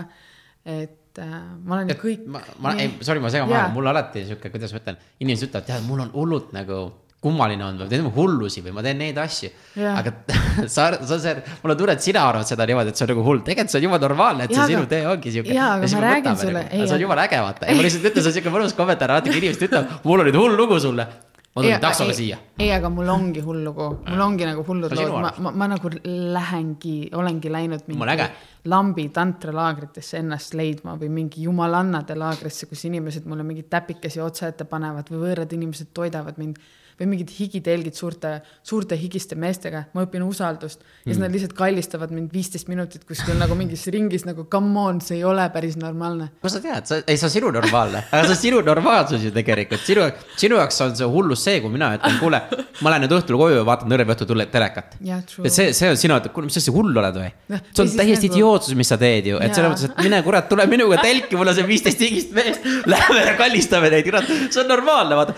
et 0.66 1.22
äh, 1.22 1.38
ma 1.62 1.78
olen 1.78 1.94
ju 1.94 2.00
kõik. 2.02 2.26
ma, 2.34 2.42
ma, 2.66 2.76
ei, 2.82 2.96
sorry, 3.06 3.22
ma 3.24 3.32
segan 3.34 3.52
vahele, 3.52 3.74
mul 3.76 3.94
alati 3.94 4.26
sihuke, 4.30 4.52
kuidas 4.54 4.74
ma 4.74 4.82
ütlen, 4.82 5.00
inimesed 5.22 5.52
ütlevad, 5.52 5.70
tead, 5.70 5.88
mul 5.88 6.06
on 6.08 6.14
hullult 6.18 6.54
nagu 6.58 6.82
kummaline 7.24 7.66
on 7.66 7.80
või 7.82 7.90
teeme 7.92 8.12
hullusi 8.14 8.64
või 8.66 8.76
ma 8.76 8.84
teen 8.86 9.00
neid 9.02 9.18
asju. 9.24 9.50
aga 9.94 10.14
sa, 10.76 10.92
sa, 11.00 11.20
sa, 11.24 11.36
mul 11.64 11.76
on 11.76 11.80
tunne, 11.80 11.98
et 11.98 12.06
sina 12.06 12.28
arvad 12.30 12.48
seda 12.50 12.68
niimoodi, 12.70 12.94
et 12.94 13.00
see 13.00 13.08
on 13.08 13.14
nagu 13.16 13.26
hull, 13.28 13.44
tegelikult 13.48 13.74
see 13.74 13.82
on 13.82 13.88
jumala 13.90 14.06
normaalne, 14.06 14.48
et 14.48 14.56
ja, 14.56 14.62
see 14.62 14.64
aga, 14.66 14.72
sinu 14.74 14.92
tee 14.94 15.04
ongi 15.10 15.36
siuke. 15.38 15.58
jaa, 15.58 15.74
aga 15.78 15.92
ma 15.96 16.06
räägin 16.08 16.42
sulle. 16.46 16.64
Nagu, 16.70 16.88
see 16.88 16.98
on 16.98 17.06
jumala 17.08 17.28
äge, 17.28 17.44
vaata, 17.48 17.70
ja 17.70 17.78
ma 17.78 17.86
lihtsalt 17.88 18.10
ütlen, 18.12 18.26
see 18.26 18.34
on 18.34 18.40
siuke 18.40 18.58
mõnus 18.58 18.76
kommentaar, 18.78 19.20
kui 19.26 19.38
inimesed 19.40 19.70
ütlevad, 19.70 20.02
mul 20.04 20.24
on 20.24 20.30
nüüd 20.30 20.42
hull 20.44 20.60
lugu 20.64 20.82
sulle. 20.84 21.08
Ma 21.54 21.62
tulin 21.62 21.82
taksoga 21.82 22.14
siia. 22.18 22.40
ei, 22.58 22.72
aga 22.74 22.90
mul 22.90 23.10
ongi 23.14 23.42
hull 23.46 23.60
lugu, 23.62 23.86
mul 24.08 24.22
ongi 24.26 24.46
nagu 24.48 24.64
hullud 24.66 24.94
lood, 24.98 25.12
ma, 25.22 25.30
ma, 25.46 25.52
ma 25.54 25.68
nagu 25.70 25.92
lähengi, 26.34 26.96
olengi 27.14 27.52
läinud 27.54 27.86
mingi 27.92 28.26
lambi 28.74 29.06
tantralaagritesse 29.14 30.18
ennast 30.24 30.56
leidma 30.58 30.96
või 30.98 31.12
mingi 31.14 31.44
jumalannade 31.46 32.16
laagrisse, 32.18 32.66
kus 32.72 32.88
inimesed 32.90 33.28
mulle 33.30 33.46
mingeid 33.46 33.70
täpikesi 33.70 34.24
otsa 34.24 34.50
ette 34.50 34.66
panevad 34.66 35.12
või 35.14 35.28
võõrad 35.28 35.54
inimesed 35.54 35.92
toidavad 35.94 36.42
mind 36.42 36.58
või 37.04 37.12
mingid 37.14 37.32
higitelgid 37.36 37.98
suurte, 37.98 38.34
suurte 38.66 38.98
higiste 39.00 39.38
meestega, 39.40 39.86
ma 39.94 40.06
õpin 40.08 40.24
usaldust 40.26 40.82
ja 40.82 41.12
siis 41.12 41.18
mm. 41.18 41.24
nad 41.26 41.36
lihtsalt 41.36 41.56
kallistavad 41.58 42.14
mind 42.16 42.34
viisteist 42.34 42.72
minutit 42.72 43.06
kuskil 43.08 43.38
nagu 43.40 43.58
mingis 43.60 43.86
ringis 43.94 44.26
nagu 44.28 44.48
come 44.52 44.80
on, 44.80 45.02
see 45.04 45.20
ei 45.20 45.26
ole 45.28 45.46
päris 45.54 45.78
normaalne. 45.80 46.32
kust 46.42 46.58
sa 46.58 46.64
tead, 46.64 46.90
sa, 46.90 47.02
ei 47.04 47.20
see 47.20 47.30
on 47.30 47.36
sinu 47.36 47.52
normaalne, 47.54 48.06
aga 48.10 48.24
see 48.28 48.38
on 48.38 48.42
sinu 48.42 48.62
normaalsus 48.66 49.28
ju 49.28 49.34
tegelikult, 49.36 49.84
sinu, 49.86 50.08
sinu 50.40 50.60
jaoks 50.62 50.82
on 50.88 50.96
see 51.00 51.10
hullus 51.16 51.44
see, 51.46 51.60
kui 51.64 51.74
mina 51.74 51.94
ütlen, 51.98 52.20
kuule, 52.22 52.42
ma 52.82 52.94
lähen 52.94 53.06
nüüd 53.08 53.18
õhtul 53.20 53.40
koju 53.42 53.60
ja 53.60 53.68
vaatan 53.68 53.92
Nõrve 53.94 54.16
õhtul 54.16 54.46
telekat. 54.50 54.96
et 55.04 55.54
see, 55.54 55.74
see 55.76 55.90
on 55.92 56.00
sinu, 56.00 56.18
kuule, 56.34 56.48
mis 56.48 56.58
sa 56.58 56.64
siis 56.64 56.74
hull 56.74 56.96
oled 57.02 57.20
või? 57.20 57.30
see 57.50 57.84
on 57.84 57.92
täiesti 58.00 58.32
nagu... 58.32 58.48
otsus, 58.54 58.78
mis 58.80 58.90
sa 58.90 58.98
teed 59.02 59.28
ju, 59.34 59.42
et 59.44 59.54
selles 59.54 59.74
mõttes, 59.74 59.90
et 59.90 60.00
mine 60.06 60.22
kurat, 60.26 60.48
tule 60.50 60.66
minuga 60.70 61.02
telki, 61.04 61.38
mul 61.38 61.52
on 61.52 61.58
see 61.58 61.68
viisteist 61.68 62.02
higist 62.04 62.34
meest. 62.36 62.66
Lähme 62.90 63.36
kallistame 63.40 63.90
neid, 63.94 64.06
kurat, 64.08 64.30
see 64.30 64.62
on 64.64 64.70
normaalne, 64.72 65.18
vaata. 65.18 65.36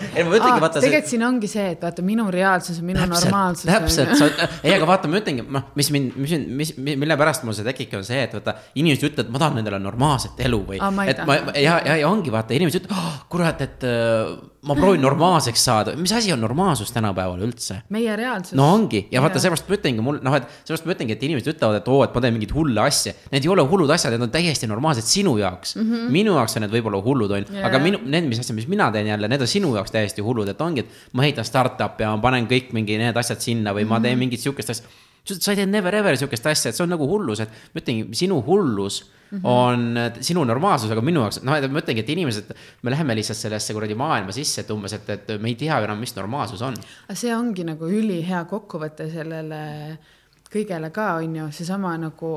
tegelikult 0.78 1.10
siin 1.10 1.24
ongi 1.26 1.50
see, 1.50 1.55
et 1.60 1.82
vaata 1.82 2.04
minu 2.06 2.26
reaalsus 2.32 2.80
on 2.82 2.88
minu 2.90 3.02
täpselt, 3.02 3.30
normaalsus. 3.30 3.66
täpselt, 3.68 4.42
ei, 4.62 4.74
aga 4.74 4.88
vaata, 4.88 5.10
ma 5.10 5.20
ütlengi, 5.20 5.44
noh, 5.56 5.68
mis 5.78 5.90
mind, 5.94 6.16
mis 6.20 6.36
mis, 6.46 6.72
mille 6.78 7.16
pärast 7.18 7.46
mul 7.46 7.56
see 7.56 7.66
tekibki, 7.66 7.98
on 7.98 8.06
see, 8.06 8.22
et 8.26 8.34
vaata, 8.36 8.56
inimesed 8.78 9.08
ütlevad, 9.10 9.32
ma 9.34 9.42
tahan 9.42 9.62
endale 9.62 9.80
normaalset 9.82 10.42
elu 10.46 10.60
või. 10.72 10.80
et 11.08 11.22
ma, 11.28 11.38
ja, 11.54 11.78
ja, 11.86 11.98
ja 12.02 12.10
ongi 12.10 12.34
vaata, 12.34 12.56
inimesed 12.56 12.84
ütlevad 12.84 13.02
oh,, 13.02 13.18
kurat, 13.32 13.62
et 13.66 13.86
uh, 13.86 14.36
ma 14.66 14.74
proovin 14.76 15.02
normaalseks 15.04 15.64
saada, 15.68 15.94
mis 15.98 16.12
asi 16.12 16.32
on 16.34 16.40
normaalsus 16.42 16.92
tänapäeval 16.94 17.42
üldse? 17.46 17.78
meie 17.94 18.16
reaalsus. 18.18 18.54
no 18.58 18.66
ongi 18.74 19.06
ja 19.12 19.22
vaata, 19.24 19.40
seepärast 19.42 19.68
ma 19.68 19.78
ütlengi 19.78 20.04
mul 20.04 20.18
noh, 20.24 20.36
et 20.38 20.48
seepärast 20.58 20.88
ma 20.88 20.96
ütlengi, 20.96 21.16
et 21.16 21.24
inimesed 21.28 21.52
ütlevad, 21.54 21.80
et 21.80 21.90
oo, 21.92 22.02
et 22.06 22.16
ma 22.16 22.22
teen 22.24 22.36
mingeid 22.36 22.54
hulle 22.56 22.82
asju. 22.82 23.14
Need 23.32 23.46
ei 23.46 23.52
ole 23.52 23.64
hullud 23.70 23.94
asjad, 23.96 24.14
need 24.14 24.26
on 24.26 24.34
täiesti 24.34 24.68
normaalsed 24.70 25.06
sinu 25.08 25.36
jaoks 25.40 25.76
mm. 25.76 25.88
-hmm. 25.88 26.12
minu 26.18 26.36
jaoks 26.36 26.58
on 26.58 26.66
need 26.66 26.76
võib-olla 26.76 27.02
hullud, 27.06 27.36
on 27.38 27.46
ju, 27.46 27.64
aga 27.70 27.82
minu, 27.82 28.02
need, 28.04 28.28
mis 28.30 28.42
asjad, 28.42 28.58
mis 28.58 28.68
mina 28.70 28.90
teen 28.94 29.10
jälle, 29.12 29.30
need 29.32 29.46
on 29.46 29.52
sinu 29.54 29.74
jaoks 29.76 29.94
täiesti 29.94 30.24
hullud, 30.26 30.48
et 30.52 30.60
ongi, 30.60 30.84
et 30.84 31.10
ma 31.12 31.26
ehitan 31.26 31.46
startup'i 31.46 32.06
ja 32.06 32.14
ma 32.14 32.22
panen 32.22 32.48
kõik 32.50 32.72
mingi 32.76 32.98
need 33.00 33.16
asjad 33.16 33.40
sinna 33.40 33.72
või 33.72 33.84
mm 33.84 33.90
-hmm. 33.90 33.98
ma 33.98 34.00
teen 34.00 34.16
mhm. 34.16 34.26
mingit 34.26 34.40
sihukest 34.40 34.70
asja 34.74 34.94
sa 35.26 35.50
ei 35.50 35.56
tee 35.56 35.66
never 35.66 35.94
ever 35.94 36.16
sihukest 36.16 36.46
asja, 36.46 36.70
et 36.70 36.76
see 36.76 36.84
on 36.84 36.92
nagu 36.94 37.06
hullus, 37.10 37.40
et 37.42 37.50
ma 37.74 37.82
ütlengi, 37.82 38.14
sinu 38.14 38.42
hullus 38.46 39.02
mm 39.30 39.38
-hmm. 39.38 39.40
on 39.44 39.96
sinu 40.20 40.44
normaalsus, 40.44 40.90
aga 40.90 41.02
minu 41.02 41.20
jaoks, 41.20 41.42
noh, 41.42 41.56
ma 41.70 41.82
ütlengi, 41.82 42.04
et 42.04 42.10
inimesed, 42.10 42.52
me 42.82 42.90
läheme 42.90 43.16
lihtsalt 43.16 43.38
sellesse 43.38 43.74
kuradi 43.74 43.94
maailma 43.94 44.32
sisse, 44.32 44.60
et 44.60 44.70
umbes, 44.70 44.92
et, 44.92 45.10
et 45.10 45.32
me 45.40 45.48
ei 45.48 45.54
tea 45.54 45.78
enam, 45.84 45.98
mis 45.98 46.16
normaalsus 46.16 46.62
on. 46.62 46.76
see 47.12 47.36
ongi 47.36 47.64
nagu 47.64 47.88
ülihea 47.88 48.44
kokkuvõte 48.44 49.10
sellele 49.10 49.98
kõigele 50.52 50.90
ka, 50.94 51.08
on 51.20 51.36
ju, 51.36 51.48
seesama 51.52 51.96
nagu 51.98 52.30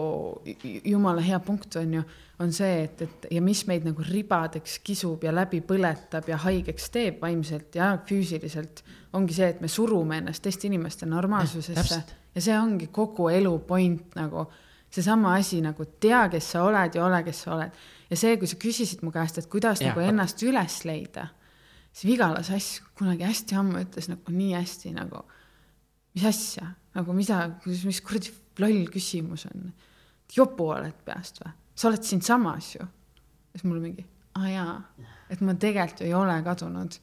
jumala 0.83 1.21
hea 1.21 1.39
punkt 1.39 1.75
on 1.79 1.93
ju, 1.99 2.03
on 2.39 2.53
see, 2.55 2.83
et, 2.85 3.01
et 3.01 3.27
ja 3.35 3.41
mis 3.43 3.65
meid 3.67 3.85
nagu 3.87 4.03
ribadeks 4.05 4.79
kisub 4.85 5.23
ja 5.23 5.33
läbi 5.35 5.61
põletab 5.65 6.29
ja 6.29 6.39
haigeks 6.45 6.89
teeb 6.93 7.19
vaimselt 7.21 7.75
ja 7.75 7.91
füüsiliselt, 8.07 8.83
ongi 9.13 9.35
see, 9.35 9.49
et 9.53 9.61
me 9.61 9.67
surume 9.71 10.21
ennast 10.21 10.43
teiste 10.45 10.69
inimeste 10.69 11.09
normaalsusesse 11.09 11.99
ja 12.35 12.41
see 12.41 12.57
ongi 12.57 12.89
kogu 12.93 13.29
elu 13.33 13.53
point 13.67 14.15
nagu 14.17 14.47
seesama 14.93 15.35
asi 15.37 15.61
nagu 15.61 15.85
tea, 16.01 16.23
kes 16.31 16.51
sa 16.53 16.63
oled 16.65 16.95
ja 16.97 17.05
ole, 17.05 17.21
kes 17.25 17.43
sa 17.45 17.53
oled. 17.55 17.81
ja 18.09 18.17
see, 18.17 18.37
kui 18.41 18.49
sa 18.49 18.57
küsisid 18.61 19.03
mu 19.05 19.13
käest, 19.13 19.37
et 19.37 19.49
kuidas 19.51 19.83
ja, 19.83 19.91
nagu 19.91 20.03
ennast 20.03 20.41
üles 20.45 20.79
leida, 20.87 21.27
siis 21.91 22.07
Vigala 22.09 22.43
Sass 22.43 22.79
kunagi 22.97 23.27
hästi 23.27 23.57
ammu 23.59 23.83
ütles 23.83 24.09
nagu 24.09 24.33
nii 24.33 24.55
hästi 24.57 24.93
nagu, 24.97 25.23
mis 26.15 26.25
asja, 26.25 26.71
nagu 26.97 27.15
mida, 27.17 27.43
mis 27.65 28.01
kuradi 28.05 28.33
loll 28.59 28.87
küsimus 28.91 29.45
on. 29.49 29.69
jopu 30.35 30.71
oled 30.73 30.97
peast 31.05 31.43
või? 31.43 31.53
sa 31.75 31.87
oled 31.87 32.03
siinsamas 32.03 32.73
ju. 32.75 32.87
siis 33.53 33.63
mul 33.63 33.79
mingi, 33.83 34.05
aa 34.35 34.49
jaa, 34.49 34.73
et 35.29 35.41
ma 35.45 35.53
tegelikult 35.55 36.01
ju 36.01 36.09
ei 36.09 36.17
ole 36.17 36.41
kadunud. 36.43 36.97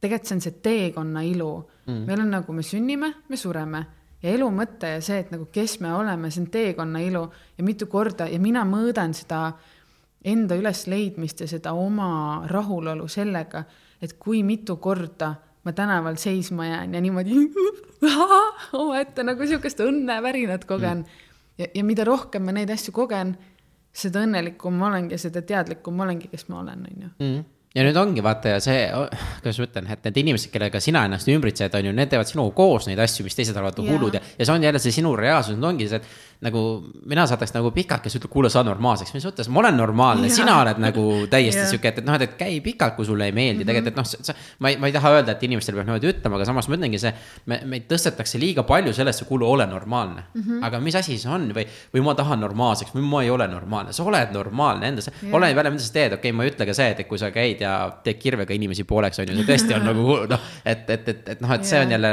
tegelikult 0.00 0.28
see 0.28 0.36
on 0.36 0.44
see 0.44 0.60
teekonna 0.62 1.24
ilu 1.24 1.52
mm.. 1.86 2.04
meil 2.06 2.20
on 2.20 2.34
nagu, 2.38 2.52
me 2.52 2.62
sünnime, 2.62 3.14
me 3.28 3.40
sureme 3.40 3.86
ja 4.22 4.32
elu 4.32 4.48
mõte 4.52 4.96
ja 4.96 5.00
see, 5.04 5.20
et 5.22 5.32
nagu 5.34 5.48
kes 5.52 5.78
me 5.84 5.92
oleme, 5.94 6.30
see 6.30 6.44
on 6.44 6.50
teekonna 6.52 7.02
ilu. 7.04 7.26
Ja 7.58 7.64
mitu 7.64 7.88
korda 7.90 8.28
ja 8.30 8.38
mina 8.42 8.64
mõõdan 8.68 9.14
seda 9.16 9.50
enda 10.26 10.56
ülesleidmist 10.58 11.44
ja 11.44 11.48
seda 11.50 11.74
oma 11.76 12.46
rahulolu 12.50 13.08
sellega, 13.08 13.64
et 14.02 14.16
kui 14.18 14.42
mitu 14.46 14.78
korda 14.82 15.34
ma 15.66 15.74
tänaval 15.74 16.16
seisma 16.18 16.66
jään 16.66 16.94
ja 16.94 17.00
niimoodi 17.00 17.34
omaette 18.82 19.24
nagu 19.26 19.46
sihukest 19.46 19.80
õnnevärinat 19.82 20.64
kogen. 20.64 21.02
Mm.. 21.02 21.26
ja, 21.58 21.66
ja 21.74 21.84
mida 21.84 22.04
rohkem 22.06 22.46
ma 22.46 22.54
neid 22.54 22.70
asju 22.70 22.94
kogen, 22.94 23.34
seda 23.96 24.22
õnnelikum 24.26 24.76
ma 24.78 24.90
olengi 24.90 25.16
ja 25.16 25.20
seda 25.20 25.42
teadlikum 25.42 25.96
ma 25.96 26.06
olengi, 26.06 26.30
kes 26.30 26.48
ma 26.48 26.60
olen, 26.62 26.86
on 26.86 27.06
ju. 27.06 27.12
Mm 27.18 27.44
ja 27.76 27.84
nüüd 27.84 27.98
ongi 28.00 28.24
vaata 28.24 28.54
ja 28.54 28.60
see, 28.64 28.86
kuidas 29.42 29.60
ma 29.60 29.66
ütlen, 29.68 29.88
et 29.92 30.06
need 30.08 30.20
inimesed, 30.22 30.50
kellega 30.52 30.80
sina 30.82 31.04
ennast 31.08 31.28
ümbritsed, 31.28 31.74
on 31.76 31.90
ju, 31.90 31.94
need 31.96 32.12
teevad 32.12 32.30
sinuga 32.30 32.54
koos 32.56 32.88
neid 32.88 33.00
asju, 33.04 33.26
mis 33.26 33.36
teised 33.36 33.56
arvavad 33.56 33.82
hullud 33.84 34.16
ja, 34.16 34.22
ja 34.38 34.46
see 34.48 34.54
on 34.54 34.64
jälle 34.64 34.80
see 34.82 34.94
sinu 34.96 35.12
reaalsus, 35.18 35.58
nüüd 35.58 35.68
ongi 35.74 35.90
see, 35.90 36.00
et 36.00 36.35
nagu 36.44 36.62
mina 37.08 37.24
saadaks 37.28 37.54
nagu 37.54 37.70
pikalt, 37.72 38.02
kes 38.04 38.18
ütleb, 38.18 38.30
kuule, 38.32 38.50
saa 38.52 38.64
normaalseks, 38.66 39.14
mis 39.16 39.24
mõttes, 39.24 39.48
ma 39.48 39.62
olen 39.62 39.78
normaalne, 39.78 40.28
sina 40.32 40.58
oled 40.60 40.80
nagu 40.82 41.04
täiesti 41.32 41.62
yeah. 41.62 41.70
sihuke, 41.70 41.92
et, 41.92 42.00
et 42.02 42.06
noh, 42.06 42.18
et, 42.20 42.34
käi 42.36 42.58
pikalt, 42.64 42.96
kui 42.98 43.06
sulle 43.08 43.30
ei 43.30 43.32
meeldi 43.32 43.64
mm 43.64 43.70
-hmm. 43.70 43.86
tegelikult, 43.86 44.26
et 44.26 44.28
noh, 44.28 44.42
ma 44.60 44.72
ei, 44.72 44.76
ma 44.82 44.90
ei 44.90 44.92
taha 44.92 45.12
öelda, 45.16 45.32
et 45.32 45.42
inimestele 45.48 45.78
peab 45.78 45.88
niimoodi 45.88 46.10
ütlema, 46.12 46.36
aga 46.36 46.44
samas 46.44 46.68
ma 46.68 46.76
ütlengi, 46.76 47.00
see. 47.00 47.12
me, 47.46 47.60
meid 47.64 47.86
tõstetakse 47.88 48.40
liiga 48.40 48.62
palju 48.68 48.92
sellesse, 48.92 49.24
kuule, 49.24 49.46
ole 49.46 49.66
normaalne 49.66 50.24
mm. 50.34 50.42
-hmm. 50.42 50.64
aga 50.66 50.80
mis 50.80 50.94
asi 50.94 51.18
see 51.18 51.32
on 51.32 51.48
või, 51.56 51.66
või 51.94 52.04
ma 52.04 52.14
tahan 52.14 52.40
normaalseks 52.40 52.94
või 52.94 53.06
ma 53.08 53.22
ei 53.22 53.30
ole 53.30 53.48
normaalne, 53.48 53.92
sa 53.92 54.04
oled 54.04 54.32
normaalne 54.32 54.88
endas 54.88 55.08
yeah., 55.08 55.34
ole 55.34 55.54
välja, 55.54 55.70
mida 55.70 55.82
sa 55.82 55.92
teed, 55.92 56.12
okei 56.12 56.30
okay,, 56.30 56.36
ma 56.36 56.44
ei 56.44 56.50
ütle 56.50 56.66
ka 56.66 56.74
see, 56.74 56.90
et, 56.90 57.00
et 57.00 57.08
kui 57.08 57.18
sa 57.18 57.30
käid 57.30 57.60
ja 57.60 57.72
teed 58.04 58.20
kirvega 58.20 58.54
inimesi 58.54 58.84
pooleks, 58.84 59.18
on 59.18 59.28
ju, 59.28 59.36
see 59.36 59.48
tõesti 59.48 59.76
on 59.78 59.84
nagu 59.88 60.18
noh, 60.28 60.40
et, 60.64 60.90
et, 60.90 61.08
et, 61.08 61.28
et 61.28 61.40
noh, 61.40 61.52
et 61.52 61.64
see 61.64 61.80
on 61.80 61.90
jälle 61.90 62.12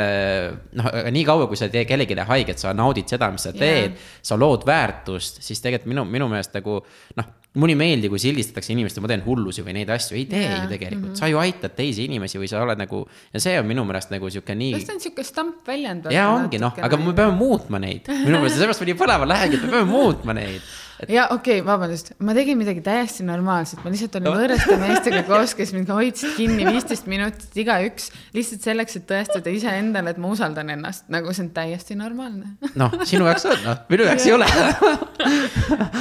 noh, 0.79 0.91
nii 1.11 1.25
kaua, 1.25 1.47
kui 1.47 1.57
sa 1.59 1.65
ei 1.65 1.75
tee 1.75 1.85
kellelegi 1.85 2.15
haiget, 2.27 2.59
sa 2.59 2.73
naudid 2.73 3.09
seda, 3.09 3.31
mis 3.33 3.43
sa 3.43 3.51
teed 3.51 3.91
yeah., 3.91 4.13
sa 4.23 4.37
lood 4.39 4.63
väärtust 4.67 5.41
siis 5.43 5.61
tegelikult 5.63 5.91
minu, 5.91 6.05
minu 6.07 6.27
meelest 6.31 6.53
nagu 6.55 6.77
noh, 7.19 7.31
mulle 7.59 7.75
ei 7.75 7.77
meeldi, 7.77 8.09
kui 8.09 8.21
sildistatakse 8.21 8.73
inimest, 8.73 8.97
et 8.97 9.03
ma 9.03 9.09
teen 9.11 9.23
hullusi 9.25 9.65
või 9.65 9.75
neid 9.77 9.91
asju, 9.93 10.15
ei 10.17 10.25
tee 10.29 10.41
yeah. 10.41 10.63
ju 10.63 10.71
tegelikult 10.71 11.09
mm, 11.09 11.11
-hmm. 11.11 11.19
sa 11.19 11.29
ju 11.29 11.41
aitad 11.41 11.75
teisi 11.77 12.07
inimesi 12.07 12.39
või 12.41 12.49
sa 12.49 12.63
oled 12.63 12.79
nagu. 12.79 13.03
ja 13.33 13.41
see 13.43 13.59
on 13.59 13.67
minu 13.69 13.83
meelest 13.85 14.13
nagu 14.13 14.29
sihuke 14.29 14.55
nii. 14.55 14.79
ta 14.87 14.95
on 14.95 15.03
sihuke 15.03 15.27
stampväljend? 15.27 16.09
ja 16.11 16.29
ongi 16.33 16.61
noh, 16.61 16.73
aga 16.81 16.97
me 16.97 17.13
peame 17.13 17.35
muutma 17.37 17.79
neid, 17.83 18.09
minu 18.23 18.39
meelest 18.39 18.57
seepärast 18.57 18.81
ma 18.81 18.89
nii 18.89 18.99
põlema 19.03 19.29
lähengi, 19.35 19.59
et 19.59 19.67
me 19.67 19.75
peame 19.75 19.91
muutma 19.91 20.37
neid 20.39 20.73
et.... 21.03 21.13
ja 21.13 21.27
okei 21.33 21.59
okay,, 21.59 21.65
vabandust, 21.67 22.13
ma 22.23 22.35
tegin 22.37 22.59
midagi 22.59 22.83
täiesti 22.85 23.25
normaalset, 23.27 23.81
ma 23.83 23.93
lihtsalt 23.93 24.17
olin 24.19 24.29
no. 24.29 24.35
võõraste 24.39 24.77
meestega 24.81 25.23
koos, 25.29 25.55
kes 25.57 25.73
mind 25.75 25.91
hoidsid 25.93 26.35
kinni 26.37 26.67
viisteist 26.67 27.09
minutit 27.11 27.59
igaüks, 27.63 28.09
lihtsalt 28.35 28.65
selleks, 28.65 28.97
et 28.99 29.07
tõestada 29.09 29.53
iseendale, 29.53 30.13
et 30.13 30.21
ma 30.23 30.31
usaldan 30.33 30.73
ennast, 30.75 31.07
nagu 31.13 31.33
see 31.35 31.45
on 31.47 31.51
täiesti 31.55 31.97
normaalne. 31.99 32.55
noh, 32.79 32.97
sinu 33.07 33.27
jaoks 33.29 33.47
on, 33.51 33.61
noh, 33.65 33.83
minu 33.91 34.07
jaoks 34.09 34.27
ei 34.29 34.35
ole. 34.37 34.49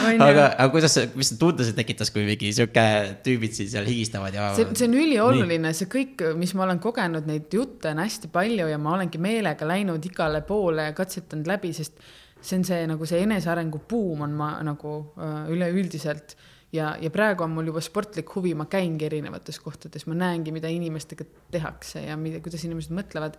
Aga, 0.02 0.46
aga 0.58 0.66
kuidas, 0.72 0.94
mis 1.14 1.30
tunde 1.38 1.64
see 1.66 1.76
tekitas, 1.76 2.10
kui 2.12 2.24
mingi 2.26 2.50
sihuke 2.54 2.82
tüübid 3.24 3.54
siin 3.54 3.68
seal 3.70 3.86
higistavad 3.86 4.34
ja. 4.34 4.48
see, 4.56 4.66
see 4.76 4.88
on 4.88 4.96
ülioluline, 4.98 5.70
see 5.76 5.88
kõik, 5.90 6.24
mis 6.38 6.52
ma 6.58 6.66
olen 6.66 6.80
kogenud, 6.82 7.28
neid 7.28 7.52
jutte 7.54 7.92
on 7.92 8.02
hästi 8.02 8.32
palju 8.32 8.66
ja 8.70 8.80
ma 8.82 8.96
olengi 8.96 9.20
meelega 9.22 9.68
läinud 9.68 10.04
igale 10.08 10.42
poole 10.46 10.88
ja 10.90 10.96
katsetanud 10.96 11.48
läbi, 11.48 11.72
sest 11.76 12.02
see 12.42 12.58
on 12.58 12.64
see 12.66 12.86
nagu 12.90 13.06
see 13.06 13.22
enesearengu 13.22 13.82
buum 13.88 14.24
on 14.26 14.34
ma 14.36 14.54
nagu 14.66 14.94
äh, 15.16 15.50
üleüldiselt 15.54 16.36
ja, 16.74 16.92
ja 17.00 17.10
praegu 17.14 17.44
on 17.46 17.52
mul 17.56 17.68
juba 17.70 17.82
sportlik 17.84 18.30
huvi, 18.36 18.54
ma 18.58 18.66
käingi 18.70 19.06
erinevates 19.08 19.60
kohtades, 19.62 20.06
ma 20.08 20.16
näengi, 20.18 20.54
mida 20.54 20.70
inimestega 20.72 21.26
tehakse 21.52 22.06
ja 22.06 22.16
mida, 22.20 22.40
kuidas 22.44 22.64
inimesed 22.68 22.94
mõtlevad. 22.96 23.36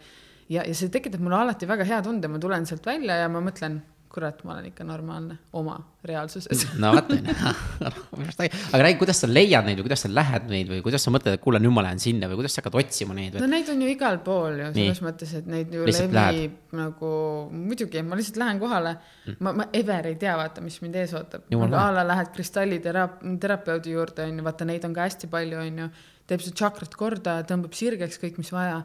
ja, 0.49 0.63
ja 0.67 0.75
see 0.77 0.91
tekitab 0.93 1.23
mulle 1.23 1.39
alati 1.41 1.69
väga 1.69 1.87
hea 1.87 2.01
tunde, 2.05 2.29
ma 2.29 2.41
tulen 2.41 2.67
sealt 2.69 2.85
välja 2.85 3.17
ja 3.23 3.29
ma 3.31 3.41
mõtlen 3.43 3.81
kurat, 4.13 4.43
ma 4.45 4.53
olen 4.53 4.67
ikka 4.69 4.85
normaalne 4.85 5.37
oma 5.57 5.75
reaalsuses. 6.05 6.63
no 6.81 6.91
vot, 6.93 7.09
aga 8.73 8.81
räägi, 8.83 8.97
kuidas 8.99 9.23
sa 9.23 9.29
leiad 9.29 9.65
neid 9.65 9.79
või 9.79 9.87
kuidas 9.87 10.03
sa 10.05 10.11
lähed 10.13 10.45
neid 10.51 10.69
või 10.69 10.81
kuidas 10.85 11.05
sa 11.05 11.13
mõtled, 11.13 11.37
et 11.37 11.43
kuule, 11.43 11.61
nüüd 11.63 11.73
ma 11.73 11.85
lähen 11.87 12.01
sinna 12.03 12.29
või 12.29 12.37
kuidas 12.41 12.53
sa 12.53 12.61
hakkad 12.61 12.77
otsima 12.83 13.17
neid 13.17 13.33
või? 13.33 13.43
no 13.43 13.49
neid 13.51 13.71
on 13.73 13.83
ju 13.83 13.89
igal 13.89 14.19
pool 14.25 14.59
ju, 14.61 14.69
selles 14.75 15.01
Nii. 15.01 15.07
mõttes, 15.07 15.35
et 15.39 15.49
neid 15.49 15.73
ju 15.73 15.87
lihtsalt 15.87 16.13
levib 16.13 16.57
lähed. 16.57 16.57
nagu, 16.79 17.11
muidugi, 17.57 18.03
ma 18.05 18.19
lihtsalt 18.19 18.41
lähen 18.43 18.61
kohale 18.61 18.95
mm.. 18.99 19.37
ma, 19.39 19.55
ma 19.61 19.69
ever 19.81 20.11
ei 20.11 20.17
tea, 20.21 20.35
vaata, 20.39 20.65
mis 20.65 20.77
mind 20.85 20.99
ees 21.01 21.15
ootab. 21.17 21.47
a 21.49 21.85
la 21.97 22.07
lähed 22.13 22.33
kristalliteraap-, 22.35 23.21
terapeudi 23.41 23.95
juurde, 23.97 24.27
on 24.29 24.43
ju, 24.43 24.45
vaata, 24.45 24.69
neid 24.69 24.85
on 24.85 24.93
ka 24.97 25.07
hästi 25.07 25.31
palju, 25.31 25.63
on 25.63 25.85
ju. 25.85 25.93
teeb 26.29 26.43
su 26.43 26.53
tšakrat 26.53 26.93
korda, 26.99 27.39
tõmbab 27.47 27.73
sirgeks 27.75 28.21
kõik, 28.21 28.37
mis 28.39 28.53
vaja 28.53 28.83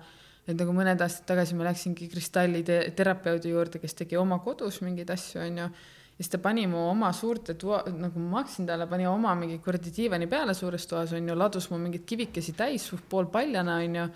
et 0.48 0.56
nagu 0.56 0.72
mõned 0.72 1.00
aastad 1.04 1.26
tagasi 1.28 1.56
ma 1.58 1.68
läksingi 1.68 2.08
kristalli 2.08 2.64
te 2.64 2.80
terapeudi 2.96 3.52
juurde, 3.52 3.80
kes 3.82 3.96
tegi 4.00 4.16
oma 4.16 4.40
kodus 4.44 4.80
mingeid 4.84 5.10
asju, 5.12 5.42
onju. 5.44 5.68
ja 5.68 6.16
siis 6.16 6.32
ta 6.32 6.40
pani 6.42 6.66
mu 6.66 6.86
oma 6.88 7.12
suurte 7.12 7.54
toa, 7.60 7.82
nagu 7.92 8.22
ma 8.22 8.40
maksin 8.40 8.66
talle, 8.66 8.88
pani 8.88 9.06
oma 9.06 9.34
mingi 9.38 9.60
kuradi 9.64 9.92
diivani 9.94 10.26
peale 10.30 10.56
suures 10.56 10.88
toas, 10.88 11.12
onju, 11.12 11.36
ladus 11.36 11.68
mu 11.70 11.78
mingeid 11.82 12.06
kivikesi 12.08 12.56
täis, 12.56 12.88
poolpaljana, 13.10 13.76
onju. 13.84 14.08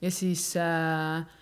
ja 0.00 0.14
siis 0.14 0.46
äh, 0.56 1.39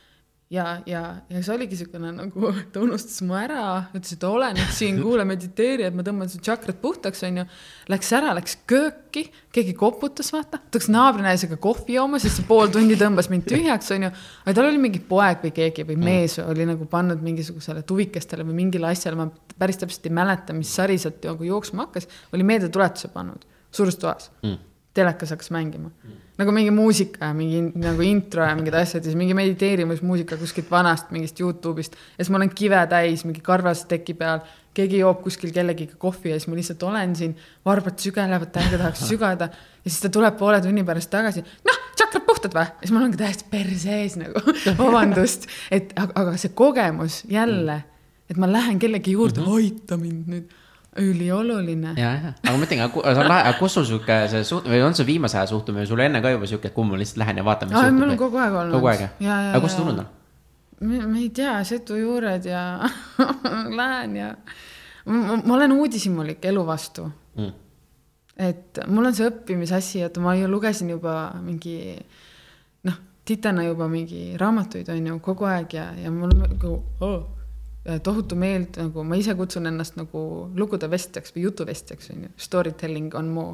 ja, 0.50 0.64
ja, 0.88 1.02
ja 1.28 1.40
see 1.44 1.54
oligi 1.54 1.76
niisugune 1.76 2.10
nagu, 2.16 2.52
ta 2.72 2.80
unustas 2.80 3.20
mu 3.26 3.36
ära, 3.38 3.62
ütles, 3.92 4.14
et 4.16 4.26
ole 4.28 4.50
nüüd 4.56 4.70
siin, 4.74 5.00
kuule, 5.04 5.26
mediteeri, 5.28 5.88
et 5.88 5.96
ma 5.96 6.04
tõmban 6.06 6.30
su 6.32 6.40
tšakrat 6.44 6.78
puhtaks, 6.82 7.24
onju. 7.28 7.44
Läks 7.92 8.12
ära, 8.16 8.32
läks 8.38 8.56
kööki, 8.68 9.26
keegi 9.54 9.74
koputas, 9.78 10.30
vaata, 10.34 10.60
ta 10.60 10.80
läks 10.80 10.88
naabrinaisega 10.92 11.58
kohvi 11.62 11.98
jooma, 11.98 12.20
siis 12.22 12.38
see 12.38 12.48
pool 12.48 12.72
tundi 12.74 12.96
tõmbas 13.00 13.30
mind 13.32 13.48
tühjaks, 13.50 13.90
onju. 13.96 14.12
aga 14.44 14.56
tal 14.56 14.70
oli 14.70 14.80
mingi 14.86 15.02
poeg 15.10 15.44
või 15.44 15.52
keegi 15.60 15.84
või 15.88 15.98
mm. 15.98 16.08
mees 16.12 16.38
oli 16.44 16.68
nagu 16.68 16.88
pannud 16.90 17.20
mingisugusele 17.24 17.84
tuvikestele 17.88 18.46
või 18.48 18.62
mingile 18.62 18.92
asjale, 18.92 19.20
ma 19.20 19.28
päris 19.58 19.80
täpselt 19.82 20.08
ei 20.08 20.16
mäleta, 20.16 20.56
mis 20.56 20.72
sari 20.72 20.96
sealt 21.00 21.20
nagu 21.28 21.44
jooksma 21.44 21.88
hakkas, 21.88 22.08
oli 22.32 22.46
meeldetuletuse 22.48 23.12
pannud 23.12 23.44
suures 23.68 24.00
toas 24.00 24.32
mm 24.40 24.64
telekas 24.98 25.30
hakkas 25.30 25.50
mängima 25.54 25.88
mm. 25.88 26.16
Nagu 26.38 26.54
mingi 26.54 26.70
muusika 26.70 27.30
ja 27.30 27.34
mingi 27.34 27.60
nagu 27.82 28.04
intro 28.06 28.44
ja 28.46 28.54
mingid 28.56 28.76
asjad 28.78 29.02
ja 29.02 29.10
siis 29.10 29.18
mingi 29.18 29.34
mediteerimismuusika 29.34 30.38
kuskilt 30.38 30.70
vanast 30.70 31.10
mingist 31.14 31.40
Youtube'ist. 31.42 31.98
ja 31.98 32.22
siis 32.24 32.30
ma 32.30 32.38
olen 32.38 32.52
kive 32.54 32.78
täis 32.90 33.24
mingi 33.26 33.42
karvas 33.44 33.84
teki 33.90 34.14
peal, 34.18 34.44
keegi 34.74 35.00
joob 35.02 35.24
kuskil 35.24 35.50
kellegiga 35.54 35.98
kohvi 35.98 36.30
ja 36.30 36.38
siis 36.38 36.46
ma 36.50 36.58
lihtsalt 36.58 36.84
olen 36.86 37.16
siin, 37.18 37.34
varbad 37.66 37.98
sügelevad, 37.98 38.52
täiega 38.54 38.78
tahaks 38.84 39.02
sügada. 39.10 39.50
ja 39.82 39.90
siis 39.90 40.00
ta 40.04 40.12
tuleb 40.14 40.38
poole 40.38 40.62
tunni 40.62 40.86
pärast 40.86 41.10
tagasi, 41.10 41.42
noh, 41.66 41.82
tšakrad 41.98 42.26
puhtad 42.28 42.54
või? 42.54 42.68
ja 42.70 42.84
siis 42.84 42.94
ma 42.94 43.02
olengi 43.02 43.22
täiesti 43.24 43.50
perse 43.50 44.00
ees 44.04 44.16
nagu, 44.22 44.44
vabandust, 44.78 45.50
et 45.74 45.90
aga, 45.98 46.14
aga 46.22 46.38
see 46.38 46.54
kogemus 46.54 47.24
jälle, 47.32 47.82
et 48.30 48.38
ma 48.38 48.50
lähen 48.50 48.78
kellegi 48.78 49.18
juurde 49.18 49.42
mm, 49.42 49.46
-hmm. 49.46 49.74
aita 49.74 49.98
mind 49.98 50.34
nüüd 50.36 50.57
ülioluline. 50.98 51.94
ja, 51.96 52.12
ja, 52.12 52.32
aga 52.42 52.54
ma 52.54 52.62
mõtlengi, 52.62 52.84
aga 52.84 53.14
see 53.14 53.22
on 53.24 53.30
lahe, 53.32 53.42
aga 53.48 53.58
kus 53.58 53.76
sul 53.78 53.86
sihuke 53.88 54.18
see 54.32 54.44
suht- 54.46 54.68
või 54.68 54.80
on 54.84 54.96
see 54.98 55.06
viimase 55.08 55.38
aja 55.38 55.50
suhtumine, 55.50 55.86
sul 55.86 56.02
enne 56.04 56.22
ka 56.24 56.32
juba 56.34 56.48
sihuke, 56.50 56.70
et 56.70 56.76
kuhu 56.76 56.90
ma 56.90 57.00
lihtsalt 57.00 57.22
lähen 57.24 57.40
ja 57.40 57.44
vaatan, 57.46 57.74
juhtub? 57.74 57.98
mul 57.98 58.14
on 58.14 58.20
kogu 58.20 58.40
aeg 58.42 58.56
olnud. 58.62 58.78
kogu 58.78 58.90
aeg 58.92 59.04
jah? 59.06 59.36
aga 59.52 59.60
kust 59.64 59.76
sa 59.76 59.82
tulnud 59.82 60.02
on? 60.04 60.10
ma 60.80 61.18
ei 61.18 61.30
tea, 61.34 61.54
Setu 61.64 61.96
juured 61.98 62.44
ja 62.46 62.64
lähen 63.80 64.16
ja 64.16 64.34
ma, 65.06 65.38
olen 65.56 65.72
uudishimulik 65.72 66.44
elu 66.44 66.66
vastu 66.66 67.08
mm.. 67.36 67.52
et 68.48 68.82
mul 68.86 69.10
on 69.10 69.16
see 69.16 69.28
õppimisasi, 69.30 70.04
et 70.06 70.20
ma 70.22 70.36
ju 70.38 70.50
lugesin 70.50 70.90
juba 70.94 71.16
mingi 71.42 71.96
noh, 72.86 73.00
titana 73.24 73.64
juba 73.66 73.88
mingi 73.90 74.36
raamatuid 74.40 74.88
on 74.94 75.10
ju 75.12 75.18
kogu 75.24 75.48
aeg 75.50 75.74
ja, 75.80 75.90
ja 76.04 76.12
mul 76.14 76.34
nagu 76.38 76.76
oh, 77.00 77.18
tohutu 78.04 78.36
meeld, 78.36 78.76
nagu 78.80 79.04
ma 79.06 79.16
ise 79.18 79.34
kutsun 79.38 79.68
ennast 79.70 79.96
nagu 79.96 80.20
lugude 80.56 80.90
vestjaks 80.90 81.32
või 81.34 81.46
jutuvestjaks, 81.46 82.10
on 82.14 82.26
ju. 82.26 82.34
Story 82.40 82.74
telling 82.78 83.14
on 83.16 83.30
mu 83.32 83.46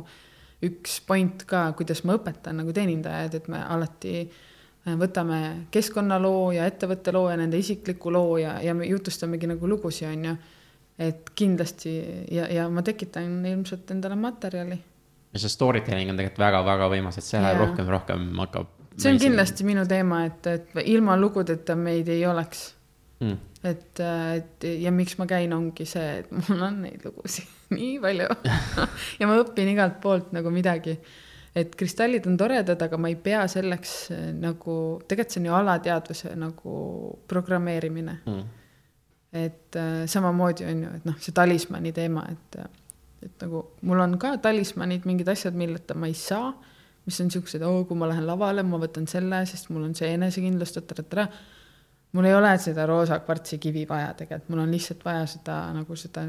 üks 0.64 0.98
point 1.06 1.44
ka, 1.48 1.68
kuidas 1.76 2.02
ma 2.08 2.16
õpetan 2.18 2.58
nagu 2.62 2.72
teenindajaid, 2.74 3.36
et 3.38 3.48
me 3.52 3.60
alati 3.60 4.14
äh, 4.24 4.96
võtame 5.00 5.40
keskkonnaloo 5.74 6.52
ja 6.56 6.66
ettevõtte 6.70 7.12
loo 7.14 7.28
ja 7.30 7.38
nende 7.40 7.60
isikliku 7.60 8.12
loo 8.12 8.38
ja, 8.40 8.56
ja 8.64 8.74
me 8.74 8.88
jutustamegi 8.88 9.50
nagu 9.50 9.68
lugusid, 9.68 10.08
on 10.10 10.26
ju. 10.30 10.34
et 10.98 11.30
kindlasti 11.34 11.94
ja, 12.30 12.48
ja 12.52 12.68
ma 12.70 12.82
tekitan 12.86 13.44
ilmselt 13.46 13.90
endale 13.90 14.16
materjali. 14.16 14.78
ja 15.32 15.40
see 15.42 15.52
story 15.52 15.80
telling 15.86 16.10
on 16.10 16.20
tegelikult 16.20 16.46
väga-väga 16.46 16.90
võimas, 16.96 17.18
et 17.18 17.26
see 17.26 17.40
läheb 17.42 17.60
rohkem, 17.60 17.88
rohkem 17.90 18.28
hakkab. 18.44 18.70
see 18.96 19.12
on 19.12 19.18
kindlasti 19.20 19.66
minu 19.68 19.86
teema, 19.90 20.24
et, 20.30 20.46
et 20.46 20.78
ilma 20.84 21.16
lugudeta 21.18 21.76
meid 21.76 22.08
ei 22.08 22.26
oleks 22.26 22.70
mm 23.20 23.50
et, 23.68 24.00
et 24.00 24.66
ja 24.82 24.92
miks 24.94 25.16
ma 25.20 25.26
käin, 25.28 25.52
ongi 25.56 25.86
see, 25.88 26.20
et 26.22 26.32
mul 26.48 26.64
on 26.66 26.80
neid 26.84 27.04
lugusid 27.06 27.50
nii 27.76 27.98
palju. 28.02 28.28
Ja 29.20 29.28
ma 29.30 29.38
õpin 29.40 29.70
igalt 29.72 30.00
poolt 30.02 30.34
nagu 30.36 30.52
midagi. 30.54 30.98
et 31.54 31.76
kristallid 31.78 32.26
on 32.26 32.36
toredad, 32.36 32.80
aga 32.82 32.98
ma 32.98 33.08
ei 33.12 33.14
pea 33.14 33.44
selleks 33.46 33.94
eh, 34.10 34.30
nagu, 34.34 34.76
tegelikult 35.06 35.34
see 35.36 35.42
on 35.42 35.48
ju 35.48 35.56
alateadvuse 35.60 36.32
nagu 36.38 36.78
programmeerimine. 37.30 38.16
Mm.. 38.26 38.44
et 39.34 39.76
äh, 39.78 40.04
samamoodi 40.10 40.66
on 40.66 40.82
ju, 40.82 40.90
et 40.98 41.06
noh, 41.08 41.16
see 41.22 41.34
talismani 41.34 41.92
teema, 41.94 42.22
et, 42.30 42.58
et 43.26 43.40
nagu 43.42 43.64
mul 43.86 44.02
on 44.02 44.18
ka 44.18 44.36
talismanid, 44.42 45.06
mingid 45.06 45.30
asjad, 45.30 45.56
milleta 45.58 45.94
ma 45.98 46.10
ei 46.10 46.14
saa, 46.18 46.52
mis 47.06 47.18
on 47.22 47.30
siuksed, 47.34 47.62
oo, 47.66 47.82
kui 47.88 47.98
ma 47.98 48.06
lähen 48.10 48.26
lavale, 48.26 48.62
ma 48.66 48.78
võtan 48.82 49.08
selle, 49.10 49.42
sest 49.50 49.70
mul 49.74 49.88
on 49.88 49.94
see 49.98 50.12
enesekindlus, 50.14 50.74
ta-ta-ta-ta 50.76 51.26
mul 52.14 52.24
ei 52.24 52.34
ole 52.34 52.52
seda 52.62 52.86
roosa 52.86 53.18
kvartsikivi 53.20 53.86
vaja 53.88 54.12
tegelikult, 54.14 54.48
mul 54.52 54.62
on 54.64 54.70
lihtsalt 54.70 55.04
vaja 55.04 55.24
seda 55.30 55.56
nagu 55.74 55.96
seda 55.98 56.26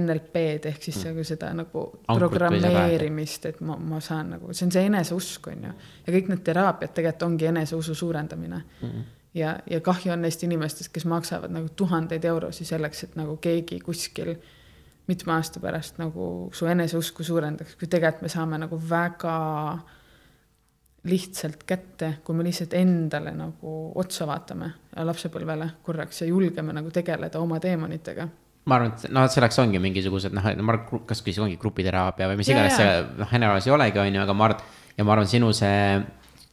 NLP-d 0.00 0.70
ehk 0.72 0.82
siis 0.88 0.98
mm. 1.04 1.20
seda 1.26 1.52
nagu 1.56 1.84
Ankut 1.84 2.18
programmeerimist, 2.18 3.46
et 3.52 3.60
ma, 3.64 3.76
ma 3.78 4.00
saan 4.04 4.34
nagu, 4.34 4.50
see 4.52 4.66
on 4.66 4.74
see 4.74 4.88
eneseusk, 4.90 5.46
on 5.52 5.68
ju. 5.68 5.76
ja 6.06 6.16
kõik 6.16 6.32
need 6.32 6.42
teraapiad 6.46 6.94
tegelikult 6.96 7.26
ongi 7.28 7.48
eneseusu 7.52 7.94
suurendamine 7.98 8.60
mm. 8.82 9.04
ja, 9.38 9.56
ja 9.70 9.80
kahju 9.84 10.12
on 10.14 10.26
neist 10.26 10.42
inimestest, 10.46 10.92
kes 10.94 11.06
maksavad 11.08 11.54
nagu 11.54 11.70
tuhandeid 11.76 12.26
eurosid 12.28 12.68
selleks, 12.72 13.04
et 13.06 13.18
nagu 13.20 13.38
keegi 13.42 13.80
kuskil 13.84 14.34
mitme 15.08 15.32
aasta 15.38 15.60
pärast 15.60 16.02
nagu 16.02 16.50
su 16.52 16.66
eneseusku 16.68 17.24
suurendaks, 17.24 17.78
kui 17.78 17.88
tegelikult 17.88 18.26
me 18.26 18.32
saame 18.32 18.58
nagu 18.60 18.80
väga 18.90 19.38
lihtsalt 21.08 21.64
kätte, 21.66 22.12
kui 22.24 22.36
me 22.36 22.44
lihtsalt 22.46 22.74
endale 22.78 23.32
nagu 23.36 23.78
otsa 23.98 24.26
vaatame 24.28 24.72
lapsepõlvele 24.96 25.70
korraks 25.82 26.22
ja 26.22 26.28
julgeme 26.28 26.74
nagu 26.76 26.90
tegeleda 26.94 27.40
oma 27.40 27.60
teemonitega 27.60 28.28
ma 28.68 28.76
arvan, 28.76 28.92
et 28.92 29.08
noh, 29.14 29.26
selleks 29.32 29.58
ongi 29.62 29.80
mingisugused 29.82 30.34
noh, 30.36 30.44
ma 30.60 30.74
arvan, 30.74 31.02
kas 31.08 31.22
siis 31.24 31.40
ongi 31.42 31.56
grupiteraapia 31.60 32.28
või 32.30 32.40
mis 32.40 32.52
iganes 32.52 32.76
see 32.76 32.94
noh, 33.18 33.30
generaalis 33.30 33.68
ei 33.68 33.74
olegi, 33.74 34.02
on 34.02 34.18
ju, 34.18 34.22
aga 34.26 34.36
ma 34.36 34.48
arvan, 34.50 34.64
ja 34.98 35.06
ma 35.06 35.14
arvan, 35.14 35.30
sinu 35.30 35.52
see 35.56 35.78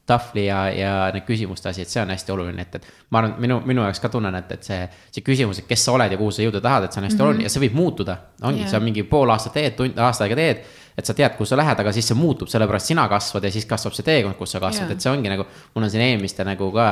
tahvli 0.06 0.45
ja, 0.45 0.60
ja 0.70 0.93
need 1.14 1.26
küsimuste 1.26 1.72
et 1.74 1.89
see 1.89 2.01
on 2.01 2.14
hästi 2.14 2.34
oluline, 2.36 2.62
et, 2.62 2.78
et 2.78 2.88
ma 3.12 3.24
arvan, 3.24 3.36
minu, 3.41 3.60
minu 3.66 3.84
jaoks 3.88 4.01
ka 4.03 4.12
tunnen, 4.14 4.38
et, 4.38 4.51
et 4.53 4.68
see, 4.68 4.80
see 5.10 5.26
küsimus, 5.26 5.60
et 5.62 5.70
kes 5.70 5.86
sa 5.88 5.95
oled 5.97 6.14
ja 6.14 6.20
kuhu 6.20 6.32
sa 6.32 6.45
jõuda 6.45 6.62
tahad, 6.64 6.86
et 6.86 6.95
see 6.95 7.01
on 7.01 7.10
hästi 7.10 7.18
mm 7.18 7.24
-hmm. 7.24 7.30
oluline 7.32 7.47
ja 7.49 7.53
see 7.53 7.64
võib 7.66 7.78
muutuda. 7.82 8.18
ongi 8.41 8.64
yeah., 8.64 8.72
sa 8.72 8.80
mingi 8.80 9.03
pool 9.03 9.30
aastat 9.34 9.58
teed, 9.58 9.76
tund, 9.76 9.97
aasta 9.97 10.28
aega 10.28 10.36
teed, 10.36 10.62
et 10.96 11.06
sa 11.06 11.14
tead, 11.14 11.36
kuhu 11.36 11.48
sa 11.48 11.58
lähed, 11.60 11.80
aga 11.82 11.91
siis 11.96 12.08
see 12.08 12.18
muutub, 12.18 12.50
sellepärast 12.52 12.91
sina 12.91 13.08
kasvad 13.12 13.43
ja 13.43 13.52
siis 13.52 13.68
kasvab 13.68 13.96
see 13.98 14.06
teekond, 14.08 14.38
kus 14.39 14.56
sa 14.56 14.62
kasvad. 14.64 14.93
Et 14.96 15.04
see 15.04 15.12
ongi 15.12 15.32
nagu, 15.32 15.48
mul 15.76 15.88
on 15.88 15.91
siin 15.91 16.06
eelmiste 16.06 16.46
nagu 16.48 16.72
ka 16.76 16.88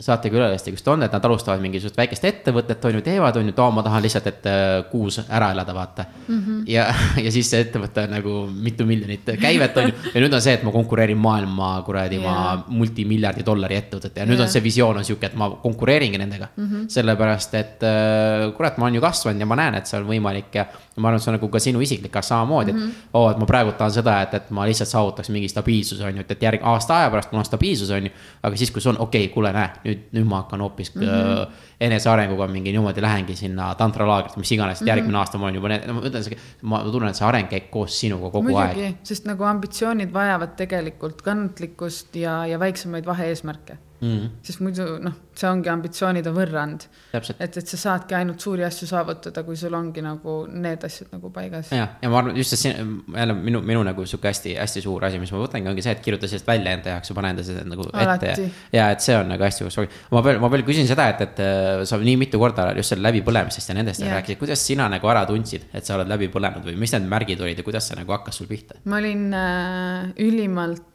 saatekülalistega 0.00 0.74
just 0.74 0.88
on, 0.88 1.02
et 1.06 1.12
nad 1.14 1.24
alustavad 1.24 1.60
mingisugust 1.62 1.96
väikest 1.98 2.24
ettevõtet, 2.26 2.82
on 2.88 2.96
ju, 2.98 3.02
teevad, 3.06 3.36
on 3.38 3.50
ju, 3.50 3.54
too, 3.54 3.66
ma 3.74 3.82
tahan 3.86 4.02
lihtsalt, 4.02 4.26
et 4.30 4.48
äh, 4.50 4.72
kuus 4.90 5.20
ära 5.24 5.52
elada, 5.54 5.74
vaata 5.74 6.04
mm. 6.04 6.40
-hmm. 6.40 6.62
ja, 6.70 6.86
ja 7.24 7.32
siis 7.32 7.50
see 7.50 7.60
ettevõte 7.62 8.06
on 8.08 8.14
nagu 8.16 8.34
mitu 8.50 8.86
miljonit 8.86 9.30
käivet, 9.40 9.76
on 9.76 9.88
ju. 9.88 9.94
ja 10.14 10.24
nüüd 10.24 10.34
on 10.34 10.42
see, 10.42 10.54
et 10.58 10.64
ma 10.66 10.72
konkureerin 10.74 11.18
maailma 11.18 11.70
kuradi 11.86 12.18
yeah. 12.18 12.26
ma 12.26 12.64
multimiljardi 12.68 13.46
dollari 13.46 13.78
ettevõtete 13.78 14.20
ja 14.20 14.26
nüüd 14.26 14.38
yeah. 14.38 14.48
on 14.48 14.52
see 14.52 14.62
visioon 14.64 14.98
on 14.98 15.04
sihuke, 15.04 15.30
et 15.30 15.38
ma 15.38 15.50
konkureeringi 15.62 16.18
nendega 16.18 16.48
mm. 16.56 16.64
-hmm. 16.64 16.88
sellepärast, 16.88 17.54
et 17.54 17.82
äh, 17.82 18.50
kurat, 18.56 18.78
ma 18.78 18.88
olen 18.88 18.94
ju 18.94 19.00
kasvanud 19.00 19.40
ja 19.40 19.46
ma 19.46 19.56
näen, 19.56 19.74
et 19.74 19.86
see 19.86 20.00
on 20.00 20.08
võimalik 20.10 20.54
ja 20.54 20.66
ma 20.96 21.08
arvan, 21.08 21.18
et 21.18 21.22
see 21.22 21.30
on 21.32 21.38
nagu 21.38 21.48
ka 21.50 21.62
sinu 21.62 21.80
isiklik 21.82 22.16
asja 22.16 22.34
samamoodi 22.34 22.72
mm, 22.72 22.78
-hmm. 22.78 22.88
et 22.88 23.14
oo 23.14 23.24
oh,, 23.24 23.30
et 23.30 23.38
ma 23.38 23.46
praegu 23.46 23.72
tahan 23.72 23.92
seda, 23.92 24.20
et, 24.22 24.34
et 24.34 24.50
ma 24.50 24.66
lihtsalt 24.66 24.88
saavutaks 24.88 25.30
mingi 25.34 25.48
stabiilsuse, 25.48 26.04
on 26.04 26.16
ju, 26.16 26.20
et, 26.20 26.30
et 26.30 26.42
järg, 26.42 26.60
aasta 26.62 26.98
aja 26.98 27.10
pärast 27.10 27.32
mul 27.32 27.42
on 27.42 27.44
stabiilsus, 27.44 27.90
on 27.90 28.06
ju. 28.06 28.12
aga 28.42 28.56
siis, 28.56 28.70
kui 28.70 28.82
see 28.82 28.90
on, 28.90 29.00
okei 29.00 29.24
okay,, 29.24 29.34
kuule, 29.34 29.52
näe, 29.52 29.70
nüüd, 29.84 30.02
nüüd 30.16 30.26
ma 30.28 30.42
hakkan 30.42 30.60
hoopis 30.64 30.94
mm 30.94 31.02
-hmm. 31.02 31.62
enesearenguga 31.80 32.46
mingi 32.48 32.72
niimoodi 32.72 33.02
lähengi 33.02 33.36
sinna 33.36 33.74
tantralaagrit, 33.74 34.36
mis 34.36 34.52
iganes, 34.52 34.80
mm 34.80 34.84
-hmm. 34.84 34.88
järgmine 34.88 35.18
aasta 35.18 35.38
ma 35.38 35.46
olen 35.46 35.54
juba, 35.54 35.68
no 35.86 35.94
ma 35.94 36.00
ütlen, 36.08 36.36
ma 36.62 36.82
tunnen, 36.84 37.08
et 37.08 37.16
see 37.16 37.26
areng 37.28 37.48
käib 37.48 37.70
koos 37.70 38.00
sinuga 38.00 38.30
kogu 38.30 38.50
Muidugi, 38.50 38.84
aeg. 38.90 38.96
sest 39.02 39.26
nagu 39.26 39.44
ambitsioonid 39.44 40.12
vajavad 40.12 40.56
tegelikult 40.56 41.22
kannatlikkust 41.22 42.16
ja, 42.16 42.46
ja 42.46 42.58
väiksemaid 42.58 43.06
vahe-eesmärke 43.06 43.78
mm. 44.04 44.30
sest 44.44 44.60
muidu 44.64 44.86
noh, 45.02 45.16
see 45.34 45.48
ongi 45.48 45.70
ambitsioonide 45.72 46.32
võrrand. 46.34 46.86
et, 47.14 47.56
et 47.56 47.70
sa 47.72 47.78
saadki 47.80 48.16
ainult 48.18 48.42
suuri 48.44 48.64
asju 48.66 48.88
saavutada, 48.90 49.44
kui 49.46 49.56
sul 49.58 49.74
ongi 49.76 50.04
nagu 50.04 50.36
need 50.50 50.84
asjad 50.86 51.12
nagu 51.14 51.30
paigas. 51.34 51.72
ja, 51.74 51.88
ja 52.02 52.10
ma 52.12 52.20
arvan 52.20 52.38
just 52.38 52.56
see 52.56 52.74
jälle 52.74 53.36
minu, 53.38 53.62
minu 53.66 53.82
nagu 53.86 54.06
sihuke 54.08 54.30
hästi-hästi 54.30 54.84
suur 54.84 55.08
asi, 55.08 55.20
mis 55.22 55.32
ma 55.34 55.42
võtangi, 55.42 55.70
ongi 55.72 55.84
see, 55.84 55.96
et 55.96 56.04
kirjuta 56.04 56.30
sellest 56.30 56.48
välja 56.48 56.76
enda 56.78 56.94
jaoks 56.94 57.12
ja 57.12 57.18
pane 57.18 57.34
enda 57.34 57.46
seda 57.46 57.66
nagu 57.68 57.88
Alati. 57.92 58.32
ette 58.32 58.78
ja. 58.78 58.88
et 58.94 59.04
see 59.04 59.18
on 59.18 59.30
nagu 59.32 59.46
hästi 59.46 59.70
suur. 59.74 59.90
ma 60.14 60.24
veel, 60.26 60.40
ma 60.42 60.52
veel 60.52 60.66
küsin 60.66 60.88
seda, 60.90 61.08
et, 61.14 61.24
et 61.28 61.44
äh, 61.44 61.84
sa 61.88 62.00
nii 62.00 62.16
mitu 62.20 62.40
korda 62.42 62.70
just 62.78 62.94
selle 62.94 63.06
läbipõlemisest 63.08 63.72
ja 63.72 63.78
nendest 63.78 64.04
yeah. 64.04 64.18
rääkisid, 64.18 64.40
kuidas 64.40 64.64
sina 64.66 64.88
nagu 64.92 65.10
ära 65.10 65.24
tundsid, 65.28 65.68
et 65.74 65.86
sa 65.86 65.98
oled 65.98 66.10
läbi 66.10 66.30
põlenud 66.32 66.66
või 66.66 66.78
mis 66.80 66.94
need 66.94 67.08
märgid 67.10 67.44
olid 67.44 67.60
ja 67.60 67.66
kuidas 67.66 67.88
see 67.90 67.98
nagu 67.98 68.16
hakkas 68.16 68.42
sul 68.42 68.50
pihta? 68.50 68.80
ma 68.90 69.00
olin 69.02 69.30
äh, 69.34 70.10
ülimalt 70.24 70.93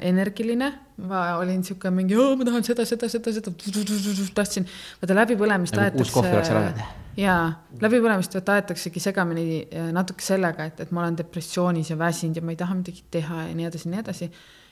energiline, 0.00 0.68
ma 1.08 1.22
olin 1.40 1.62
sihuke 1.66 1.90
mingi, 1.94 2.16
ma 2.16 2.46
tahan 2.46 2.64
seda, 2.66 2.86
seda, 2.88 3.08
seda, 3.10 3.32
seda, 3.34 3.52
tahtsin, 4.36 4.66
vaata 5.00 5.16
läbipõlemist 5.16 5.76
nagu 5.78 6.02
aetakse. 6.04 6.88
jaa, 7.20 7.44
läbipõlemist 7.82 8.34
vaata 8.38 8.58
aetaksegi 8.60 9.02
segamini 9.02 9.44
äh, 9.64 9.90
natuke 9.94 10.24
sellega, 10.24 10.68
et, 10.70 10.82
et 10.84 10.94
ma 10.94 11.04
olen 11.04 11.18
depressioonis 11.20 11.92
ja 11.92 11.98
väsinud 12.00 12.40
ja 12.40 12.44
ma 12.44 12.54
ei 12.54 12.60
taha 12.60 12.78
midagi 12.78 13.04
teha 13.10 13.46
ja 13.48 13.58
nii 13.58 13.68
edasi 13.70 13.88
ja 13.88 13.94
nii 13.94 14.02
edasi. 14.04 14.30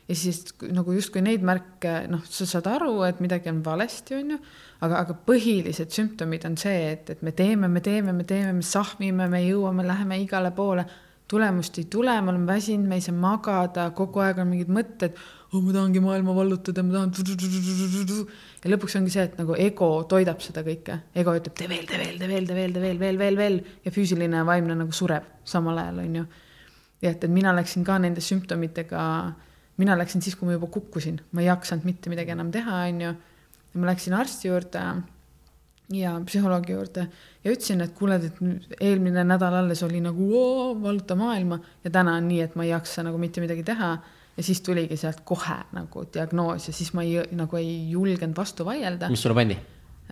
ja 0.09 0.17
siis 0.23 0.41
nagu 0.75 0.93
justkui 0.97 1.23
neid 1.23 1.45
märke, 1.47 1.95
noh, 2.11 2.25
sa 2.27 2.49
saad 2.49 2.67
aru, 2.71 2.97
et 3.07 3.21
midagi 3.23 3.53
on 3.53 3.61
valesti, 3.65 4.17
on 4.19 4.35
ju, 4.35 4.41
aga, 4.81 5.05
aga 5.05 5.19
põhilised 5.27 5.95
sümptomid 5.95 6.49
on 6.49 6.57
see, 6.61 6.91
et, 6.95 7.15
et 7.15 7.23
me 7.23 7.33
teeme, 7.37 7.69
me 7.69 7.85
teeme, 7.85 8.17
me 8.17 8.27
teeme, 8.27 8.57
me 8.59 8.67
sahmime, 8.67 9.29
me 9.31 9.45
jõuame, 9.45 9.87
läheme 9.87 10.19
igale 10.25 10.51
poole 10.57 10.89
tulemust 11.31 11.79
ei 11.79 11.87
tule, 11.91 12.15
me 12.23 12.33
oleme 12.33 12.49
väsinud, 12.49 12.89
me 12.91 12.99
ei 12.99 13.05
saa 13.05 13.15
magada, 13.15 13.87
kogu 13.97 14.23
aeg 14.25 14.41
on 14.43 14.49
mingid 14.51 14.71
mõtted, 14.75 15.19
oh 15.51 15.63
ma 15.63 15.75
tahangi 15.77 16.03
maailma 16.03 16.35
vallutada, 16.35 16.83
ma 16.87 16.97
tahan. 16.97 18.25
ja 18.65 18.73
lõpuks 18.73 18.97
ongi 18.99 19.15
see, 19.15 19.27
et 19.29 19.37
nagu 19.39 19.55
ego 19.59 19.91
toidab 20.11 20.43
seda 20.43 20.65
kõike, 20.67 20.99
ego 21.23 21.35
ütleb 21.39 21.55
tee 21.59 21.71
veel, 21.71 21.87
tee 21.87 22.01
veel, 22.03 22.19
tee 22.19 22.31
veel, 22.31 22.49
tee 22.49 22.59
veel, 22.59 22.75
tee 22.75 22.83
veel, 22.87 22.99
veel, 23.03 23.21
veel, 23.23 23.39
veel 23.39 23.61
ja 23.87 23.95
füüsiline 23.95 24.43
ja 24.43 24.49
vaimne 24.49 24.79
nagu 24.83 24.95
sureb 24.97 25.29
samal 25.47 25.79
ajal, 25.85 26.03
on 26.03 26.19
ju. 26.21 26.27
ja 27.07 27.15
et, 27.15 27.23
et 27.23 27.31
mina 27.31 27.55
läksin 27.57 27.87
ka 27.87 28.01
nende 28.03 28.25
sümptomitega, 28.25 29.05
mina 29.81 29.99
läksin 29.99 30.27
siis, 30.27 30.35
kui 30.39 30.51
ma 30.51 30.59
juba 30.59 30.71
kukkusin, 30.75 31.23
ma 31.31 31.45
ei 31.45 31.51
jaksanud 31.51 31.87
mitte 31.87 32.11
midagi 32.13 32.35
enam 32.35 32.51
teha, 32.55 32.85
on 32.91 33.01
ju. 33.07 33.15
ja 33.71 33.83
ma 33.85 33.93
läksin 33.93 34.19
arsti 34.19 34.51
juurde 34.51 34.85
ja 35.95 36.15
psühholoogi 36.27 36.73
juurde 36.77 37.07
ja 37.45 37.53
ütlesin, 37.53 37.83
et 37.85 37.93
kuule, 37.99 38.21
et 38.21 38.81
eelmine 38.81 39.25
nädal 39.27 39.57
alles 39.63 39.83
oli 39.83 40.01
nagu 40.05 40.31
oo, 40.39 40.71
valuta 40.83 41.17
maailma 41.19 41.61
ja 41.85 41.91
täna 41.91 42.17
on 42.21 42.29
nii, 42.31 42.41
et 42.47 42.57
ma 42.59 42.67
ei 42.67 42.73
jaksa 42.73 43.05
nagu 43.07 43.19
mitte 43.19 43.43
midagi 43.43 43.65
teha. 43.67 43.99
ja 44.37 44.43
siis 44.47 44.61
tuligi 44.61 44.97
sealt 44.97 45.21
kohe 45.25 45.59
nagu 45.75 46.05
diagnoos 46.15 46.69
ja 46.69 46.73
siis 46.73 46.93
ma 46.95 47.03
ei, 47.03 47.19
nagu 47.37 47.57
ei 47.57 47.91
julgenud 47.91 48.37
vastu 48.37 48.65
vaielda 48.65 49.11
mis 49.11 49.23
sulle 49.23 49.35
pandi 49.35 49.57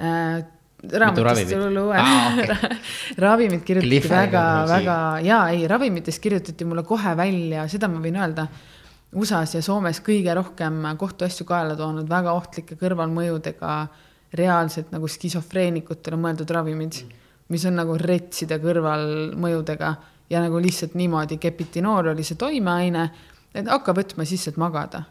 äh, 0.02 0.42
raamatust 0.82 1.52
tuli 1.52 1.80
uue 1.80 1.96
Aa, 1.96 2.32
okei. 2.32 2.78
ravimid 3.24 3.62
kirjutati 3.66 3.88
Cliffhanger 3.88 4.32
väga 4.32 4.42
on, 4.48 4.68
siin. 4.68 4.78
väga 4.78 4.98
ja 5.26 5.38
ei, 5.54 5.68
ravimitest 5.68 6.22
kirjutati 6.22 6.64
mulle 6.64 6.82
kohe 6.82 7.16
välja, 7.16 7.68
seda 7.68 7.88
ma 7.90 8.02
võin 8.02 8.18
öelda. 8.18 8.48
USA-s 9.18 9.54
ja 9.56 9.62
Soomes 9.64 10.02
kõige 10.04 10.34
rohkem 10.36 10.82
kohtuasju 11.00 11.46
kaela 11.48 11.72
toonud 11.76 12.10
väga 12.10 12.34
ohtlike 12.36 12.76
kõrvalmõjudega 12.76 13.76
reaalselt 14.36 14.90
nagu 14.92 15.08
skisofreenikutele 15.08 16.18
mõeldud 16.20 16.50
ravimid, 16.52 17.00
mis 17.48 17.64
on 17.68 17.78
nagu 17.80 17.96
retside 18.00 18.58
kõrvalmõjudega 18.60 19.92
ja 20.30 20.42
nagu 20.44 20.60
lihtsalt 20.60 20.96
niimoodi 20.98 21.38
kepitinoor 21.40 22.12
oli 22.12 22.26
see 22.26 22.36
toimeaine, 22.40 23.06
et 23.56 23.70
hakka 23.70 23.94
võtma 23.96 24.26
siis, 24.28 24.44
et 24.50 24.58
magada. 24.60 25.06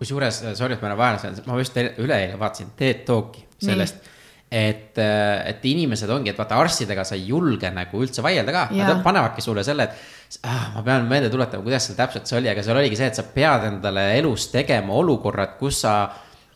Kusjuures, 0.00 0.40
sorry, 0.56 0.78
et 0.78 0.82
ma 0.82 0.94
vahele 0.96 1.20
saanud, 1.20 1.44
ma 1.44 1.58
just 1.60 1.76
eile- 1.76 1.92
üleeile 2.00 2.38
vaatasin 2.40 2.72
TED 2.76 3.04
Talki 3.04 3.44
sellest, 3.60 4.06
et, 4.50 4.96
et 4.96 5.66
inimesed 5.68 6.08
ongi, 6.10 6.32
et 6.32 6.40
vaata 6.40 6.56
arstidega 6.62 7.04
sa 7.04 7.18
ei 7.18 7.26
julge 7.28 7.68
nagu 7.74 8.00
üldse 8.00 8.24
vaielda 8.24 8.54
ka, 8.56 8.62
nad 8.72 9.02
panevadki 9.04 9.44
sulle 9.44 9.62
selle, 9.66 9.84
et 9.84 10.40
ah, 10.48 10.70
ma 10.78 10.86
pean 10.86 11.04
meelde 11.10 11.28
tuletama, 11.30 11.62
kuidas 11.66 11.90
seal 11.90 12.00
täpselt 12.00 12.26
see 12.26 12.40
oli, 12.40 12.48
aga 12.48 12.64
seal 12.64 12.80
oligi 12.80 12.96
see, 12.96 13.10
et 13.12 13.20
sa 13.20 13.26
pead 13.36 13.68
endale 13.68 14.06
elus 14.16 14.48
tegema 14.54 14.96
olukorrad, 14.96 15.58
kus 15.60 15.84
sa 15.84 15.94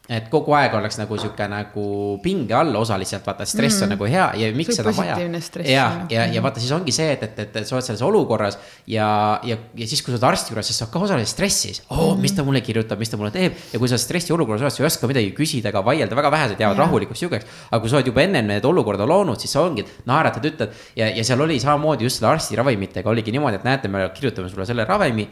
et 0.05 0.27
kogu 0.29 0.53
aeg 0.53 0.75
oleks 0.77 0.99
nagu 1.01 1.17
sihuke 1.17 1.47
nagu 1.49 1.85
pinge 2.21 2.53
all 2.53 2.77
osaliselt, 2.77 3.23
vaata 3.25 3.47
stress 3.49 3.87
on 3.87 3.95
nagu 3.95 4.05
hea 4.05 4.27
ja 4.37 4.51
miks 4.53 4.75
See 4.75 4.83
seda 4.83 4.91
on 4.93 4.99
vaja 4.99 5.41
stress 5.41 5.71
ja 5.73 5.87
on 5.89 6.03
ju., 6.03 6.19
ja, 6.19 6.27
ja 6.35 6.43
vaata, 6.45 6.61
siis 6.61 6.75
ongi 6.77 6.93
see, 6.93 7.07
et, 7.15 7.23
et, 7.25 7.39
et, 7.47 7.57
et 7.63 7.69
sa 7.69 7.79
oled 7.79 7.87
selles 7.87 8.03
olukorras 8.05 8.59
ja, 8.85 9.07
ja, 9.49 9.57
ja 9.57 9.89
siis, 9.89 10.03
kui 10.05 10.13
sa 10.13 10.19
oled 10.19 10.27
arsti 10.29 10.53
juures, 10.53 10.69
siis 10.69 10.77
sa 10.77 10.85
oled 10.85 10.93
ka 10.93 11.03
osaliselt 11.07 11.33
stressis 11.33 11.81
oh,. 11.89 12.13
mis 12.21 12.37
ta 12.37 12.45
mulle 12.45 12.61
kirjutab, 12.67 13.01
mis 13.01 13.09
ta 13.09 13.17
mulle 13.21 13.33
teeb 13.33 13.57
ja 13.73 13.81
kui 13.81 13.89
sa 13.89 13.97
stressi 14.01 14.37
olukorras 14.37 14.67
oled, 14.67 14.77
sa 14.77 14.85
ei 14.85 14.91
oska 14.91 15.09
midagi 15.09 15.33
küsida 15.39 15.73
ega 15.73 15.81
vaielda, 15.89 16.21
väga 16.21 16.35
vähesed 16.37 16.61
jäävad 16.61 16.77
Jaa. 16.77 16.85
rahulikuks 16.85 17.25
sihukeseks. 17.25 17.65
aga 17.71 17.81
kui 17.81 17.95
sa 17.95 18.01
oled 18.03 18.13
juba 18.13 18.27
ennem 18.27 18.53
need 18.53 18.69
olukorda 18.69 19.09
loonud, 19.09 19.41
siis 19.41 19.57
sa 19.57 19.65
ongi, 19.65 19.87
naeratad, 20.05 20.45
ütled 20.53 20.85
ja, 21.01 21.09
ja 21.09 21.25
seal 21.25 21.41
oli 21.41 21.57
samamoodi 21.65 22.05
just 22.05 22.21
selle 22.21 22.35
arsti 22.35 22.61
ravimitega 22.61 23.09
oligi 23.09 23.33
niimoodi, 23.33 23.63
et 23.63 23.65
näete, 23.65 23.89
me 23.89 24.05
kirjutame 24.13 24.53
sulle 24.53 24.69
selle 24.69 24.85
ravimi 24.85 25.31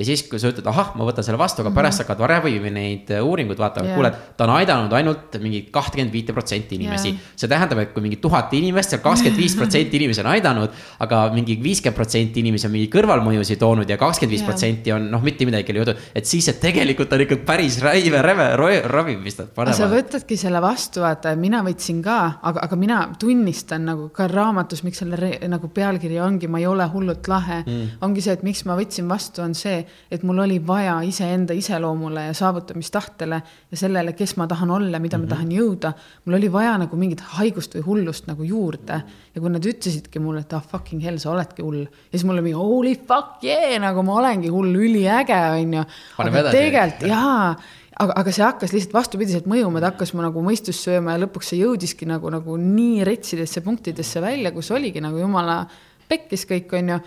ja 0.00 0.06
siis, 0.08 0.22
kui 0.28 0.40
sa 0.40 0.48
ütled, 0.48 0.64
ahah, 0.70 0.94
ma 0.96 1.04
võtan 1.04 1.24
selle 1.26 1.38
vastu, 1.40 1.60
aga 1.60 1.72
pärast 1.76 2.00
hakkad 2.00 2.22
ravimi 2.30 2.72
neid 2.72 3.10
äh, 3.12 3.20
uuringuid 3.24 3.58
vaatama, 3.60 3.90
Jaa. 3.90 3.98
kuule, 3.98 4.10
ta 4.36 4.46
on 4.46 4.54
aidanud 4.54 4.94
ainult 4.96 5.36
mingi 5.42 5.66
kahtekümmet 5.72 6.12
viite 6.14 6.32
protsenti 6.36 6.78
inimesi 6.78 7.12
Jaa. 7.12 7.34
see 7.42 7.50
tähendab, 7.50 7.82
et 7.82 7.92
kui 7.92 8.04
mingi 8.04 8.16
tuhat 8.22 8.54
inimest, 8.56 8.94
seal 8.94 9.02
kakskümmend 9.04 9.40
viis 9.40 9.56
protsenti 9.58 9.98
inimesi 10.00 10.24
on 10.24 10.30
aidanud, 10.32 10.78
aga 11.04 11.22
mingi 11.34 11.58
viiskümmend 11.60 11.98
protsenti 11.98 12.40
inimesi 12.40 12.68
on 12.70 12.74
mingi 12.78 12.88
kõrvalmõjusid 12.94 13.60
toonud 13.60 13.92
ja 13.92 13.98
kakskümmend 14.00 14.36
viis 14.36 14.46
protsenti 14.46 14.94
on 14.96 15.10
noh, 15.12 15.24
mitte 15.26 15.48
midagi 15.48 15.68
ei 15.68 15.76
ole 15.76 15.84
juhtunud. 15.84 16.08
et 16.16 16.32
siis, 16.32 16.48
et 16.48 16.60
tegelikult 16.62 17.12
on 17.12 17.26
ikka 17.26 17.40
päris 17.52 17.80
räime, 17.84 18.24
räme 18.24 18.48
ro- 18.56 18.72
ravim, 18.88 19.20
mis 19.26 19.36
nad 19.36 19.50
aga 19.52 19.76
sa 19.76 19.84
panevad. 19.84 19.96
võtadki 19.98 20.40
selle 20.40 20.64
vastu, 20.64 21.04
vaata, 21.04 21.34
mina 21.36 21.60
võtsin 21.66 22.00
ka, 22.04 22.18
aga, 22.40 22.64
aga 22.64 22.80
mina 22.80 23.02
tunnistan 23.20 23.84
nagu 23.90 24.08
ka 24.16 24.30
raamatus, 24.32 24.84
miks 24.86 25.04
selle 25.04 25.34
nagu 25.50 25.68
pealkiri 25.74 26.20
ongi, 26.24 26.48
ma 26.48 26.62
ei 26.62 26.68
ole 26.70 26.88
hullult 26.88 27.28
lahe 27.28 27.60
mm.. 27.66 28.00
ongi 28.06 28.24
see, 28.24 28.38
et 28.38 28.46
miks 28.46 28.64
ma 28.64 28.78
võtsin 28.78 29.08
vastu, 29.10 29.44
on 29.44 29.54
see, 29.58 29.84
et 30.10 30.22
mul 30.26 30.38
oli 30.44 30.58
vaja 30.66 30.96
iseenda 31.06 31.54
iseloomule 31.56 32.26
ja 32.26 32.34
saavutamistahtele 32.34 33.40
ja 33.70 33.76
sellele, 33.76 34.12
kes 34.18 34.36
ma 34.36 34.46
tahan 34.50 34.70
olla, 34.70 34.98
mida 34.98 35.18
mm 35.18 35.24
-hmm. 35.24 35.28
ma 35.28 35.34
tahan 35.34 35.52
jõuda. 35.52 35.92
mul 36.24 36.36
oli 36.36 36.52
vaja 36.52 36.78
nagu 36.78 36.96
mingit 36.96 37.20
haigust 37.20 37.74
või 37.74 37.84
hullust 37.86 38.26
nagu 38.26 38.42
juurde 38.42 39.02
ja 39.34 39.40
kui 39.40 39.50
nad 39.50 39.64
ütlesidki 39.64 40.18
mulle, 40.18 40.40
et 40.40 40.52
ah 40.52 40.62
fucking 40.62 41.02
hell, 41.02 41.18
sa 41.18 41.30
oledki 41.30 41.62
hull. 41.62 41.82
ja 41.82 42.18
siis 42.18 42.24
mul 42.24 42.34
oli 42.34 42.42
mingi 42.42 42.58
holy 42.58 42.94
fuck 42.96 43.44
yeah, 43.44 43.80
nagu 43.80 44.02
ma 44.02 44.14
olengi 44.14 44.48
hull, 44.48 44.74
üliäge, 44.74 45.40
onju. 45.60 45.84
Paneme 46.16 46.40
aga 46.40 46.50
tegelikult 46.50 47.08
jaa, 47.10 47.56
aga, 48.00 48.16
aga 48.22 48.34
see 48.34 48.44
hakkas 48.44 48.74
lihtsalt 48.74 48.96
vastupidiselt 48.96 49.46
mõjuma, 49.50 49.82
ta 49.82 49.92
hakkas 49.92 50.14
mu 50.16 50.24
nagu 50.24 50.42
mõistust 50.44 50.86
sööma 50.86 51.16
ja 51.16 51.24
lõpuks 51.24 51.52
see 51.52 51.60
jõudiski 51.62 52.08
nagu, 52.08 52.30
nagu 52.32 52.56
nii 52.60 53.04
retsidesse 53.08 53.62
punktidesse 53.64 54.22
välja, 54.24 54.52
kus 54.54 54.70
oligi 54.74 55.02
nagu 55.04 55.20
jumala 55.20 55.62
pekkis 56.10 56.46
kõik, 56.50 56.72
onju. 56.80 57.00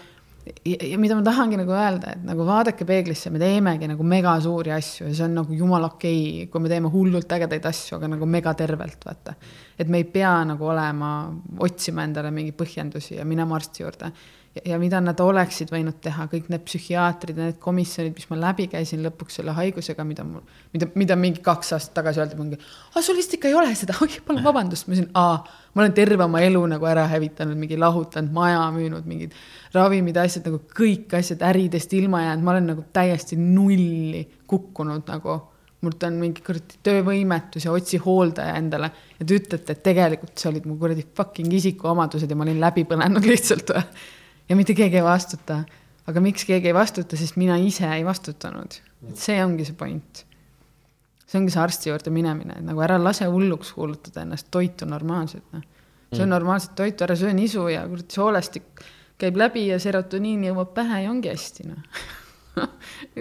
Ja, 0.44 0.76
ja 0.76 0.98
mida 1.00 1.16
ma 1.16 1.24
tahangi 1.24 1.56
nagu 1.56 1.72
öelda, 1.72 2.18
et 2.18 2.24
nagu 2.28 2.44
vaadake 2.44 2.84
peeglisse, 2.88 3.32
me 3.32 3.40
teemegi 3.40 3.88
nagu 3.88 4.04
mega 4.04 4.34
suuri 4.44 4.74
asju 4.76 5.08
ja 5.08 5.16
see 5.16 5.28
on 5.30 5.38
nagu 5.40 5.56
jumala 5.56 5.88
okei 5.94 6.18
okay,, 6.20 6.50
kui 6.52 6.64
me 6.64 6.72
teeme 6.72 6.92
hullult 6.92 7.32
ägedaid 7.38 7.64
asju, 7.70 7.96
aga 7.96 8.10
nagu 8.12 8.28
mega 8.28 8.52
tervelt, 8.60 9.08
vaata. 9.08 9.38
et 9.80 9.88
me 9.88 10.02
ei 10.04 10.08
pea 10.12 10.36
nagu 10.52 10.68
olema, 10.68 11.14
otsima 11.64 12.04
endale 12.04 12.32
mingeid 12.36 12.60
põhjendusi 12.60 13.16
ja 13.22 13.28
minema 13.28 13.56
arsti 13.56 13.86
juurde 13.86 14.12
ja, 14.62 14.78
mida 14.82 15.00
nad 15.02 15.20
oleksid 15.22 15.72
võinud 15.74 15.98
teha, 16.04 16.28
kõik 16.30 16.50
need 16.54 16.64
psühhiaatrid 16.68 17.40
ja 17.40 17.50
need 17.50 17.60
komisjonid, 17.62 18.14
mis 18.18 18.28
ma 18.30 18.38
läbi 18.38 18.68
käisin 18.72 19.02
lõpuks 19.06 19.40
selle 19.40 19.56
haigusega, 19.58 20.06
mida 20.06 20.26
mul, 20.28 20.44
mida, 20.76 20.90
mida 21.00 21.18
mingi 21.20 21.42
kaks 21.46 21.74
aastat 21.78 21.96
tagasi 21.98 22.22
öeldi 22.22 22.38
mingi, 22.38 22.60
aa 22.94 23.02
sul 23.06 23.18
vist 23.18 23.34
ikka 23.34 23.50
ei 23.50 23.58
ole 23.58 23.74
seda, 23.78 23.98
oi 24.06 24.20
palun 24.26 24.46
vabandust, 24.46 24.88
ma 24.88 24.94
ütlesin, 24.94 25.10
aa, 25.18 25.40
ma 25.74 25.86
olen 25.86 25.96
terve 25.98 26.28
oma 26.28 26.44
elu 26.46 26.62
nagu 26.76 26.90
ära 26.90 27.08
hävitanud, 27.10 27.58
mingi 27.60 27.80
lahutanud 27.82 28.36
maja, 28.36 28.68
müünud 28.76 29.10
mingid 29.10 29.34
ravimid, 29.74 30.22
asjad 30.22 30.52
nagu 30.52 30.62
kõik 30.78 31.18
asjad 31.18 31.42
äridest 31.50 31.98
ilma 31.98 32.22
jäänud, 32.28 32.46
ma 32.46 32.54
olen 32.54 32.70
nagu 32.76 32.86
täiesti 32.94 33.40
nulli 33.40 34.28
kukkunud 34.50 35.10
nagu. 35.10 35.42
Mult 35.84 36.00
on 36.08 36.16
mingi 36.16 36.40
kuradi 36.40 36.78
töövõimetus 36.80 37.66
ja 37.66 37.74
otsi 37.76 37.98
hooldaja 38.00 38.54
endale 38.56 38.88
ja 39.18 39.26
te 39.28 39.36
ütlete, 39.36 39.74
et 39.76 39.82
tegelikult 39.84 40.40
see 40.40 40.48
olid 40.54 40.70
mu 40.70 40.78
kuradi 40.80 41.04
fucking 41.18 41.52
isikuomadused 41.58 42.32
ja 42.32 42.38
ma 42.40 42.46
olin 42.46 42.62
läbi 42.62 42.86
põlenud 42.88 43.28
lihtsalt 43.28 43.74
või 43.76 43.82
ja 44.50 44.56
mitte 44.56 44.76
keegi 44.78 45.00
ei 45.00 45.04
vastuta. 45.06 45.64
aga 46.08 46.22
miks 46.22 46.46
keegi 46.46 46.68
ei 46.68 46.76
vastuta, 46.76 47.18
sest 47.18 47.38
mina 47.40 47.58
ise 47.58 47.88
ei 47.96 48.06
vastutanud. 48.06 48.80
et 49.10 49.18
see 49.18 49.44
ongi 49.44 49.66
see 49.66 49.76
point. 49.78 50.26
see 51.26 51.40
ongi 51.40 51.54
see 51.54 51.62
arsti 51.62 51.90
juurde 51.90 52.14
minemine, 52.14 52.60
et 52.60 52.66
nagu 52.66 52.82
ära 52.82 53.00
lase 53.02 53.26
hulluks 53.26 53.74
kuulutada 53.74 54.26
ennast, 54.26 54.50
toitu 54.52 54.86
normaalselt, 54.90 55.46
noh. 55.54 55.64
söö 56.14 56.26
normaalset 56.30 56.76
toitu, 56.76 57.04
ära 57.08 57.16
söö 57.16 57.34
nisu 57.34 57.68
ja 57.74 57.88
kuradi 57.88 58.20
soolestik 58.20 58.84
käib 59.18 59.38
läbi 59.38 59.68
ja 59.68 59.80
serotoniin 59.80 60.44
jõuab 60.50 60.74
pähe 60.76 61.04
ja 61.06 61.12
ongi 61.12 61.32
hästi, 61.32 61.70
noh. 61.70 62.04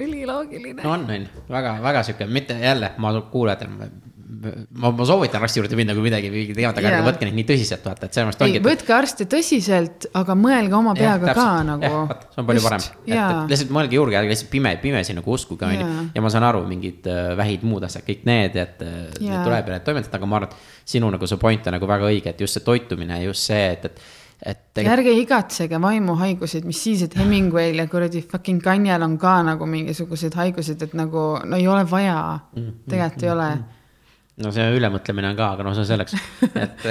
üliloogiline 0.05 0.83
no 0.85 0.93
on, 0.93 1.07
on 1.09 1.29
väga, 1.49 1.77
väga 1.83 2.03
sihuke, 2.05 2.27
mitte 2.27 2.59
jälle, 2.61 2.93
ma 3.01 3.15
kuulajatele, 3.21 3.89
ma, 4.33 4.91
ma 4.91 5.07
soovitan 5.07 5.43
arsti 5.45 5.61
juurde 5.61 5.77
minna, 5.79 5.95
kui 5.97 6.05
midagi 6.05 6.31
teemat, 6.55 6.79
aga 6.79 6.91
ärge 6.91 7.03
võtke 7.07 7.27
neid 7.27 7.37
nii 7.39 7.47
tõsiselt, 7.49 7.85
vaata, 7.87 8.09
et 8.09 8.19
ei 8.19 8.47
ongi, 8.47 8.63
võtke 8.65 8.95
arste 8.97 9.27
tõsiselt, 9.31 10.07
aga 10.19 10.37
mõelge 10.39 10.79
oma 10.79 10.95
peaga 10.99 11.35
ka 11.37 11.49
nagu. 11.67 11.91
see 12.33 12.43
on 12.43 12.49
palju 12.49 12.65
parem, 12.65 12.87
et, 12.87 13.13
et, 13.17 13.53
lihtsalt 13.53 13.75
mõelge 13.77 13.99
juurde, 13.99 14.17
ärge 14.21 14.33
lihtsalt 14.33 14.51
pime, 14.53 14.75
pimesi 14.83 15.17
nagu 15.19 15.37
uskuge, 15.37 15.69
onju. 15.69 15.91
Jaa.. 15.91 16.07
ja 16.17 16.25
ma 16.25 16.33
saan 16.33 16.49
aru, 16.49 16.65
mingid 16.71 17.11
äh, 17.11 17.35
vähid, 17.39 17.67
muud 17.69 17.87
asjad, 17.89 18.07
kõik 18.09 18.25
need, 18.29 18.59
et 18.63 18.83
äh, 18.87 18.97
need 19.19 19.39
tuleb 19.43 19.71
ja 19.71 19.77
need 19.77 19.87
toimetada, 19.89 20.21
aga 20.21 20.31
ma 20.31 20.41
arvan, 20.41 20.57
et 20.57 20.91
sinu 20.97 21.13
nagu 21.13 21.29
see 21.29 21.43
point 21.43 21.69
on 21.69 21.79
nagu 21.79 21.91
väga 21.91 22.11
õige, 22.11 22.33
et 22.33 22.43
just 22.47 22.59
see 22.59 22.67
toitumine, 22.67 23.21
just 23.27 23.51
see, 23.51 23.69
et, 23.75 23.87
et, 23.91 24.09
et 24.43 24.49
ja 24.49 24.57
tegelikult 24.81 24.97
ärge 24.97 25.19
igatsege 25.21 25.83
vaimuhaiguseid, 25.83 26.67
mis 26.69 26.81
siis, 26.89 27.05
et 27.07 27.19
Hemingway'l 27.19 27.85
ja 27.85 27.87
kuradi 27.91 28.25
fucking 28.25 28.63
Kanjal 28.65 29.05
on 29.07 29.19
ka 29.21 29.39
nagu 29.47 29.69
mingisugused 29.69 30.35
haigused, 30.39 30.83
et 30.89 30.99
nagu 30.99 31.29
no 31.45 31.61
ei 31.61 31.69
ole 31.71 31.85
vaja, 31.91 32.19
tegelikult 32.89 33.29
ei 33.29 33.33
ole. 33.37 33.53
No 34.41 34.53
see 34.55 34.69
ülemõtlemine 34.79 35.33
on 35.33 35.39
ka, 35.39 35.49
aga 35.57 35.67
no 35.67 35.73
see 35.77 35.85
on 35.85 35.91
selleks, 35.91 36.15
et, 36.65 36.87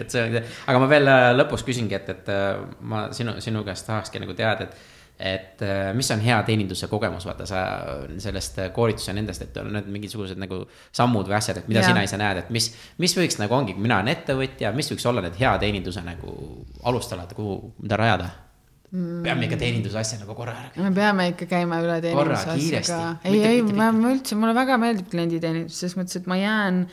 et 0.00 0.10
see 0.10 0.24
on, 0.24 0.40
aga 0.40 0.82
ma 0.82 0.90
veel 0.90 1.08
äh, 1.10 1.28
lõpus 1.36 1.64
küsingi, 1.66 1.96
et, 1.96 2.10
et 2.12 2.28
äh, 2.32 2.58
ma 2.84 3.06
sinu, 3.16 3.38
sinu 3.44 3.64
käest 3.66 3.88
tahakski 3.88 4.22
nagu 4.24 4.36
teada, 4.38 4.68
et 4.68 4.90
et 5.14 5.62
äh, 5.62 5.92
mis 5.94 6.08
on 6.10 6.18
hea 6.18 6.40
teeninduse 6.42 6.88
kogemus, 6.90 7.22
vaata 7.28 7.44
sa 7.46 7.60
sellest 8.18 8.58
koolituse 8.74 9.12
nendest, 9.14 9.44
et 9.46 9.60
on 9.62 9.68
need 9.76 9.86
mingisugused 9.94 10.40
nagu 10.42 10.64
sammud 10.90 11.30
või 11.30 11.36
asjad, 11.38 11.60
et 11.60 11.68
mida 11.70 11.84
Jaa. 11.84 11.92
sina 11.92 12.02
ise 12.02 12.18
näed, 12.18 12.40
et 12.42 12.50
mis, 12.54 12.66
mis 12.98 13.14
võiks 13.14 13.38
nagu 13.38 13.54
ongi, 13.54 13.76
mina 13.78 14.00
olen 14.00 14.10
ettevõtja, 14.10 14.74
mis 14.74 14.90
võiks 14.90 15.06
olla 15.06 15.22
need 15.22 15.38
hea 15.38 15.54
teeninduse 15.62 16.02
nagu 16.02 16.34
alustalad, 16.90 17.30
kuhu, 17.38 17.76
mida 17.78 18.00
rajada? 18.00 18.32
Peame 19.24 19.48
ikka 19.48 19.56
teeninduse 19.58 19.98
asja 19.98 20.20
nagu 20.20 20.34
korra 20.38 20.52
ära 20.54 20.84
me 20.84 20.92
peame 20.94 21.28
ikka 21.32 21.48
käima 21.50 21.80
üle 21.82 21.96
Korra, 22.14 22.36
teeninduse 22.38 22.58
kiiresti. 22.60 22.92
asjaga. 22.92 23.16
Mitte- 23.24 23.48
ei, 23.50 23.58
ei, 23.58 23.62
ma 23.80 23.90
ma 23.96 24.12
üldse, 24.14 24.38
mulle 24.38 24.54
väga 24.54 24.78
meeldib 24.78 25.08
klienditeenindus, 25.10 25.80
selles 25.82 25.96
mõttes, 25.98 26.20
et 26.20 26.28
ma 26.30 26.38
jään 26.38 26.84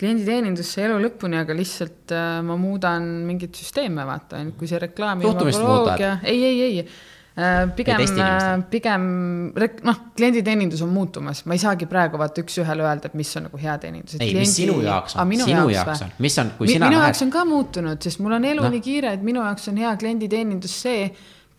klienditeenindusse 0.00 0.84
elu 0.86 0.98
lõpuni, 1.02 1.40
aga 1.42 1.54
lihtsalt 1.56 2.12
äh, 2.16 2.40
ma 2.46 2.56
muudan 2.60 3.08
mingeid 3.28 3.56
süsteeme, 3.58 4.06
vaata, 4.08 4.44
kui 4.56 4.68
see 4.70 4.78
reklaami. 4.80 5.26
Ei, 6.24 6.38
ei, 6.44 6.60
ei 6.68 6.78
äh, 6.84 7.66
pigem 7.76 8.00
inimestele?, 8.00 8.62
pigem 8.72 9.04
noh, 9.90 9.98
klienditeenindus 10.16 10.80
on 10.86 10.94
muutumas, 10.94 11.42
ma 11.50 11.56
ei 11.58 11.60
saagi 11.62 11.88
praegu 11.90 12.20
vaata 12.20 12.40
üks-ühele 12.44 12.86
öelda, 12.86 13.10
et 13.10 13.18
mis 13.18 13.32
on 13.36 13.48
nagu 13.48 13.60
hea 13.60 13.74
teenindus. 13.82 14.16
ei, 14.20 14.32
mis 14.38 14.54
sinu 14.56 14.78
jaoks 14.86 15.18
on, 15.18 15.34
sinu 15.34 15.50
jaoks 15.52 15.74
jaoks 15.76 16.06
on, 16.06 16.14
mis 16.26 16.38
on, 16.42 16.54
kui 16.58 16.70
Mi- 16.70 16.78
sina 16.78 16.88
minu 16.88 17.00
lähed 17.02 17.10
jaoks 17.10 17.22
on 17.26 17.34
ka 17.36 17.44
muutunud, 17.48 18.00
sest 18.06 18.22
mul 18.24 18.38
on 18.38 18.48
elu 18.54 18.64
Noh. 18.64 18.72
nii 18.76 18.84
kiire, 18.86 19.12
et 19.18 19.26
minu 19.26 19.44
jaoks 19.44 19.68
on 19.72 19.82
hea 19.84 19.92
klienditeenindus 20.00 20.78
see, 20.86 21.10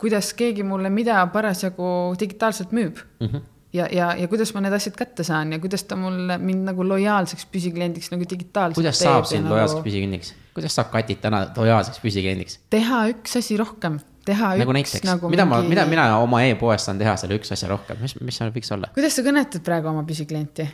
kuidas 0.02 0.32
keegi 0.38 0.66
mulle 0.66 0.90
mida 0.90 1.22
parasjagu 1.32 1.88
digitaalselt 2.20 2.72
müüb 2.76 2.98
mm. 3.20 3.26
-hmm. 3.26 3.42
ja, 3.78 3.88
ja, 3.98 4.12
ja 4.18 4.28
kuidas 4.28 4.52
ma 4.54 4.60
need 4.64 4.74
asjad 4.76 4.96
kätte 4.98 5.24
saan 5.24 5.52
ja 5.54 5.58
kuidas 5.62 5.84
ta 5.88 5.96
mulle 5.96 6.38
mind 6.38 6.66
nagu 6.70 6.86
lojaalseks 6.88 7.46
püsikliendiks 7.54 8.10
nagu 8.14 8.26
digitaalselt 8.30 8.80
kuidas 8.80 8.98
saab 8.98 9.24
sind 9.30 9.48
lojaalseks 9.48 9.84
püsikünniks? 9.88 10.34
kuidas 10.54 10.74
saab 10.78 10.90
Katit 10.92 11.20
täna 11.24 11.44
lojaalseks 11.56 12.00
püsikliendiks? 12.02 12.58
teha 12.70 13.04
üks 13.14 13.38
asi 13.38 13.56
rohkem, 13.56 13.98
teha 14.28 14.54
nagu 14.60 14.70
üks 14.74 14.78
näiteks 14.78 15.06
nagu 15.08 15.30
mida 15.32 15.44
ma, 15.48 15.60
mingi- 15.62 15.74
mida 15.76 15.86
mina 15.86 16.06
oma 16.18 16.42
e-poes 16.50 16.84
saan 16.84 16.98
teha 16.98 17.16
selle 17.16 17.38
üks 17.40 17.52
asja 17.54 17.70
rohkem, 17.72 18.00
mis, 18.02 18.18
mis 18.20 18.36
seal 18.42 18.50
võiks 18.54 18.74
olla? 18.74 18.90
kuidas 18.94 19.16
sa 19.16 19.24
kõnetad 19.28 19.64
praegu 19.64 19.88
oma 19.94 20.02
püsiklienti? 20.08 20.68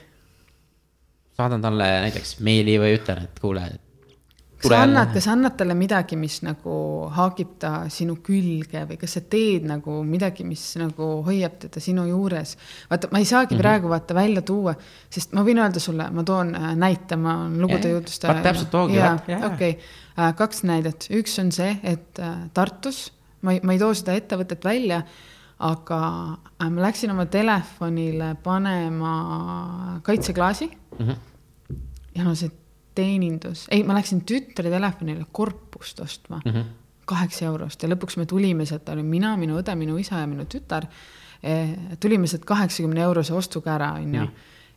saadan 1.39 1.63
talle 1.63 1.87
näiteks 2.09 2.39
meili 2.43 2.75
või 2.83 2.97
ütlen, 2.99 3.29
et 3.29 3.39
kuule. 3.43 3.69
Kas 4.59 4.73
sa 4.73 4.81
annad, 4.83 5.13
kas 5.15 5.27
sa 5.27 5.35
annad 5.37 5.55
talle 5.59 5.75
midagi, 5.79 6.17
mis 6.19 6.41
nagu 6.43 6.73
haagib 7.15 7.55
ta 7.63 7.71
sinu 7.93 8.17
külge 8.25 8.83
või 8.89 8.99
kas 8.99 9.15
sa 9.19 9.23
teed 9.31 9.69
nagu 9.69 10.01
midagi, 10.07 10.47
mis 10.47 10.65
nagu 10.81 11.11
hoiab 11.27 11.61
teda 11.65 11.83
sinu 11.83 12.07
juures? 12.09 12.57
vaata, 12.91 13.11
ma 13.13 13.23
ei 13.23 13.29
saagi 13.29 13.55
mm. 13.55 13.59
-hmm. 13.59 13.63
praegu 13.63 13.93
vaata 13.93 14.15
välja 14.19 14.43
tuua, 14.43 14.75
sest 15.11 15.33
ma 15.39 15.45
võin 15.47 15.63
öelda 15.63 15.83
sulle, 15.83 16.11
ma 16.11 16.25
toon 16.27 16.55
äh, 16.55 16.75
näite, 16.77 17.17
ma 17.17 17.39
olen 17.45 17.61
lugude 17.63 17.95
vaat 17.95 18.43
täpselt 18.43 18.71
toogi, 18.71 18.99
okei, 19.53 19.79
kaks 20.37 20.63
näidet, 20.67 21.09
üks 21.15 21.39
on 21.39 21.53
see, 21.53 21.79
et 21.83 22.19
äh, 22.19 22.37
Tartus, 22.55 23.13
ma 23.43 23.55
ei, 23.55 23.61
ma 23.63 23.73
ei 23.73 23.79
too 23.79 23.95
seda 23.95 24.19
ettevõtet 24.19 24.65
välja, 24.65 25.03
aga 25.59 26.01
äh, 26.63 26.71
ma 26.71 26.89
läksin 26.89 27.15
oma 27.15 27.27
telefonile 27.27 28.35
panema 28.43 30.01
kaitseklaasi 30.03 30.71
mm. 30.99 31.07
-hmm. 31.07 31.77
ja 32.15 32.25
no 32.25 32.35
see 32.35 32.51
teenindus, 32.99 33.67
ei, 33.71 33.85
ma 33.87 33.95
läksin 33.99 34.25
tütre 34.29 34.71
telefonile 34.73 35.29
korpust 35.33 36.01
ostma 36.05 36.41
mm 36.43 36.51
Mhm. 36.51 36.59
-hmm. 36.59 36.75
kaheksa 37.09 37.47
eurost 37.49 37.83
ja 37.83 37.89
lõpuks 37.89 38.19
me 38.21 38.27
tulime 38.27 38.67
sealt, 38.69 38.89
olin 38.93 39.07
mina, 39.07 39.37
minu 39.37 39.57
õde, 39.63 39.75
minu 39.81 39.97
isa 39.99 40.19
ja 40.21 40.27
minu 40.27 40.45
tütar 40.45 40.87
eh,. 41.43 41.71
tulime 42.01 42.27
sealt 42.27 42.45
kaheksakümne 42.45 43.01
eurose 43.01 43.35
ostuga 43.35 43.75
ära, 43.75 43.93
onju. 44.03 44.27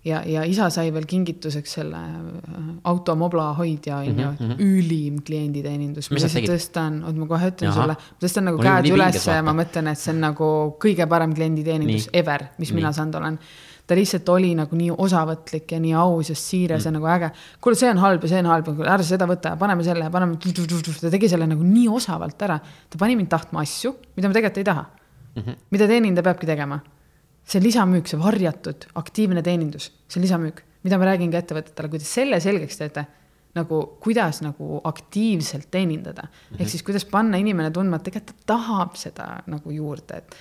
ja, 0.05 0.21
ja 0.25 0.43
isa 0.43 0.69
sai 0.69 0.93
veel 0.93 1.05
kingituseks 1.05 1.73
selle 1.73 1.97
äh, 1.97 2.69
auto 2.83 3.15
Mobla 3.15 3.53
hoidja, 3.53 3.97
onju, 3.97 4.29
ülim 4.59 5.19
klienditeenindus. 5.27 6.09
ma 6.11 6.17
lihtsalt 6.17 6.47
tõstan, 6.49 7.03
oot 7.05 7.15
ma 7.15 7.27
kohe 7.27 7.49
ütlen 7.51 7.69
Jaha. 7.69 7.81
sulle, 7.81 7.97
ma 7.97 8.23
tõstan 8.27 8.47
nagu 8.49 8.57
oli 8.57 8.67
käed 8.69 8.87
nii 8.87 8.95
üles 8.95 9.11
pinges, 9.17 9.27
ja 9.27 9.43
ma 9.43 9.53
mõtlen, 9.53 9.91
et 9.91 9.99
see 9.99 10.13
on 10.13 10.21
nagu 10.21 10.47
kõige 10.85 11.07
parem 11.09 11.33
klienditeenindus 11.33 12.07
Nii. 12.07 12.19
ever, 12.23 12.47
mis 12.57 12.71
Nii. 12.71 12.75
mina 12.79 12.93
saanud 12.93 13.15
olen 13.21 13.39
ta 13.91 13.97
lihtsalt 13.97 14.29
oli 14.31 14.53
nagu 14.55 14.77
nii 14.77 14.93
osavõtlik 15.03 15.73
ja 15.75 15.79
nii 15.83 15.91
aus 15.99 16.31
ja 16.31 16.37
siiras 16.39 16.85
mm. 16.85 16.87
ja 16.87 16.95
nagu 16.95 17.09
äge. 17.11 17.29
kuule, 17.63 17.75
see 17.79 17.89
on 17.91 17.99
halb 17.99 18.23
ja 18.23 18.31
see 18.31 18.39
on 18.39 18.49
halb, 18.53 18.71
ära 18.85 19.03
seda 19.03 19.27
võta 19.27 19.51
ja 19.51 19.59
paneme 19.59 19.83
selle 19.83 20.07
ja 20.07 20.13
paneme. 20.13 20.39
ta 20.39 21.11
tegi 21.11 21.29
selle 21.31 21.49
nagu 21.49 21.67
nii 21.67 21.89
osavalt 21.91 22.47
ära, 22.47 22.57
ta 22.61 23.01
pani 23.01 23.17
mind 23.19 23.31
tahtma 23.33 23.65
asju, 23.65 23.93
mida 24.15 24.31
ma 24.31 24.37
tegelikult 24.37 24.61
ei 24.63 24.69
taha 24.71 24.85
mm. 24.87 25.41
-hmm. 25.43 25.61
mida 25.75 25.87
teenindaja 25.91 26.29
peabki 26.29 26.47
tegema. 26.47 26.79
see 27.43 27.59
lisamüük, 27.59 28.07
see 28.07 28.19
varjatud 28.21 28.85
aktiivne 28.95 29.41
teenindus, 29.43 29.91
see 30.07 30.21
lisamüük, 30.23 30.61
mida 30.85 30.97
ma 30.97 31.09
räägin 31.09 31.31
ka 31.33 31.41
ettevõtetele, 31.41 31.89
kui 31.89 31.99
te 31.99 32.05
selle 32.05 32.39
selgeks 32.39 32.77
teete 32.77 33.05
nagu 33.57 33.81
kuidas 33.99 34.39
nagu 34.45 34.79
aktiivselt 34.87 35.67
teenindada 35.71 36.21
mm 36.21 36.29
-hmm. 36.29 36.61
ehk 36.61 36.69
siis 36.69 36.83
kuidas 36.83 37.05
panna 37.05 37.37
inimene 37.37 37.71
tundma, 37.71 37.95
et 37.95 38.03
tegelikult 38.03 38.37
ta 38.45 38.53
tahab 38.53 38.95
seda 38.95 39.43
nagu 39.47 39.71
juurde, 39.71 40.17
et 40.17 40.35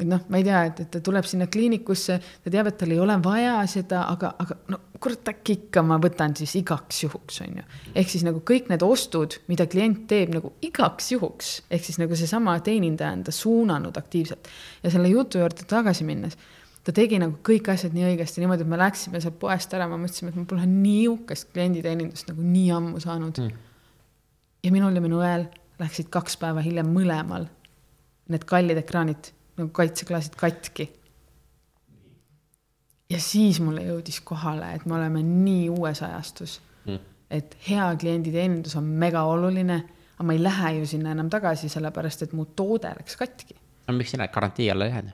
et 0.00 0.08
noh, 0.08 0.22
ma 0.32 0.40
ei 0.40 0.46
tea, 0.46 0.60
et, 0.70 0.84
et 0.84 0.90
ta 0.94 1.00
tuleb 1.04 1.26
sinna 1.28 1.46
kliinikusse, 1.52 2.16
ta 2.44 2.52
teab, 2.52 2.70
et 2.70 2.78
tal 2.80 2.92
ei 2.94 3.00
ole 3.02 3.16
vaja 3.24 3.58
seda, 3.70 4.04
aga, 4.12 4.32
aga 4.42 4.56
no 4.72 4.80
kurat, 5.00 5.32
äkki 5.32 5.56
ikka 5.56 5.82
ma 5.86 5.96
võtan 6.02 6.34
siis 6.36 6.54
igaks 6.60 7.02
juhuks, 7.04 7.40
on 7.44 7.60
ju. 7.60 7.66
ehk 7.96 8.12
siis 8.12 8.24
nagu 8.26 8.42
kõik 8.46 8.70
need 8.72 8.84
ostud, 8.84 9.38
mida 9.50 9.66
klient 9.70 10.06
teeb 10.10 10.34
nagu 10.36 10.52
igaks 10.64 11.12
juhuks, 11.14 11.52
ehk 11.72 11.86
siis 11.86 12.00
nagu 12.02 12.16
seesama 12.18 12.58
teenindaja 12.64 13.14
on 13.16 13.24
ta 13.26 13.34
suunanud 13.34 14.00
aktiivselt. 14.00 14.50
ja 14.82 14.92
selle 14.92 15.12
jutu 15.12 15.40
juurde 15.40 15.66
tagasi 15.68 16.06
minnes, 16.08 16.36
ta 16.84 16.94
tegi 16.96 17.20
nagu 17.20 17.38
kõik 17.46 17.72
asjad 17.72 17.96
nii 17.96 18.10
õigesti, 18.12 18.42
niimoodi, 18.42 18.64
et 18.64 18.72
me 18.72 18.80
läksime 18.80 19.20
sealt 19.20 19.38
poest 19.40 19.72
ära, 19.76 19.88
me 19.88 20.00
mõtlesime, 20.00 20.32
et 20.32 20.40
ma 20.40 20.46
pole 20.48 20.68
niisugust 20.68 21.50
klienditeenindust 21.54 22.32
nagu 22.32 22.44
nii 22.44 22.70
ammu 22.76 23.00
saanud 23.02 23.40
mm. 23.40 23.66
ja 24.66 24.72
minul 24.74 24.96
ja 24.96 25.04
minu 25.04 25.20
õel 25.24 25.48
läksid 25.80 26.12
kaks 26.12 26.36
päeva 26.40 26.64
hiljem 26.64 26.88
mõlemal 26.92 27.48
need 28.30 28.44
kallid 28.48 28.78
ekraanid 28.80 29.32
nagu 29.60 29.70
kaitseklaasid 29.76 30.36
katki. 30.40 30.88
ja 33.10 33.18
siis 33.20 33.60
mulle 33.60 33.84
jõudis 33.88 34.20
kohale, 34.24 34.74
et 34.76 34.84
me 34.86 34.94
oleme 34.98 35.22
nii 35.26 35.68
uues 35.72 36.02
ajastus 36.06 36.60
mm., 36.86 37.06
et 37.30 37.56
hea 37.68 37.86
klienditeenindus 37.98 38.76
on 38.78 38.86
mega 39.02 39.24
oluline, 39.26 39.80
aga 40.16 40.26
ma 40.26 40.36
ei 40.36 40.42
lähe 40.42 40.74
ju 40.78 40.90
sinna 40.92 41.14
enam 41.16 41.30
tagasi, 41.32 41.70
sellepärast 41.72 42.26
et 42.26 42.36
mu 42.38 42.46
toode 42.56 42.92
läks 42.98 43.18
katki. 43.18 43.56
no 43.88 43.96
miks 43.96 44.14
sina 44.14 44.28
garantii 44.28 44.70
alla 44.70 44.90
lähed? 44.90 45.10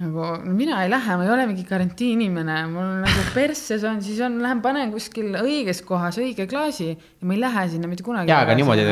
nagu 0.00 0.26
no 0.44 0.54
mina 0.56 0.82
ei 0.84 0.90
lähe, 0.92 1.16
ma 1.16 1.26
ei 1.26 1.32
ole 1.34 1.46
mingi 1.50 1.64
garantii 1.68 2.12
inimene, 2.14 2.60
mul 2.72 2.92
nagu 3.02 3.24
persses 3.34 3.82
on, 3.84 3.98
siis 4.04 4.20
on, 4.24 4.38
lähen 4.42 4.62
panen 4.64 4.94
kuskil 4.94 5.34
õiges 5.42 5.82
kohas 5.86 6.20
õige 6.22 6.46
klaasi 6.50 6.92
ja 6.92 7.26
ma 7.26 7.36
ei 7.36 7.42
lähe 7.42 7.66
sinna 7.74 7.90
mitte 7.90 8.06
kunagi. 8.06 8.30
jaa, 8.30 8.44
aga 8.46 8.56
niimoodi 8.56 8.86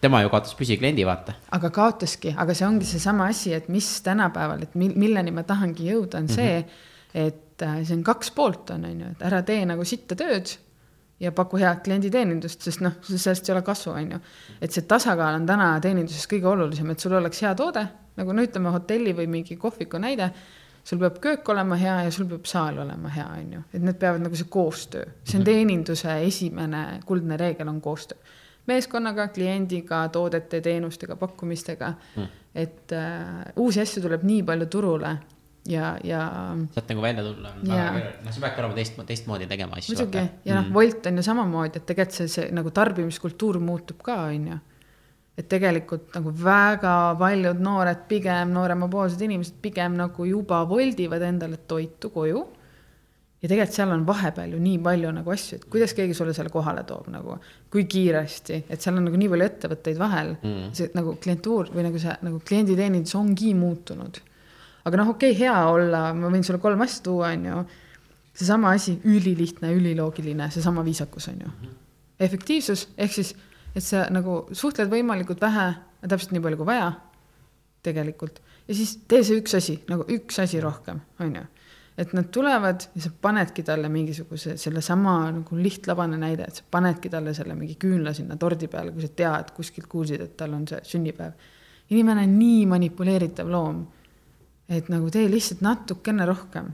tema 0.00 0.22
ju 0.24 0.30
kaotas 0.32 0.54
püsikliendi, 0.56 1.04
vaata. 1.06 1.34
aga 1.56 1.70
kaotaski, 1.74 2.32
aga 2.38 2.56
see 2.56 2.66
ongi 2.66 2.88
seesama 2.88 3.28
asi, 3.30 3.52
et 3.56 3.68
mis 3.72 3.88
tänapäeval, 4.06 4.64
et 4.64 4.74
mil, 4.80 4.94
milleni 4.98 5.34
ma 5.34 5.44
tahangi 5.46 5.90
jõuda, 5.90 6.22
on 6.22 6.28
see 6.32 6.56
mm, 6.56 6.64
-hmm. 6.64 7.26
et 7.26 7.62
äh, 7.66 7.78
see 7.84 7.96
on 7.98 8.04
kaks 8.04 8.32
poolt 8.36 8.70
on, 8.76 8.84
on 8.88 9.00
ju, 9.04 9.12
et 9.14 9.24
ära 9.28 9.42
tee 9.46 9.64
nagu 9.68 9.84
sitta 9.84 10.16
tööd 10.16 10.56
ja 11.20 11.32
paku 11.36 11.60
head 11.60 11.82
klienditeenindust, 11.84 12.62
sest 12.64 12.80
noh, 12.80 12.96
sellest 13.04 13.48
ei 13.48 13.54
ole 13.54 13.62
kasu, 13.62 13.90
on 13.90 14.16
ju. 14.16 14.20
et 14.60 14.72
see 14.72 14.88
tasakaal 14.88 15.36
on 15.36 15.46
täna 15.46 15.74
teeninduses 15.80 16.26
kõige 16.30 16.48
olulisem, 16.48 16.90
et 16.90 17.00
sul 17.00 17.18
oleks 17.18 17.42
hea 17.42 17.54
toode, 17.54 17.84
nagu 18.16 18.32
no 18.32 18.42
ütleme, 18.42 18.72
hotelli 18.72 19.12
või 19.16 19.28
mingi 19.28 19.56
kohviku 19.56 20.00
näide, 20.00 20.32
sul 20.84 20.98
peab 20.98 21.20
köök 21.20 21.48
olema 21.52 21.76
hea 21.76 22.02
ja 22.06 22.10
sul 22.10 22.24
peab 22.26 22.48
saal 22.48 22.78
olema 22.78 23.12
hea, 23.12 23.28
on 23.36 23.52
ju, 23.52 23.62
et 23.74 23.82
need 23.84 24.00
peavad 24.00 24.24
nagu 24.24 24.36
see 24.36 24.48
koostöö, 24.48 25.04
see 25.24 25.38
on 25.38 25.44
teeninduse 25.44 26.22
esimene 26.24 27.02
kuldne 27.04 27.36
reegel 27.36 27.68
on 27.68 27.80
koostöö 27.84 28.39
meeskonnaga, 28.66 29.28
kliendiga, 29.34 30.04
toodete, 30.12 30.60
teenustega, 30.60 31.16
pakkumistega 31.16 31.92
mm.. 32.16 32.26
et 32.54 32.92
äh, 32.96 33.52
uusi 33.56 33.80
asju 33.82 34.02
tuleb 34.04 34.26
nii 34.28 34.42
palju 34.46 34.68
turule 34.72 35.14
ja, 35.68 35.98
ja. 36.04 36.22
sealt 36.74 36.90
nagu 36.92 37.02
välja 37.04 37.24
tulla 37.24 37.52
noh, 37.62 38.32
sa 38.32 38.42
peadki 38.42 38.62
olema 38.62 38.76
teist, 38.76 39.00
teistmoodi 39.08 39.48
tegema 39.50 39.78
asju. 39.78 39.96
muidugi 39.96 40.22
ja 40.44 40.56
noh 40.56 40.68
mm., 40.68 40.74
Wolt 40.76 41.06
on 41.10 41.20
ju 41.20 41.26
samamoodi, 41.26 41.80
et 41.80 41.88
tegelikult 41.88 42.18
see, 42.18 42.28
see 42.32 42.50
nagu 42.56 42.72
tarbimiskultuur 42.74 43.60
muutub 43.64 44.00
ka, 44.04 44.16
on 44.30 44.46
ju. 44.52 44.60
et 45.40 45.48
tegelikult 45.48 46.14
nagu 46.16 46.32
väga 46.44 46.94
paljud 47.20 47.60
noored, 47.64 48.06
pigem 48.08 48.54
nooremapoolsed 48.56 49.26
inimesed 49.28 49.60
pigem 49.62 49.98
nagu 50.00 50.28
juba 50.28 50.62
voldivad 50.68 51.24
endale 51.28 51.60
toitu 51.68 52.12
koju 52.14 52.46
ja 53.40 53.48
tegelikult 53.48 53.76
seal 53.76 53.92
on 53.94 54.02
vahepeal 54.06 54.54
ju 54.54 54.60
nii 54.60 54.78
palju 54.84 55.10
nagu 55.16 55.32
asju, 55.32 55.58
et 55.58 55.66
kuidas 55.72 55.94
keegi 55.96 56.14
sulle 56.16 56.34
selle 56.36 56.52
kohale 56.52 56.82
toob 56.88 57.08
nagu, 57.12 57.36
kui 57.72 57.86
kiiresti, 57.90 58.64
et 58.68 58.82
seal 58.82 58.98
on 59.00 59.06
nagu 59.08 59.20
nii 59.20 59.30
palju 59.32 59.46
ettevõtteid 59.46 60.00
vahel 60.00 60.34
mm., 60.36 60.72
see 60.76 60.90
nagu 60.96 61.14
klientuur 61.22 61.70
või 61.74 61.86
nagu 61.88 62.00
see 62.02 62.16
nagu 62.26 62.40
klienditeenindus 62.46 63.16
ongi 63.16 63.54
muutunud. 63.56 64.20
aga 64.84 65.00
noh, 65.00 65.12
okei 65.14 65.32
okay,, 65.32 65.40
hea 65.40 65.60
olla, 65.72 66.02
ma 66.16 66.32
võin 66.32 66.44
sulle 66.44 66.60
kolm 66.60 66.84
asja 66.84 67.04
tuua, 67.08 67.32
on 67.32 67.46
ju. 67.48 67.62
seesama 68.40 68.74
asi, 68.76 68.98
ülilihtne, 69.04 69.72
üliloogiline, 69.76 70.50
seesama 70.52 70.84
viisakus 70.84 71.30
on 71.32 71.40
ju. 71.46 71.54
efektiivsus 72.20 72.88
ehk 72.98 73.16
siis, 73.16 73.32
et 73.74 73.86
sa 73.86 74.04
nagu 74.12 74.42
suhtled 74.52 74.92
võimalikult 74.92 75.40
vähe, 75.40 75.72
täpselt 76.04 76.36
nii 76.36 76.44
palju 76.44 76.60
kui 76.60 76.68
vaja. 76.74 76.92
tegelikult 77.82 78.42
ja 78.68 78.76
siis 78.76 78.98
tee 79.08 79.24
see 79.24 79.40
üks 79.40 79.56
asi 79.56 79.78
nagu 79.88 80.04
üks 80.12 80.36
asi 80.44 80.60
rohkem, 80.60 81.00
on 81.24 81.40
ju 81.40 81.46
et 82.00 82.12
nad 82.16 82.28
tulevad 82.32 82.86
ja 82.94 83.02
sa 83.04 83.10
panedki 83.22 83.62
talle 83.66 83.88
mingisuguse 83.92 84.56
sellesama 84.60 85.14
nagu 85.36 85.56
lihtlabane 85.60 86.16
näide, 86.20 86.46
et 86.48 86.60
sa 86.60 86.66
panedki 86.70 87.10
talle 87.12 87.34
selle 87.36 87.56
mingi 87.58 87.76
küünla 87.80 88.14
sinna 88.16 88.38
tordi 88.40 88.70
peale, 88.72 88.94
kui 88.94 89.04
sa 89.04 89.10
tead, 89.16 89.52
kuskilt 89.56 89.88
kuulsid, 89.90 90.22
et 90.24 90.36
tal 90.38 90.54
on 90.56 90.66
see 90.68 90.80
sünnipäev. 90.94 91.34
inimene 91.90 92.24
on 92.24 92.38
nii 92.38 92.66
manipuleeritav 92.70 93.50
loom, 93.50 93.82
et 94.68 94.88
nagu 94.88 95.10
tee 95.10 95.26
lihtsalt 95.28 95.60
natukene 95.66 96.26
rohkem. 96.26 96.72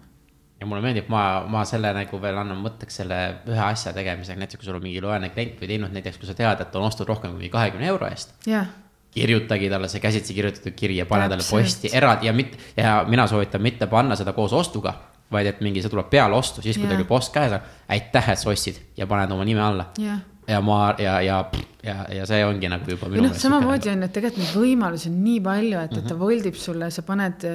ja 0.61 0.67
mulle 0.67 0.83
meeldib, 0.85 1.11
ma, 1.13 1.45
ma 1.51 1.65
selle 1.65 1.93
nagu 1.97 2.23
veel 2.23 2.39
annan 2.45 2.63
mõtteks 2.63 3.03
selle 3.03 3.21
ühe 3.51 3.65
asja 3.67 3.93
tegemisega, 3.97 4.39
näiteks 4.45 4.63
kui 4.63 4.71
sul 4.71 4.79
on 4.79 4.87
mingi 4.87 5.03
lojaalne 5.03 5.35
klient 5.35 5.59
või 5.61 5.75
teinud 5.75 5.93
näiteks, 5.97 6.23
kui 6.23 6.31
sa 6.31 6.39
tead, 6.39 6.63
et 6.63 6.79
on 6.79 6.87
ostnud 6.87 7.09
rohkem 7.09 7.35
kui 7.35 7.51
kahekümne 7.53 7.91
euro 7.95 8.09
eest. 8.13 8.37
jah 8.47 8.71
kirjutagi 9.17 9.71
talle 9.73 9.89
see 9.89 10.01
käsitsi 10.01 10.35
kirjutatud 10.37 10.75
kiri 10.77 10.99
ja 10.99 11.07
pane 11.09 11.29
talle 11.29 11.45
posti 11.51 11.89
eraldi 11.97 12.29
ja 12.29 12.33
mitte, 12.37 12.59
ja 12.77 12.99
mina 13.09 13.25
soovitan 13.27 13.63
mitte 13.65 13.87
panna 13.89 14.17
seda 14.19 14.35
koos 14.37 14.53
ostuga, 14.53 14.93
vaid 15.33 15.47
et 15.51 15.61
mingi, 15.61 15.83
see 15.83 15.91
tuleb 15.91 16.09
peale 16.11 16.35
ostu, 16.37 16.63
siis 16.63 16.77
kui 16.77 16.85
Yeah. 16.87 16.95
teil 16.95 17.05
juba 17.05 17.17
ost 17.19 17.33
käes 17.35 17.53
on, 17.53 17.61
aitäh, 17.89 18.29
et 18.33 18.39
sa 18.39 18.51
ostsid 18.51 18.77
ja 18.97 19.07
paned 19.11 19.31
oma 19.35 19.45
nime 19.45 19.61
alla. 19.63 19.91
jah 19.99 20.21
ja 20.49 20.61
ma 20.63 20.95
ja, 20.99 21.21
ja, 21.21 21.41
ja, 21.83 21.97
ja 22.15 22.27
see 22.27 22.45
ongi 22.47 22.69
nagu 22.71 22.87
juba 22.91 23.09
või 23.11 23.25
noh, 23.25 23.33
samamoodi 23.35 23.91
on 23.91 24.05
ju, 24.05 24.07
et 24.07 24.13
tegelikult 24.15 24.45
neid 24.45 24.55
võimalusi 24.63 25.09
on 25.11 25.17
nii 25.25 25.41
palju, 25.43 25.81
et, 25.83 25.97
et 25.99 26.07
ta 26.07 26.15
voldib 26.21 26.55
sulle, 26.55 26.91
sa 26.95 27.03
paned 27.03 27.47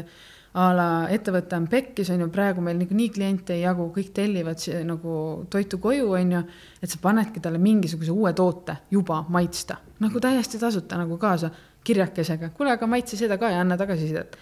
a 0.60 0.66
la 0.76 0.88
ettevõte 1.16 1.56
on 1.56 1.68
pekkis, 1.72 2.10
on 2.12 2.26
ju, 2.26 2.28
praegu 2.34 2.60
meil 2.60 2.76
niikuinii 2.82 3.08
kliente 3.16 3.56
ei 3.56 3.62
jagu, 3.62 3.86
kõik 3.96 4.10
tellivad 4.18 4.60
si- 4.60 4.76
nagu 4.84 5.46
toitu 5.50 5.80
koju, 5.80 6.10
on 6.20 6.32
ju. 6.36 6.42
et 6.84 6.92
sa 6.92 7.00
panedki 7.02 7.40
talle 7.40 7.58
mingisuguse 7.64 8.12
uue 8.12 8.34
toote 8.36 8.76
juba 8.92 9.22
maitsta, 9.30 9.78
nagu 10.04 10.20
täiesti 10.20 10.60
tasuta 10.60 11.00
nagu 11.00 11.16
kaasa 11.18 11.50
kirjakesega, 11.88 12.50
kuule, 12.50 12.76
aga 12.76 12.88
maitse 12.88 13.16
seda 13.18 13.38
ka 13.40 13.50
ja 13.56 13.62
anna 13.64 13.78
tagasisidet. 13.80 14.36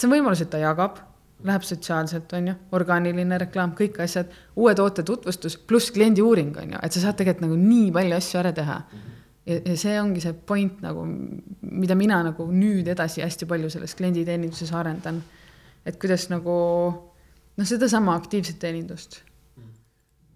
see 0.00 0.08
on 0.08 0.16
võimalus, 0.16 0.40
et 0.40 0.48
ta 0.50 0.56
jagab, 0.64 0.96
läheb 1.44 1.64
sotsiaalselt, 1.64 2.32
on 2.36 2.50
ju, 2.50 2.54
orgaaniline 2.76 3.38
reklaam, 3.44 3.72
kõik 3.76 4.00
asjad, 4.04 4.32
uue 4.60 4.74
toote 4.76 5.04
tutvustus 5.06 5.56
pluss 5.56 5.92
kliendi 5.94 6.22
uuring, 6.24 6.52
on 6.60 6.74
ju, 6.74 6.82
et 6.82 6.96
sa 6.96 7.04
saad 7.06 7.18
tegelikult 7.20 7.46
nagu 7.46 7.56
nii 7.60 7.88
palju 7.96 8.18
asju 8.18 8.40
ära 8.42 8.52
teha. 8.56 8.76
ja, 9.46 9.56
ja 9.56 9.76
see 9.80 9.96
ongi 10.00 10.22
see 10.24 10.36
point 10.46 10.82
nagu, 10.84 11.06
mida 11.62 11.96
mina 11.96 12.20
nagu 12.26 12.46
nüüd 12.52 12.90
edasi 12.92 13.24
hästi 13.24 13.48
palju 13.48 13.70
selles 13.72 13.96
klienditeeninduses 13.98 14.72
arendan. 14.76 15.22
et 15.86 15.96
kuidas 16.00 16.28
nagu 16.28 16.54
noh, 17.56 17.66
sedasama 17.66 18.14
aktiivset 18.20 18.58
teenindust. 18.58 19.22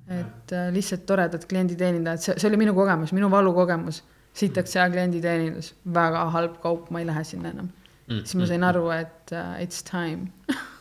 et 0.08 0.52
äh, 0.52 0.72
lihtsalt 0.72 1.06
toredad 1.06 1.46
klienditeenindajad, 1.48 2.20
see, 2.20 2.34
see 2.38 2.48
oli 2.48 2.60
minu 2.64 2.74
kogemus, 2.74 3.12
minu 3.12 3.30
valukogemus. 3.30 4.02
sitaks 4.34 4.74
hea 4.74 4.90
klienditeenindus, 4.90 5.74
väga 5.94 6.28
halb 6.30 6.60
kaup, 6.62 6.90
ma 6.90 7.00
ei 7.00 7.06
lähe 7.06 7.24
sinna 7.24 7.52
enam 7.52 7.68
mm,. 8.08 8.24
siis 8.24 8.36
ma 8.40 8.46
sain 8.46 8.64
aru, 8.64 8.88
et 8.90 9.32
uh, 9.32 9.60
it's 9.60 9.84
time 9.84 10.32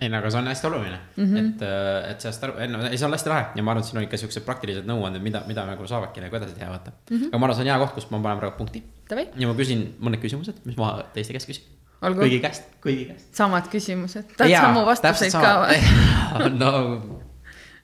ei 0.00 0.10
no 0.12 0.18
aga 0.20 0.30
see 0.30 0.40
on 0.40 0.50
hästi 0.50 0.66
oluline 0.68 0.98
mm, 1.16 1.24
-hmm. 1.24 1.38
et, 1.38 1.62
äh, 1.62 2.10
et 2.10 2.20
sellest 2.20 2.44
aru, 2.44 2.54
no 2.68 2.82
ei, 2.86 2.98
see 2.98 3.06
on 3.06 3.14
hästi 3.16 3.32
lahe 3.32 3.44
ja 3.56 3.62
ma 3.64 3.72
arvan, 3.72 3.84
et 3.84 3.88
siin 3.88 4.00
on 4.00 4.04
ikka 4.04 4.20
siuksed 4.20 4.44
praktilised 4.44 4.88
nõuanded, 4.88 5.22
mida, 5.24 5.42
mida 5.48 5.64
nagu 5.68 5.86
saavadki 5.88 6.24
nagu 6.24 6.36
edasi 6.36 6.56
teha, 6.58 6.68
vaata 6.70 6.92
mm. 6.92 7.16
-hmm. 7.16 7.28
aga 7.30 7.38
ma 7.38 7.48
arvan, 7.48 7.56
see 7.56 7.64
on 7.64 7.70
hea 7.72 7.78
koht, 7.84 7.94
kus 7.96 8.08
ma 8.10 8.20
panen 8.20 8.42
praegu 8.42 8.56
punkti. 8.58 8.82
ja 9.10 9.48
ma 9.48 9.54
küsin 9.56 9.86
mõned 10.00 10.20
küsimused, 10.20 10.60
mis 10.64 10.76
ma 10.76 10.90
teiste 11.14 11.36
käest 11.36 11.48
küsin. 11.48 11.70
kõigi 12.02 12.40
käest, 12.44 12.68
kõigi 12.84 13.06
käest. 13.12 13.30
samad 13.36 13.70
küsimused, 13.72 14.36
tahad 14.36 14.58
samu 14.66 14.84
vastuseid 14.90 15.32
ka 15.32 15.54
või 15.64 15.80
no 16.62 16.72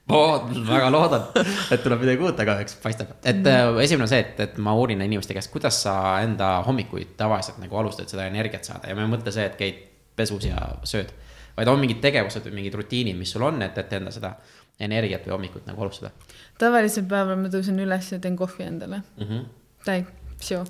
ma 0.05 0.21
väga 0.69 0.91
loodan, 0.91 1.25
et 1.71 1.81
tuleb 1.83 2.05
midagi 2.05 2.21
uut, 2.21 2.39
aga 2.45 2.59
eks 2.61 2.77
paistab, 2.83 3.15
et 3.23 3.41
mm 3.41 3.79
esimene 3.81 4.05
on 4.05 4.11
see, 4.11 4.19
et, 4.19 4.39
et 4.39 4.57
ma 4.61 4.75
uurin 4.77 5.01
inimeste 5.01 5.33
käest, 5.33 5.49
kuidas 5.51 5.81
sa 5.87 6.19
enda 6.21 6.59
hommikuid 6.67 7.17
tavaliselt 7.17 7.57
nagu 7.57 7.77
alustad 7.81 8.11
seda 8.11 8.27
energiat 8.29 8.69
saada 8.69 8.91
ja 8.91 8.95
ma 8.95 9.01
ei 9.01 9.13
mõtle 9.15 9.33
see, 9.33 9.45
et 9.49 9.57
käid 9.57 9.81
pesus 10.15 10.45
ja 10.45 10.59
sööd 10.85 11.09
vaid 11.57 11.69
on 11.69 11.81
mingid 11.81 12.01
tegevused 12.03 12.45
või 12.47 12.59
mingid 12.59 12.77
rutiinid, 12.77 13.17
mis 13.17 13.33
sul 13.33 13.45
on, 13.45 13.61
et, 13.65 13.77
et 13.77 13.97
enda 13.97 14.13
seda 14.13 14.33
energiat 14.81 15.25
või 15.27 15.35
hommikut 15.37 15.67
nagu 15.69 15.85
alustada? 15.85 16.13
tavalisel 16.61 17.05
päeval 17.09 17.39
ma 17.41 17.51
tõusen 17.53 17.79
üles 17.83 18.11
ja 18.13 18.19
teen 18.21 18.37
kohvi 18.37 18.65
endale 18.65 19.01
mm. 19.01 19.27
-hmm. 19.27 19.43
täi, 19.85 20.05
seo. 20.41 20.63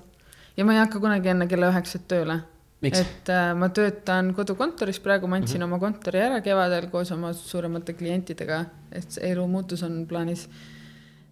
ja 0.57 0.65
ma 0.65 0.75
ei 0.75 0.83
hakka 0.83 0.99
kunagi 1.03 1.31
enne 1.33 1.47
kella 1.47 1.71
üheksat 1.71 2.07
tööle. 2.07 2.41
et 2.83 3.29
äh, 3.31 3.53
ma 3.55 3.69
töötan 3.69 4.33
kodukontoris, 4.35 4.99
praegu 4.99 5.27
ma 5.27 5.35
andsin 5.35 5.61
mm 5.61 5.63
-hmm. 5.63 5.73
oma 5.73 5.79
kontori 5.79 6.19
ära 6.19 6.41
kevadel 6.41 6.87
koos 6.87 7.11
oma 7.11 7.33
suuremate 7.33 7.93
klientidega, 7.93 8.65
et 8.91 9.19
elu 9.21 9.47
muutus 9.47 9.83
on 9.83 10.05
plaanis 10.07 10.49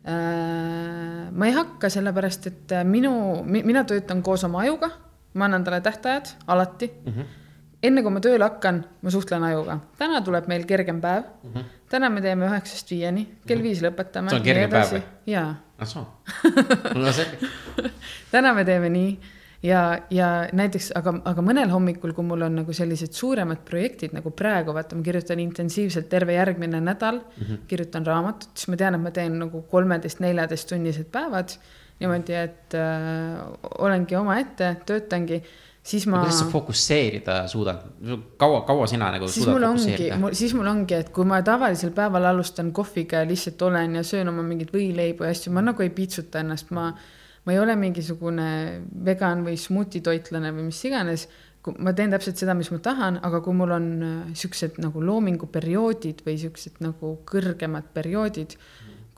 äh,. 0.08 1.32
ma 1.32 1.46
ei 1.46 1.52
hakka, 1.52 1.90
sellepärast 1.90 2.48
et 2.48 2.74
minu 2.84 3.44
mi,, 3.44 3.64
mina 3.64 3.84
töötan 3.84 4.24
koos 4.24 4.44
oma 4.44 4.60
ajuga, 4.60 4.92
ma 5.34 5.46
annan 5.46 5.64
talle 5.64 5.82
tähtajad 5.82 6.26
alati 6.48 6.92
mm. 7.06 7.14
-hmm 7.14 7.41
enne 7.84 8.04
kui 8.06 8.14
ma 8.14 8.22
tööle 8.24 8.46
hakkan, 8.46 8.84
ma 9.02 9.14
suhtlen 9.14 9.44
ajuga. 9.48 9.80
täna 9.98 10.22
tuleb 10.26 10.48
meil 10.52 10.66
kergem 10.70 11.02
päev 11.02 11.24
mm. 11.26 11.52
-hmm. 11.54 11.76
täna 11.90 12.10
me 12.10 12.22
teeme 12.22 12.48
üheksast 12.48 12.92
viieni, 12.92 13.28
kell 13.48 13.60
mhm. 13.60 13.68
viis 13.68 13.82
lõpetame. 13.82 14.30
see 14.30 14.40
on 14.40 14.48
kergem 14.48 14.70
päev 14.70 14.96
või? 14.96 15.04
jaa. 15.26 15.56
ah 15.78 15.88
soo, 15.88 16.08
no 17.04 17.12
selge 17.12 17.52
täna 18.32 18.54
me 18.54 18.66
teeme 18.66 18.90
nii 18.90 19.20
ja, 19.64 19.82
ja 20.10 20.30
näiteks, 20.54 20.92
aga, 20.98 21.14
aga 21.26 21.44
mõnel 21.46 21.70
hommikul, 21.74 22.14
kui 22.18 22.26
mul 22.26 22.46
on 22.48 22.56
nagu 22.62 22.74
sellised 22.74 23.14
suuremad 23.18 23.64
projektid 23.66 24.16
nagu 24.18 24.32
praegu, 24.32 24.74
vaata, 24.74 24.96
ma 24.96 25.06
kirjutan 25.06 25.40
intensiivselt 25.40 26.10
terve 26.10 26.34
järgmine 26.34 26.82
nädal 26.82 27.22
mm, 27.22 27.44
-hmm. 27.44 27.66
kirjutan 27.68 28.06
raamatut, 28.06 28.50
siis 28.56 28.68
ma 28.68 28.78
tean, 28.78 28.96
et 28.96 29.02
ma 29.02 29.12
teen 29.12 29.40
nagu 29.40 29.62
kolmeteist-neljateist 29.72 30.70
tunnised 30.70 31.12
päevad 31.12 31.58
niimoodi, 32.02 32.34
et 32.34 32.74
äh, 32.74 33.42
olengi 33.80 34.16
omaette, 34.16 34.76
töötangi 34.86 35.44
siis 35.84 36.06
ma. 36.08 36.22
kuidas 36.22 36.40
sa 36.40 36.48
fokusseerida 36.50 37.36
suudad, 37.50 37.84
kaua, 38.38 38.62
kaua 38.68 38.88
sina 38.88 39.10
nagu 39.14 39.28
siis 39.28 39.46
suudad 39.46 39.66
fokusseerida? 39.66 40.20
siis 40.38 40.54
mul 40.58 40.70
ongi, 40.70 40.98
et 41.02 41.10
kui 41.14 41.26
ma 41.28 41.42
tavalisel 41.46 41.94
päeval 41.96 42.30
alustan 42.32 42.72
kohviga 42.76 43.24
ja 43.24 43.30
lihtsalt 43.30 43.62
olen 43.66 43.98
ja 43.98 44.04
söön 44.06 44.30
oma 44.30 44.46
mingeid 44.46 44.74
võileibu 44.74 45.26
ja 45.26 45.34
asju, 45.34 45.54
ma 45.54 45.66
nagu 45.66 45.86
ei 45.86 45.94
piitsuta 45.96 46.46
ennast, 46.46 46.74
ma. 46.76 46.92
ma 47.46 47.54
ei 47.56 47.60
ole 47.60 47.76
mingisugune 47.76 48.50
vegan 49.06 49.46
või 49.48 49.58
smuutitoitlane 49.58 50.52
või 50.54 50.68
mis 50.70 50.84
iganes. 50.86 51.28
ma 51.78 51.94
teen 51.94 52.14
täpselt 52.14 52.38
seda, 52.38 52.54
mis 52.58 52.70
ma 52.74 52.78
tahan, 52.82 53.20
aga 53.26 53.42
kui 53.42 53.54
mul 53.54 53.72
on 53.74 53.88
äh, 54.02 54.14
siuksed 54.38 54.78
nagu 54.82 55.02
loominguperioodid 55.06 56.22
või 56.26 56.38
siuksed 56.42 56.82
nagu 56.82 57.20
kõrgemad 57.26 57.90
perioodid 57.94 58.58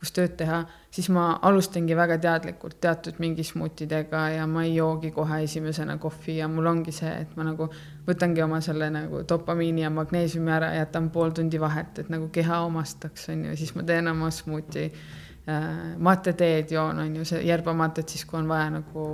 kus 0.03 0.11
tööd 0.11 0.33
teha, 0.35 0.57
siis 0.91 1.07
ma 1.15 1.29
alustangi 1.47 1.95
väga 1.95 2.17
teadlikult 2.25 2.75
teatud 2.83 3.21
mingi 3.23 3.45
smuutidega 3.47 4.23
ja 4.35 4.47
ma 4.51 4.65
ei 4.67 4.73
joogi 4.75 5.13
kohe 5.15 5.39
esimesena 5.45 5.95
kohvi 6.01 6.41
ja 6.41 6.49
mul 6.51 6.67
ongi 6.67 6.91
see, 6.91 7.11
et 7.23 7.37
ma 7.39 7.45
nagu 7.47 7.69
võtangi 8.03 8.43
oma 8.43 8.59
selle 8.65 8.89
nagu 8.91 9.21
dopamiini 9.29 9.85
ja 9.85 9.91
magneesiumi 9.95 10.51
ära, 10.51 10.73
jätan 10.75 11.07
pool 11.13 11.31
tundi 11.31 11.61
vahet, 11.61 12.03
et 12.03 12.09
nagu 12.11 12.27
keha 12.35 12.59
omastaks, 12.67 13.29
on 13.31 13.45
ju, 13.47 13.53
siis 13.61 13.71
ma 13.77 13.85
teen 13.87 14.11
oma 14.11 14.27
smuuti 14.35 14.83
äh, 14.89 15.69
mateteed 16.03 16.73
joon, 16.75 16.99
on 17.05 17.15
ju, 17.21 17.27
see 17.31 17.39
järbamatet 17.47 18.11
siis, 18.11 18.25
kui 18.27 18.41
on 18.41 18.51
vaja 18.51 18.73
nagu, 18.75 19.05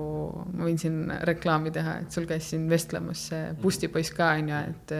ma 0.55 0.65
võin 0.65 0.81
siin 0.81 1.03
reklaami 1.29 1.75
teha, 1.75 1.99
et 2.01 2.17
sul 2.17 2.25
käis 2.29 2.49
siin 2.49 2.65
vestlemas 2.71 3.27
see 3.29 3.53
Busti 3.61 3.91
poiss 3.93 4.15
ka, 4.17 4.31
on 4.41 4.49
ju, 4.55 4.63
et, 4.73 4.97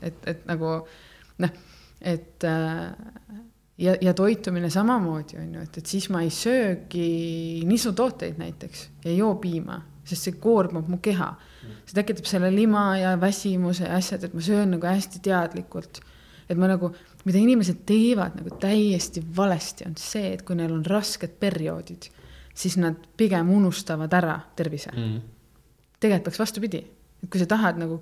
et, 0.00 0.24
et 0.32 0.48
nagu 0.48 0.78
noh, 1.44 1.60
et 2.00 2.48
äh, 2.48 3.44
ja, 3.78 3.96
ja 4.00 4.14
toitumine 4.14 4.70
samamoodi 4.70 5.38
on 5.40 5.54
ju, 5.54 5.62
et, 5.66 5.78
et 5.78 5.86
siis 5.86 6.08
ma 6.12 6.22
ei 6.24 6.30
söögi 6.32 7.62
nisutooteid 7.68 8.40
näiteks 8.40 8.88
ja 9.04 9.10
ei 9.10 9.18
joo 9.18 9.34
piima, 9.42 9.80
sest 10.06 10.28
see 10.28 10.38
koormab 10.40 10.88
mu 10.90 10.98
keha. 11.02 11.32
see 11.84 11.96
tekitab 11.98 12.28
selle 12.30 12.50
lima 12.54 12.88
ja 12.98 13.16
väsimuse 13.20 13.84
ja 13.84 13.96
asjad, 13.98 14.24
et 14.24 14.34
ma 14.34 14.40
söön 14.44 14.76
nagu 14.76 14.86
hästi 14.86 15.20
teadlikult. 15.22 16.00
et 16.48 16.58
ma 16.58 16.68
nagu, 16.70 16.92
mida 17.24 17.38
inimesed 17.38 17.82
teevad 17.86 18.36
nagu 18.38 18.54
täiesti 18.60 19.22
valesti, 19.36 19.84
on 19.88 19.96
see, 19.98 20.32
et 20.32 20.42
kui 20.46 20.56
neil 20.56 20.72
on 20.72 20.84
rasked 20.86 21.40
perioodid, 21.40 22.06
siis 22.54 22.76
nad 22.78 22.94
pigem 23.16 23.50
unustavad 23.50 24.12
ära 24.12 24.40
tervise 24.56 24.90
mm. 24.94 25.02
-hmm. 25.02 25.20
tegelikult 26.00 26.24
peaks 26.24 26.38
vastupidi, 26.38 26.84
kui 27.30 27.40
sa 27.40 27.46
tahad 27.50 27.80
nagu 27.80 28.00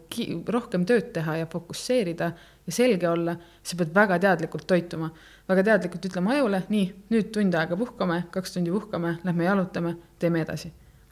rohkem 0.52 0.84
tööd 0.88 1.12
teha 1.14 1.38
ja 1.42 1.46
fokusseerida 1.50 2.32
ja 2.64 2.72
selge 2.72 3.08
olla, 3.08 3.36
sa 3.62 3.76
pead 3.76 3.94
väga 3.94 4.18
teadlikult 4.22 4.66
toituma 4.66 5.10
väga 5.48 5.64
teadlikult 5.68 6.06
ütlema 6.08 6.36
ajule, 6.38 6.60
nii, 6.72 6.84
nüüd 7.12 7.32
tund 7.34 7.56
aega 7.58 7.76
puhkame, 7.78 8.22
kaks 8.34 8.56
tundi 8.56 8.72
puhkame, 8.72 9.18
lähme 9.26 9.48
jalutame, 9.48 9.96
teeme 10.20 10.44
edasi. 10.44 10.70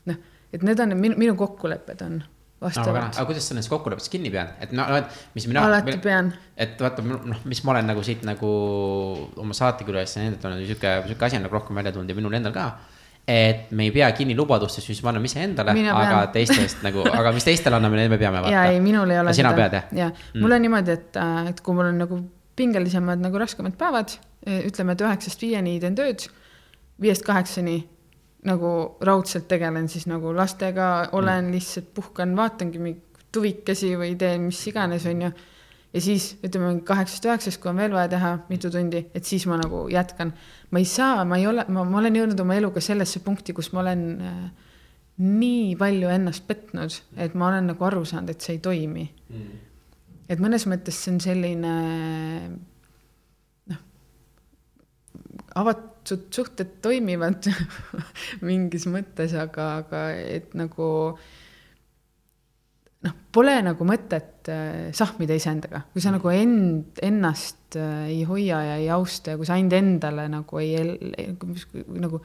noh, 0.09 0.17
et 0.53 0.63
need 0.67 0.81
on 0.83 0.95
minu, 0.99 1.19
minu 1.21 1.35
kokkulepped 1.39 2.01
on 2.07 2.17
vastavalt 2.63 3.13
no,. 3.13 3.19
aga 3.19 3.27
kuidas 3.29 3.49
sa 3.49 3.55
nendest 3.55 3.71
kokkulepetest 3.71 4.13
kinni 4.13 4.33
pead, 4.33 4.55
et 4.63 4.73
et 4.73 5.21
mis 5.37 5.47
mina. 5.51 5.67
alati 5.69 5.99
pean. 6.03 6.33
et 6.57 6.81
vaata, 6.81 7.05
noh, 7.05 7.45
mis 7.45 7.63
ma 7.65 7.75
olen 7.77 7.93
nagu 7.93 8.05
siit 8.07 8.25
nagu 8.27 8.53
oma 9.45 9.57
saatekülas 9.57 10.17
ja 10.17 10.25
nendelt 10.25 10.49
on 10.49 10.59
sihuke, 10.63 10.97
sihuke 11.11 11.29
asi 11.29 11.39
on 11.39 11.47
nagu 11.47 11.59
rohkem 11.59 11.77
välja 11.77 11.93
tulnud 11.93 12.11
ja 12.11 12.19
minul 12.19 12.41
endal 12.41 12.57
ka 12.57 12.67
et 13.29 13.71
me 13.71 13.87
ei 13.87 13.93
pea 13.95 14.09
kinni 14.17 14.35
lubadustest, 14.37 14.89
mis 14.91 15.03
me 15.03 15.13
anname 15.13 15.29
iseendale, 15.31 15.75
aga 15.95 16.25
teistest 16.35 16.83
nagu, 16.83 17.05
aga 17.07 17.31
mis 17.35 17.47
teistele 17.47 17.79
anname, 17.79 18.01
need 18.01 18.11
me 18.11 18.19
peame. 18.19 18.43
ja 18.51 18.67
ei, 18.73 18.81
minul 18.83 19.11
ei 19.15 19.21
ole. 19.23 19.35
sina 19.37 19.55
pead 19.55 19.79
jah? 19.79 19.89
jah, 19.95 20.25
mul 20.43 20.57
on 20.57 20.65
niimoodi, 20.67 20.97
et, 20.99 21.21
et 21.53 21.63
kui 21.63 21.77
mul 21.79 21.93
on 21.93 22.03
nagu 22.03 22.19
pingelisemad 22.59 23.23
nagu 23.23 23.39
raskemad 23.41 23.79
päevad, 23.79 24.17
ütleme, 24.67 24.97
et 24.97 25.07
üheksast 25.07 25.43
viieni 25.45 25.79
teen 25.81 25.97
tööd, 25.99 26.27
viiest 27.03 27.25
kaheksani 27.27 27.79
nagu 28.49 28.73
raudselt 29.07 29.47
tegelen 29.51 29.87
siis 29.91 30.09
nagu 30.11 30.35
lastega, 30.35 30.91
olen 31.15 31.47
mm. 31.47 31.55
lihtsalt 31.55 31.93
puhkan, 31.95 32.35
vaatangi 32.37 32.97
tuvikesi 33.33 33.95
või 33.99 34.17
teen 34.19 34.49
mis 34.51 34.61
iganes, 34.69 35.07
on 35.09 35.27
ju. 35.29 35.33
Ja 35.93 36.01
siis 36.01 36.33
ütleme 36.45 36.75
kaheksast 36.89 37.27
üheksast, 37.29 37.61
kui 37.63 37.73
on 37.73 37.81
veel 37.83 37.95
vaja 37.95 38.11
teha 38.15 38.35
mitu 38.49 38.71
tundi, 38.73 39.07
et 39.15 39.29
siis 39.29 39.47
ma 39.51 39.59
nagu 39.61 39.87
jätkan. 39.93 40.33
ma 40.71 40.83
ei 40.83 40.89
saa, 40.89 41.25
ma 41.25 41.41
ei 41.41 41.47
ole, 41.47 41.67
ma, 41.69 41.85
ma 41.85 41.99
olen 42.03 42.21
jõudnud 42.21 42.45
oma 42.45 42.59
eluga 42.61 42.81
sellesse 42.81 43.21
punkti, 43.25 43.57
kus 43.57 43.73
ma 43.73 43.83
olen 43.85 44.07
äh, 44.21 44.39
nii 45.23 45.75
palju 45.81 46.09
ennast 46.13 46.47
petnud, 46.49 47.03
et 47.17 47.35
ma 47.35 47.51
olen 47.51 47.73
nagu 47.73 47.85
aru 47.91 48.07
saanud, 48.09 48.33
et 48.33 48.41
see 48.41 48.57
ei 48.57 48.65
toimi 48.65 49.11
mm 49.29 49.69
et 50.33 50.43
mõnes 50.43 50.67
mõttes 50.71 50.99
see 50.99 51.13
on 51.15 51.21
selline 51.23 51.73
noh, 53.71 53.81
avatud 55.61 56.29
suhted 56.35 56.79
toimivad 56.85 57.49
mingis 58.49 58.89
mõttes, 58.91 59.35
aga, 59.39 59.69
aga 59.83 60.05
et 60.39 60.55
nagu 60.59 60.89
noh, 63.07 63.15
pole 63.35 63.55
nagu 63.65 63.87
mõtet 63.89 64.51
äh, 64.53 64.91
sahmida 64.97 65.37
iseendaga, 65.39 65.85
kui 65.93 66.05
sa 66.05 66.13
nagu 66.15 66.33
end, 66.33 67.01
ennast 67.03 67.79
äh, 67.81 68.09
ei 68.13 68.23
hoia 68.29 68.61
ja 68.71 68.77
ei 68.81 68.91
austa 68.95 69.35
ja 69.35 69.41
kui 69.41 69.49
sa 69.49 69.59
ainult 69.59 69.79
endale 69.79 70.29
nagu 70.33 70.63
ei, 70.63 70.77
nagu 72.03 72.23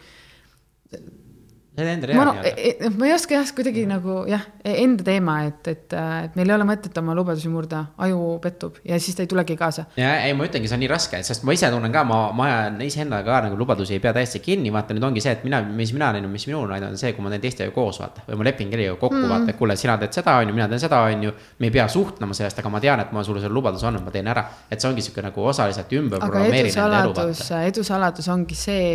Need 1.77 1.89
enda 1.91 2.07
reaalne 2.09 2.41
no, 2.41 2.41
e-, 2.41 2.71
e-, 2.87 2.89
ma 2.97 3.05
ei 3.05 3.13
oska 3.13 3.35
jah, 3.35 3.49
kuidagi 3.53 3.83
mm. 3.83 3.91
nagu 3.91 4.13
jah, 4.25 4.41
e-, 4.63 4.79
enda 4.81 5.03
teema, 5.05 5.35
et, 5.45 5.67
et, 5.69 5.93
et 5.93 6.37
meil 6.39 6.49
ei 6.49 6.55
ole 6.55 6.65
mõtet 6.65 6.95
oma 6.97 7.13
lubadusi 7.13 7.51
murda, 7.53 7.83
aju 8.01 8.31
pettub 8.41 8.79
ja 8.87 8.97
siis 8.97 9.13
ta 9.17 9.21
ei 9.21 9.29
tulegi 9.29 9.53
kaasa. 9.59 9.85
ja 9.99 10.15
ei, 10.25 10.33
ma 10.33 10.47
ütlengi, 10.47 10.65
see 10.71 10.77
on 10.79 10.81
nii 10.81 10.89
raske, 10.89 11.19
sest 11.27 11.45
ma 11.45 11.53
ise 11.53 11.69
tunnen 11.73 11.93
ka, 11.93 12.01
ma, 12.09 12.17
ma 12.37 12.47
ajan 12.47 12.81
iseendaga 12.81 13.29
ka 13.29 13.43
nagu 13.45 13.59
lubadusi 13.61 13.93
ei 13.93 14.01
pea 14.01 14.15
täiesti 14.17 14.41
kinni, 14.41 14.71
vaata 14.73 14.97
nüüd 14.97 15.05
ongi 15.05 15.21
see, 15.21 15.35
et 15.37 15.45
mina, 15.45 15.59
mis 15.67 15.93
mina 15.93 16.09
teen, 16.15 16.25
mis 16.33 16.47
minul 16.49 16.65
on, 16.65 16.87
on 16.89 16.97
see, 16.97 17.13
kui 17.13 17.25
ma 17.25 17.33
teen 17.35 17.45
teistega 17.45 17.75
koos, 17.75 18.01
vaata. 18.01 18.25
või 18.31 18.41
ma 18.41 18.49
lepin 18.49 18.73
kellegagi 18.73 18.97
kokku 19.03 19.19
mm., 19.19 19.35
vaata, 19.35 19.53
et 19.53 19.61
kuule, 19.61 19.77
sina 19.77 19.99
teed 20.01 20.17
seda, 20.17 20.39
on 20.41 20.49
ju, 20.49 20.57
mina 20.57 20.69
teen 20.73 20.81
seda, 20.81 21.03
on 21.11 21.29
ju. 21.29 21.35
me 21.61 21.69
ei 21.69 21.75
pea 21.77 21.85
suhtlema 21.93 22.39
sellest, 22.39 22.57
aga 22.63 22.73
ma 22.73 22.81
tean, 22.81 23.05
et 23.05 23.13
ma 23.13 23.21
sulle 23.27 23.43
selle 23.43 23.53
lubaduse 23.53 23.85
annan, 23.85 24.01
ma 24.07 24.15
teen 24.17 24.33
ära. 24.33 24.47
et 24.65 24.81
see 24.81 24.89
ongi 24.89 25.05
sihuke 25.05 25.21
nagu 25.29 25.45
osaliselt 25.53 25.93
ümber 26.01 26.25
programmeerin 26.25 26.73
enda 26.73 27.05
elu, 27.05 27.15
vaata. 27.21 27.63
edu 27.69 27.85
saladus 27.85 28.33
ongi 28.33 28.57
see 28.57 28.89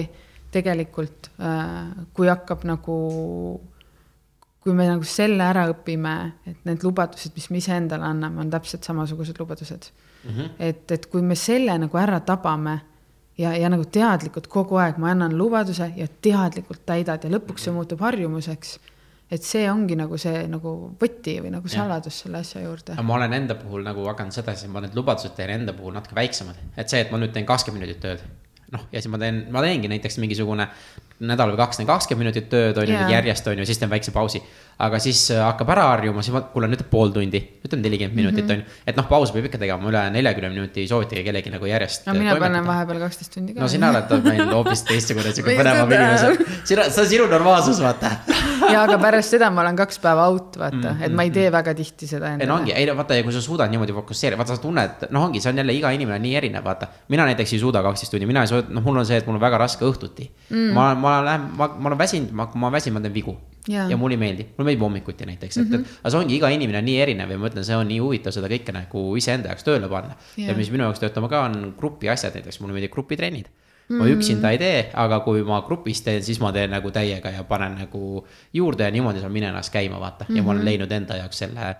tegelikult 0.52 1.30
äh, 1.40 2.06
kui 2.14 2.28
hakkab 2.30 2.66
nagu, 2.68 2.96
kui 4.62 4.76
me 4.76 4.86
nagu 4.90 5.06
selle 5.08 5.44
ära 5.48 5.66
õpime, 5.72 6.14
et 6.48 6.62
need 6.68 6.84
lubadused, 6.86 7.34
mis 7.36 7.50
me 7.50 7.60
iseendale 7.62 8.06
anname, 8.08 8.42
on 8.44 8.52
täpselt 8.52 8.86
samasugused 8.88 9.40
lubadused 9.40 9.90
mm. 9.90 10.30
-hmm. 10.30 10.54
et, 10.58 10.90
et 10.90 11.06
kui 11.06 11.22
me 11.22 11.38
selle 11.38 11.76
nagu 11.78 11.98
ära 11.98 12.20
tabame 12.20 12.78
ja, 13.38 13.56
ja 13.56 13.68
nagu 13.72 13.84
teadlikult 13.84 14.46
kogu 14.46 14.76
aeg 14.76 14.98
ma 15.00 15.10
annan 15.10 15.36
lubaduse 15.38 15.92
ja 15.96 16.06
teadlikult 16.08 16.86
täidad 16.86 17.24
ja 17.24 17.30
lõpuks 17.32 17.68
see 17.68 17.72
muutub 17.72 18.00
harjumuseks 18.00 18.78
et 19.32 19.46
see 19.46 19.64
ongi 19.70 19.96
nagu 19.96 20.18
see 20.20 20.44
nagu 20.52 20.72
võti 21.00 21.38
või 21.40 21.54
nagu 21.54 21.70
saladus 21.72 22.18
ja. 22.18 22.24
selle 22.24 22.42
asja 22.44 22.62
juurde. 22.66 22.96
ma 23.00 23.14
olen 23.16 23.32
enda 23.32 23.56
puhul 23.56 23.84
nagu 23.86 24.04
hakanud 24.10 24.36
sedasi, 24.36 24.68
ma 24.68 24.82
need 24.84 24.96
lubadused 24.98 25.34
teen 25.38 25.54
enda 25.56 25.72
puhul 25.76 25.94
natuke 25.96 26.16
väiksemad, 26.18 26.58
et 26.76 26.92
see, 26.92 27.00
et 27.00 27.12
ma 27.12 27.20
nüüd 27.22 27.32
teen 27.32 27.48
kakskümmend 27.48 27.86
minutit 27.86 28.02
tööd 28.04 28.24
noh, 28.72 28.88
ja 28.92 29.00
siis 29.00 29.10
ma 29.12 29.20
teen, 29.20 29.44
ma 29.52 29.62
teengi 29.64 29.90
näiteks 29.92 30.18
mingisugune 30.22 30.68
nädal 31.22 31.52
või 31.52 31.60
kaks 31.60 31.80
teen 31.80 31.88
kakskümmend 31.88 32.26
minutit 32.26 32.48
tööd, 32.50 32.78
on 32.80 32.88
ju 32.88 33.00
järjest 33.12 33.50
on 33.52 33.60
ju, 33.60 33.66
siis 33.68 33.80
teen 33.80 33.92
väikse 33.92 34.14
pausi. 34.14 34.42
Aga 34.82 34.98
siis 35.02 35.20
äh, 35.30 35.40
hakkab 35.44 35.70
ära 35.74 35.84
harjuma, 35.92 36.24
siis 36.26 36.34
kuulan, 36.52 36.72
ütleb 36.74 36.88
pool 36.90 37.12
tundi, 37.14 37.38
ütleme 37.62 37.84
nelikümmend 37.84 38.18
minutit 38.18 38.44
mm 38.44 38.50
-hmm. 38.50 38.52
on 38.52 38.78
ju. 38.82 38.84
et 38.90 38.96
noh, 38.98 39.06
pausi 39.08 39.34
peab 39.36 39.46
ikka 39.46 39.60
tegema, 39.62 39.88
üle 39.90 40.02
neljakümne 40.16 40.50
minuti 40.50 40.82
ei 40.82 40.88
soovitage 40.90 41.22
kellelgi 41.28 41.52
nagu 41.54 41.66
järjest. 41.70 42.06
no 42.06 42.14
mina 42.18 42.36
panen 42.36 42.66
vahepeal 42.66 42.98
kaksteist 43.04 43.34
tundi 43.34 43.54
ka. 43.54 43.60
no 43.60 43.68
sina 43.68 43.90
oled 43.90 44.24
meil 44.24 44.54
hoopis 44.54 44.82
teistsugune, 44.88 45.32
sihuke 45.32 45.54
põnevam 45.60 45.92
inimene. 45.92 46.46
sina, 46.64 46.88
see 46.90 47.02
on 47.04 47.08
sinu 47.14 47.28
normaalsus, 47.30 47.82
vaata 47.82 48.10
ja, 48.72 48.82
aga 48.82 48.98
pärast 49.02 49.36
seda 49.36 49.50
ma 49.54 49.62
olen 49.62 49.78
kaks 49.78 50.00
päeva 50.02 50.26
out, 50.28 50.58
vaata 50.58 50.76
mm, 50.76 50.88
-hmm. 50.88 51.06
et 51.06 51.14
ma 51.14 51.26
ei 51.28 51.30
tee 51.30 51.52
väga 51.52 51.74
tihti 51.78 52.06
seda 52.10 52.32
endale. 52.32 52.42
ei 52.42 52.50
no 52.50 52.58
ongi, 52.60 52.74
ei 52.74 52.86
no 52.86 52.96
vaata, 52.98 53.22
kui 53.22 53.32
sa 53.32 53.44
suudad 53.44 53.70
niimoodi 53.70 53.94
fokusseerida, 53.96 54.38
vaata 54.40 54.56
sa 54.56 54.62
tunned, 54.62 55.06
noh, 55.10 55.28
ongi, 55.28 55.40
see 55.40 55.52
on 55.52 55.62
jälle 55.62 55.78
iga 55.78 55.90
inimene 55.94 56.18
nii 56.26 56.34
erinev, 56.42 56.64
vaata. 56.64 56.90
mina 57.08 57.26
näiteks 57.30 57.52
ei 57.52 57.62
suuda 57.62 57.82
kaksteist 57.82 58.16
tundi, 58.16 58.26
mina 58.26 58.42
ei 58.42 58.50
suuda, 58.50 58.66
noh, 58.68 58.82
mul 58.82 59.02
on 59.02 59.06
see, 59.06 59.22
et 59.22 59.26
mul 59.26 59.38
on 59.38 59.46
väga 59.46 59.62
raske 59.62 59.86
õhtuti 59.86 60.28
mm.. 60.50 60.72
ma, 60.74 60.94
ma 60.94 61.16
lähen, 61.24 61.48
ma, 61.56 61.70
ma 61.78 61.92
olen 61.92 61.98
väsinud, 61.98 62.32
ma, 62.32 62.46
kui 62.50 62.60
ma 62.60 62.72
väsin, 62.72 62.94
ma 62.94 63.00
teen 63.00 63.14
vigu. 63.14 63.36
Ja. 63.68 63.84
ja 63.86 63.96
mulle 63.96 64.16
ei 64.16 64.18
meeldi, 64.18 64.44
mulle 64.56 64.66
meeldib 64.66 64.82
hommikuti 64.82 65.26
näiteks, 65.26 65.56
et 65.56 65.68
mm, 65.68 65.70
-hmm. 65.70 65.74
et 65.74 65.80
mhm. 65.80 65.98
aga 66.02 66.10
see 66.10 66.18
ongi, 66.18 66.36
iga 66.36 66.48
inimene 66.50 66.78
on 66.78 66.84
nii 66.84 66.96
erinev 66.98 67.30
ja 67.30 67.38
ma 67.38 67.46
ütlen, 67.46 67.64
see 67.64 67.76
on 67.78 67.86
nii 67.86 68.00
huvitav 68.02 68.34
seda 68.34 68.48
kõike 68.50 68.74
nagu 68.74 69.02
iseenda 69.16 69.52
jaoks 69.52 69.62
tööle 69.68 69.88
panna. 69.88 70.16
ja 70.36 70.54
mis 70.58 70.70
minu 70.70 70.82
jaoks 70.82 70.98
töötama 70.98 71.28
ka 71.30 71.44
on 71.46 71.74
grupi 71.78 72.10
asjad, 72.10 72.34
näiteks 72.34 72.58
mulle 72.60 72.74
meeldib 72.74 72.90
grupitrennid 72.90 73.52
ma 73.88 74.04
mm. 74.04 74.16
üksinda 74.16 74.50
ei 74.50 74.58
tee, 74.58 74.90
aga 74.94 75.20
kui 75.20 75.42
ma 75.46 75.60
grupis 75.66 76.02
teen, 76.02 76.22
siis 76.24 76.40
ma 76.40 76.52
teen 76.54 76.70
nagu 76.72 76.90
täiega 76.90 77.30
ja 77.34 77.44
panen 77.44 77.74
nagu 77.82 78.26
juurde 78.54 78.86
ja 78.86 78.90
niimoodi 78.94 79.20
saan 79.20 79.32
mina 79.32 79.50
ennast 79.52 79.72
käima 79.72 80.00
vaata 80.00 80.24
mm 80.24 80.32
-hmm. 80.32 80.36
ja 80.36 80.42
ma 80.42 80.50
olen 80.50 80.62
mhm. 80.62 80.64
leidnud 80.64 80.92
enda 80.92 81.16
jaoks 81.16 81.38
selle 81.38 81.76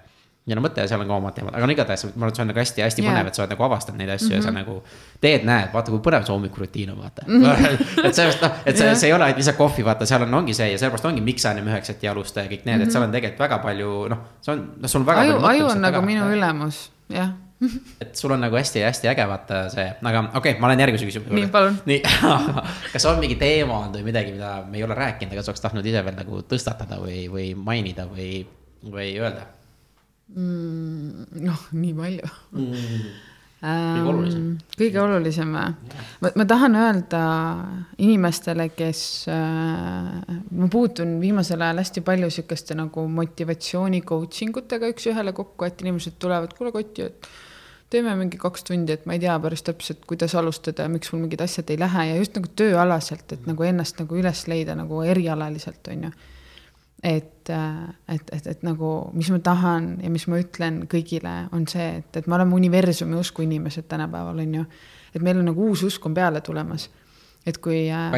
ja 0.46 0.56
no 0.58 0.62
mõte 0.64 0.82
ja 0.82 0.88
seal 0.90 1.02
on 1.04 1.10
ka 1.10 1.16
omad 1.20 1.36
teemad, 1.36 1.54
aga 1.54 1.66
no 1.68 1.74
igatahes 1.74 2.02
ma 2.08 2.10
arvan, 2.10 2.32
et 2.32 2.38
see 2.38 2.42
on 2.42 2.48
nagu 2.50 2.60
hästi-hästi 2.62 3.04
põnev, 3.06 3.28
et 3.30 3.38
sa 3.38 3.44
oled 3.44 3.52
nagu 3.54 3.66
avastanud 3.68 4.00
neid 4.02 4.10
asju 4.10 4.26
mm 4.26 4.32
-hmm. 4.32 4.40
ja 4.40 4.42
sa 4.42 4.50
mhm. 4.50 4.58
nagu 4.58 5.20
teed, 5.22 5.44
näed, 5.46 5.68
vaata 5.74 5.94
kui 5.94 6.02
põnev 6.02 6.26
see 6.26 6.34
hommikurutiin 6.34 6.90
on, 6.90 6.98
vaata. 6.98 7.22
-hmm. 7.28 8.04
et 8.06 8.14
sellest 8.14 8.42
noh, 8.42 8.58
et 8.66 8.76
see 8.76 8.94
see 8.96 9.08
ei 9.10 9.14
ole 9.14 9.24
ainult 9.24 9.38
lihtsalt 9.38 9.56
kohvi, 9.56 9.84
vaata, 9.84 10.06
seal 10.06 10.26
on, 10.26 10.34
ongi 10.34 10.54
see 10.54 10.72
ja 10.72 10.78
sellepärast 10.78 11.06
ongi, 11.12 11.20
miks 11.20 11.42
sa 11.42 11.54
ennem 11.54 11.70
üheksat 11.70 12.02
ei 12.02 12.10
alusta 12.10 12.40
ja 12.40 12.50
kõik 12.50 12.64
need 12.64 12.76
mm, 12.76 12.82
-hmm. 12.82 12.86
et 12.86 12.92
seal 12.92 13.04
on 13.04 13.12
tegelikult 13.12 13.38
väga 13.46 13.58
palju, 13.58 13.92
noh, 14.08 14.18
see 14.40 14.52
on, 14.52 14.66
noh, 14.80 14.90
sul 14.90 15.00
on 15.00 15.06
väga 15.06 15.20
aju, 15.20 15.38
aju 15.52 15.70
on 15.76 15.80
nagu 15.80 16.02
minu 16.02 16.26
ülemus, 16.34 16.90
jah 17.08 17.30
et 18.02 18.16
sul 18.16 18.34
on 18.34 18.40
nagu 18.42 18.56
hästi-hästi 18.56 19.08
äge 19.12 19.28
vaata 19.28 19.68
see, 19.70 19.86
aga 20.02 20.24
okei 20.34 20.38
okay,, 20.38 20.60
ma 20.60 20.72
lähen 20.72 20.80
järgmise 20.82 21.06
küsimuse 21.06 21.30
juurde. 21.30 21.40
nii, 21.40 21.50
palun. 21.54 21.78
nii 21.86 22.02
kas 22.92 23.06
on 23.06 23.22
mingi 23.22 23.38
teema 23.38 23.78
olnud 23.78 24.00
või 24.00 24.10
midagi, 24.10 24.34
mida 24.34 24.64
me 24.66 24.80
ei 24.80 24.84
ole 24.84 24.98
rääkinud, 24.98 25.32
aga 25.32 25.46
sa 25.46 25.52
oleks 25.52 25.62
tahtnud 25.62 25.86
ise 25.86 26.04
veel 26.04 26.18
nagu 26.18 26.42
tõstatada 26.50 26.98
või, 26.98 27.28
või 27.30 27.48
mainida 27.54 28.08
või, 28.10 28.46
või 28.82 29.12
öelda 29.20 29.46
mm,? 30.34 31.26
noh, 31.44 31.66
nii 31.76 31.92
palju 31.98 32.30
mm.. 32.56 33.04
kõige 33.62 34.08
olulisem. 34.12 34.48
kõige 34.78 35.02
olulisem 35.02 35.52
või? 35.54 35.92
ma, 36.24 36.32
ma 36.40 36.46
tahan 36.54 36.78
öelda 36.80 37.22
inimestele, 38.02 38.68
kes 38.76 39.04
äh,, 39.32 40.10
ma 40.58 40.70
puutun 40.72 41.18
viimasel 41.22 41.62
ajal 41.62 41.82
hästi 41.84 42.04
palju 42.06 42.32
sihukeste 42.38 42.78
nagu 42.78 43.06
motivatsiooni 43.20 44.02
coaching 44.08 44.60
utega 44.62 44.90
üks-ühele 44.92 45.34
kokku, 45.36 45.68
et 45.68 45.84
inimesed 45.84 46.18
tulevad, 46.22 46.56
kuule 46.58 46.74
Kotti, 46.74 47.08
et 47.10 47.32
teeme 47.92 48.14
mingi 48.16 48.40
kaks 48.40 48.64
tundi, 48.68 48.94
et 48.94 49.06
ma 49.06 49.16
ei 49.16 49.22
tea 49.22 49.34
päris 49.42 49.64
täpselt, 49.66 50.04
kuidas 50.08 50.34
alustada 50.38 50.86
ja 50.86 50.92
miks 50.92 51.12
mul 51.12 51.26
mingid 51.26 51.42
asjad 51.44 51.70
ei 51.72 51.80
lähe 51.80 52.06
ja 52.08 52.20
just 52.20 52.36
nagu 52.38 52.48
tööalaselt, 52.56 53.26
et 53.36 53.48
nagu 53.48 53.66
ennast 53.68 54.00
nagu 54.00 54.16
üles 54.16 54.46
leida 54.48 54.76
nagu 54.78 55.02
erialaliselt, 55.04 55.90
on 55.92 56.08
ju 56.08 56.12
et, 57.02 57.50
et, 58.08 58.32
et, 58.32 58.46
et 58.46 58.62
nagu, 58.62 58.94
mis 59.18 59.28
ma 59.34 59.40
tahan 59.42 59.96
ja 60.04 60.10
mis 60.12 60.24
ma 60.30 60.38
ütlen 60.38 60.84
kõigile, 60.90 61.34
on 61.54 61.66
see, 61.70 61.98
et, 61.98 62.18
et 62.20 62.26
me 62.30 62.38
oleme 62.38 62.54
universumi 62.54 63.18
usku 63.18 63.42
inimesed 63.42 63.88
tänapäeval, 63.90 64.42
on 64.44 64.58
ju. 64.60 64.64
et 65.12 65.22
meil 65.22 65.40
on 65.40 65.48
nagu 65.50 65.70
uus 65.70 65.82
usk 65.88 66.04
on 66.06 66.14
peale 66.14 66.40
tulemas. 66.40 66.88
et 67.46 67.56
kui 67.58 67.90
äh,. 67.90 68.12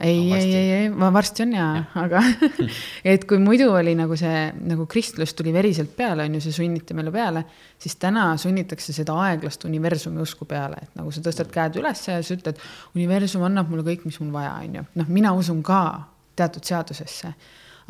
ei, 0.00 0.32
ei, 0.32 0.54
ei, 0.54 0.70
ei, 0.72 0.90
varsti 0.96 1.42
on 1.42 1.52
ja, 1.52 1.66
ja., 1.76 1.82
aga 2.00 2.22
et 3.12 3.26
kui 3.28 3.36
muidu 3.38 3.66
oli 3.76 3.92
nagu 3.94 4.16
see, 4.16 4.46
nagu 4.72 4.86
kristlus 4.86 5.34
tuli 5.36 5.52
veriselt 5.52 5.92
peale, 5.96 6.24
on 6.24 6.38
ju, 6.38 6.40
see 6.46 6.56
sunniti 6.62 6.96
meile 6.96 7.12
peale. 7.12 7.44
siis 7.78 7.96
täna 8.00 8.30
sunnitakse 8.40 8.96
seda 8.96 9.18
aeglast 9.26 9.68
universumi 9.68 10.22
usku 10.24 10.48
peale, 10.48 10.80
et 10.80 10.96
nagu 10.96 11.12
sa 11.12 11.20
tõstad 11.20 11.52
käed 11.52 11.76
üles 11.82 12.06
ja 12.08 12.22
sa 12.22 12.38
ütled, 12.38 12.64
universum 12.96 13.44
annab 13.44 13.68
mulle 13.68 13.84
kõik, 13.84 14.08
mis 14.08 14.16
mul 14.22 14.32
vaja, 14.32 14.56
on 14.64 14.80
ju. 14.80 14.86
noh, 15.02 15.12
mina 15.12 15.34
usun 15.36 15.60
ka 15.62 15.82
teatud 16.34 16.64
seadusesse 16.64 17.34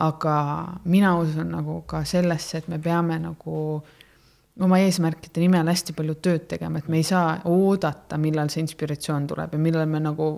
aga 0.03 0.37
mina 0.85 1.15
usun 1.19 1.53
nagu 1.55 1.83
ka 1.87 2.05
sellesse, 2.05 2.59
et 2.59 2.69
me 2.69 2.79
peame 2.83 3.19
nagu 3.23 3.59
oma 4.65 4.79
eesmärkide 4.79 5.43
nimel 5.43 5.69
hästi 5.71 5.95
palju 5.97 6.15
tööd 6.23 6.47
tegema, 6.51 6.79
et 6.79 6.89
me 6.89 7.01
ei 7.01 7.07
saa 7.07 7.37
oodata, 7.51 8.19
millal 8.19 8.51
see 8.53 8.63
inspiratsioon 8.63 9.27
tuleb 9.31 9.55
ja 9.55 9.61
millal 9.61 9.91
me 9.91 10.01
nagu 10.03 10.31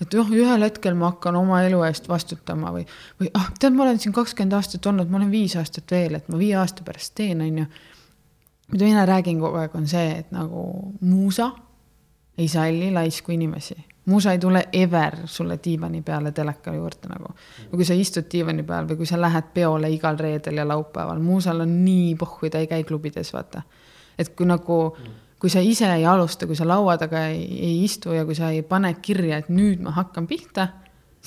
et 0.00 0.12
noh, 0.12 0.32
ühel 0.32 0.64
hetkel 0.66 0.96
ma 0.96 1.10
hakkan 1.14 1.38
oma 1.38 1.62
elu 1.64 1.80
eest 1.88 2.08
vastutama 2.08 2.72
või, 2.74 2.84
või 3.20 3.30
ah, 3.36 3.48
tead, 3.58 3.76
ma 3.76 3.86
olen 3.86 4.00
siin 4.00 4.14
kakskümmend 4.16 4.56
aastat 4.58 4.88
olnud, 4.88 5.08
ma 5.08 5.20
olen 5.20 5.32
viis 5.32 5.56
aastat 5.56 5.92
veel, 5.92 6.18
et 6.18 6.28
ma 6.32 6.40
viie 6.40 6.56
aasta 6.60 6.84
pärast 6.84 7.14
teen, 7.16 7.40
on 7.44 7.62
ju. 7.62 7.66
mida 8.72 8.84
mina 8.84 9.06
räägin 9.08 9.40
kogu 9.40 9.60
aeg, 9.60 9.76
on 9.78 9.88
see, 9.88 10.18
et 10.20 10.32
nagu 10.36 10.66
muusa 11.00 11.50
ei 12.36 12.48
salli 12.52 12.90
laisku 12.92 13.32
inimesi 13.32 13.76
musa 14.06 14.32
ei 14.32 14.38
tule 14.38 14.68
ever 14.72 15.16
sulle 15.24 15.58
diivani 15.64 16.02
peale 16.02 16.32
teleka 16.32 16.74
juurde 16.74 17.10
nagu. 17.10 17.34
või 17.72 17.82
kui 17.82 17.84
sa 17.84 17.94
istud 17.94 18.30
diivani 18.32 18.62
peal 18.62 18.88
või 18.88 18.96
kui 18.96 19.06
sa 19.06 19.20
lähed 19.20 19.52
peole 19.54 19.90
igal 19.90 20.18
reedel 20.18 20.62
ja 20.62 20.68
laupäeval, 20.68 21.18
muusal 21.18 21.60
on 21.60 21.84
nii 21.84 22.14
pohhu, 22.14 22.50
ta 22.50 22.58
ei 22.58 22.66
käi 22.66 22.84
klubides, 22.84 23.32
vaata. 23.34 23.62
et 24.18 24.34
kui 24.36 24.46
nagu, 24.46 24.96
kui 25.40 25.50
sa 25.50 25.60
ise 25.60 25.92
ei 25.94 26.06
alusta, 26.06 26.46
kui 26.46 26.56
sa 26.56 26.68
laua 26.68 26.96
taga 26.98 27.26
ei, 27.28 27.44
ei 27.60 27.84
istu 27.84 28.12
ja 28.12 28.24
kui 28.24 28.34
sa 28.34 28.50
ei 28.50 28.62
pane 28.62 28.94
kirja, 28.94 29.38
et 29.38 29.48
nüüd 29.48 29.82
ma 29.82 29.90
hakkan 29.90 30.26
pihta 30.26 30.68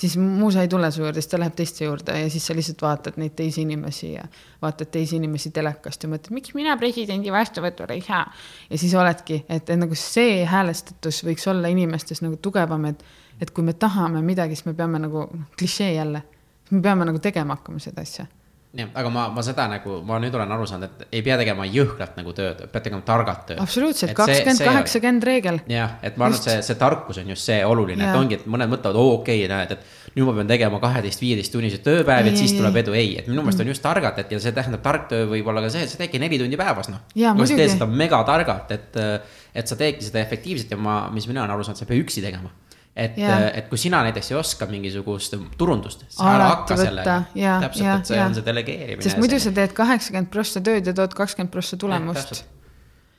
siis 0.00 0.16
muusa 0.16 0.62
ei 0.64 0.68
tule 0.68 0.90
su 0.90 1.02
juurde, 1.02 1.20
siis 1.20 1.30
ta 1.30 1.38
läheb 1.40 1.54
teiste 1.58 1.84
juurde 1.84 2.16
ja 2.20 2.30
siis 2.30 2.46
sa 2.46 2.56
lihtsalt 2.56 2.82
vaatad 2.82 3.20
neid 3.20 3.36
teisi 3.36 3.62
inimesi 3.66 4.12
ja 4.12 4.24
vaatad 4.62 4.90
teisi 4.94 5.18
inimesi 5.20 5.52
telekast 5.54 6.04
ja 6.04 6.10
mõtled, 6.12 6.32
miks 6.34 6.54
mina 6.56 6.76
presidendi 6.80 7.32
vastuvõtule 7.34 7.98
ei 7.98 8.02
saa. 8.06 8.24
ja 8.70 8.78
siis 8.78 8.94
oledki, 8.94 9.44
et, 9.48 9.70
nagu 9.76 9.98
see 9.98 10.44
häälestatus 10.48 11.22
võiks 11.28 11.46
olla 11.50 11.68
inimestes 11.68 12.24
nagu 12.24 12.40
tugevam, 12.42 12.88
et, 12.90 13.04
et 13.40 13.50
kui 13.50 13.64
me 13.64 13.76
tahame 13.76 14.22
midagi, 14.24 14.56
siis 14.56 14.70
me 14.70 14.74
peame 14.74 15.02
nagu, 15.02 15.28
klišee 15.58 15.94
jälle, 15.94 16.22
me 16.70 16.82
peame 16.82 17.08
nagu 17.08 17.18
tegema 17.18 17.58
hakkama 17.58 17.82
seda 17.82 18.06
asja 18.06 18.26
jah, 18.76 18.90
aga 18.94 19.10
ma, 19.10 19.24
ma 19.34 19.42
seda 19.42 19.64
nagu, 19.70 19.96
ma 20.06 20.18
nüüd 20.22 20.34
olen 20.36 20.52
aru 20.54 20.66
saanud, 20.68 20.92
et 21.00 21.16
ei 21.18 21.24
pea 21.26 21.36
tegema 21.40 21.64
jõhkralt 21.66 22.18
nagu 22.20 22.34
tööd, 22.36 22.60
pead 22.70 22.84
tegema 22.86 23.02
targalt 23.06 23.42
tööd. 23.48 23.62
absoluutselt, 23.62 24.12
kakskümmend, 24.14 24.62
kaheksakümmend 24.62 25.26
reegel. 25.26 25.58
jah, 25.70 25.96
et 26.06 26.20
ma 26.20 26.28
arvan, 26.28 26.38
et 26.38 26.46
see, 26.46 26.62
see 26.68 26.78
tarkus 26.78 27.18
on 27.22 27.32
just 27.34 27.50
see 27.50 27.58
oluline, 27.66 28.06
et 28.06 28.18
ongi, 28.20 28.38
et 28.38 28.46
mõned 28.46 28.70
mõtlevad, 28.70 29.00
oo 29.00 29.16
okei 29.18 29.42
okay,, 29.42 29.50
näed, 29.50 29.74
et 29.74 30.14
nüüd 30.14 30.30
ma 30.30 30.36
pean 30.38 30.54
tegema 30.54 30.80
kaheteist, 30.82 31.24
viieteist 31.24 31.54
tunnised 31.54 31.84
tööpäevi, 31.86 32.32
et 32.32 32.38
siis 32.38 32.54
tuleb 32.54 32.80
edu, 32.84 32.94
ei, 32.98 33.12
et 33.18 33.28
minu 33.30 33.42
meelest 33.42 33.66
on 33.66 33.74
just 33.74 33.82
targalt, 33.82 34.22
et 34.22 34.30
ja 34.36 34.40
see 34.42 34.54
tähendab, 34.54 34.86
tark 34.86 35.10
töö 35.10 35.26
võib 35.34 35.50
olla 35.50 35.66
ka 35.66 35.74
see, 35.74 35.84
et 35.86 35.90
sa 35.90 35.98
teedki 36.00 36.22
neli 36.22 36.38
tundi 36.38 36.58
päevas, 36.60 36.92
noh. 36.94 37.02
kui 37.10 37.50
sa 37.50 37.58
teed 37.58 37.74
seda 37.74 37.90
megatargalt, 37.90 38.74
et, 38.78 38.98
et 39.54 39.70
sa 39.70 39.78
teedki 39.78 40.06
seda 40.06 40.22
efektiivselt 40.22 40.74
ja 40.74 40.78
ma, 40.78 41.02
mis 41.14 41.26
mina 41.30 41.42
olen 41.42 41.58
aru 41.58 41.66
saanud, 41.66 41.82
sa 41.82 41.86
ei 41.86 41.90
pea 41.90 42.06
üksi 42.06 42.22
tegema 42.22 42.54
et, 42.96 43.18
et 43.18 43.68
kui 43.70 43.78
sina 43.78 44.02
näiteks 44.06 44.32
ei 44.32 44.38
oska 44.38 44.66
mingisugust 44.70 45.36
turundust, 45.58 46.06
siis 46.08 46.22
ära 46.26 46.48
hakka 46.54 46.78
sellega. 46.80 47.18
täpselt, 47.34 47.92
et 47.94 48.10
see 48.10 48.18
ja. 48.18 48.24
on 48.26 48.34
see 48.38 48.46
delegeerimine. 48.46 49.04
sest 49.06 49.20
muidu 49.22 49.38
sa 49.42 49.52
teed 49.56 49.76
kaheksakümmend 49.76 50.32
prossa 50.32 50.62
tööd 50.64 50.90
ja 50.90 50.96
tood 50.96 51.14
kakskümmend 51.18 51.52
prossa 51.54 51.78
tulemust. 51.80 52.42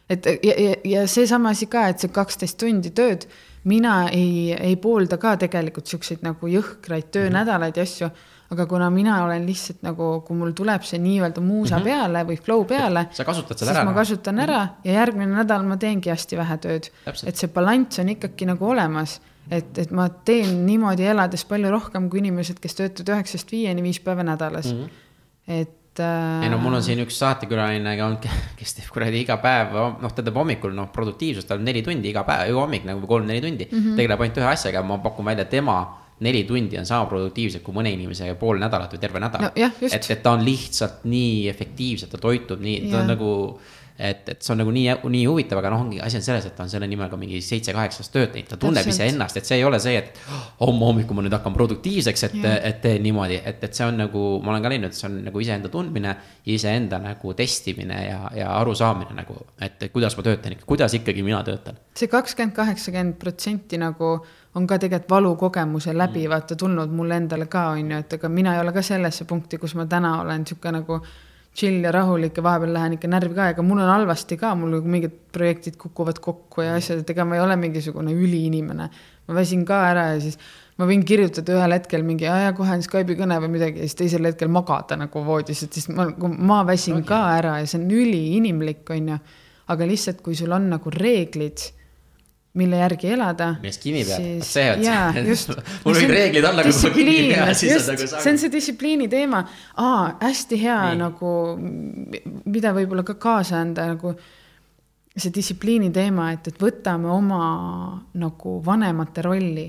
et 0.10 0.27
ja, 0.43 0.57
ja, 0.57 0.76
ja 0.95 1.07
seesama 1.07 1.56
asi 1.56 1.69
ka, 1.72 1.88
et 1.93 2.03
see 2.03 2.11
kaksteist 2.11 2.60
tundi 2.60 2.91
tööd, 2.95 3.27
mina 3.64 4.03
ei, 4.10 4.52
ei 4.57 4.76
poolda 4.76 5.18
ka 5.22 5.38
tegelikult 5.39 5.88
siukseid 5.88 6.26
nagu 6.26 6.52
jõhkraid 6.52 7.11
töönädalaid 7.14 7.80
ja 7.80 7.88
asju 7.88 8.11
aga 8.52 8.65
kuna 8.68 8.89
mina 8.91 9.22
olen 9.23 9.45
lihtsalt 9.48 9.80
nagu, 9.85 10.07
kui 10.27 10.35
mul 10.35 10.52
tuleb 10.56 10.84
see 10.84 10.99
nii-öelda 10.99 11.41
muusa 11.41 11.77
mm 11.77 11.81
-hmm. 11.81 11.85
peale 11.85 12.23
või 12.27 12.38
flow 12.43 12.65
peale. 12.68 13.06
sa 13.11 13.23
kasutad 13.23 13.57
seda 13.57 13.72
ära. 13.72 13.80
siis 13.80 13.85
ma 13.85 13.91
noh. 13.91 13.99
kasutan 13.99 14.39
ära 14.39 14.64
mm 14.64 14.69
-hmm. 14.69 14.88
ja 14.89 14.93
järgmine 14.93 15.35
nädal 15.35 15.64
ma 15.64 15.77
teengi 15.77 16.10
hästi 16.10 16.38
vähe 16.38 16.57
tööd. 16.57 16.91
et 17.26 17.35
see 17.35 17.48
balanss 17.48 17.99
on 17.99 18.10
ikkagi 18.10 18.45
nagu 18.45 18.69
olemas 18.69 19.22
et, 19.52 19.78
et 19.84 19.91
ma 19.95 20.07
teen 20.26 20.64
niimoodi 20.65 21.06
elades 21.11 21.44
palju 21.49 21.72
rohkem 21.73 22.10
kui 22.11 22.23
inimesed, 22.23 22.60
kes 22.64 22.78
töötavad 22.78 23.15
üheksast 23.18 23.52
viieni 23.52 23.84
viis 23.86 24.02
päeva 24.03 24.26
nädalas 24.26 24.72
mm. 24.72 24.82
-hmm. 24.82 25.56
et 25.60 25.99
äh.... 25.99 26.44
ei 26.44 26.49
no 26.49 26.57
mul 26.61 26.80
on 26.80 26.84
siin 26.84 27.03
üks 27.03 27.19
saatekülaline 27.19 27.95
olnud, 28.03 28.28
kes 28.60 28.78
teeb 28.80 28.91
kuradi 28.94 29.23
iga 29.26 29.38
päev, 29.44 29.76
noh, 30.02 30.14
ta 30.15 30.23
teeb 30.23 30.38
hommikul 30.40 30.76
noh, 30.76 30.91
produktiivsust, 30.94 31.48
tal 31.48 31.60
on 31.60 31.68
neli 31.68 31.84
tundi 31.84 32.10
iga 32.14 32.23
päev, 32.28 32.52
iga 32.53 32.64
hommik 32.64 32.88
nagu 32.88 33.07
kolm-neli 33.07 33.41
tundi 33.41 33.68
mm. 33.72 33.78
-hmm. 33.78 33.99
tegeleb 33.99 34.22
ainult 34.22 34.40
ühe 34.44 34.53
asjaga, 34.53 34.84
ma 34.84 34.98
pakun 35.03 35.26
välja 35.26 35.45
tema 35.45 35.82
neli 36.22 36.44
tundi 36.44 36.78
on 36.78 36.86
sama 36.86 37.06
produktiivsed 37.10 37.64
kui 37.65 37.73
mõne 37.73 37.91
inimese 37.95 38.30
pool 38.40 38.60
nädalat 38.61 38.91
või 38.94 39.02
terve 39.02 39.19
nädal 39.19 39.41
No 39.41 39.52
et, 39.57 40.10
et 40.10 40.23
ta 40.23 40.36
on 40.38 40.45
lihtsalt 40.45 41.03
nii 41.10 41.48
efektiivselt, 41.49 42.11
ta 42.11 42.18
toitub 42.22 42.61
nii, 42.61 42.91
ta 42.91 43.02
on 43.02 43.07
nagu 43.10 43.32
et, 43.98 44.30
et 44.30 44.42
see 44.42 44.54
on 44.54 44.62
nagu 44.62 44.72
nii, 44.74 44.88
nii 45.16 45.26
huvitav, 45.30 45.60
aga 45.62 45.72
noh, 45.74 45.84
ongi 45.86 46.02
asi 46.02 46.18
on 46.20 46.26
selles, 46.26 46.46
et 46.48 46.56
ta 46.58 46.64
on 46.64 46.72
selle 46.72 46.88
nimel 46.90 47.10
ka 47.12 47.20
mingi 47.20 47.42
seitse-kaheksa 47.46 48.02
aastat 48.02 48.16
tööd 48.18 48.34
teinud, 48.36 48.50
ta 48.50 48.60
tunneb 48.62 48.88
iseennast, 48.88 49.38
et 49.38 49.50
see 49.50 49.60
ei 49.60 49.66
ole 49.68 49.80
see, 49.84 49.98
et 50.00 50.20
homme 50.62 50.88
hommikul 50.90 51.18
ma 51.18 51.26
nüüd 51.26 51.36
hakkan 51.38 51.56
produktiivseks, 51.58 52.26
et, 52.30 52.38
et 52.72 52.82
teen 52.82 53.04
niimoodi, 53.06 53.42
et, 53.44 53.64
et 53.64 53.78
see 53.78 53.88
on 53.88 53.98
nagu, 54.04 54.26
ma 54.44 54.56
olen 54.56 54.66
ka 54.66 54.74
leidnud, 54.74 54.98
see 54.98 55.08
on 55.10 55.22
nagu 55.28 55.44
iseenda 55.44 55.72
tundmine 55.74 56.16
ja 56.16 56.54
iseenda 56.56 57.02
nagu 57.04 57.34
testimine 57.38 58.04
ja, 58.08 58.20
ja 58.36 58.52
arusaamine 58.60 59.16
nagu, 59.18 59.38
et 59.62 59.90
kuidas 59.94 60.18
ma 60.18 60.26
töötan 60.28 60.58
ikka, 60.58 60.70
kuidas 60.70 60.96
ikkagi 60.98 61.24
mina 61.26 61.44
töötan. 61.48 61.80
see 61.98 62.08
kakskümmend, 62.12 62.56
kaheksakümmend 62.56 63.20
protsenti 63.20 63.78
nagu 63.78 64.16
on 64.56 64.68
ka 64.68 64.78
tegelikult 64.80 65.10
valukogemuse 65.10 65.94
läbi 65.98 66.26
Mm. 66.26 66.30
vaata 66.30 66.56
tulnud 66.56 66.90
mulle 66.90 67.16
endale 67.16 67.46
ka 67.46 67.70
onju, 67.70 67.98
et 67.98 68.14
ega 68.14 68.30
mina 68.30 68.56
ei 68.56 68.62
ole 68.62 68.72
ka 68.72 68.82
sellesse 68.82 69.26
punkti, 69.26 69.58
kus 69.58 69.76
ma 69.76 69.86
täna 69.86 70.22
olen 70.22 70.46
sihuke 70.48 70.72
nagu 70.72 71.00
chill 71.56 71.84
ja 71.84 71.91
rahulik 71.91 72.38
ja 72.38 72.44
vahepeal 72.44 72.73
lähen 72.73 72.95
ikka 72.95 73.10
närvi 73.11 73.36
ka, 73.36 73.49
ega 73.52 73.64
mul 73.65 73.82
on 73.84 73.91
halvasti 73.91 74.38
ka, 74.40 74.53
mul 74.56 74.80
mingid 74.88 75.14
projektid 75.36 75.76
kukuvad 75.80 76.22
kokku 76.23 76.64
ja 76.64 76.78
asjad, 76.80 77.03
et 77.03 77.10
ega 77.11 77.26
ma 77.28 77.36
ei 77.38 77.44
ole 77.44 77.57
mingisugune 77.60 78.14
üliinimene. 78.15 78.90
ma 79.28 79.36
väsin 79.36 79.65
ka 79.65 79.82
ära 79.91 80.06
ja 80.14 80.22
siis 80.23 80.38
ma 80.80 80.88
võin 80.90 81.03
kirjutada 81.06 81.53
ühel 81.57 81.76
hetkel 81.76 82.06
mingi, 82.07 82.26
ja 82.26 82.53
kohe 82.57 82.73
on 82.73 82.84
Skype'i 82.84 83.19
kõne 83.19 83.38
või 83.44 83.52
midagi 83.57 83.84
ja 83.84 83.90
siis 83.90 83.99
teisel 83.99 84.26
hetkel 84.26 84.49
magada 84.52 84.98
nagu 84.98 85.26
voodis, 85.26 85.65
et 85.68 85.76
siis 85.78 85.91
ma, 85.91 86.07
ma 86.32 86.61
väsin 86.68 87.02
okay. 87.02 87.10
ka 87.11 87.22
ära 87.36 87.60
ja 87.60 87.68
see 87.68 87.82
on 87.82 87.91
üliinimlik, 87.99 88.88
onju. 88.95 89.19
aga 89.72 89.88
lihtsalt, 89.88 90.23
kui 90.23 90.36
sul 90.36 90.52
on 90.56 90.72
nagu 90.72 90.91
reeglid 90.95 91.68
mille 92.53 92.82
järgi 92.82 93.14
elada. 93.15 93.53
millest 93.61 93.84
kinni 93.84 94.03
pead, 94.07 94.26
vot 94.41 94.48
see 94.48 94.68
on 94.73 94.84
jaa, 94.84 95.06
see 95.15 95.23
just. 95.32 95.53
mul 95.86 95.95
olid 95.95 96.11
reeglid 96.11 96.48
alla, 96.49 96.65
kui 96.68 96.76
ma 96.76 96.91
kinni 96.98 97.15
ei 97.15 97.30
pea, 97.32 97.48
siis 97.56 97.78
on 97.78 97.95
nagu 97.95 98.10
see 98.11 98.34
on 98.34 98.41
see 98.41 98.52
distsipliini 98.52 99.07
teema. 99.11 99.41
aa, 99.80 100.03
hästi 100.19 100.60
hea. 100.65 100.80
Nii. 100.91 100.99
nagu, 100.99 101.34
mida 102.52 102.73
võib-olla 102.76 103.06
ka 103.07 103.15
kaasa 103.22 103.61
anda 103.64 103.88
nagu 103.94 104.15
see 105.11 105.32
distsipliini 105.36 105.91
teema, 105.95 106.32
et, 106.36 106.52
et 106.52 106.60
võtame 106.60 107.11
oma 107.11 107.45
nagu 108.19 108.57
vanemate 108.65 109.23
rolli. 109.28 109.68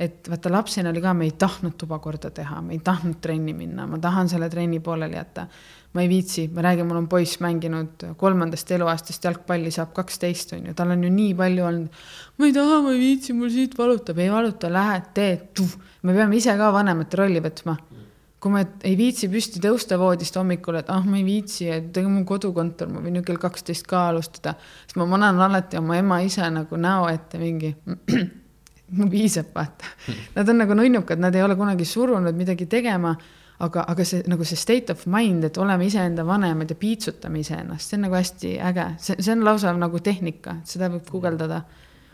et 0.00 0.30
vaata, 0.30 0.52
lapsena 0.54 0.94
oli 0.94 1.02
ka, 1.02 1.12
me 1.14 1.26
ei 1.26 1.34
tahtnud 1.38 1.74
tuba 1.78 1.98
korda 2.00 2.30
teha, 2.32 2.62
me 2.64 2.78
ei 2.78 2.80
tahtnud 2.84 3.18
trenni 3.20 3.52
minna, 3.52 3.84
ma 3.90 3.98
tahan 3.98 4.30
selle 4.30 4.48
trenni 4.48 4.80
pooleli 4.80 5.18
jätta. 5.18 5.48
Ma 5.92 6.02
ei 6.04 6.08
viitsi, 6.08 6.46
ma 6.54 6.62
räägin, 6.62 6.86
mul 6.86 7.00
on 7.00 7.08
poiss 7.10 7.40
mänginud 7.42 8.04
kolmandast 8.18 8.68
eluaastast 8.76 9.24
jalgpalli, 9.26 9.72
saab 9.74 9.90
kaksteist, 9.96 10.54
on 10.54 10.68
ju, 10.70 10.74
tal 10.78 10.92
on 10.94 11.02
ju 11.02 11.10
nii 11.10 11.32
palju 11.38 11.64
olnud. 11.66 12.02
ma 12.38 12.46
ei 12.46 12.54
taha, 12.54 12.80
ma 12.84 12.92
ei 12.94 13.00
viitsi, 13.00 13.34
mul 13.34 13.50
siit 13.50 13.74
valutab, 13.78 14.20
ei 14.22 14.30
valuta, 14.30 14.70
lähed, 14.70 15.08
teed, 15.16 15.64
me 16.06 16.14
peame 16.14 16.38
ise 16.38 16.54
ka 16.58 16.70
vanemate 16.74 17.18
rolli 17.18 17.42
võtma. 17.42 17.76
Kui 18.40 18.54
ma 18.54 18.62
ei 18.88 18.94
viitsi 18.96 19.28
püsti 19.28 19.60
tõusta 19.60 19.98
voodist 20.00 20.38
hommikul, 20.38 20.78
et 20.78 20.88
ah, 20.88 21.02
ma 21.04 21.18
ei 21.18 21.26
viitsi, 21.26 21.66
et 21.68 21.96
ega 22.00 22.08
mul 22.08 22.22
kodukontor, 22.28 22.88
ma 22.88 23.02
võin 23.04 23.18
ju 23.18 23.24
kell 23.26 23.42
kaksteist 23.42 23.84
ka 23.90 24.06
alustada, 24.14 24.54
siis 24.86 24.96
ma 24.96 25.04
panen 25.10 25.42
alati 25.44 25.76
oma 25.76 25.98
ema 26.00 26.22
ise 26.24 26.46
nagu 26.54 26.78
näo 26.80 27.10
ette 27.10 27.42
mingi 27.42 27.74
mul 28.96 29.10
piisab, 29.10 29.50
vaata. 29.54 29.90
Nad 30.38 30.48
on 30.48 30.62
nagu 30.62 30.78
nunnukad, 30.78 31.20
nad 31.20 31.36
ei 31.36 31.44
ole 31.44 31.58
kunagi 31.58 31.84
surunud 31.84 32.38
midagi 32.38 32.70
tegema, 32.70 33.12
aga, 33.64 33.84
aga 33.92 34.06
see 34.08 34.24
nagu 34.30 34.46
see 34.48 34.58
state 34.58 34.94
of 34.94 35.04
mind, 35.10 35.44
et 35.50 35.60
oleme 35.60 35.86
iseenda 35.88 36.24
vanemad 36.26 36.70
ja 36.70 36.78
piitsutame 36.80 37.42
iseennast, 37.44 37.90
see 37.90 37.98
on 37.98 38.06
nagu 38.08 38.18
hästi 38.18 38.56
äge, 38.70 38.88
see, 39.02 39.20
see 39.20 39.36
on 39.36 39.46
lausa 39.46 39.72
nagu 39.76 40.02
tehnika, 40.04 40.60
seda 40.68 40.90
võib 40.92 41.08
guugeldada. 41.10 41.62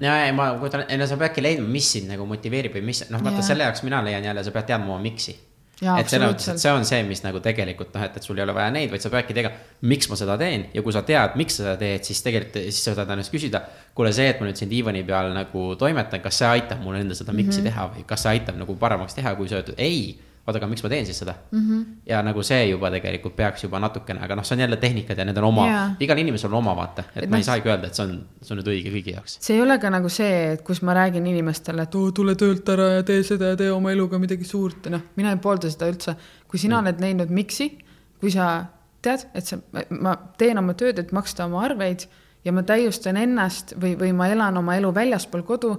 ja, 0.03 0.21
ei 0.27 0.33
ma 0.37 0.53
kujutan, 0.61 0.87
ei 0.91 1.01
no 1.01 1.09
sa 1.09 1.19
peadki 1.21 1.45
leidma, 1.45 1.69
mis 1.73 1.91
sind 1.97 2.11
nagu 2.13 2.27
motiveerib 2.29 2.79
või 2.79 2.87
mis, 2.91 3.07
noh, 3.13 3.23
vaata 3.25 3.45
selle 3.47 3.69
jaoks 3.69 3.85
mina 3.87 4.03
leian 4.05 4.27
jälle, 4.27 4.45
sa 4.45 4.55
pead 4.55 4.73
teadma 4.73 4.95
oma 4.95 5.03
miks'i. 5.05 5.37
Et 5.77 6.09
selles 6.09 6.31
mõttes, 6.31 6.47
et 6.49 6.61
see 6.61 6.71
on 6.73 6.87
see, 6.89 7.03
mis 7.05 7.21
nagu 7.21 7.41
tegelikult 7.45 7.91
noh, 7.93 8.05
et, 8.07 8.15
et 8.17 8.25
sul 8.25 8.39
ei 8.39 8.45
ole 8.47 8.55
vaja 8.57 8.71
neid, 8.73 8.89
vaid 8.89 9.03
sa 9.05 9.11
peadki 9.13 9.35
tegema, 9.37 9.59
miks 9.85 10.09
ma 10.09 10.17
seda 10.17 10.39
teen 10.41 10.71
ja 10.73 10.81
kui 10.81 10.95
sa 10.97 11.03
tead, 11.05 11.35
miks 11.37 11.59
sa 11.59 11.67
seda 11.67 11.75
teed, 11.83 12.07
siis 12.09 12.23
tegelikult, 12.25 12.63
siis 12.65 12.79
sa 12.89 12.95
saad 12.97 13.13
ennast 13.13 13.35
küsida. 13.35 13.61
kuule, 13.97 14.09
see, 14.17 14.31
et 14.33 14.41
ma 14.41 14.49
nüüd 14.49 14.57
siin 14.57 14.73
diivani 14.73 15.03
peal 15.05 15.29
nagu 15.37 15.67
toimetan, 15.77 16.23
kas 16.25 16.41
see 16.41 16.49
aitab 16.49 16.81
mul 16.81 16.97
enda 16.97 17.17
seda 17.19 17.35
miks'i 17.37 17.61
mm 17.61 17.67
-hmm. 17.67 17.77
teha 17.77 17.91
või 17.93 18.07
kas 18.09 18.25
see 18.25 18.33
aitab 18.39 18.57
nagu 18.57 18.77
paremaks 18.81 19.19
teha, 19.21 19.35
kui 19.37 19.53
sa 19.53 19.61
ütled 19.61 19.77
ei 19.77 20.17
oota, 20.47 20.61
aga 20.61 20.69
miks 20.71 20.85
ma 20.85 20.91
teen 20.93 21.07
siis 21.07 21.19
seda 21.23 21.35
mm? 21.51 21.61
-hmm. 21.61 21.85
ja 22.07 22.21
nagu 22.23 22.43
see 22.47 22.69
juba 22.69 22.91
tegelikult 22.95 23.37
peaks 23.37 23.65
juba 23.65 23.81
natukene, 23.83 24.21
aga 24.23 24.37
noh, 24.39 24.45
see 24.47 24.57
on 24.57 24.61
jälle 24.65 24.77
tehnikad 24.83 25.19
ja 25.19 25.25
need 25.25 25.37
on 25.43 25.49
oma 25.51 25.67
Jaa. 25.71 25.87
igal 26.01 26.19
inimesel 26.23 26.53
on 26.53 26.59
oma 26.59 26.77
vaata, 26.77 27.05
et, 27.15 27.25
Et 27.25 27.31
ma 27.31 27.37
noh- 27.37 27.43
ei 27.43 27.49
saagi 27.49 27.69
öelda, 27.69 27.87
et 27.87 27.95
see 27.95 28.05
on, 28.07 28.21
see 28.43 28.55
on 28.55 28.61
nüüd 28.61 28.71
õige 28.75 28.93
kõigi 28.95 29.17
jaoks. 29.17 29.39
see 29.41 29.57
ei 29.57 29.63
ole 29.63 29.79
ka 29.83 29.91
nagu 29.91 30.09
see, 30.09 30.53
et 30.53 30.63
kus 30.63 30.83
ma 30.83 30.95
räägin 30.95 31.27
inimestele, 31.27 31.83
et 31.83 31.95
oo, 31.95 32.13
tule 32.13 32.35
töölt 32.35 32.69
ära 32.69 32.89
ja 32.99 33.03
tee 33.03 33.23
seda 33.23 33.55
ja 33.55 33.57
tee 33.57 33.73
oma 33.73 33.93
eluga 33.93 34.19
midagi 34.19 34.45
suurt 34.45 34.87
noh, 34.93 35.03
mina 35.17 35.35
ei 35.35 35.43
poolda 35.43 35.71
seda 35.71 35.91
üldse. 35.91 36.17
kui 36.49 36.59
sina 36.59 36.79
oled 36.79 37.01
leidnud 37.01 37.31
miks'i, 37.31 37.73
kui 38.21 38.31
sa 38.31 38.67
tead, 39.03 39.27
et 39.35 39.45
sa, 39.47 39.59
ma 39.91 40.17
teen 40.39 40.59
oma 40.59 40.75
tööd, 40.75 40.99
et 40.99 41.13
maksta 41.13 41.45
oma 41.47 41.63
arveid 41.67 42.07
ja 42.45 42.53
ma 42.55 42.63
täiustan 42.63 43.17
ennast 43.19 43.75
või, 43.81 43.97
või 43.99 44.13
ma 44.15 44.29
elan 44.31 44.57
oma 44.57 44.77
elu 44.79 44.93
väljaspool 44.95 45.43
kodu 45.43 45.77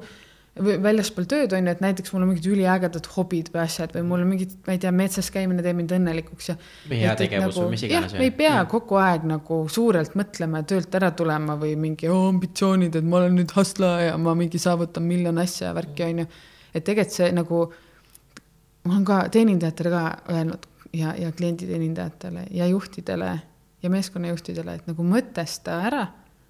või 0.63 0.75
väljaspool 0.83 1.27
tööd 1.29 1.53
on 1.55 1.67
ju, 1.67 1.73
et 1.75 1.81
näiteks 1.83 2.13
mul 2.13 2.23
on 2.25 2.31
mingid 2.31 2.47
üliägedad 2.51 3.07
hobid 3.15 3.49
või 3.53 3.61
asjad 3.63 3.93
või 3.95 4.03
mul 4.09 4.23
on 4.23 4.31
mingid, 4.31 4.53
ma 4.67 4.75
ei 4.75 4.81
tea, 4.83 4.91
metsas 4.95 5.29
käimine 5.33 5.63
teeb 5.65 5.77
mind 5.79 5.93
õnnelikuks 5.97 6.49
ja. 6.51 6.55
Või 6.89 7.01
heategevus 7.03 7.59
või 7.61 7.73
mis 7.75 7.85
iganes, 7.87 8.15
me 8.17 8.27
ei 8.27 8.33
pea 8.35 8.53
Jah. 8.55 8.69
kogu 8.71 8.99
aeg 9.01 9.25
nagu 9.29 9.59
suurelt 9.71 10.17
mõtlema 10.19 10.61
ja 10.61 10.69
töölt 10.73 10.99
ära 10.99 11.11
tulema 11.17 11.57
või 11.61 11.73
mingi 11.79 12.11
oo, 12.11 12.27
ambitsioonid, 12.31 12.99
et 12.99 13.07
ma 13.07 13.21
olen 13.21 13.37
nüüd 13.41 13.53
hustla 13.55 13.91
ja 14.09 14.15
ma 14.21 14.35
mingi 14.37 14.61
saavutan 14.61 15.07
miljon 15.07 15.41
asja 15.43 15.69
ja 15.69 15.75
värki, 15.77 16.07
on 16.07 16.23
ju. 16.23 16.29
et 16.73 16.83
tegelikult 16.83 17.17
see 17.17 17.31
nagu, 17.35 17.63
ma 18.85 18.95
olen 18.95 19.07
ka 19.07 19.19
teenindajatele 19.33 19.93
ka 19.93 20.03
öelnud 20.35 20.69
ja, 20.97 21.15
ja 21.17 21.31
klienditeenindajatele 21.31 22.47
ja 22.51 22.67
juhtidele 22.67 23.33
ja 23.83 23.91
meeskonnajuhtidele, 23.93 24.79
et 24.79 24.87
nagu 24.89 25.05
mõtesta 25.05 25.81
ära 25.87 26.07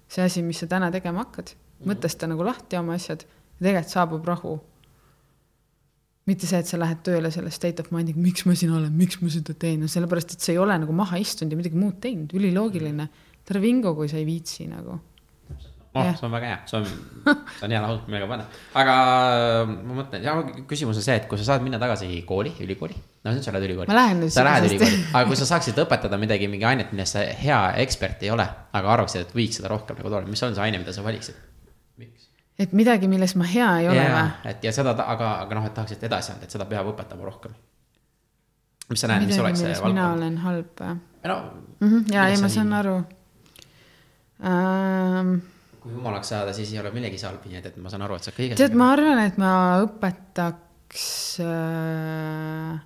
see 0.08 0.24
asi, 0.24 0.42
mis 0.42 0.62
sa 0.62 0.68
täna 0.70 0.90
tegema 0.94 1.26
hakkad. 1.26 1.54
mõtesta 1.86 2.26
nagu 2.26 2.42
lahti 2.42 2.74
oma 2.76 2.96
asjad 2.98 3.22
ja 3.58 3.66
tegelikult 3.66 3.94
saabub 3.94 4.26
rahu 4.26 4.56
mitte 6.28 6.48
see, 6.48 6.60
et 6.60 6.68
sa 6.68 6.78
lähed 6.80 7.02
tööle 7.06 7.30
selle 7.32 7.50
state 7.54 7.82
of 7.82 7.92
mind'iga, 7.94 8.20
miks 8.20 8.44
ma 8.48 8.54
siin 8.58 8.72
olen, 8.76 8.94
miks 8.96 9.20
ma 9.22 9.30
seda 9.32 9.54
teen, 9.58 9.80
no 9.82 9.90
sellepärast, 9.90 10.36
et 10.36 10.44
sa 10.44 10.52
ei 10.52 10.60
ole 10.60 10.76
nagu 10.80 10.94
maha 10.96 11.20
istunud 11.22 11.54
ja 11.54 11.60
midagi 11.60 11.78
muud 11.78 12.00
teinud, 12.04 12.34
üliloogiline. 12.36 13.08
tere 13.48 13.62
vingu, 13.64 13.94
kui 13.96 14.10
sa 14.10 14.18
ei 14.20 14.26
viitsi 14.28 14.66
nagu. 14.68 14.98
oh 15.94 16.04
Jah., 16.04 16.12
see 16.18 16.26
on 16.28 16.34
väga 16.34 16.50
hea, 16.50 16.58
see 16.68 16.76
on, 16.76 16.84
see 17.56 17.64
on 17.64 17.72
hea 17.72 17.80
laul, 17.80 18.02
millega 18.10 18.28
panna. 18.28 18.44
aga 18.76 18.96
ma 19.72 19.96
mõtlen, 20.02 20.26
ja 20.26 20.36
küsimus 20.68 21.00
on 21.00 21.06
see, 21.06 21.16
et 21.16 21.30
kui 21.30 21.40
sa 21.40 21.48
saad 21.48 21.64
minna 21.64 21.80
tagasi 21.80 22.20
kooli, 22.28 22.52
ülikooli, 22.60 23.00
no 23.24 23.32
nüüd 23.32 23.46
sa 23.46 23.56
lähed 23.56 23.70
ülikooli. 23.70 23.88
Ma 23.88 23.96
lähen 24.02 24.20
nüüd 24.26 24.34
sa 24.34 24.44
lähed 24.44 24.68
ülikooli, 24.68 25.02
aga 25.14 25.24
kui 25.32 25.40
sa 25.40 25.48
saaksid 25.54 25.80
õpetada 25.86 26.20
midagi, 26.20 26.50
mingi 26.52 26.68
ainet, 26.68 26.92
milles 26.92 27.16
sa 27.16 27.24
hea 27.24 27.62
ekspert 27.86 28.28
ei 28.28 28.34
ole, 28.36 28.44
aga 28.76 28.96
arvaksid, 28.98 29.24
et 29.24 29.36
võiks 29.38 29.62
seda 29.62 29.72
rohkem 29.72 29.96
nagu 29.96 30.12
tulla, 30.12 30.28
mis 30.28 30.44
on 30.44 30.52
see 30.52 30.68
aine, 30.68 30.84
mida 30.84 30.92
sa 30.92 31.06
valiksid? 31.08 31.40
miks? 32.04 32.27
Et 32.58 32.72
midagi, 32.74 33.08
milles 33.10 33.34
ma 33.38 33.46
hea 33.48 33.68
ei 33.82 33.90
ole 33.90 34.06
või? 34.12 34.24
et 34.50 34.64
ja 34.66 34.72
seda, 34.74 34.94
aga, 34.94 35.34
aga 35.44 35.58
noh, 35.58 35.68
et 35.68 35.76
tahaksid 35.76 36.02
edasi 36.08 36.34
anda, 36.34 36.48
et 36.48 36.54
seda 36.54 36.66
peab 36.70 36.90
õpetama 36.92 37.26
rohkem. 37.26 37.54
mis 38.90 39.04
sa 39.04 39.10
näed, 39.12 39.28
mis 39.28 39.38
oleks 39.38 39.62
see 39.62 39.68
milles 39.68 39.84
mina 39.86 40.08
valdkond? 40.08 40.24
olen 40.24 40.40
halb 40.46 40.82
või 40.82 41.30
no 41.30 41.38
mm? 41.38 41.86
-hmm, 41.86 42.12
ja 42.14 42.26
ei, 42.28 42.40
ma 42.42 42.50
saan 42.52 42.68
nii- 42.72 42.80
aru 42.80 42.96
ähm,. 44.50 45.32
kui 45.80 45.94
jumalaks 45.94 46.34
saada, 46.34 46.52
siis 46.52 46.72
ei 46.72 46.82
ole 46.82 46.92
millegi 46.94 47.22
halbi, 47.22 47.52
nii 47.52 47.62
et, 47.62 47.72
et 47.72 47.80
ma 47.82 47.90
saan 47.90 48.06
aru, 48.06 48.18
et 48.18 48.26
sa 48.26 48.34
kõiges. 48.34 48.58
tead, 48.60 48.74
ma 48.78 48.92
arvan, 48.96 49.22
et 49.22 49.38
ma 49.38 49.52
õpetaks 49.86 51.08
äh, 51.46 52.78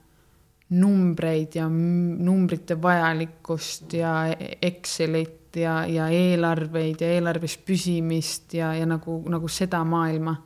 numbreid 0.72 1.56
ja 1.56 1.68
numbrite 1.68 2.76
vajalikkust 2.80 3.92
ja 3.96 4.14
Excelit 4.60 5.41
ja, 5.56 5.82
ja 5.88 6.08
eelarveid 6.12 7.02
ja 7.02 7.10
eelarves 7.16 7.58
püsimist 7.66 8.54
ja, 8.54 8.72
ja 8.78 8.86
nagu, 8.88 9.18
nagu 9.30 9.50
seda 9.52 9.82
maailma 9.84 10.36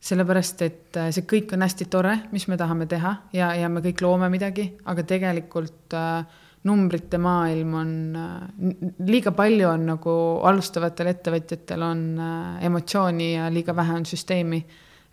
sellepärast, 0.00 0.62
et 0.64 0.96
äh, 0.96 1.10
see 1.12 1.26
kõik 1.28 1.52
on 1.54 1.64
hästi 1.64 1.86
tore, 1.92 2.14
mis 2.32 2.46
me 2.48 2.56
tahame 2.60 2.86
teha 2.88 3.14
ja, 3.36 3.52
ja 3.56 3.68
me 3.68 3.82
kõik 3.84 4.00
loome 4.04 4.30
midagi, 4.32 4.64
aga 4.88 5.04
tegelikult 5.08 5.96
äh, 5.96 6.22
numbrite 6.64 7.20
maailm 7.20 7.74
on 7.76 7.92
äh,, 8.16 8.70
liiga 9.08 9.32
palju 9.36 9.68
on 9.68 9.86
nagu 9.92 10.14
alustavatel 10.48 11.12
ettevõtjatel 11.12 11.84
on 11.84 12.06
äh, 12.16 12.62
emotsiooni 12.68 13.34
ja 13.34 13.50
liiga 13.52 13.76
vähe 13.76 13.98
on 14.00 14.08
süsteemi. 14.08 14.62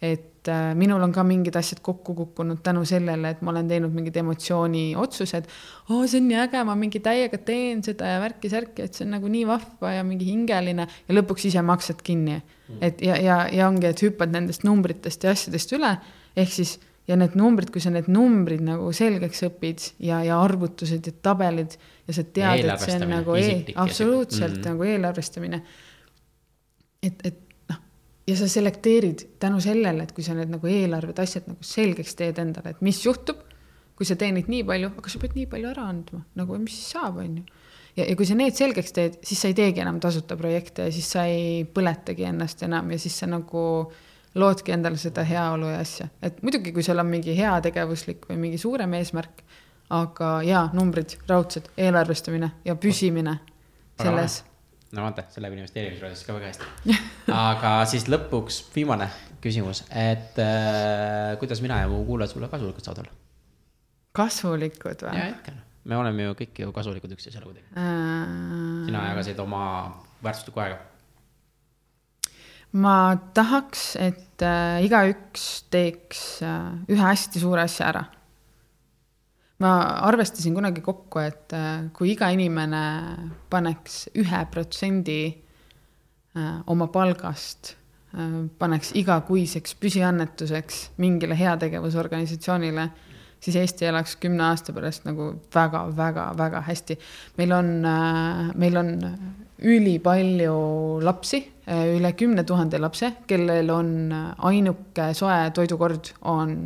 Et 0.02 0.48
äh, 0.48 0.76
minul 0.78 1.02
on 1.02 1.14
ka 1.14 1.24
mingid 1.26 1.56
asjad 1.58 1.80
kokku 1.82 2.14
kukkunud 2.18 2.60
tänu 2.64 2.84
sellele, 2.86 3.32
et 3.34 3.42
ma 3.42 3.52
olen 3.52 3.70
teinud 3.70 3.94
mingid 3.94 4.18
emotsiooni 4.22 4.92
otsused. 5.00 5.48
oo, 5.90 6.04
see 6.06 6.22
on 6.22 6.28
nii 6.30 6.42
äge, 6.44 6.64
ma 6.68 6.76
mingi 6.78 7.02
täiega 7.04 7.40
teen 7.42 7.82
seda 7.86 8.12
ja 8.14 8.20
värki-särki, 8.22 8.86
et 8.86 8.98
see 8.98 9.08
on 9.08 9.16
nagu 9.18 9.32
nii 9.32 9.48
vahva 9.50 9.96
ja 9.96 10.04
mingi 10.06 10.30
hingeline 10.30 10.86
ja 10.86 11.18
lõpuks 11.18 11.48
ise 11.50 11.64
maksad 11.66 12.04
kinni. 12.06 12.42
et 12.82 13.02
ja, 13.02 13.18
ja, 13.18 13.40
ja 13.54 13.72
ongi, 13.72 13.90
et 13.90 14.04
hüppad 14.06 14.34
nendest 14.34 14.68
numbritest 14.68 15.26
ja 15.26 15.34
asjadest 15.34 15.74
üle, 15.78 15.96
ehk 16.38 16.54
siis 16.54 16.78
ja 17.08 17.16
need 17.18 17.38
numbrid, 17.40 17.72
kui 17.72 17.82
sa 17.82 17.90
need 17.94 18.10
numbrid 18.12 18.62
nagu 18.68 18.92
selgeks 18.94 19.46
õpid 19.48 19.90
ja, 20.04 20.20
ja 20.28 20.38
arvutused 20.44 21.08
ja 21.08 21.14
tabelid 21.24 21.78
ja 22.06 22.14
sa 22.14 22.24
tead, 22.24 22.68
et 22.68 22.84
see 22.84 23.00
on 23.00 23.10
nagu 23.16 23.38
e 23.40 23.50
absoluutselt 23.74 24.60
mm. 24.60 24.66
nagu 24.68 24.88
eelarvestamine. 24.92 25.62
et, 27.02 27.22
et 27.24 27.47
ja 28.28 28.36
sa 28.36 28.48
selekteerid 28.52 29.24
tänu 29.40 29.62
sellele, 29.64 30.04
et 30.04 30.12
kui 30.16 30.26
sa 30.26 30.36
need 30.36 30.52
nagu 30.52 30.68
eelarved, 30.68 31.20
asjad 31.24 31.48
nagu 31.48 31.64
selgeks 31.64 32.18
teed 32.20 32.42
endale, 32.44 32.76
et 32.76 32.82
mis 32.86 33.00
juhtub, 33.06 33.40
kui 33.98 34.08
sa 34.08 34.18
teenid 34.20 34.50
nii 34.52 34.66
palju, 34.68 34.92
aga 35.00 35.12
sa 35.12 35.22
pead 35.22 35.38
nii 35.38 35.48
palju 35.52 35.70
ära 35.72 35.88
andma, 35.90 36.22
nagu 36.38 36.60
mis 36.62 36.76
siis 36.76 36.98
saab, 36.98 37.22
on 37.24 37.40
ju. 37.40 37.46
ja, 37.98 38.04
ja 38.04 38.18
kui 38.20 38.28
sa 38.30 38.36
need 38.38 38.58
selgeks 38.58 38.94
teed, 38.96 39.16
siis 39.26 39.42
sa 39.42 39.52
ei 39.52 39.56
teegi 39.58 39.82
enam 39.84 40.02
tasuta 40.04 40.38
projekte 40.40 40.90
ja 40.90 40.94
siis 40.94 41.08
sa 41.16 41.24
ei 41.30 41.64
põletagi 41.66 42.28
ennast 42.28 42.62
enam 42.68 42.92
ja 42.94 43.00
siis 43.02 43.16
sa 43.18 43.30
nagu 43.32 43.64
loodki 44.38 44.76
endale 44.76 45.00
seda 45.02 45.24
heaolu 45.26 45.72
ja 45.72 45.80
asja, 45.82 46.10
et 46.22 46.44
muidugi, 46.44 46.76
kui 46.76 46.86
sul 46.86 47.00
on 47.00 47.10
mingi 47.10 47.34
heategevuslik 47.38 48.28
või 48.30 48.42
mingi 48.44 48.60
suurem 48.62 48.94
eesmärk, 49.00 49.42
aga 49.96 50.36
jaa, 50.44 50.68
numbrid, 50.76 51.16
raudsed, 51.32 51.72
eelarvestamine 51.80 52.52
ja 52.68 52.76
püsimine 52.76 53.40
selles 53.98 54.42
no 54.96 55.04
vaata, 55.04 55.26
see 55.32 55.44
läheb 55.44 55.58
investeerimisprotsessis 55.58 56.28
ka 56.28 56.36
väga 56.38 56.52
hästi. 56.52 56.98
aga 57.52 57.74
siis 57.92 58.08
lõpuks 58.12 58.62
viimane 58.76 59.10
küsimus, 59.44 59.84
et 59.92 60.40
äh, 60.42 61.36
kuidas 61.42 61.62
mina 61.64 61.82
ja 61.84 61.90
mu 61.92 62.04
kuulajad 62.08 62.36
sulle 62.36 62.52
kasulikud 62.52 62.88
saavad 62.88 63.06
olla? 63.06 63.16
kasulikud 64.18 65.06
või? 65.06 65.16
ja 65.20 65.30
ikka, 65.36 65.54
me 65.88 65.98
oleme 66.00 66.30
ju 66.30 66.38
kõik 66.42 66.62
ju 66.64 66.76
kasulikud 66.76 67.16
üksteisele 67.18 67.46
kuidagi 67.46 67.66
äh.... 67.78 68.86
sina 68.88 69.08
jagasid 69.12 69.40
oma 69.44 69.64
väärtuslikku 70.26 70.64
aega. 70.64 70.80
ma 72.82 72.98
tahaks, 73.38 73.90
et 74.02 74.46
äh, 74.46 74.80
igaüks 74.88 75.48
teeks 75.74 76.28
äh, 76.46 76.72
ühe 76.90 77.04
hästi 77.04 77.44
suure 77.44 77.68
asja 77.68 77.92
ära 77.92 78.08
ma 79.64 79.74
arvestasin 80.06 80.56
kunagi 80.58 80.84
kokku, 80.86 81.22
et 81.24 81.56
äh, 81.56 81.88
kui 81.96 82.14
iga 82.14 82.30
inimene 82.34 82.84
paneks 83.50 84.06
ühe 84.22 84.44
protsendi 84.54 85.22
äh, 85.32 86.60
oma 86.70 86.90
palgast, 86.94 87.74
äh, 88.14 88.38
paneks 88.60 88.94
igakuiseks 89.02 89.74
püsiannetuseks 89.82 90.84
mingile 91.02 91.38
heategevusorganisatsioonile, 91.40 92.88
siis 93.42 93.58
Eesti 93.58 93.90
elaks 93.90 94.16
kümne 94.22 94.46
aasta 94.52 94.74
pärast 94.74 95.06
nagu 95.10 95.34
väga-väga-väga 95.54 96.62
hästi. 96.70 96.98
meil 97.38 97.52
on, 97.54 97.68
meil 98.58 98.78
on 98.78 98.90
ülipalju 99.58 100.56
lapsi, 101.06 101.44
üle 101.98 102.12
kümne 102.18 102.44
tuhande 102.46 102.80
lapse, 102.82 103.12
kellel 103.30 103.70
on 103.74 103.94
ainuke 104.50 105.12
soe 105.18 105.38
toidukord 105.54 106.14
on 106.22 106.58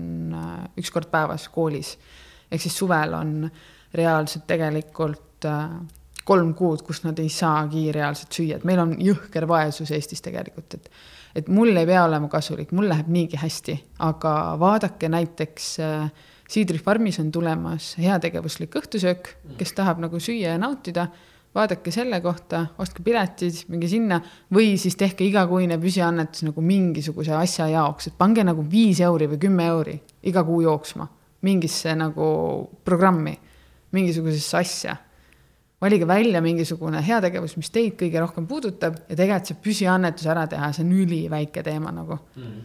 üks 0.80 0.92
kord 0.96 1.12
päevas 1.12 1.50
koolis 1.52 1.98
ehk 2.52 2.62
siis 2.62 2.78
suvel 2.78 3.16
on 3.18 3.34
reaalselt 3.96 4.46
tegelikult 4.48 5.48
äh, 5.50 5.70
kolm 6.26 6.54
kuud, 6.58 6.84
kus 6.86 7.02
nad 7.06 7.18
ei 7.20 7.30
saagi 7.34 7.90
reaalselt 7.96 8.36
süüa, 8.36 8.60
et 8.60 8.68
meil 8.68 8.82
on 8.84 8.94
jõhker 9.02 9.48
vaesus 9.50 9.92
Eestis 9.96 10.24
tegelikult, 10.24 10.78
et 10.78 10.94
et 11.32 11.48
mul 11.48 11.72
ei 11.80 11.88
pea 11.88 12.02
olema 12.04 12.28
kasulik, 12.28 12.74
mul 12.76 12.90
läheb 12.92 13.08
niigi 13.08 13.38
hästi, 13.40 13.78
aga 14.04 14.34
vaadake 14.60 15.08
näiteks 15.08 15.68
äh, 15.80 16.28
Siidri 16.52 16.82
farmis 16.84 17.16
on 17.22 17.30
tulemas 17.32 17.94
heategevuslik 17.96 18.74
õhtusöök, 18.76 19.30
kes 19.56 19.72
tahab 19.78 20.02
nagu 20.04 20.20
süüa 20.20 20.52
ja 20.52 20.58
nautida, 20.60 21.06
vaadake 21.56 21.94
selle 21.96 22.20
kohta, 22.20 22.66
ostke 22.84 23.00
piletid, 23.06 23.62
minge 23.72 23.88
sinna 23.88 24.18
või 24.52 24.74
siis 24.80 25.00
tehke 25.00 25.24
igakuine 25.24 25.80
püsiannetus 25.80 26.44
nagu 26.50 26.64
mingisuguse 26.64 27.32
asja 27.40 27.70
jaoks, 27.72 28.12
et 28.12 28.20
pange 28.20 28.44
nagu 28.44 28.68
viis 28.68 29.00
euri 29.00 29.32
või 29.32 29.40
kümme 29.48 29.72
euri 29.72 29.96
iga 30.28 30.44
kuu 30.44 30.60
jooksma 30.68 31.08
mingisse 31.46 31.94
nagu 31.98 32.26
programmi, 32.86 33.38
mingisugusesse 33.96 34.58
asja. 34.58 34.98
valige 35.82 36.06
välja 36.06 36.42
mingisugune 36.46 37.00
heategevus, 37.02 37.56
mis 37.58 37.72
teid 37.74 37.96
kõige 37.98 38.22
rohkem 38.22 38.46
puudutab 38.46 39.00
ja 39.08 39.16
tegelikult 39.16 39.50
see 39.50 39.64
püsiannetus 39.64 40.28
ära 40.30 40.44
teha, 40.50 40.70
see 40.76 40.84
on 40.86 40.92
üliväike 40.94 41.64
teema 41.66 41.90
nagu 41.96 42.20
mm. 42.38 42.60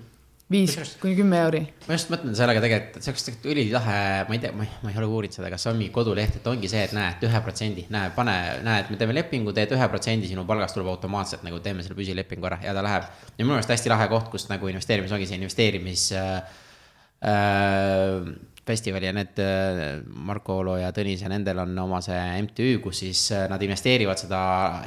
viis 0.52 0.74
kuni 1.00 1.14
kümme 1.16 1.38
euri. 1.46 1.62
ma 1.86 1.96
just 1.96 2.10
mõtlen 2.12 2.36
sellega 2.36 2.60
tegelikult, 2.60 2.98
et 2.98 3.06
see 3.06 3.14
oleks 3.14 3.24
tegelikult 3.24 3.54
ülilahe, 3.54 4.02
ma 4.28 4.36
ei 4.36 4.42
tea, 4.42 4.50
ma 4.52 4.66
ei, 4.66 4.74
ma 4.84 4.92
ei 4.92 5.00
ole 5.00 5.08
uurinud 5.08 5.38
seda, 5.38 5.48
kas 5.54 5.64
on 5.70 5.78
mingi 5.78 5.94
koduleht, 5.94 6.36
et 6.36 6.50
ongi 6.52 6.68
see, 6.68 6.82
et 6.90 6.92
näed, 6.98 7.24
ühe 7.24 7.40
protsendi, 7.46 7.86
näe, 7.94 8.10
pane, 8.18 8.34
näed, 8.66 8.90
me 8.92 9.00
teeme 9.00 9.16
lepingu, 9.16 9.54
teed 9.56 9.72
ühe 9.78 9.88
protsendi, 9.94 10.28
sinu 10.28 10.44
palgast 10.50 10.76
tuleb 10.76 10.90
automaatselt 10.92 11.46
nagu 11.46 11.62
teeme 11.64 11.86
selle 11.86 11.96
püsilepingu 11.96 12.50
ära 12.50 12.60
ja 12.68 12.76
ta 12.76 12.84
läheb. 12.84 13.08
ja 13.32 13.38
minu 13.40 13.54
meelest 13.54 13.72
hästi 13.72 13.94
lahe 13.94 14.10
koht, 14.12 14.28
kus 14.34 14.44
nagu 14.52 14.68
investeerimis 14.68 15.16
ongi 15.16 15.30
see 15.30 15.40
investeerimis 15.40 16.04
äh, 16.20 16.60
äh, 17.32 18.28
festivali 18.66 19.06
ja 19.06 19.12
need, 19.14 19.38
äh, 19.38 20.02
Marko 20.26 20.58
Olo 20.60 20.74
ja 20.80 20.90
Tõnis 20.94 21.22
ja 21.22 21.30
nendel 21.30 21.60
on 21.62 21.76
oma 21.78 22.00
see 22.04 22.18
MTÜ, 22.42 22.68
kus 22.82 23.02
siis 23.04 23.20
äh, 23.34 23.44
nad 23.50 23.62
investeerivad 23.62 24.18
seda 24.18 24.40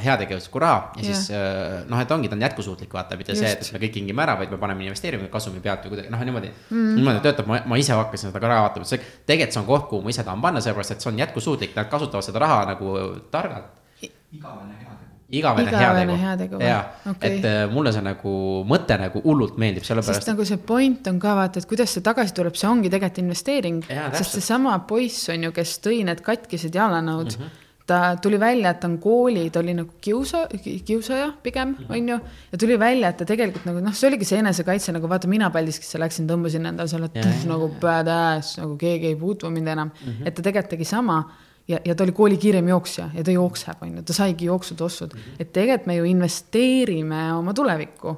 heategevuslikku 0.03 0.61
raha 0.61 0.81
ja 0.97 1.05
yeah. 1.05 1.07
siis 1.07 1.31
äh, 1.35 1.85
noh, 1.87 2.01
et 2.03 2.11
ongi, 2.11 2.31
ta 2.31 2.35
on 2.35 2.43
jätkusuutlik, 2.43 2.91
vaata, 2.93 3.17
mitte 3.19 3.35
Just. 3.35 3.45
see, 3.45 3.53
et 3.55 3.71
me 3.75 3.83
kõik 3.85 3.95
kingime 3.95 4.25
ära, 4.25 4.35
vaid 4.41 4.51
me 4.51 4.59
paneme 4.61 4.87
investeerime 4.89 5.31
kasumi 5.31 5.63
pealt 5.63 5.87
või 5.87 5.95
kuidagi 5.95 6.13
noh, 6.13 6.25
niimoodi 6.27 6.51
mm.. 6.51 6.93
niimoodi 6.99 7.23
töötab, 7.23 7.47
ma, 7.49 7.61
ma 7.71 7.79
ise 7.79 7.95
hakkasin 7.95 8.33
seda 8.33 8.43
ka 8.43 8.51
raha 8.51 8.67
vaatama, 8.67 8.89
see 8.89 8.99
tegelikult 8.99 9.55
see 9.55 9.63
on 9.63 9.69
koht, 9.71 9.89
kuhu 9.93 10.03
ma 10.05 10.15
ise 10.15 10.27
tahan 10.27 10.43
panna, 10.43 10.63
sellepärast 10.65 10.97
et 10.97 11.05
see 11.05 11.13
on 11.13 11.23
jätkusuutlik, 11.23 11.75
nad 11.79 11.91
kasutavad 11.91 12.27
seda 12.27 12.43
raha 12.43 12.61
nagu 12.73 12.95
targalt. 13.31 13.77
igavene 14.03 14.75
hea 14.75 14.98
igavene, 15.29 15.69
igavene 15.69 16.17
heategu. 16.17 16.59
jaa 16.63 16.81
okay., 17.11 17.37
et 17.37 17.45
äh, 17.45 17.61
mulle 17.71 17.93
see 17.95 18.03
nagu 18.05 18.33
mõte 18.69 18.97
nagu 19.01 19.21
hullult 19.25 19.59
meeldib, 19.61 19.85
sellepärast. 19.87 20.23
sest 20.23 20.31
nagu 20.31 20.45
see 20.47 20.59
point 20.71 21.07
on 21.11 21.21
ka 21.21 21.35
vaata, 21.37 21.61
et 21.61 21.69
kuidas 21.69 21.93
see 21.95 22.05
tagasi 22.05 22.35
tuleb, 22.37 22.57
see 22.59 22.69
ongi 22.69 22.91
tegelikult 22.91 23.23
investeering. 23.23 23.81
sest 24.17 24.39
seesama 24.39 24.77
poiss 24.89 25.29
on 25.33 25.49
ju, 25.49 25.55
kes 25.55 25.79
tõi 25.85 26.03
need 26.07 26.23
katkised 26.25 26.75
jalanõud 26.75 27.33
mm. 27.33 27.41
-hmm 27.41 27.65
ta 27.89 28.15
tuli 28.21 28.37
välja, 28.39 28.69
et 28.69 28.79
ta 28.83 28.87
on 28.87 28.99
kooli, 29.01 29.47
ta 29.49 29.63
oli 29.63 29.73
nagu 29.73 29.95
kiusa, 30.01 30.43
kiusaja 30.85 31.31
pigem, 31.43 31.71
mhm. 31.73 31.91
on 31.95 32.09
ju. 32.13 32.19
ja 32.51 32.57
tuli 32.61 32.79
välja, 32.79 33.09
et 33.09 33.17
ta 33.17 33.25
tegelikult 33.25 33.65
nagu 33.65 33.81
noh, 33.81 33.95
see 33.97 34.11
oligi 34.11 34.27
see 34.29 34.41
enesekaitse 34.43 34.93
nagu 34.93 35.09
vaata, 35.09 35.29
mina 35.31 35.49
Paldiskisse 35.53 36.01
läksin, 36.01 36.27
tõmbasin 36.29 36.69
endale 36.69 36.91
selle 36.91 37.09
nagu 37.49 37.71
badass, 37.81 38.59
nagu 38.61 38.77
keegi 38.77 39.13
ei 39.13 39.17
puutu 39.19 39.49
mind 39.49 39.73
enam 39.73 39.89
mm. 39.89 40.11
-hmm. 40.11 40.27
et 40.27 40.35
ta 40.35 40.45
tegelikult 40.45 40.75
tegi 40.75 40.85
sama 40.85 41.23
ja, 41.69 41.79
ja 41.85 41.95
ta 41.95 42.03
oli 42.03 42.11
kooli 42.11 42.37
kiirem 42.37 42.67
jooksja 42.67 43.09
ja 43.13 43.23
ta 43.23 43.31
jookseb, 43.31 43.81
on 43.85 43.95
ju, 43.97 44.03
ta 44.03 44.13
saigi 44.13 44.45
jooksutossud 44.45 45.13
mm. 45.13 45.19
-hmm. 45.19 45.39
et 45.39 45.51
tegelikult 45.53 45.87
me 45.87 45.95
ju 45.95 46.03
investeerime 46.03 47.33
oma 47.33 47.53
tulevikku. 47.53 48.15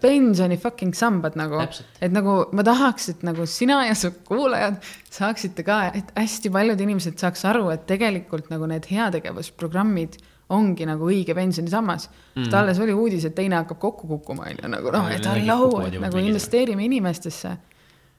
pensioni 0.00 0.56
fucking 0.56 0.94
sambad 0.94 1.36
nagu, 1.36 1.60
et 2.00 2.12
nagu 2.12 2.44
ma 2.52 2.64
tahaks, 2.64 3.08
et 3.08 3.22
nagu 3.22 3.46
sina 3.46 3.86
ja 3.86 3.94
su 3.94 4.10
kuulajad 4.24 4.76
saaksite 5.10 5.62
ka, 5.62 5.84
et 5.94 6.12
hästi 6.16 6.50
paljud 6.50 6.80
inimesed 6.80 7.18
saaks 7.18 7.44
aru, 7.44 7.68
et 7.70 7.86
tegelikult 7.86 8.50
nagu 8.50 8.66
need 8.66 8.86
heategevusprogrammid 8.90 10.16
ongi 10.48 10.86
nagu 10.86 11.08
õige 11.08 11.34
pensionisammas 11.34 12.10
mm. 12.10 12.42
-hmm. 12.42 12.56
alles 12.56 12.78
oli 12.78 12.92
uudis, 12.92 13.24
et 13.24 13.34
teine 13.34 13.56
hakkab 13.56 13.78
kokku 13.78 14.06
kukkuma, 14.06 14.42
on 14.42 14.56
ju, 14.62 14.68
nagu 14.68 14.90
noh, 14.90 15.10
et 15.10 15.26
allahu, 15.26 15.80
et 15.86 16.00
nagu 16.00 16.18
investeerime 16.18 16.84
inimestesse 16.84 17.56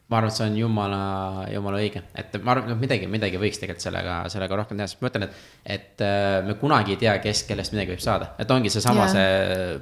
ma 0.10 0.20
arvan, 0.20 0.30
et 0.30 0.38
see 0.38 0.46
on 0.46 0.58
jumala, 0.60 1.04
jumala 1.50 1.82
õige, 1.82 2.04
et 2.14 2.36
ma 2.46 2.54
arvan, 2.54 2.74
et 2.76 2.82
midagi, 2.82 3.08
midagi 3.10 3.40
võiks 3.42 3.58
tegelikult 3.62 3.86
sellega, 3.88 4.18
sellega 4.30 4.60
rohkem 4.62 4.78
teha, 4.78 4.90
sest 4.92 5.02
ma 5.02 5.10
ütlen, 5.10 5.26
et, 5.26 5.46
et 5.78 6.04
äh, 6.06 6.42
me 6.46 6.58
kunagi 6.62 6.94
ei 6.94 7.02
tea, 7.02 7.16
kes 7.24 7.46
kellest 7.50 7.74
midagi 7.74 7.96
võib 7.96 8.04
saada, 8.06 8.34
et 8.42 8.52
ongi 8.54 8.74
seesama 8.74 9.08
yeah. 9.10 9.80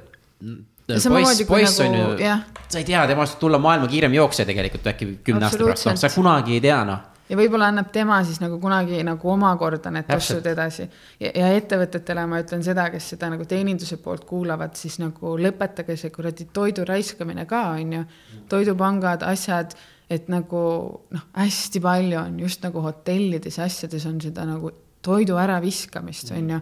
see 0.96 1.12
poiss, 1.12 1.44
poiss 1.48 1.80
on 1.84 1.98
ju 1.98 2.06
sa 2.24 2.80
ei 2.80 2.86
tea, 2.88 3.04
temast 3.10 3.36
tulla 3.40 3.60
maailma 3.60 3.90
kiirem 3.90 4.16
jooksja 4.16 4.48
tegelikult 4.48 4.94
äkki 4.94 5.10
kümne 5.26 5.50
aasta 5.50 5.60
pärast, 5.60 5.90
noh, 5.92 6.00
sa 6.00 6.12
kunagi 6.14 6.56
ei 6.56 6.64
tea, 6.64 6.80
noh. 6.88 7.10
Ja 7.24 7.38
võib-olla 7.40 7.70
annab 7.72 7.88
tema 7.92 8.18
siis 8.24 8.36
nagu 8.42 8.58
kunagi 8.60 8.98
nagu 9.04 9.30
omakorda 9.32 9.88
need 9.92 10.04
tossud 10.08 10.44
edasi. 10.44 10.84
ja, 11.20 11.30
ja 11.32 11.46
ettevõtetele 11.56 12.26
ma 12.28 12.42
ütlen 12.42 12.64
seda, 12.64 12.84
kes 12.92 13.14
seda 13.14 13.30
nagu 13.32 13.46
teeninduse 13.48 13.96
poolt 14.04 14.26
kuulavad, 14.28 14.76
siis 14.76 14.98
nagu 15.00 15.36
lõpetage 15.40 15.96
see 16.00 16.12
kuradi 16.12 16.48
toidu 16.52 16.84
raiskamine 16.88 17.46
ka, 17.48 17.62
on 17.78 17.96
ju. 17.96 18.04
toidupangad, 18.52 19.24
asjad 19.24 19.72
et 20.10 20.28
nagu 20.32 20.62
noh, 21.14 21.26
hästi 21.38 21.80
palju 21.84 22.20
on 22.20 22.38
just 22.44 22.64
nagu 22.64 22.82
hotellides 22.84 23.58
ja 23.58 23.68
asjades 23.68 24.04
on 24.08 24.20
seda 24.22 24.44
nagu 24.48 24.72
toidu 25.04 25.38
äraviskamist, 25.40 26.32
on 26.36 26.54
ju. 26.56 26.60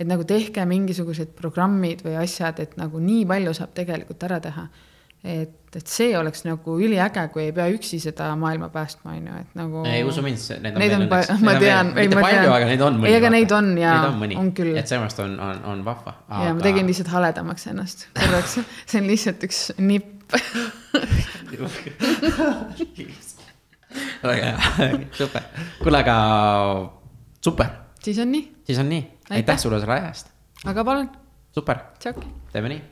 et 0.00 0.08
nagu 0.08 0.24
tehke 0.28 0.64
mingisugused 0.68 1.34
programmid 1.38 2.04
või 2.04 2.16
asjad, 2.22 2.62
et 2.64 2.78
nagu 2.80 3.00
nii 3.00 3.26
palju 3.28 3.52
saab 3.56 3.76
tegelikult 3.76 4.24
ära 4.28 4.40
teha. 4.44 4.66
et, 5.22 5.76
et 5.78 5.86
see 5.86 6.16
oleks 6.18 6.42
nagu 6.44 6.74
üliäge, 6.82 7.22
kui 7.32 7.44
ei 7.44 7.52
pea 7.54 7.68
üksi 7.70 8.00
seda 8.02 8.32
maailma 8.36 8.68
päästma, 8.74 9.12
on 9.14 9.28
ju, 9.28 9.42
et 9.44 9.52
nagu. 9.56 9.84
ei 9.88 10.04
usu 10.04 10.24
mind, 10.24 10.40
neid 10.64 10.72
on. 10.74 10.80
Neid 10.82 10.96
on, 10.96 11.44
ma 11.46 11.54
tean, 11.62 11.92
ei 11.96 12.10
ma 12.12 12.24
tean. 12.26 12.48
aga 12.48 12.70
neid 12.72 12.86
on 12.88 12.98
mõni. 12.98 13.12
ei, 13.12 13.18
aga 13.20 13.34
neid 13.36 13.54
on 13.56 13.70
ja, 13.80 13.98
on 14.40 14.50
küll. 14.56 14.74
et 14.76 14.90
sellepärast 14.90 15.22
on, 15.24 15.38
on, 15.40 15.62
on 15.74 15.84
vahva 15.86 16.16
aga.... 16.26 16.48
ja 16.48 16.56
ma 16.58 16.66
tegin 16.66 16.90
lihtsalt 16.90 17.12
haledamaks 17.14 17.70
ennast 17.72 18.08
korraks 18.18 18.58
see 18.90 19.00
on 19.00 19.08
lihtsalt 19.12 19.48
üks 19.48 19.68
nipp 19.80 20.21
väga 24.22 24.44
hea, 24.44 24.58
super. 25.18 25.42
kuule, 25.82 25.98
aga 25.98 26.16
super. 27.44 27.66
siis 28.02 28.18
on 28.22 28.32
nii. 28.32 28.44
siis 28.66 28.78
on 28.82 28.88
nii, 28.92 29.02
aitäh 29.30 29.58
sulle 29.60 29.80
selle 29.82 29.94
aja 29.98 30.08
eest. 30.12 30.26
aga 30.64 30.84
palun. 30.84 31.08
super, 31.54 31.76
teeme 32.52 32.68
nii 32.76 32.82